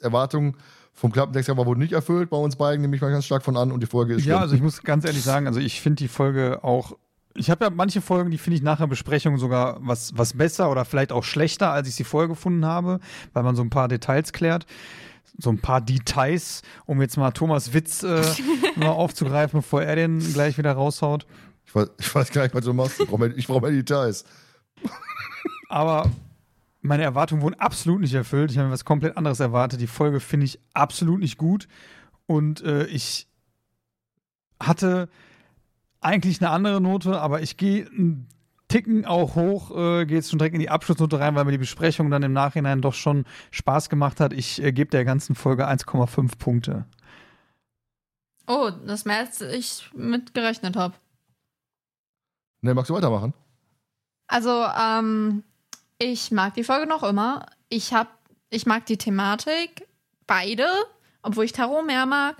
[0.00, 0.56] Erwartungen
[0.92, 3.56] vom Klappentext aber wurden nicht erfüllt bei uns beiden, nehme ich mal ganz stark von
[3.56, 4.42] an und die Folge ist Ja, schlimm.
[4.42, 6.92] also ich muss ganz ehrlich sagen, also ich finde die Folge auch.
[7.34, 10.70] Ich habe ja manche Folgen, die finde ich nach der Besprechung sogar was, was besser
[10.70, 12.98] oder vielleicht auch schlechter, als ich sie vorher gefunden habe,
[13.32, 14.66] weil man so ein paar Details klärt.
[15.38, 18.20] So ein paar Details, um jetzt mal Thomas Witz äh,
[18.76, 21.24] mal aufzugreifen, bevor er den gleich wieder raushaut.
[21.70, 23.00] Ich, weiß, ich weiß gar nicht, was du machst.
[23.00, 24.24] Ich brauche mehr, brauch mehr Details.
[25.68, 26.10] Aber
[26.80, 28.50] meine Erwartungen wurden absolut nicht erfüllt.
[28.50, 29.80] Ich habe mir was komplett anderes erwartet.
[29.80, 31.68] Die Folge finde ich absolut nicht gut.
[32.26, 33.28] Und äh, ich
[34.60, 35.08] hatte
[36.00, 38.26] eigentlich eine andere Note, aber ich gehe einen
[38.68, 41.58] Ticken auch hoch, äh, gehe jetzt schon direkt in die Abschlussnote rein, weil mir die
[41.58, 44.32] Besprechung dann im Nachhinein doch schon Spaß gemacht hat.
[44.32, 46.86] Ich äh, gebe der ganzen Folge 1,5 Punkte.
[48.46, 50.94] Oh, das mehr als ich mit gerechnet habe.
[52.62, 53.34] Ne, magst du weitermachen?
[54.26, 55.42] Also, ähm,
[55.98, 57.46] ich mag die Folge noch immer.
[57.68, 58.08] Ich hab,
[58.50, 59.86] ich mag die Thematik,
[60.26, 60.66] beide,
[61.22, 62.36] obwohl ich Tarot mehr mag.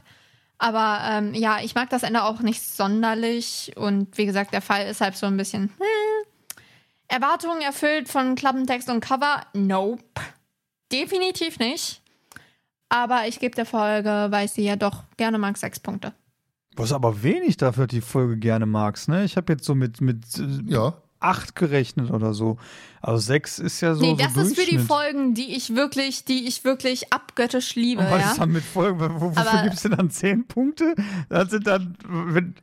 [0.58, 3.72] Aber ähm, ja, ich mag das Ende auch nicht sonderlich.
[3.76, 5.72] Und wie gesagt, der Fall ist halt so ein bisschen.
[5.78, 6.26] Hm.
[7.08, 9.46] Erwartungen erfüllt von Klappentext und Cover?
[9.52, 10.02] Nope.
[10.92, 12.02] Definitiv nicht.
[12.88, 16.12] Aber ich gebe der Folge, weil ich sie ja doch gerne mag, sechs Punkte.
[16.76, 19.24] Was aber wenig dafür, die Folge gerne magst, ne?
[19.24, 20.94] Ich habe jetzt so mit, mit äh, Ja.
[21.18, 22.58] acht gerechnet oder so.
[23.02, 24.02] Also sechs ist ja so.
[24.02, 24.78] nee, so das ist für die.
[24.78, 28.30] Folgen, die ich wirklich, die ich wirklich abgöttisch liebe, Und was ja.
[28.30, 29.00] ist dann mit Folgen?
[29.00, 30.94] Wo, wofür gibst du dann zehn Punkte?
[31.28, 31.96] Das sind dann.
[32.06, 32.54] Wenn,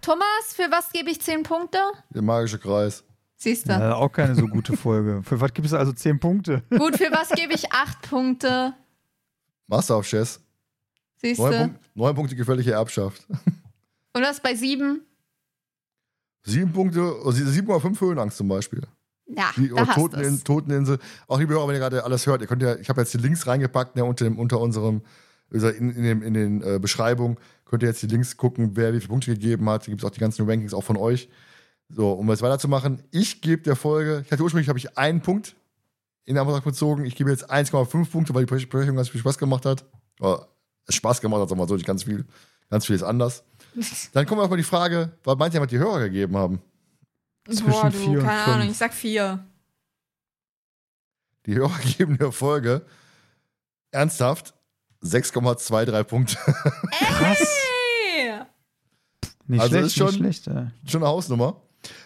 [0.00, 0.24] Thomas,
[0.54, 1.78] für was gebe ich zehn Punkte?
[2.08, 3.04] Der magische Kreis.
[3.36, 3.72] Siehst du.
[3.72, 5.22] ja, auch keine so gute Folge.
[5.22, 6.62] Für was gibst du also zehn Punkte?
[6.70, 8.74] Gut, für was gebe ich acht Punkte?
[9.66, 10.40] Master of Chess.
[11.16, 11.79] Siehst Neun, du.
[11.94, 13.26] Neun Punkte gefährliche Erbschaft.
[14.12, 15.02] Und was bei sieben?
[16.42, 18.82] Sieben Punkte, also 7,5 Höhenangst zum Beispiel.
[19.26, 20.44] Ja, Die, da hast Toteninsel, du's.
[20.44, 20.98] Toteninsel.
[21.28, 23.18] Auch liebe Hörer, wenn ihr gerade alles hört, ihr könnt ja, ich habe jetzt die
[23.18, 25.02] Links reingepackt ne, unter, dem, unter unserem,
[25.52, 28.92] also in, in, dem, in den äh, Beschreibungen, könnt ihr jetzt die Links gucken, wer
[28.92, 29.82] wie viele Punkte gegeben hat.
[29.82, 31.28] Da gibt es auch die ganzen Rankings auch von euch.
[31.88, 35.54] So, um jetzt weiterzumachen, ich gebe der Folge, ich hatte ursprünglich, habe ich einen Punkt
[36.24, 37.04] in Anbetracht bezogen.
[37.04, 39.84] Ich gebe jetzt 1,5 Punkte, weil die Besprechung ganz viel Spaß gemacht hat.
[40.20, 40.48] Oder
[40.86, 42.24] es Spaß gemacht hat, sagen wir mal so, nicht ganz viel.
[42.70, 43.42] Ganz viel ist anders.
[44.12, 46.60] Dann kommen wir auf mal die Frage, was meint ihr, was die Hörer gegeben haben?
[47.46, 48.54] Zwischen Boah, vier du, und keine fünf.
[48.56, 49.44] Ahnung, ich sag vier.
[51.46, 52.84] Die Hörer geben der Folge
[53.90, 54.54] ernsthaft
[55.02, 56.36] 6,23 Punkte.
[56.36, 57.38] Krass.
[59.46, 60.46] Nicht Also schlecht, ist schon- nicht schlecht.
[60.48, 60.66] Äh.
[60.88, 61.62] Schon eine Hausnummer.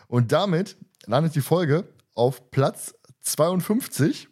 [0.07, 4.29] Und damit landet die Folge auf Platz 52.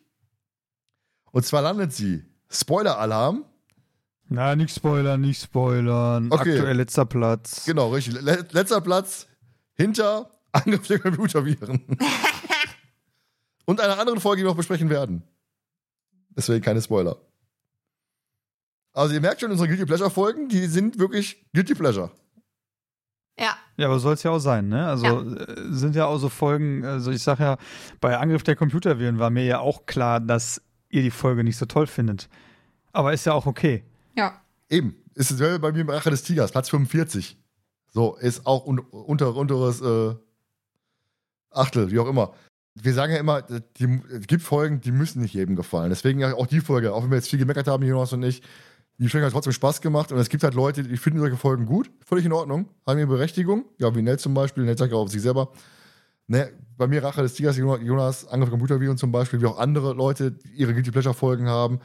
[1.33, 3.45] Und zwar landet sie, Spoiler-Alarm,
[4.35, 6.33] Na, nicht spoilern, nicht spoilern.
[6.33, 6.55] Okay.
[6.57, 7.65] Aktuell letzter Platz.
[7.67, 9.27] genau, richtig, le letzter Platz
[9.75, 11.85] hinter Angriff der Computerviren.
[13.67, 15.23] Und einer anderen Folge, die wir noch besprechen werden.
[16.31, 17.17] Deswegen keine Spoiler.
[18.95, 22.11] Also ihr merkt schon, unsere Guilty Pleasure-Folgen, die sind wirklich Guilty Pleasure.
[23.39, 24.87] Ja, Ja, aber soll es ja auch sein, ne?
[24.87, 27.57] Also äh, sind ja auch so Folgen, also ich sag ja,
[28.01, 31.65] bei Angriff der Computerviren war mir ja auch klar, dass ihr die Folge nicht so
[31.67, 32.29] toll findet.
[32.93, 33.85] Aber ist ja auch okay.
[34.17, 34.41] Ja.
[34.69, 37.39] Eben, ist es selber bei mir im Rache des Tigers, Platz 45.
[37.91, 40.15] So, ist auch un unter, unteres äh,
[41.51, 42.33] Achtel, wie auch immer.
[42.75, 45.91] Wir sagen ja immer, die, es gibt Folgen, die müssen nicht jedem gefallen.
[45.91, 48.43] Deswegen auch die Folge, auch wenn wir jetzt viel gemeckert haben, Jonas und ich,
[48.97, 50.11] die Folge hat trotzdem Spaß gemacht.
[50.11, 53.09] Und es gibt halt Leute, die finden solche Folgen gut, völlig in Ordnung, haben ihre
[53.09, 53.67] Berechtigung.
[53.79, 55.53] Ja, wie Nell zum Beispiel, Nell sagt ja auch auf sich selber.
[56.29, 60.33] Ne, bei mir Rache des Tigers, Jonas, Angriff Computerviren zum Beispiel, wie auch andere Leute
[60.33, 61.81] die ihre Guilty Pleasure Folgen haben.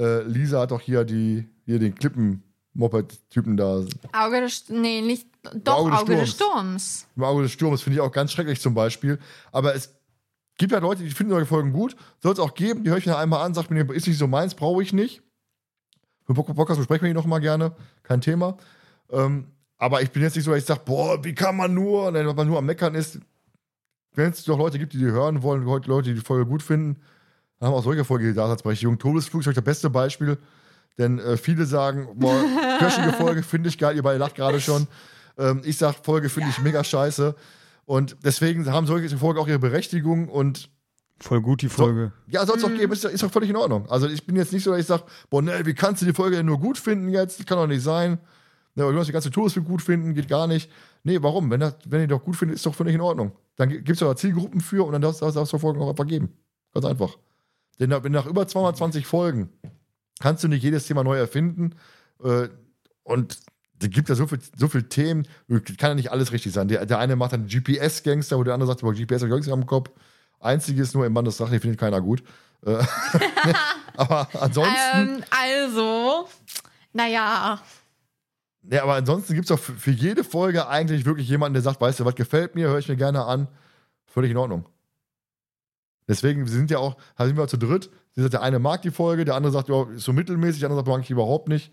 [0.00, 3.84] Äh, Lisa hat auch hier, die, hier den Klippen-Moped-Typen da.
[4.12, 5.26] Auge des, nee, nicht,
[5.62, 7.06] doch, Auge Auge, des Sturms.
[7.16, 9.18] Im Auge des Sturms finde ich auch ganz schrecklich zum Beispiel.
[9.52, 9.94] Aber es
[10.56, 11.96] gibt halt Leute, die finden solche Folgen gut.
[12.22, 14.26] Soll es auch geben, die höre ich mir einmal an, sagt mir, ist nicht so
[14.26, 15.22] meins, brauche ich nicht.
[16.24, 18.56] Für Bock- Podcast besprechen wir die noch mal gerne, kein Thema.
[19.10, 19.48] Ähm,
[19.78, 22.26] aber ich bin jetzt nicht so, dass ich sage, boah, wie kann man nur, wenn
[22.36, 23.18] man nur am Meckern ist.
[24.12, 27.00] Wenn es doch Leute gibt, die die hören wollen, Leute, die die Folge gut finden,
[27.60, 28.98] haben auch solche Folge die Daseinsberechtigung.
[28.98, 30.38] Todesflug ist euch das beste Beispiel,
[30.98, 32.42] denn äh, viele sagen, boah,
[32.78, 34.86] kirschige Folge finde ich geil, ihr beide lacht gerade schon.
[35.38, 37.34] Ähm, ich sag, Folge finde ich mega scheiße.
[37.86, 40.70] Und deswegen haben solche Folgen auch ihre Berechtigung und
[41.22, 42.12] Voll gut die Folge.
[42.28, 43.86] ja, soll es auch geben, ist, ist doch völlig in Ordnung.
[43.90, 46.14] Also ich bin jetzt nicht so, dass ich sage, boah, ne, wie kannst du die
[46.14, 47.38] Folge denn nur gut finden jetzt?
[47.38, 48.12] Das kann doch nicht sein.
[48.74, 50.70] Ne, du musst die ganze Todesfilm gut finden, geht gar nicht.
[51.02, 51.50] Nee, warum?
[51.50, 53.32] Wenn, das, wenn ihr doch gut findet, ist doch völlig in Ordnung.
[53.56, 56.06] Dann gibt es doch Zielgruppen für und dann darfst darfst- darfst du Folgen auch einfach
[56.06, 56.30] geben.
[56.72, 57.18] Ganz einfach.
[57.80, 59.48] Denn nach- über 220 Folgen
[60.20, 61.74] kannst du nicht jedes Thema neu erfinden.
[62.22, 62.48] Äh,
[63.02, 63.38] und
[63.82, 66.68] es gibt ja so viele so viel Themen, kann ja nicht alles richtig sein.
[66.68, 69.64] Der, der eine macht dann GPS-Gangster, wo der andere sagt, boah, GPS habe ich am
[69.66, 69.90] Kopf.
[70.38, 72.22] Einzige ist nur im Band des Drachen, die findet keiner gut.
[72.64, 72.82] Äh,
[73.96, 76.28] aber ansonsten, Ähm, also,
[76.92, 77.60] naja,
[78.70, 81.80] ja, aber ansonsten gibt es doch für, für jede Folge eigentlich wirklich jemanden, der sagt,
[81.80, 83.48] weißt du, was gefällt mir, höre ich mir gerne an.
[84.04, 84.66] Völlig in Ordnung.
[86.10, 87.88] Deswegen, wir sind ja auch, sind wir zu dritt.
[88.16, 90.80] Gesagt, Der eine mag die Folge, der andere sagt, ja, ist so mittelmäßig, der andere
[90.80, 91.72] sagt, mag ich überhaupt nicht.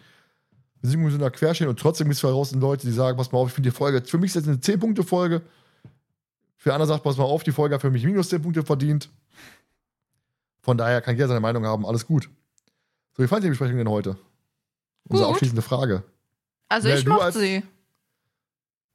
[0.79, 3.31] Wir sind in so einer Querstehen und trotzdem gibt es draußen Leute, die sagen, pass
[3.31, 5.41] mal auf, ich finde die Folge, für mich ist das eine 10-Punkte-Folge.
[6.55, 9.09] Für andere sagt, pass mal auf, die Folge hat für mich minus 10 Punkte verdient.
[10.61, 12.29] Von daher kann jeder seine Meinung haben, alles gut.
[13.15, 14.17] So, wie fand ihr die Besprechung denn heute?
[15.05, 15.33] Unsere Gut.
[15.33, 16.03] abschließende Frage.
[16.69, 17.63] also Ja, ich mochte sie.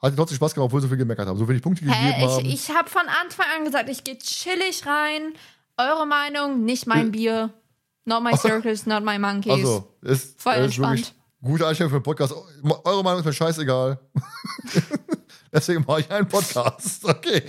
[0.03, 2.45] Hat trotzdem Spaß gemacht, obwohl so viel gemeckert haben, so wenig Punkte gegeben Hä, haben.
[2.45, 5.33] ich, ich habe von Anfang an gesagt, ich gehe chillig rein.
[5.77, 7.51] Eure Meinung, nicht mein Bier.
[8.05, 9.53] Not my circus, not my monkeys.
[9.53, 11.15] also, ist, Voll ist wirklich entspannt.
[11.41, 12.35] gute Einstellung für einen Podcast.
[12.85, 13.99] Eure Meinung ist mir scheißegal.
[15.53, 17.05] Deswegen mache ich einen Podcast.
[17.09, 17.43] Okay.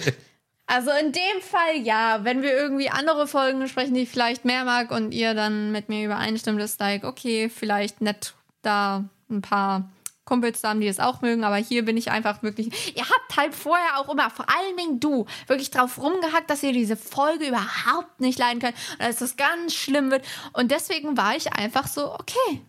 [0.66, 4.64] Also in dem Fall ja, wenn wir irgendwie andere Folgen besprechen, die ich vielleicht mehr
[4.64, 9.90] mag und ihr dann mit mir übereinstimmt, ist like, okay, vielleicht nett da ein paar
[10.34, 12.98] Kumpels zu haben, die es auch mögen, aber hier bin ich einfach wirklich.
[12.98, 16.74] Ihr habt halt vorher auch immer, vor allen Dingen du, wirklich drauf rumgehackt, dass ihr
[16.74, 20.26] diese Folge überhaupt nicht leiden könnt und dass das ganz schlimm wird.
[20.54, 22.62] Und deswegen war ich einfach so, okay.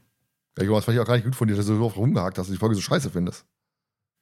[0.59, 2.37] Ja, Jonas, fand ich auch gar nicht gut von dir, dass du so oft rumgehakt
[2.37, 3.47] hast, dass du die Folge so scheiße findest.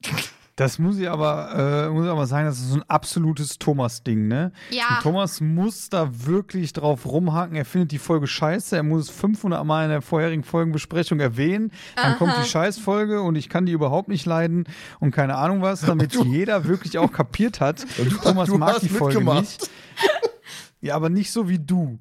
[0.55, 4.27] Das muss ich aber, äh, muss ich aber sagen, das ist so ein absolutes Thomas-Ding,
[4.27, 4.51] ne?
[4.69, 4.83] Ja.
[4.97, 7.55] Und Thomas muss da wirklich drauf rumhaken.
[7.55, 8.75] Er findet die Folge scheiße.
[8.75, 11.71] Er muss es 500 Mal in der vorherigen Folgenbesprechung erwähnen.
[11.95, 14.65] Dann kommt die Scheißfolge und ich kann die überhaupt nicht leiden
[14.99, 17.83] und keine Ahnung was, damit jeder wirklich auch kapiert hat.
[17.97, 19.41] Und du- Thomas du mag die Folge mitgemacht.
[19.41, 19.69] nicht.
[20.81, 21.97] Ja, aber nicht so wie du.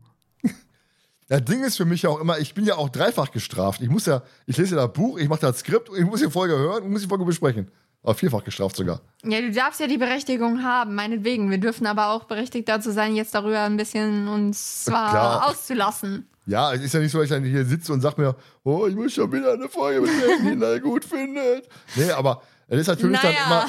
[1.29, 3.81] Das Ding ist für mich ja auch immer, ich bin ja auch dreifach gestraft.
[3.81, 6.29] Ich muss ja, ich lese ja das Buch, ich mache das Skript, ich muss die
[6.31, 7.71] Folge hören und muss die Folge besprechen.
[8.03, 9.01] Aber vierfach gestraft sogar.
[9.25, 11.51] Ja, du darfst ja die Berechtigung haben, meinetwegen.
[11.51, 15.47] Wir dürfen aber auch berechtigt dazu sein, jetzt darüber ein bisschen uns zwar Klar.
[15.49, 16.29] auszulassen.
[16.47, 18.87] Ja, es ist ja nicht so, dass ich dann hier sitze und sag mir, oh,
[18.89, 21.69] ich muss schon wieder eine Folge mit der Nina gut findet.
[21.95, 23.37] Nee, aber es ist natürlich Naja.
[23.39, 23.47] dann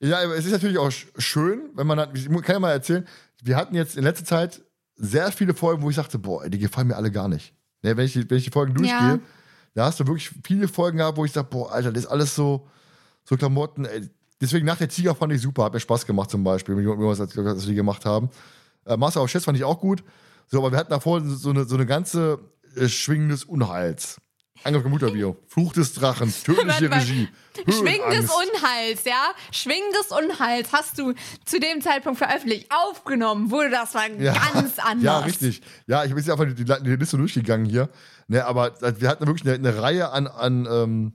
[0.00, 3.06] Ja, es ist natürlich auch sch- schön, wenn man hat, ich kann ja mal erzählen,
[3.44, 4.60] wir hatten jetzt in letzter Zeit
[4.96, 7.54] sehr viele Folgen, wo ich sagte, boah, die gefallen mir alle gar nicht.
[7.82, 9.18] Ne, wenn, ich die, wenn ich die Folgen durchgehe, Ja.
[9.74, 12.34] da hast du wirklich viele Folgen gehabt, wo ich sage, boah, Alter, das ist alles
[12.34, 12.66] so,
[13.28, 13.84] so Klamotten.
[13.84, 14.08] Ey.
[14.40, 17.68] Deswegen nach der Tiger fand ich super, hat mir Spaß gemacht zum Beispiel, mit was
[17.68, 18.30] wir gemacht haben.
[18.86, 20.02] Äh, Master of Chess fand ich auch gut.
[20.46, 22.38] So, aber wir hatten davor so eine, so eine ganze
[22.76, 24.18] äh, Schwingen des Unheils.
[24.64, 25.36] Angriff im Mutterbio.
[25.46, 26.32] Fluch des Drachen.
[26.44, 26.98] Tödliche mal.
[26.98, 27.28] Regie.
[27.68, 28.30] Schwing des.
[28.30, 29.30] Unheils, ja?
[29.52, 31.12] Schwing des Unheils hast du
[31.44, 32.68] zu dem Zeitpunkt veröffentlicht.
[32.70, 35.04] Aufgenommen wurde das war ganz anders.
[35.04, 35.62] Ja, richtig.
[35.86, 37.88] Ja, ich bin jetzt einfach die, die, die Liste durchgegangen hier.
[38.28, 41.12] Ne, aber wir hatten wirklich eine, eine Reihe an, an, ähm,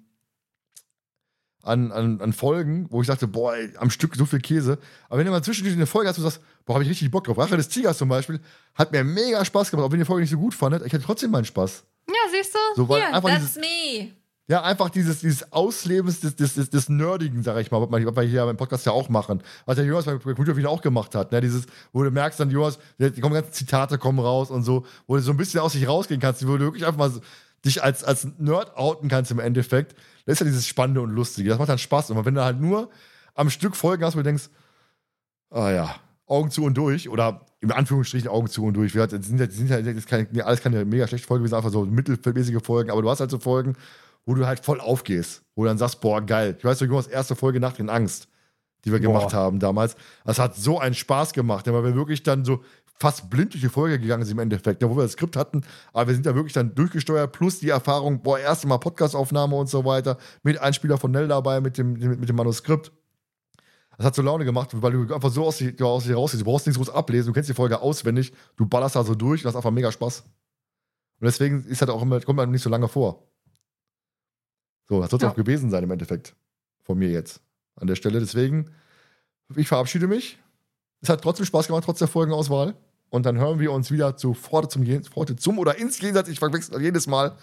[1.63, 4.77] an, an, an Folgen, wo ich dachte, boah, ey, am Stück so viel Käse.
[5.09, 7.23] Aber wenn du mal zwischendurch eine Folge hast, du sagst, boah, habe ich richtig Bock
[7.23, 7.37] drauf.
[7.37, 8.39] Rache des Tigers zum Beispiel,
[8.75, 10.85] hat mir mega Spaß gemacht, auch wenn ihr die Folge nicht so gut fandet.
[10.85, 11.83] Ich hatte trotzdem meinen Spaß.
[12.07, 12.59] Ja, siehst du?
[12.75, 14.11] So, weil einfach that's dieses- me.
[14.47, 18.23] Ja, einfach dieses, dieses Auslebens des, des, des, des Nerdigen, sag ich mal, was wir
[18.23, 19.41] hier beim Podcast ja auch machen.
[19.65, 21.31] Was der Jonas bei Computer wieder auch gemacht hat.
[21.31, 21.39] Ne?
[21.39, 25.15] Dieses, wo du merkst dann, Jonas, die kommen ganze Zitate kommen raus und so, wo
[25.15, 27.11] du so ein bisschen aus sich rausgehen kannst, wo du wirklich einfach mal
[27.63, 29.95] dich als, als Nerd outen kannst im Endeffekt.
[30.25, 31.49] Das ist ja dieses Spannende und Lustige.
[31.49, 32.11] Das macht dann Spaß.
[32.11, 32.89] Und wenn du halt nur
[33.35, 34.49] am Stück Folgen hast, wo du denkst,
[35.49, 35.95] ah ja,
[36.25, 38.93] Augen zu und durch oder in Anführungsstrichen Augen zu und durch.
[38.95, 41.57] Wir hatten- sind ja, sind ja das keine, alles keine mega schlechte Folge, wir sind
[41.57, 43.75] einfach so mittelmäßige Folgen, aber du hast halt so Folgen,
[44.25, 46.55] wo du halt voll aufgehst, wo du dann sagst, boah, geil.
[46.57, 48.27] Ich weiß noch, Jonas erste Folge Nacht in Angst,
[48.85, 49.07] die wir Boah.
[49.07, 49.95] gemacht haben damals.
[50.25, 52.63] Das hat so einen Spaß gemacht, weil wir wirklich dann so
[52.95, 55.61] fast blind durch die Folge gegangen sind im Endeffekt, ja, wo wir das Skript hatten,
[55.91, 59.67] aber wir sind da wirklich dann durchgesteuert, plus die Erfahrung, boah, erste Mal Podcastaufnahme und
[59.67, 62.91] so weiter, mit Einspieler von Nell dabei, mit dem, mit, dem Manuskript.
[63.97, 66.41] Das hat so Laune gemacht, weil du einfach so aus dir, aus dir rausgehst.
[66.41, 69.43] Du brauchst nichts groß ablesen, du kennst die Folge auswendig, du ballerst da so durch
[69.43, 70.21] und hast einfach mega Spaß.
[70.21, 73.27] Und deswegen ist halt auch immer, kommt man nicht so lange vor.
[74.89, 75.29] So, das soll es Ja.
[75.29, 76.35] auch gewesen sein im Endeffekt.
[76.81, 77.41] Von mir jetzt.
[77.75, 78.19] An der Stelle.
[78.19, 78.71] Deswegen,
[79.55, 80.39] ich verabschiede mich.
[81.03, 82.75] Es hat trotzdem Spaß gemacht, trotz der Folgenauswahl.
[83.09, 86.29] Und dann hören wir uns wieder zu Pforte zum, Jen- Pforte zum oder ins Jenseits.
[86.29, 87.35] Ich verwechsel jedes Mal.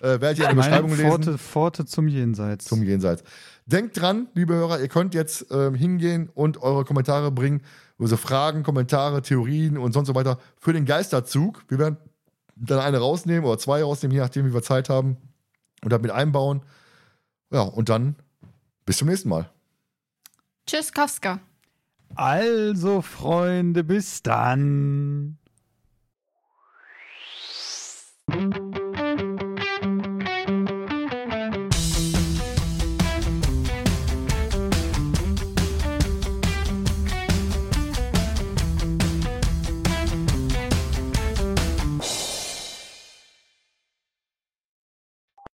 [0.00, 1.10] Äh, werdet ihr in der Beschreibung Meine lesen.
[1.24, 2.64] Pforte, Pforte zum Jenseits.
[2.64, 3.22] Zum Jenseits.
[3.66, 7.60] Denkt dran, liebe Hörer, ihr könnt jetzt ähm, hingehen und eure Kommentare bringen,
[7.98, 11.64] also Fragen, Kommentare, Theorien und sonst so weiter für den Geisterzug.
[11.68, 11.98] Wir werden
[12.56, 15.18] dann eine rausnehmen oder zwei rausnehmen, je nachdem, wie wir Zeit haben
[15.84, 16.62] und damit einbauen.
[17.50, 18.14] Ja, und dann
[18.86, 19.50] bis zum nächsten Mal.
[20.66, 21.40] Tschüss, Kafska.
[22.14, 25.38] Also, Freunde, bis dann.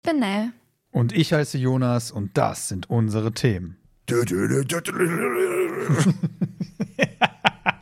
[0.03, 0.51] Bin Nell.
[0.91, 3.77] Und ich heiße Jonas und das sind unsere Themen.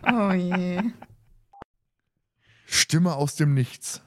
[0.05, 0.79] Oh je.
[2.65, 4.01] Stimme aus dem Nichts.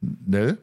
[0.00, 0.58] Nell?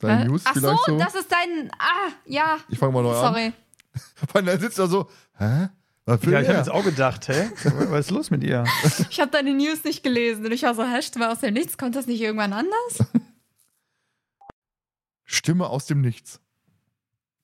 [0.00, 0.24] Deine Äh?
[0.26, 0.98] News Ach vielleicht so, so?
[0.98, 1.70] das ist dein.
[1.78, 2.58] Ah, ja.
[2.68, 3.32] Ich fange mal neu an.
[3.34, 3.52] Sorry.
[4.32, 5.68] Weil Nell sitzt da so, hä?
[6.04, 7.50] Was Ja, ich habe jetzt auch gedacht, hä?
[7.90, 8.64] Was ist los mit ihr?
[9.10, 11.76] Ich habe deine News nicht gelesen und ich war so, hä, Stimme aus dem Nichts,
[11.78, 12.98] kommt das nicht irgendwann anders?
[15.24, 16.40] Stimme aus dem Nichts.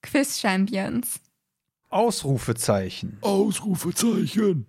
[0.02, 1.20] Quiz Champions.
[1.94, 3.18] Ausrufezeichen.
[3.20, 4.66] Ausrufezeichen.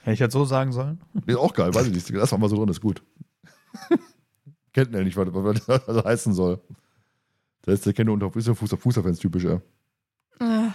[0.00, 1.00] Hätte ich das so sagen sollen?
[1.26, 2.08] Ist auch geil, weiß ich nicht.
[2.10, 3.02] Lass mal so drin, ist gut.
[4.72, 6.60] Kennt Nell nicht, was, was das heißen soll.
[7.62, 9.60] Das ist der Kenner unter ist ja Fußball- Fußballfans typisch, ja.
[10.40, 10.70] Äh,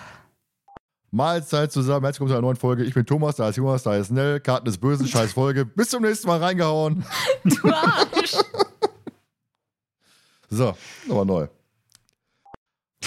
[1.10, 2.84] Mahlzeit zusammen, herzlich willkommen zu einer neuen Folge.
[2.84, 4.40] Ich bin Thomas, da ist Jonas, da ist Nell.
[4.40, 5.66] Karten des Bösen, scheiß Folge.
[5.66, 7.04] Bis zum nächsten Mal reingehauen.
[7.44, 8.36] Du Arsch.
[10.54, 10.76] So,
[11.08, 11.48] nochmal neu.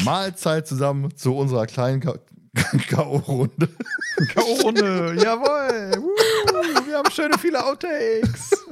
[0.03, 3.69] Mahlzeit zusammen zu unserer kleinen K.O.-Runde.
[4.35, 6.03] K.O.-Runde, jawohl.
[6.03, 8.51] Woo, wir haben schöne viele Outtakes.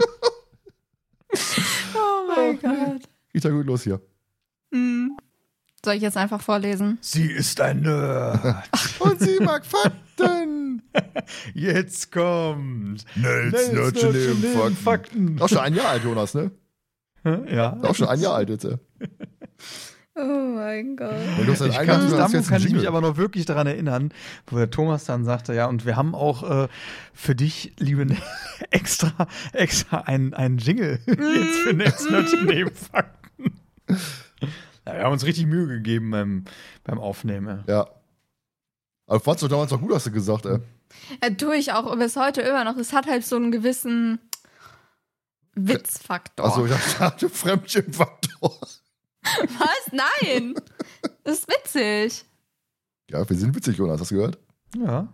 [1.94, 3.02] Oh mein Gott.
[3.32, 4.00] Geht ja gut los hier.
[4.72, 5.16] Hm.
[5.84, 6.98] Soll ich jetzt einfach vorlesen?
[7.00, 8.68] Sie ist ein Nerd.
[8.98, 10.82] Und sie mag Fakten.
[11.54, 14.76] Jetzt kommt Nels neben Fakten.
[14.76, 15.42] Fakten.
[15.42, 16.50] Auch schon ein Jahr alt, Jonas, ne?
[17.24, 17.78] Ja.
[17.82, 18.68] Auch schon ein Jahr alt jetzt.
[20.14, 21.14] Oh mein Gott.
[21.40, 24.12] Ich kann, daran jetzt kann ich mich aber noch wirklich daran erinnern,
[24.46, 26.68] wo der Thomas dann sagte, ja, und wir haben auch äh,
[27.14, 28.18] für dich, liebe Nell,
[28.70, 33.60] extra, extra einen, einen Jingle jetzt für Netznerd Nebenfakten.
[34.84, 36.44] Ja, wir haben uns richtig Mühe gegeben beim,
[36.82, 37.62] beim Aufnehmen.
[37.68, 37.86] Ja.
[39.06, 40.58] Aber fandst du damals noch gut, hast du gesagt, ey.
[41.22, 42.76] Ja, tue ich auch bis heute immer noch.
[42.76, 44.18] Es hat halt so einen gewissen
[45.54, 46.44] Witzfaktor.
[46.44, 48.58] Also, ich dachte, Fremdschirmfaktor.
[49.58, 49.92] Was?
[49.92, 50.54] Nein!
[51.24, 52.24] Das ist witzig.
[53.10, 54.38] Ja, wir sind witzig, Jonas, hast du gehört?
[54.76, 55.08] Ja.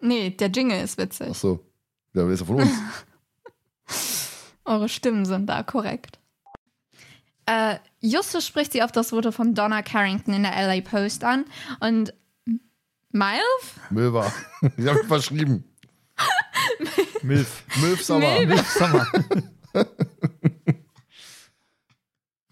[0.00, 1.28] Nee, der Jingle ist witzig.
[1.30, 1.64] Ach so.
[2.14, 2.72] Ja, der ist ja von uns.
[4.64, 6.18] Eure Stimmen sind da korrekt.
[7.46, 11.44] Äh, Justus spricht sie auf das Foto von Donna Carrington in der LA Post an
[11.80, 12.12] und
[13.12, 13.40] Miles?
[13.90, 14.32] Milva.
[14.76, 15.64] Ich hab mich verschrieben.
[17.22, 17.62] Milf.
[17.80, 18.40] Milf Summer.
[18.40, 18.48] Milf.
[18.48, 19.06] Milf Sommer.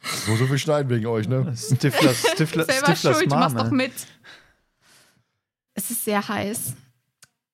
[0.04, 1.54] Ich muss so viel schneiden wegen euch, ne?
[1.56, 3.92] Stifler, Stifler, Selber Stiflers schuld, du machst doch mit.
[5.74, 6.74] Es ist sehr heiß.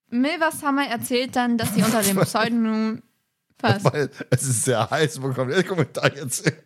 [0.09, 3.03] Milva Summer erzählt dann, dass sie unter dem Pseudonym.
[3.61, 3.85] Was?
[3.85, 5.23] Weil es ist sehr heiß.
[5.23, 6.57] Wo kommt der Kommentar jetzt her?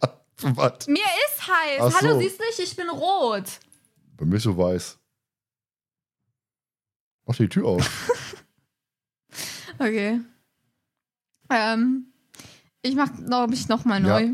[0.41, 0.87] Was?
[0.87, 0.97] Mir
[1.29, 1.81] ist heiß.
[1.81, 2.21] Ach Hallo, so.
[2.21, 2.59] siehst du nicht?
[2.61, 3.45] Ich bin rot.
[4.17, 4.99] Bei mir ist so weiß.
[7.27, 7.91] Mach die Tür auf.
[9.77, 10.21] Okay.
[11.51, 12.07] Ähm,
[12.81, 14.21] ich mach, glaube ich, nochmal Ja.
[14.21, 14.31] neu.